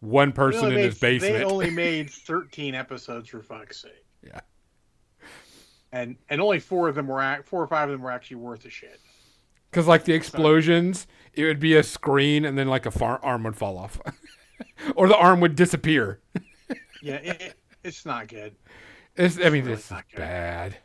one 0.00 0.32
person 0.32 0.64
only 0.64 0.74
in 0.76 0.80
made- 0.82 0.84
his 0.86 0.98
basement. 0.98 1.34
They 1.34 1.44
only 1.44 1.70
made 1.70 2.10
13 2.10 2.74
episodes 2.74 3.28
for 3.28 3.42
fuck's 3.42 3.82
sake. 3.82 4.04
Yeah. 4.22 4.40
And 5.92 6.16
and 6.28 6.40
only 6.40 6.58
four 6.60 6.88
of 6.88 6.94
them 6.94 7.06
were 7.06 7.42
four 7.44 7.62
or 7.62 7.66
five 7.66 7.88
of 7.88 7.92
them 7.94 8.02
were 8.02 8.10
actually 8.10 8.36
worth 8.38 8.64
a 8.64 8.70
shit. 8.70 9.00
Because 9.70 9.86
like 9.86 10.04
the 10.04 10.14
explosions, 10.14 11.06
it 11.32 11.44
would 11.44 11.60
be 11.60 11.76
a 11.76 11.82
screen, 11.82 12.44
and 12.44 12.56
then 12.58 12.68
like 12.68 12.86
a 12.86 12.90
far- 12.90 13.20
arm 13.22 13.44
would 13.44 13.56
fall 13.56 13.78
off, 13.78 14.00
or 14.96 15.08
the 15.08 15.16
arm 15.16 15.40
would 15.40 15.56
disappear. 15.56 16.20
Yeah, 17.02 17.16
it, 17.16 17.40
it- 17.40 17.54
it's 17.84 18.04
not 18.04 18.26
good. 18.26 18.56
It's, 19.16 19.38
I 19.38 19.50
mean, 19.50 19.64
really 19.64 19.76
this 19.76 19.86
is 19.86 19.90
not 19.90 20.04
good. 20.10 20.18
bad. 20.18 20.76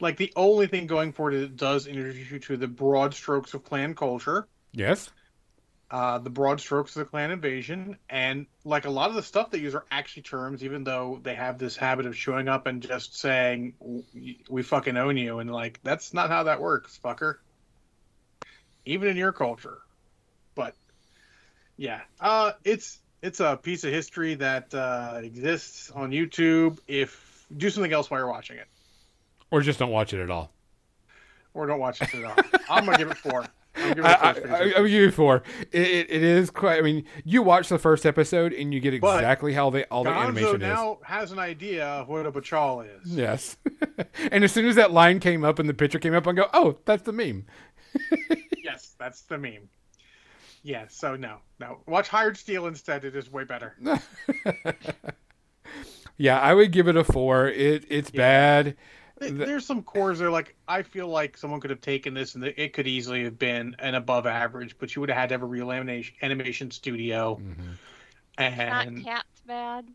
Like 0.00 0.16
the 0.16 0.32
only 0.36 0.66
thing 0.66 0.86
going 0.86 1.12
for 1.12 1.30
it 1.30 1.34
is 1.36 1.42
it 1.44 1.56
does 1.56 1.86
introduce 1.86 2.30
you 2.30 2.38
to 2.40 2.56
the 2.56 2.68
broad 2.68 3.14
strokes 3.14 3.54
of 3.54 3.64
clan 3.64 3.94
culture, 3.94 4.48
Yes. 4.72 5.10
uh, 5.90 6.18
the 6.18 6.30
broad 6.30 6.60
strokes 6.60 6.94
of 6.96 7.00
the 7.00 7.04
clan 7.04 7.30
invasion, 7.30 7.98
and 8.08 8.46
like 8.64 8.84
a 8.84 8.90
lot 8.90 9.10
of 9.10 9.16
the 9.16 9.22
stuff 9.22 9.50
they 9.50 9.58
use 9.58 9.74
are 9.74 9.86
actually 9.90 10.22
terms, 10.22 10.62
even 10.64 10.84
though 10.84 11.18
they 11.22 11.34
have 11.34 11.58
this 11.58 11.76
habit 11.76 12.06
of 12.06 12.16
showing 12.16 12.48
up 12.48 12.66
and 12.66 12.82
just 12.82 13.18
saying 13.18 13.74
"we 14.48 14.62
fucking 14.62 14.96
own 14.96 15.16
you," 15.16 15.40
and 15.40 15.50
like 15.50 15.80
that's 15.82 16.14
not 16.14 16.30
how 16.30 16.44
that 16.44 16.60
works, 16.60 16.98
fucker. 17.02 17.36
Even 18.84 19.08
in 19.08 19.16
your 19.16 19.32
culture, 19.32 19.78
but 20.54 20.74
yeah, 21.76 22.00
uh, 22.20 22.52
it's 22.64 23.00
it's 23.22 23.40
a 23.40 23.56
piece 23.56 23.84
of 23.84 23.92
history 23.92 24.34
that 24.36 24.72
uh, 24.74 25.20
exists 25.22 25.90
on 25.90 26.10
YouTube. 26.10 26.78
If 26.86 27.29
do 27.56 27.70
something 27.70 27.92
else 27.92 28.10
while 28.10 28.20
you're 28.20 28.28
watching 28.28 28.56
it. 28.58 28.66
Or 29.50 29.60
just 29.60 29.78
don't 29.78 29.90
watch 29.90 30.12
it 30.14 30.20
at 30.22 30.30
all. 30.30 30.52
or 31.54 31.66
don't 31.66 31.80
watch 31.80 32.00
it 32.02 32.14
at 32.14 32.24
all. 32.24 32.36
I'm 32.68 32.84
gonna 32.84 32.98
give 32.98 33.10
it 33.10 33.16
four. 33.16 33.44
I'm 33.76 33.94
gonna 33.94 33.94
give 33.94 34.04
I, 34.04 34.12
it 34.12 34.18
I, 34.20 34.34
four 34.34 34.56
I, 34.56 34.72
I 34.82 34.86
you 34.86 35.10
four. 35.10 35.42
It, 35.72 35.80
it, 35.82 36.10
it 36.10 36.22
is 36.22 36.50
quite. 36.50 36.78
I 36.78 36.82
mean, 36.82 37.04
you 37.24 37.42
watch 37.42 37.68
the 37.68 37.78
first 37.78 38.06
episode 38.06 38.52
and 38.52 38.72
you 38.72 38.80
get 38.80 39.00
But 39.00 39.16
exactly 39.16 39.52
how 39.52 39.70
they 39.70 39.84
all 39.86 40.04
the 40.04 40.10
Gonzo 40.10 40.22
animation 40.22 40.56
is. 40.56 40.60
now 40.62 40.98
has 41.02 41.32
an 41.32 41.38
idea 41.38 41.86
of 41.86 42.08
what 42.08 42.26
a 42.26 42.32
batchall 42.32 42.84
is. 42.86 43.10
Yes. 43.10 43.56
and 44.30 44.44
as 44.44 44.52
soon 44.52 44.66
as 44.66 44.76
that 44.76 44.92
line 44.92 45.18
came 45.20 45.44
up 45.44 45.58
and 45.58 45.68
the 45.68 45.74
picture 45.74 45.98
came 45.98 46.14
up, 46.14 46.26
I 46.28 46.32
go, 46.32 46.48
"Oh, 46.52 46.78
that's 46.84 47.02
the 47.02 47.12
meme." 47.12 47.46
Yes, 48.62 48.94
that's 48.98 49.22
the 49.22 49.36
meme. 49.38 49.68
Yeah, 50.62 50.84
so 50.88 51.16
no, 51.16 51.38
no. 51.58 51.78
Watch 51.86 52.08
Hired 52.08 52.36
Steel 52.36 52.66
instead. 52.66 53.04
It 53.04 53.16
is 53.16 53.32
way 53.32 53.42
better. 53.44 53.74
yeah, 56.20 56.38
I 56.38 56.52
would 56.52 56.70
give 56.70 56.86
it 56.86 56.96
a 56.96 57.02
four. 57.04 57.48
It 57.48 57.86
it's 57.88 58.10
Yeah. 58.12 58.18
bad. 58.18 58.76
There's 59.20 59.64
some 59.66 59.82
cores 59.82 60.18
that 60.18 60.26
are 60.26 60.30
like 60.30 60.54
I 60.68 60.82
feel 60.82 61.08
like 61.08 61.36
someone 61.38 61.60
could 61.60 61.70
have 61.70 61.80
taken 61.80 62.12
this 62.12 62.34
and 62.34 62.44
it 62.44 62.72
could 62.74 62.86
easily 62.86 63.24
have 63.24 63.38
been 63.38 63.74
an 63.78 63.94
above 63.94 64.26
average, 64.26 64.76
but 64.78 64.94
you 64.94 65.00
would 65.00 65.08
have 65.08 65.18
had 65.18 65.28
to 65.30 65.34
have 65.34 65.42
a 65.42 65.46
real 65.46 65.72
animation 65.72 66.14
animation 66.22 66.70
studio. 66.70 67.36
Mhm. 67.40 67.76
Not 68.38 68.86
And 68.86 69.04
cats 69.04 69.40
bad. 69.46 69.88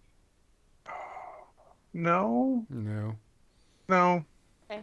no, 1.94 2.66
No. 2.70 3.16
no, 3.88 4.26
Okay. 4.70 4.82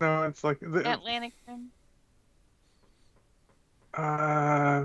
no. 0.00 0.22
It's 0.24 0.44
like 0.44 0.60
the, 0.60 0.90
Atlantic 0.90 1.32
Rim. 1.48 1.70
uh, 3.94 4.84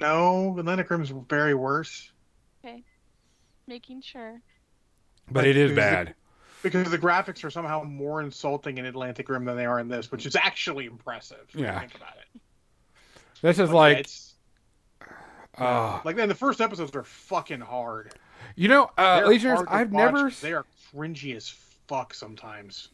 no. 0.00 0.56
Atlantic 0.58 0.90
Rim's 0.90 1.10
very 1.28 1.54
worse. 1.54 2.10
Making 3.68 4.00
sure. 4.00 4.40
But 5.30 5.40
Like, 5.42 5.48
it 5.48 5.56
is 5.58 5.66
is 5.66 5.72
it- 5.72 5.76
bad. 5.76 6.14
because 6.62 6.90
the 6.90 6.98
graphics 6.98 7.44
are 7.44 7.50
somehow 7.50 7.82
more 7.84 8.22
insulting 8.22 8.78
in 8.78 8.86
Atlantic 8.86 9.28
Rim 9.28 9.44
than 9.44 9.56
they 9.56 9.66
are 9.66 9.78
in 9.78 9.88
this, 9.88 10.10
which 10.10 10.24
is 10.26 10.34
actually 10.34 10.86
impressive. 10.86 11.46
when 11.52 11.64
you 11.64 11.70
Yeah. 11.70 11.78
think 11.80 11.94
about 11.94 12.16
it. 12.16 12.40
This 13.42 13.58
is 13.58 13.68
But 13.68 13.74
yeah, 13.74 13.80
like, 13.80 13.98
it's, 13.98 14.34
uh, 15.58 16.00
like 16.04 16.16
then 16.16 16.28
the 16.30 16.34
first 16.34 16.60
episodes 16.62 16.96
are 16.96 17.04
fucking 17.04 17.60
hard. 17.60 18.14
you 18.56 18.68
know, 18.68 18.90
uh, 18.96 19.18
They're 19.20 19.28
Legionnaires. 19.28 19.60
I've 19.68 19.90
watch. 19.92 20.14
never. 20.14 20.30
They 20.30 20.52
are 20.54 20.64
cringy 20.94 21.36
as 21.36 21.48
fuck 21.86 22.14
sometimes. 22.14 22.88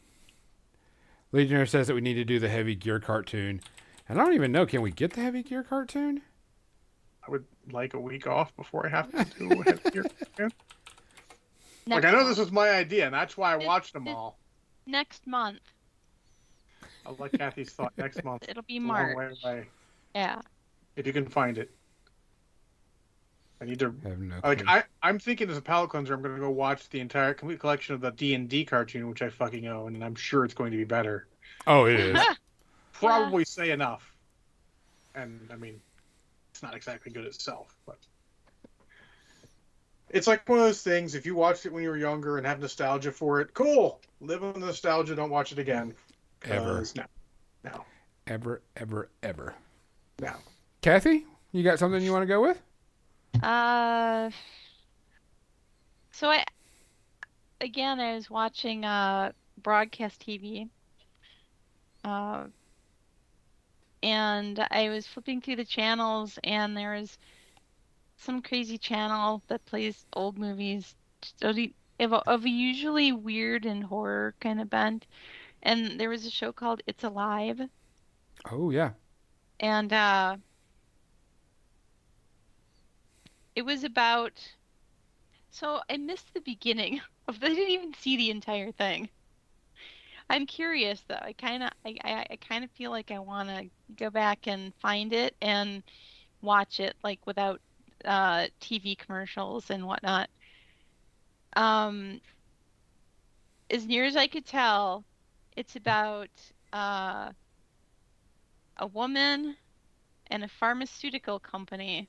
Legionnaire 1.33 1.67
says 1.67 1.87
that 1.87 1.95
we 1.95 2.01
need 2.01 2.15
to 2.15 2.25
do 2.25 2.39
the 2.41 2.49
heavy 2.49 2.75
gear 2.75 2.99
cartoon, 3.01 3.61
and 4.09 4.21
I 4.21 4.25
don't 4.25 4.35
even 4.35 4.51
know. 4.53 4.67
Can 4.67 4.83
we 4.83 4.91
get 4.91 5.13
the 5.13 5.21
heavy 5.23 5.43
gear 5.43 5.63
cartoon? 5.63 6.23
I 7.27 7.31
would 7.31 7.45
like 7.71 7.95
a 7.95 8.01
week 8.01 8.27
off 8.27 8.55
before 8.57 8.87
I 8.87 8.91
have 8.91 9.11
to 9.13 9.25
do 9.39 9.63
it. 9.67 9.81
here. 9.95 10.03
like 10.03 10.53
Next 11.87 12.05
I 12.07 12.11
know 12.11 12.17
month. 12.19 12.29
this 12.29 12.39
was 12.39 12.53
my 12.53 12.71
idea, 12.71 13.07
and 13.07 13.15
that's 13.15 13.37
why 13.37 13.53
I 13.53 13.57
watched 13.57 13.93
them 13.93 14.09
all. 14.09 14.39
next 14.87 15.27
month. 15.27 15.61
I 17.07 17.11
like 17.19 17.33
Kathy's 17.33 17.71
thought. 17.71 17.93
Next 17.97 18.25
month, 18.25 18.45
It'll 18.49 18.63
be 18.63 18.77
It's 18.77 18.85
March. 18.85 19.17
way 19.17 19.31
away. 19.45 19.67
Yeah. 20.15 20.41
if 20.97 21.07
you 21.07 21.13
can 21.13 21.27
find 21.27 21.59
it. 21.59 21.71
I 23.61 23.67
need 23.67 23.79
to 23.79 23.95
I 24.05 24.09
have 24.09 24.19
no. 24.19 24.35
Like 24.43 24.59
clue. 24.59 24.67
I, 24.69 24.85
I'm 25.03 25.19
thinking 25.19 25.49
as 25.51 25.57
a 25.57 25.63
palate 25.63 25.91
cleanser, 25.91 26.13
I'm 26.15 26.23
going 26.23 26.35
to 26.35 26.41
go 26.41 26.51
watch 26.51 26.89
the 26.91 27.01
entire 27.01 27.33
complete 27.35 27.61
collection 27.61 27.95
of 27.95 28.01
the 28.01 28.11
D 28.11 28.35
and 28.35 28.49
D 28.49 28.65
cartoon, 28.65 29.09
which 29.09 29.23
I 29.23 29.29
fucking 29.31 29.67
own, 29.67 29.95
and 29.95 30.05
I'm 30.05 30.15
sure 30.15 30.45
it's 30.45 30.55
going 30.55 30.73
to 30.73 30.77
be 30.77 30.85
better. 30.85 31.27
oh, 31.67 31.85
it 31.87 32.01
is. 32.01 32.21
Probably 32.93 33.45
say 33.45 33.71
enough. 33.71 34.15
And 35.15 35.49
I 35.53 35.57
mean, 35.57 35.81
it's 35.94 35.94
not 36.65 36.75
exactly 36.75 37.13
good 37.13 37.25
itself, 37.27 37.77
but 37.87 37.99
it's 40.09 40.27
like 40.27 40.49
one 40.49 40.59
of 40.59 40.65
those 40.65 40.83
things. 40.83 41.15
If 41.15 41.27
you 41.27 41.35
watched 41.35 41.67
it 41.67 41.73
when 41.73 41.83
you 41.83 41.91
were 41.91 41.97
younger 41.97 42.39
and 42.39 42.47
have 42.47 42.59
nostalgia 42.59 43.13
for 43.13 43.41
it, 43.41 43.53
cool. 43.55 44.01
Live 44.21 44.43
on 44.43 44.55
the 44.55 44.67
nostalgia. 44.67 45.15
Don't 45.15 45.31
watch 45.31 45.53
it 45.53 45.59
again. 45.59 45.95
Ever. 46.45 46.85
No, 46.97 47.05
no, 47.65 47.85
ever, 48.27 48.63
ever, 48.77 49.11
ever. 49.23 49.55
no. 50.21 50.33
Kathy, 50.81 51.25
you 51.53 51.63
got 51.63 51.79
something 51.79 52.03
you 52.03 52.13
want 52.13 52.23
to 52.23 52.27
go 52.27 52.43
with? 52.43 52.61
Uh, 53.43 54.31
so 56.13 56.29
I, 56.29 56.45
again, 57.61 58.01
I 58.01 58.15
was 58.15 58.31
watching 58.31 58.85
uh 58.85 59.33
broadcast 59.63 60.25
TV. 60.27 60.69
Uh, 62.05 62.45
and 64.05 64.67
I 64.71 64.91
was 64.91 65.09
flipping 65.09 65.43
through 65.43 65.57
the 65.57 65.65
channels, 65.67 66.39
and 66.45 66.77
there 66.77 66.95
was 66.95 67.19
some 68.17 68.43
crazy 68.43 68.79
channel 68.79 69.43
that 69.49 69.65
plays 69.67 70.07
old 70.15 70.39
movies 70.39 70.97
of 71.43 71.59
a, 71.59 71.75
of 71.99 72.45
a- 72.45 72.51
usually 72.51 73.13
weird 73.13 73.67
and 73.67 73.85
horror 73.85 74.35
kind 74.41 74.61
of 74.61 74.71
bent. 74.71 75.07
And 75.63 76.01
there 76.01 76.11
was 76.11 76.27
a 76.27 76.31
show 76.31 76.53
called 76.53 76.83
It's 76.87 77.05
Alive, 77.05 77.71
Oh 78.51 78.71
yeah. 78.71 78.95
and 79.61 79.93
uh, 79.93 80.37
it 83.57 83.63
was 83.63 83.85
about. 83.85 84.57
So 85.51 85.83
I 85.89 85.97
missed 85.99 86.35
the 86.35 86.41
beginning 86.41 87.01
of. 87.29 87.43
I 87.43 87.49
didn't 87.49 87.71
even 87.71 87.95
see 87.95 88.17
the 88.17 88.31
entire 88.31 88.73
thing. 88.73 89.11
I'm 90.31 90.47
curious 90.47 91.03
though. 91.09 91.19
I 91.21 91.33
kind 91.35 91.63
of, 91.63 91.71
I, 91.85 91.97
I, 92.05 92.27
I 92.31 92.37
kind 92.37 92.65
of 92.65 92.71
feel 92.73 92.91
like 92.91 93.11
I 93.11 93.19
want 93.19 93.49
to 93.49 93.71
go 93.97 94.11
back 94.11 94.47
and 94.47 94.75
find 94.77 95.13
it 95.13 95.37
and 95.41 95.83
watch 96.43 96.81
it 96.81 96.97
like 97.03 97.27
without 97.27 97.61
uh, 98.05 98.49
TV 98.61 98.97
commercials 98.97 99.71
and 99.71 99.87
whatnot. 99.87 100.29
Um, 101.57 102.21
as 103.71 103.87
near 103.87 104.05
as 104.05 104.17
I 104.17 104.27
could 104.27 104.47
tell, 104.47 105.05
it's 105.57 105.77
about 105.77 106.31
uh, 106.73 107.31
a 108.79 108.87
woman 108.87 109.57
and 110.29 110.45
a 110.45 110.49
pharmaceutical 110.49 111.39
company. 111.39 112.09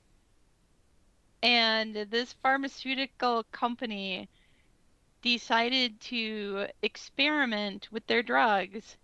And 1.44 1.96
this 1.96 2.34
pharmaceutical 2.42 3.44
company 3.52 4.30
decided 5.26 6.00
to 6.00 6.68
experiment 6.84 7.88
with 7.92 8.06
their 8.06 8.22
drugs. 8.22 8.96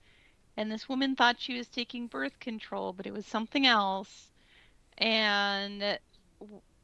And 0.55 0.71
this 0.71 0.87
woman 0.87 1.15
thought 1.15 1.39
she 1.39 1.57
was 1.57 1.67
taking 1.67 2.07
birth 2.07 2.39
control, 2.39 2.93
but 2.93 3.07
it 3.07 3.13
was 3.13 3.25
something 3.25 3.65
else. 3.65 4.29
And 4.97 5.97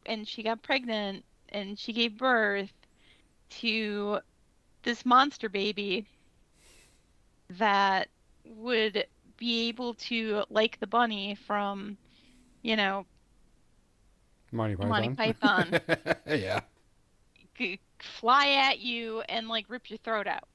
and 0.06 0.28
she 0.28 0.42
got 0.42 0.64
pregnant 0.64 1.24
and 1.50 1.78
she 1.78 1.94
gave 1.94 2.18
birth 2.18 2.74
to 3.50 4.20
this 4.84 5.06
monster 5.06 5.50
baby 5.50 6.06
that 7.52 8.08
would 8.46 9.06
be 9.38 9.68
able 9.68 9.94
to 9.94 10.44
like 10.50 10.80
the 10.80 10.88
bunny 10.88 11.36
from 11.36 11.98
you 12.64 12.76
know 12.76 13.06
Monty 14.52 14.76
Python. 14.76 14.90
Monty 14.90 15.10
Python. 15.10 15.80
yeah. 16.28 16.62
G- 18.00 18.08
fly 18.08 18.50
at 18.50 18.80
you 18.80 19.22
and 19.30 19.48
like 19.48 19.70
rip 19.70 19.90
your 19.90 19.98
throat 20.00 20.28
out 20.28 20.48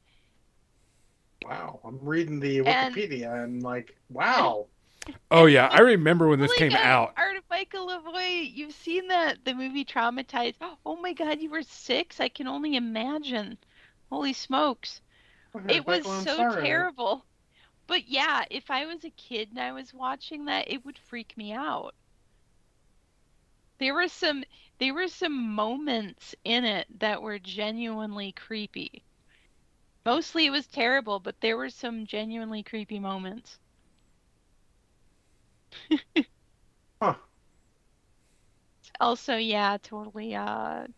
Wow, 1.44 1.80
I'm 1.84 1.98
reading 2.00 2.40
the 2.40 2.60
Wikipedia 2.60 3.44
and 3.44 3.62
like, 3.62 3.96
wow. 4.08 4.66
Oh 5.30 5.46
yeah. 5.46 5.66
I 5.68 5.80
remember 5.80 6.28
when 6.28 6.38
this 6.38 6.50
Like, 6.50 6.58
came 6.58 6.72
out. 6.74 7.12
Art 7.16 7.36
of 7.36 7.42
Michael 7.50 7.88
Lavoie, 7.88 8.48
you've 8.54 8.72
seen 8.72 9.08
that 9.08 9.44
the 9.44 9.54
movie 9.54 9.84
Traumatized. 9.84 10.54
Oh 10.86 10.96
my 10.96 11.12
God, 11.12 11.40
you 11.40 11.50
were 11.50 11.62
six. 11.62 12.20
I 12.20 12.28
can 12.28 12.46
only 12.46 12.76
imagine. 12.76 13.58
Holy 14.10 14.32
smokes, 14.32 15.00
it 15.68 15.86
was 15.86 16.04
so 16.04 16.36
sorry. 16.36 16.62
terrible. 16.62 17.24
But 17.86 18.08
yeah, 18.08 18.44
if 18.50 18.70
I 18.70 18.86
was 18.86 19.04
a 19.04 19.10
kid 19.10 19.50
and 19.50 19.60
I 19.60 19.72
was 19.72 19.92
watching 19.92 20.44
that, 20.46 20.70
it 20.70 20.84
would 20.84 20.98
freak 20.98 21.36
me 21.36 21.52
out. 21.52 21.94
There 23.78 23.94
were 23.94 24.08
some 24.08 24.44
there 24.82 24.94
were 24.94 25.06
some 25.06 25.54
moments 25.54 26.34
in 26.42 26.64
it 26.64 26.88
that 26.98 27.22
were 27.22 27.38
genuinely 27.38 28.32
creepy. 28.32 29.04
Mostly 30.04 30.46
it 30.46 30.50
was 30.50 30.66
terrible, 30.66 31.20
but 31.20 31.40
there 31.40 31.56
were 31.56 31.70
some 31.70 32.04
genuinely 32.04 32.64
creepy 32.64 32.98
moments. 32.98 33.60
Huh. 37.00 37.14
Also, 39.00 39.36
yeah, 39.36 39.78
totally 39.80 40.34
uh 40.34 40.88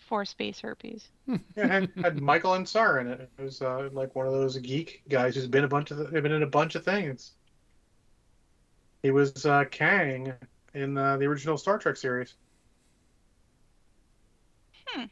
for 0.00 0.24
space 0.24 0.60
herpes. 0.60 1.10
Yeah, 1.56 1.66
had, 1.66 1.90
had 2.00 2.22
Michael 2.22 2.52
Ansara 2.52 3.00
in 3.00 3.08
it. 3.08 3.28
It 3.38 3.42
was 3.42 3.60
uh, 3.60 3.88
like 3.92 4.14
one 4.14 4.28
of 4.28 4.32
those 4.32 4.56
geek 4.58 5.02
guys 5.08 5.34
who's 5.34 5.48
been 5.48 5.64
a 5.64 5.68
bunch 5.68 5.90
of 5.90 6.12
been 6.12 6.30
in 6.30 6.44
a 6.44 6.46
bunch 6.46 6.76
of 6.76 6.84
things. 6.84 7.32
He 9.02 9.10
was 9.10 9.44
uh, 9.44 9.64
Kang 9.64 10.32
in 10.76 10.96
uh, 10.98 11.16
the 11.16 11.24
original 11.24 11.56
Star 11.56 11.78
Trek 11.78 11.96
series. 11.96 12.34
Hmm. 14.88 15.04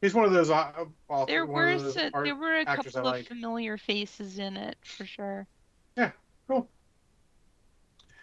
He's 0.00 0.14
one 0.14 0.24
of 0.24 0.32
those. 0.32 0.50
Uh, 0.50 0.72
author, 1.08 1.30
There 1.30 1.46
were 1.46 1.78
those 1.78 1.96
art- 1.96 2.24
there 2.24 2.34
were 2.34 2.58
a 2.58 2.64
couple 2.64 2.98
of 2.98 3.04
like. 3.04 3.26
familiar 3.26 3.76
faces 3.76 4.38
in 4.38 4.56
it 4.56 4.76
for 4.84 5.04
sure. 5.04 5.46
Yeah, 5.96 6.12
cool. 6.48 6.68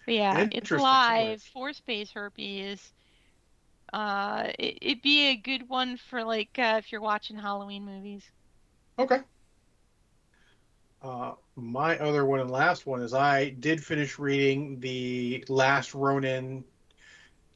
But 0.06 0.16
yeah, 0.16 0.48
it's 0.52 0.72
live 0.72 1.42
for 1.42 1.74
space 1.74 2.12
herpes. 2.12 2.82
Uh, 3.94 4.52
it, 4.58 4.78
it'd 4.82 5.02
be 5.02 5.28
a 5.30 5.36
good 5.36 5.70
one 5.70 5.98
for 5.98 6.24
like 6.24 6.58
uh, 6.58 6.76
if 6.80 6.92
you're 6.92 7.02
watching 7.02 7.38
Halloween 7.38 7.86
movies. 7.86 8.24
Okay. 8.98 9.20
Uh, 11.02 11.34
my 11.56 11.98
other 12.00 12.26
one 12.26 12.40
and 12.40 12.52
last 12.52 12.86
one 12.86 13.02
is 13.02 13.14
I 13.14 13.50
did 13.50 13.84
finish 13.84 14.20
reading 14.20 14.80
the 14.80 15.44
last 15.48 15.94
Ronin 15.94 16.64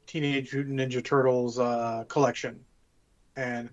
Teenage 0.06 0.52
Mutant 0.54 0.80
Ninja 0.80 1.04
Turtles 1.04 1.58
uh, 1.58 2.04
collection, 2.08 2.64
and 3.36 3.68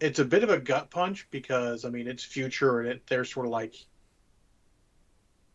it's 0.00 0.18
a 0.18 0.24
bit 0.24 0.42
of 0.42 0.50
a 0.50 0.58
gut 0.58 0.90
punch 0.90 1.28
because 1.30 1.84
I 1.84 1.90
mean 1.90 2.08
it's 2.08 2.24
future 2.24 2.80
and 2.80 2.88
it 2.88 3.06
they're 3.06 3.24
sort 3.24 3.46
of 3.46 3.52
like 3.52 3.74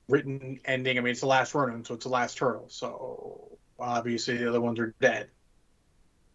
written 0.07 0.59
ending. 0.65 0.97
I 0.97 1.01
mean 1.01 1.11
it's 1.11 1.21
the 1.21 1.27
last 1.27 1.55
Ronin, 1.55 1.83
so 1.83 1.95
it's 1.95 2.05
the 2.05 2.11
last 2.11 2.37
turtle. 2.37 2.67
So 2.69 3.57
obviously 3.79 4.37
the 4.37 4.47
other 4.47 4.61
ones 4.61 4.79
are 4.79 4.93
dead. 5.01 5.29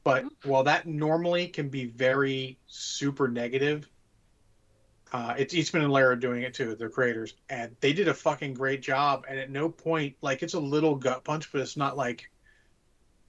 But 0.03 0.25
while 0.45 0.65
that 0.65 0.87
normally 0.87 1.47
can 1.47 1.69
be 1.69 1.85
very 1.85 2.59
super 2.67 3.29
negative, 3.29 3.89
uh, 5.13 5.35
it's 5.37 5.55
Eastman 5.55 5.83
and 5.83 5.93
Laird 5.93 6.21
doing 6.21 6.43
it 6.43 6.55
too, 6.55 6.75
their 6.77 6.89
creators, 6.89 7.35
and 7.49 7.75
they 7.81 7.93
did 7.93 8.09
a 8.09 8.15
fucking 8.15 8.55
great 8.55 8.81
job. 8.81 9.25
And 9.29 9.39
at 9.39 9.51
no 9.51 9.69
point, 9.69 10.17
like 10.23 10.43
it's 10.43 10.55
a 10.55 10.61
little 10.61 10.95
gut 10.95 11.25
punch, 11.25 11.51
but 11.51 11.61
it's 11.61 11.77
not 11.77 11.97
like 11.97 12.31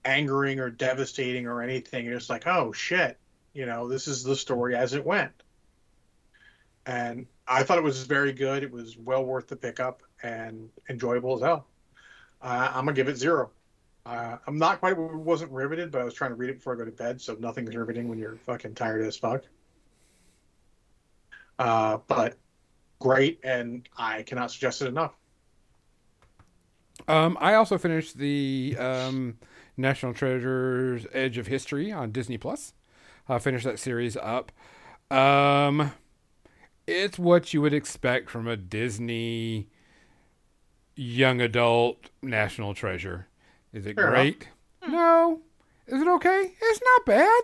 angering 0.05 0.59
or 0.59 0.69
devastating 0.69 1.47
or 1.47 1.61
anything. 1.61 2.05
It's 2.07 2.29
like, 2.29 2.45
oh 2.45 2.71
shit, 2.71 3.17
you 3.53 3.65
know, 3.65 3.87
this 3.87 4.07
is 4.07 4.23
the 4.23 4.35
story 4.35 4.75
as 4.75 4.93
it 4.93 5.05
went. 5.05 5.31
And 6.85 7.25
I 7.47 7.63
thought 7.63 7.77
it 7.77 7.83
was 7.83 8.03
very 8.03 8.33
good. 8.33 8.63
It 8.63 8.71
was 8.71 8.97
well 8.97 9.23
worth 9.23 9.47
the 9.47 9.55
pickup 9.55 10.03
and 10.21 10.69
enjoyable 10.89 11.35
as 11.35 11.41
hell. 11.41 11.65
Uh, 12.41 12.71
I'm 12.73 12.85
gonna 12.85 12.93
give 12.93 13.07
it 13.07 13.17
zero. 13.17 13.51
Uh, 14.05 14.37
I'm 14.47 14.57
not 14.57 14.79
quite 14.79 14.97
wasn't 14.97 15.51
riveted, 15.51 15.91
but 15.91 16.01
I 16.01 16.03
was 16.03 16.13
trying 16.13 16.31
to 16.31 16.35
read 16.35 16.49
it 16.49 16.55
before 16.55 16.73
I 16.73 16.77
go 16.77 16.85
to 16.85 16.91
bed, 16.91 17.21
so 17.21 17.35
nothing's 17.39 17.75
riveting 17.75 18.07
when 18.07 18.17
you're 18.17 18.35
fucking 18.35 18.73
tired 18.75 19.05
as 19.05 19.15
fuck. 19.15 19.43
Uh, 21.61 21.99
but 22.07 22.39
great, 22.97 23.39
and 23.43 23.87
I 23.95 24.23
cannot 24.23 24.49
suggest 24.49 24.81
it 24.81 24.87
enough. 24.87 25.15
Um, 27.07 27.37
I 27.39 27.53
also 27.53 27.77
finished 27.77 28.17
the 28.17 28.75
um, 28.79 29.37
National 29.77 30.11
Treasures 30.11 31.05
Edge 31.13 31.37
of 31.37 31.45
History 31.45 31.91
on 31.91 32.11
Disney 32.11 32.39
Plus. 32.39 32.73
I 33.29 33.37
finished 33.37 33.65
that 33.65 33.77
series 33.77 34.17
up. 34.17 34.51
Um, 35.11 35.91
it's 36.87 37.19
what 37.19 37.53
you 37.53 37.61
would 37.61 37.75
expect 37.75 38.31
from 38.31 38.47
a 38.47 38.57
Disney 38.57 39.69
young 40.95 41.41
adult 41.41 42.09
National 42.23 42.73
Treasure. 42.73 43.27
Is 43.71 43.85
it 43.85 43.95
Fair 43.95 44.05
enough. 44.15 44.15
great? 44.15 44.47
No. 44.87 45.41
Is 45.85 46.01
it 46.01 46.07
okay? 46.07 46.53
It's 46.59 46.81
not 46.83 47.05
bad. 47.05 47.43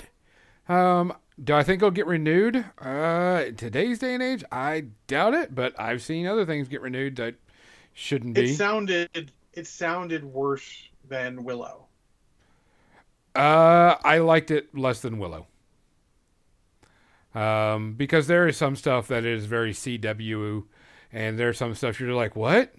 Um, 0.76 1.14
do 1.44 1.54
I 1.54 1.64
think 1.64 1.82
it'll 1.82 1.92
get 1.92 2.08
renewed? 2.08 2.66
Uh, 2.82 3.44
in 3.48 3.56
today's 3.56 4.00
day 4.00 4.14
and 4.14 4.24
age, 4.24 4.44
I 4.52 4.86
doubt 5.08 5.34
it. 5.34 5.54
But 5.54 5.80
I've 5.80 6.02
seen 6.02 6.26
other 6.26 6.46
things 6.46 6.68
get 6.68 6.82
renewed 6.82 7.16
that 7.18 7.36
shouldn't 7.94 8.34
be. 8.34 8.52
It 8.52 8.56
sounded 8.56 9.32
it 9.54 9.68
sounded 9.68 10.24
worse 10.24 10.90
than 11.08 11.44
Willow. 11.44 11.88
Uh, 13.36 13.96
I 14.04 14.18
liked 14.18 14.52
it 14.52 14.76
less 14.76 15.02
than 15.02 15.20
Willow. 15.20 15.48
Um, 17.36 17.94
because 17.94 18.26
there 18.26 18.48
is 18.48 18.58
some 18.58 18.76
stuff 18.76 19.08
that 19.10 19.24
is 19.24 19.46
very 19.46 19.72
CW, 19.72 20.64
and 21.12 21.38
there's 21.38 21.58
some 21.58 21.76
stuff 21.76 22.00
you're 22.00 22.14
like, 22.14 22.36
what? 22.36 22.74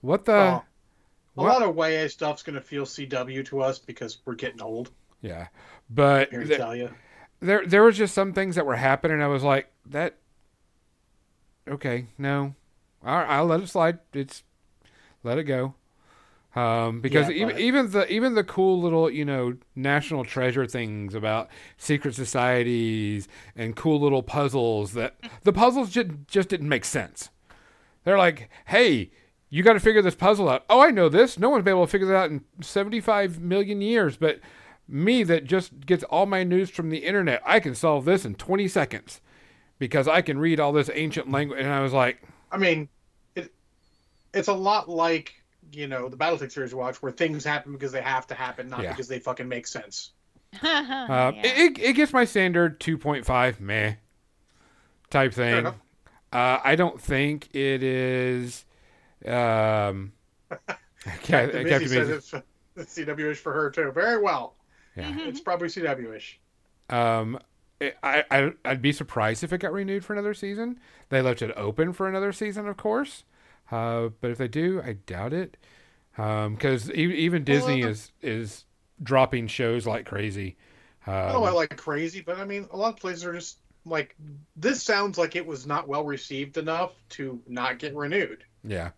What 0.00 0.26
the? 0.26 0.32
Oh, 0.32 0.64
a 1.36 1.42
what? 1.42 1.60
lot 1.60 1.62
of 1.62 1.76
YA 1.76 2.06
stuff's 2.08 2.42
gonna 2.42 2.60
feel 2.60 2.84
CW 2.86 3.44
to 3.46 3.62
us 3.62 3.78
because 3.78 4.18
we're 4.24 4.34
getting 4.36 4.62
old. 4.62 4.92
Yeah, 5.22 5.48
but 5.90 6.30
Here 6.30 6.44
to 6.44 6.46
th- 6.46 6.58
tell 6.58 6.76
you, 6.76 6.90
there 7.40 7.66
there 7.66 7.82
was 7.82 7.96
just 7.96 8.14
some 8.14 8.32
things 8.32 8.56
that 8.56 8.66
were 8.66 8.76
happening. 8.76 9.22
I 9.22 9.28
was 9.28 9.42
like, 9.42 9.70
that. 9.86 10.16
Okay, 11.68 12.06
no, 12.16 12.54
right, 13.02 13.26
I'll 13.26 13.46
let 13.46 13.60
it 13.60 13.68
slide. 13.68 13.98
It's 14.12 14.42
let 15.22 15.38
it 15.38 15.44
go. 15.44 15.74
Um, 16.54 17.02
because 17.02 17.28
Yeah, 17.28 17.42
even 17.42 17.58
even 17.58 17.90
the 17.90 18.10
even 18.10 18.34
the 18.34 18.44
cool 18.44 18.80
little 18.80 19.10
you 19.10 19.26
know 19.26 19.58
national 19.74 20.24
treasure 20.24 20.66
things 20.66 21.14
about 21.14 21.48
secret 21.76 22.14
societies 22.14 23.28
and 23.54 23.76
cool 23.76 24.00
little 24.00 24.22
puzzles 24.22 24.94
that 24.94 25.16
the 25.42 25.52
puzzles 25.52 25.90
just 25.90 26.10
just 26.26 26.48
didn't 26.48 26.68
make 26.68 26.86
sense. 26.86 27.28
They're 28.04 28.16
like, 28.16 28.48
hey, 28.66 29.10
you 29.50 29.62
got 29.62 29.74
to 29.74 29.80
figure 29.80 30.00
this 30.00 30.14
puzzle 30.14 30.48
out. 30.48 30.64
Oh, 30.70 30.80
I 30.80 30.90
know 30.90 31.10
this. 31.10 31.38
No 31.38 31.50
one's 31.50 31.64
been 31.64 31.74
able 31.74 31.84
to 31.86 31.90
figure 31.90 32.06
that 32.06 32.16
out 32.16 32.30
in 32.30 32.42
seventy 32.62 33.00
five 33.00 33.38
million 33.38 33.82
years, 33.82 34.16
but 34.16 34.40
me 34.88 35.22
that 35.24 35.44
just 35.44 35.84
gets 35.86 36.04
all 36.04 36.26
my 36.26 36.44
news 36.44 36.70
from 36.70 36.90
the 36.90 36.98
internet, 36.98 37.42
I 37.44 37.60
can 37.60 37.74
solve 37.74 38.04
this 38.04 38.24
in 38.24 38.34
20 38.36 38.68
seconds 38.68 39.20
because 39.78 40.06
I 40.08 40.22
can 40.22 40.38
read 40.38 40.60
all 40.60 40.72
this 40.72 40.90
ancient 40.92 41.30
language. 41.30 41.60
And 41.60 41.68
I 41.70 41.80
was 41.80 41.92
like, 41.92 42.22
I 42.52 42.58
mean, 42.58 42.88
it 43.34 43.52
it's 44.32 44.48
a 44.48 44.52
lot 44.54 44.88
like 44.88 45.34
you 45.72 45.88
know 45.88 46.08
the 46.08 46.16
BattleTech 46.16 46.52
series 46.52 46.74
watch, 46.74 47.02
where 47.02 47.12
things 47.12 47.44
happen 47.44 47.72
because 47.72 47.92
they 47.92 48.00
have 48.02 48.26
to 48.28 48.34
happen, 48.34 48.68
not 48.68 48.82
Yeah. 48.82 48.90
because 48.92 49.08
they 49.08 49.18
fucking 49.18 49.48
make 49.48 49.66
sense. 49.66 50.12
uh, 50.62 50.62
Yeah. 50.62 51.30
it, 51.42 51.58
it, 51.58 51.78
it 51.82 51.92
gets 51.94 52.12
my 52.12 52.24
standard 52.24 52.78
2.5 52.80 53.60
meh 53.60 53.94
type 55.10 55.34
thing. 55.34 55.58
enough. 55.58 55.74
Uh, 56.32 56.58
I 56.62 56.76
don't 56.76 57.00
think 57.00 57.48
it 57.54 57.82
is. 57.82 58.64
Um, 59.24 60.12
Cap- 60.50 60.76
Captain 61.22 61.64
Missy 61.64 61.68
Captain 61.70 61.88
says 61.88 62.08
Missy. 62.08 62.36
it's, 62.36 62.46
it's 62.76 62.98
CW-ish 62.98 63.38
for 63.38 63.52
her 63.52 63.70
too. 63.70 63.90
Very 63.92 64.20
well. 64.20 64.55
Yeah. 64.96 65.12
Mhm. 65.12 65.26
It's 65.28 65.40
probably 65.40 65.68
CW-ish. 65.68 66.40
Um, 66.88 67.38
it, 67.80 67.96
I, 68.02 68.24
I 68.30 68.52
I'd 68.64 68.82
be 68.82 68.92
surprised 68.92 69.44
if 69.44 69.52
it 69.52 69.58
got 69.58 69.72
renewed 69.72 70.04
for 70.04 70.12
another 70.12 70.34
season. 70.34 70.80
They 71.10 71.20
left 71.22 71.42
it 71.42 71.52
open 71.56 71.92
for 71.92 72.08
another 72.08 72.32
season, 72.32 72.66
of 72.68 72.76
course. 72.76 73.24
Uh, 73.70 74.08
but 74.20 74.30
if 74.30 74.38
they 74.38 74.48
do, 74.48 74.80
I 74.84 74.94
doubt 74.94 75.32
it. 75.32 75.56
Um, 76.18 76.54
because 76.54 76.90
even 76.92 77.44
Disney 77.44 77.82
uh, 77.82 77.88
is 77.88 78.12
is 78.22 78.64
dropping 79.02 79.48
shows 79.48 79.86
like 79.86 80.06
crazy. 80.06 80.56
Um, 81.06 81.14
I 81.14 81.32
don't 81.32 81.42
know, 81.42 81.44
I 81.44 81.50
like 81.50 81.76
crazy, 81.76 82.20
but 82.20 82.38
I 82.38 82.44
mean, 82.44 82.66
a 82.70 82.76
lot 82.76 82.94
of 82.94 83.00
places 83.00 83.24
are 83.24 83.34
just 83.34 83.58
like 83.84 84.16
this. 84.56 84.82
Sounds 84.82 85.18
like 85.18 85.36
it 85.36 85.46
was 85.46 85.66
not 85.66 85.86
well 85.88 86.04
received 86.04 86.56
enough 86.56 86.92
to 87.10 87.42
not 87.46 87.78
get 87.78 87.94
renewed. 87.94 88.44
yeah, 88.64 88.90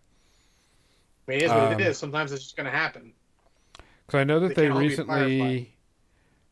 I 1.27 1.31
mean, 1.31 1.39
it 1.41 1.43
is 1.43 1.53
what 1.53 1.71
Um, 1.73 1.73
it 1.73 1.79
is. 1.81 1.97
Sometimes 1.97 2.31
it's 2.31 2.43
just 2.43 2.55
going 2.57 2.65
to 2.65 2.71
happen. 2.71 3.13
because 4.05 4.19
I 4.19 4.23
know 4.23 4.39
that 4.39 4.55
They 4.55 4.55
they, 4.55 4.67
can't 4.67 4.75
recently 4.75 5.77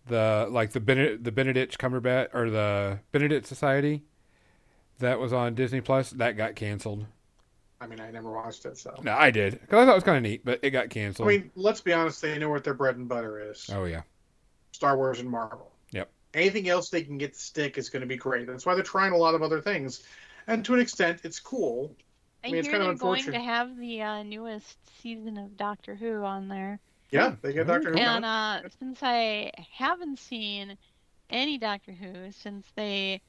the 0.08 0.48
like 0.50 0.72
the 0.72 0.80
Benedict 0.80 1.24
the 1.24 1.32
Benedict 1.32 1.78
Cumberbatch 1.78 2.34
or 2.34 2.50
the 2.50 3.00
Benedict 3.12 3.46
Society 3.46 4.04
that 5.00 5.20
was 5.20 5.34
on 5.34 5.56
Disney 5.56 5.82
Plus 5.82 6.12
that 6.12 6.38
got 6.38 6.56
canceled. 6.56 7.06
I 7.80 7.86
mean, 7.86 8.00
I 8.00 8.10
never 8.10 8.32
watched 8.32 8.66
it, 8.66 8.78
so. 8.78 8.96
No, 9.04 9.14
I 9.16 9.30
did 9.30 9.60
because 9.62 9.84
I 9.84 9.86
thought 9.86 9.92
it 9.92 9.96
was 9.96 10.04
kind 10.04 10.18
of 10.18 10.24
neat, 10.24 10.44
but 10.44 10.60
it 10.64 10.72
got 10.72 10.90
canceled. 10.90 11.28
I 11.28 11.32
mean, 11.32 11.52
let's 11.56 11.82
be 11.82 11.94
honest. 11.94 12.22
They 12.22 12.38
know 12.40 12.50
what 12.50 12.64
their 12.64 12.74
bread 12.74 12.98
and 12.98 13.08
butter 13.08 13.52
is: 13.52 13.70
oh 13.72 13.86
yeah, 13.86 14.02
Star 14.72 14.98
Wars 14.98 15.20
and 15.20 15.30
Marvel. 15.30 15.72
Yep. 15.92 16.10
Anything 16.34 16.70
else 16.70 16.90
they 16.90 17.04
can 17.04 17.18
get 17.18 17.34
to 17.34 17.40
stick 17.40 17.78
is 17.78 17.90
going 17.90 18.02
to 18.02 18.08
be 18.08 18.18
great. 18.18 18.48
That's 18.48 18.66
why 18.66 18.74
they're 18.74 18.84
trying 18.84 19.14
a 19.14 19.18
lot 19.18 19.36
of 19.36 19.44
other 19.44 19.62
things, 19.62 20.04
and 20.48 20.66
to 20.66 20.74
an 20.74 20.80
extent, 20.80 21.22
it's 21.24 21.40
cool. 21.40 21.96
I, 22.44 22.48
I 22.48 22.52
mean, 22.52 22.60
it's 22.60 22.68
kind 22.68 22.82
they're 22.82 22.92
of 22.92 23.00
going 23.00 23.24
to 23.26 23.40
have 23.40 23.78
the 23.78 24.02
uh, 24.02 24.24
newest 24.24 24.78
season 25.02 25.38
of 25.38 25.56
Doctor 25.58 25.96
Who 25.96 26.24
on 26.24 26.48
there. 26.48 26.80
Yeah, 27.12 27.36
they 27.42 27.54
get 27.54 27.68
Doctor 27.68 27.92
Who. 27.92 27.98
And 27.98 28.26
uh, 28.26 28.62
since 28.80 29.00
I 29.02 29.52
haven't 29.72 30.20
seen 30.20 30.78
any 31.30 31.58
Doctor 31.58 31.92
Who 31.92 32.32
since 32.32 32.66
they 32.76 33.22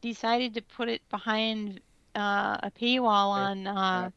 decided 0.00 0.54
to 0.54 0.62
put 0.62 0.88
it 0.88 1.00
behind 1.08 1.80
uh, 2.14 2.58
a 2.62 2.70
paywall 2.70 3.30
on, 3.30 3.66
uh, 3.66 4.10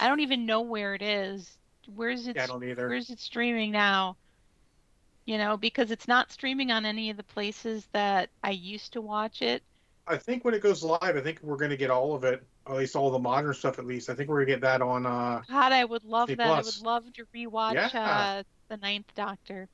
I 0.00 0.08
don't 0.08 0.20
even 0.20 0.46
know 0.46 0.62
where 0.62 0.94
it 0.94 1.02
is. 1.02 1.58
Where's 1.94 2.26
it? 2.26 2.36
Yeah, 2.36 2.44
I 2.44 2.46
don't 2.46 2.64
either. 2.64 2.88
Where's 2.88 3.10
it 3.10 3.20
streaming 3.20 3.70
now? 3.70 4.16
You 5.26 5.38
know, 5.38 5.56
because 5.56 5.90
it's 5.90 6.08
not 6.08 6.32
streaming 6.32 6.70
on 6.70 6.86
any 6.86 7.10
of 7.10 7.16
the 7.16 7.22
places 7.22 7.86
that 7.92 8.30
I 8.42 8.50
used 8.50 8.92
to 8.94 9.00
watch 9.00 9.42
it. 9.42 9.62
I 10.06 10.16
think 10.16 10.44
when 10.44 10.54
it 10.54 10.62
goes 10.62 10.82
live, 10.82 11.02
I 11.02 11.20
think 11.20 11.40
we're 11.42 11.56
going 11.56 11.70
to 11.70 11.76
get 11.76 11.90
all 11.90 12.14
of 12.14 12.24
it, 12.24 12.42
at 12.68 12.74
least 12.76 12.96
all 12.96 13.10
the 13.10 13.18
modern 13.18 13.54
stuff. 13.54 13.78
At 13.78 13.86
least 13.86 14.10
I 14.10 14.14
think 14.14 14.28
we're 14.28 14.36
going 14.44 14.46
to 14.48 14.52
get 14.54 14.60
that 14.62 14.82
on. 14.82 15.06
uh 15.06 15.42
God, 15.48 15.72
I 15.72 15.84
would 15.84 16.04
love 16.04 16.28
that. 16.28 16.40
I 16.40 16.60
would 16.62 16.82
love 16.82 17.12
to 17.14 17.24
rewatch 17.34 17.74
Yeah. 17.94 18.38
uh, 18.38 18.42
the 18.68 18.76
Ninth 18.78 19.12
Doctor. 19.14 19.68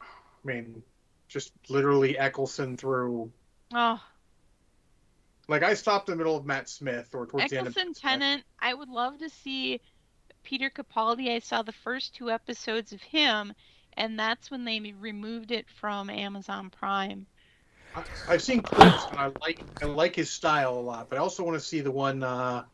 I 0.00 0.06
mean, 0.44 0.82
just 1.28 1.52
literally 1.68 2.18
Eccleston 2.18 2.76
through. 2.76 3.32
Oh, 3.74 4.00
Like 5.48 5.62
I 5.62 5.74
stopped 5.74 6.08
in 6.08 6.12
the 6.12 6.16
middle 6.18 6.36
of 6.36 6.44
Matt 6.46 6.68
Smith 6.68 7.14
or 7.14 7.26
towards 7.26 7.50
the 7.50 7.58
end 7.58 7.66
of 7.66 7.72
Eccleston 7.76 7.94
Tennant. 7.94 8.44
I 8.60 8.74
would 8.74 8.88
love 8.88 9.18
to 9.18 9.28
see 9.28 9.80
Peter 10.42 10.70
Capaldi. 10.70 11.34
I 11.34 11.40
saw 11.40 11.62
the 11.62 11.72
first 11.72 12.14
two 12.14 12.30
episodes 12.30 12.92
of 12.92 13.02
him, 13.02 13.52
and 13.94 14.18
that's 14.18 14.50
when 14.50 14.64
they 14.64 14.78
removed 15.00 15.50
it 15.50 15.68
from 15.68 16.10
Amazon 16.10 16.70
Prime. 16.70 17.26
I- 17.94 18.04
I've 18.28 18.42
seen 18.42 18.62
clips 18.62 19.04
and 19.10 19.18
I 19.18 19.30
like 19.40 19.60
I 19.82 19.86
like 19.86 20.14
his 20.16 20.30
style 20.30 20.74
a 20.78 20.80
lot, 20.80 21.08
but 21.08 21.16
I 21.16 21.20
also 21.20 21.42
want 21.44 21.54
to 21.56 21.64
see 21.64 21.80
the 21.80 21.90
one 21.90 22.22
uh, 22.22 22.64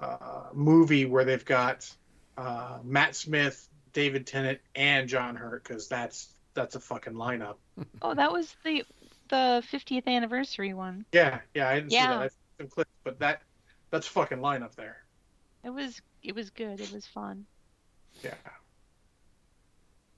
uh, 0.00 0.48
movie 0.52 1.04
where 1.04 1.24
they've 1.24 1.44
got 1.44 1.90
uh, 2.36 2.78
Matt 2.82 3.14
Smith, 3.16 3.68
David 3.92 4.26
Tennant, 4.26 4.60
and 4.74 5.08
John 5.08 5.36
Hurt 5.36 5.62
because 5.62 5.88
that's 5.88 6.34
that's 6.54 6.74
a 6.76 6.80
fucking 6.80 7.14
lineup. 7.14 7.56
Oh, 8.02 8.14
that 8.14 8.32
was 8.32 8.54
the 8.64 8.84
the 9.28 9.62
50th 9.72 10.06
anniversary 10.06 10.74
one. 10.74 11.04
Yeah, 11.12 11.40
yeah, 11.54 11.68
I 11.68 11.74
didn't 11.76 11.90
see 11.90 11.96
that. 11.98 12.22
I've 12.22 12.30
seen 12.30 12.38
some 12.60 12.68
clips, 12.68 12.90
but 13.02 13.18
that 13.20 13.42
that's 13.90 14.06
fucking 14.06 14.38
lineup 14.38 14.74
there. 14.74 14.98
It 15.64 15.70
was 15.70 16.00
it 16.22 16.34
was 16.34 16.50
good. 16.50 16.80
It 16.80 16.92
was 16.92 17.06
fun. 17.06 17.46
Yeah. 18.22 18.34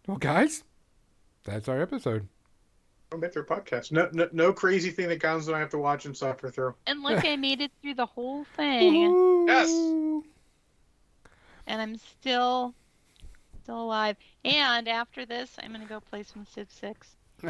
Well, 0.07 0.19
guys, 0.19 0.63
that's 1.45 1.69
our 1.69 1.81
episode. 1.81 2.29
Don't 3.11 3.21
make 3.21 3.33
their 3.33 3.45
podcast. 3.45 3.93
No, 3.93 4.09
no, 4.13 4.29
no 4.33 4.53
crazy 4.53 4.91
thing 4.91 5.09
that 5.09 5.21
Gonzo 5.21 5.49
and 5.49 5.57
I 5.57 5.61
have 5.61 5.71
to 5.71 5.79
watch 5.79 6.07
and 6.07 6.17
suffer 6.17 6.51
through. 6.51 6.75
And 6.87 7.03
look, 7.03 7.25
I 7.25 7.37
made 7.37 7.61
it 7.61 7.71
through 7.81 7.95
the 7.95 8.07
whole 8.07 8.45
thing, 8.57 9.47
Yes. 9.47 9.71
And 11.69 11.83
I'm 11.83 11.97
still 11.97 12.75
still 13.63 13.83
alive. 13.83 14.17
And 14.45 14.89
after 14.89 15.27
this, 15.27 15.57
I'm 15.63 15.73
gonna 15.73 15.87
go 15.87 16.01
play 16.01 16.23
some 16.23 16.47
Civ 16.47 16.71
6. 16.71 17.17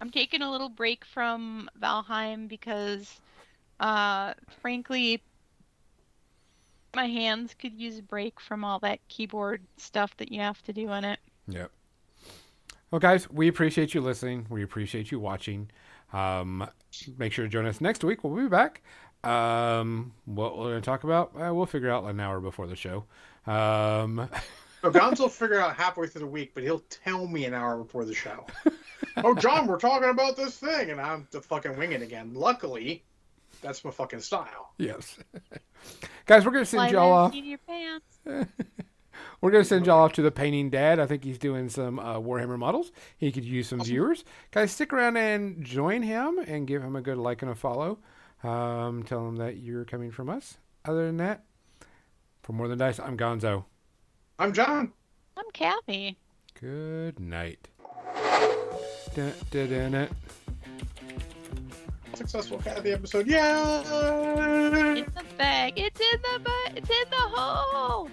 I'm 0.00 0.10
taking 0.12 0.42
a 0.42 0.50
little 0.50 0.68
break 0.68 1.04
from 1.04 1.68
Valheim 1.80 2.48
because, 2.48 3.20
uh, 3.80 4.34
frankly, 4.60 5.22
my 6.94 7.06
hands 7.06 7.54
could 7.58 7.74
use 7.74 7.98
a 7.98 8.02
break 8.02 8.40
from 8.40 8.64
all 8.64 8.78
that 8.80 9.00
keyboard 9.08 9.62
stuff 9.76 10.16
that 10.18 10.30
you 10.30 10.40
have 10.40 10.62
to 10.64 10.72
do 10.72 10.90
in 10.92 11.04
it. 11.04 11.18
Yep. 11.48 11.70
Well, 12.90 12.98
guys, 12.98 13.30
we 13.30 13.48
appreciate 13.48 13.94
you 13.94 14.00
listening. 14.00 14.46
We 14.50 14.62
appreciate 14.62 15.10
you 15.12 15.20
watching. 15.20 15.70
Um, 16.12 16.68
make 17.18 17.32
sure 17.32 17.44
to 17.44 17.48
join 17.48 17.66
us 17.66 17.80
next 17.80 18.02
week. 18.02 18.24
We'll 18.24 18.34
be 18.34 18.48
back. 18.48 18.82
Um, 19.22 20.12
what 20.24 20.58
we're 20.58 20.70
going 20.70 20.82
to 20.82 20.86
talk 20.86 21.04
about, 21.04 21.32
uh, 21.40 21.54
we'll 21.54 21.66
figure 21.66 21.90
out 21.90 22.04
an 22.04 22.18
hour 22.18 22.40
before 22.40 22.66
the 22.66 22.74
show. 22.74 23.04
Um, 23.46 24.28
So 24.82 24.90
Gonzo 24.90 25.20
will 25.20 25.28
figure 25.28 25.60
out 25.60 25.76
halfway 25.76 26.06
through 26.06 26.22
the 26.22 26.26
week, 26.26 26.52
but 26.54 26.62
he'll 26.62 26.82
tell 26.88 27.26
me 27.26 27.44
an 27.44 27.52
hour 27.52 27.76
before 27.76 28.06
the 28.06 28.14
show. 28.14 28.46
oh, 29.18 29.34
John, 29.34 29.66
we're 29.66 29.78
talking 29.78 30.08
about 30.08 30.36
this 30.36 30.56
thing, 30.56 30.90
and 30.90 31.00
I'm 31.00 31.28
to 31.32 31.40
fucking 31.40 31.76
winging 31.76 32.00
it 32.00 32.04
again. 32.04 32.32
Luckily, 32.32 33.04
that's 33.60 33.84
my 33.84 33.90
fucking 33.90 34.20
style. 34.20 34.72
yes. 34.78 35.18
guys, 36.26 36.46
we're 36.46 36.52
going 36.52 36.64
to 36.64 36.70
send 36.70 36.90
Slide 36.90 36.92
y'all 36.92 37.30
that 37.30 37.66
off. 38.26 38.48
We're 39.40 39.50
going 39.50 39.64
to 39.64 39.68
send 39.68 39.86
y'all 39.86 40.00
off 40.04 40.12
to 40.14 40.22
the 40.22 40.30
painting 40.30 40.68
dad. 40.68 41.00
I 41.00 41.06
think 41.06 41.24
he's 41.24 41.38
doing 41.38 41.70
some 41.70 41.98
uh, 41.98 42.18
Warhammer 42.18 42.58
models. 42.58 42.92
He 43.16 43.32
could 43.32 43.44
use 43.44 43.68
some 43.68 43.80
viewers. 43.80 44.24
Guys, 44.50 44.70
stick 44.70 44.92
around 44.92 45.16
and 45.16 45.64
join 45.64 46.02
him 46.02 46.38
and 46.46 46.66
give 46.66 46.82
him 46.82 46.94
a 46.94 47.00
good 47.00 47.16
like 47.16 47.40
and 47.40 47.50
a 47.50 47.54
follow. 47.54 47.98
Um, 48.42 49.02
tell 49.02 49.26
him 49.26 49.36
that 49.36 49.56
you're 49.56 49.84
coming 49.84 50.10
from 50.10 50.28
us. 50.28 50.58
Other 50.84 51.06
than 51.06 51.16
that, 51.18 51.44
for 52.42 52.52
More 52.52 52.68
Than 52.68 52.78
Dice, 52.78 53.00
I'm 53.00 53.16
Gonzo. 53.16 53.64
I'm 54.38 54.52
John. 54.52 54.92
I'm 55.36 55.50
Kathy. 55.52 56.18
Good 56.58 57.18
night. 57.18 57.68
Dun, 59.14 59.32
dun, 59.50 59.70
dun, 59.70 59.92
dun. 59.92 60.08
Successful 62.14 62.58
Kathy 62.58 62.92
episode. 62.92 63.26
Yeah. 63.26 63.80
It's 64.96 65.10
the 65.12 65.24
bag. 65.38 65.72
It's 65.76 66.00
in 66.00 66.20
the 66.20 66.40
bag. 66.40 66.76
It's 66.76 66.90
in 66.90 67.10
the 67.10 67.16
hole. 67.16 68.10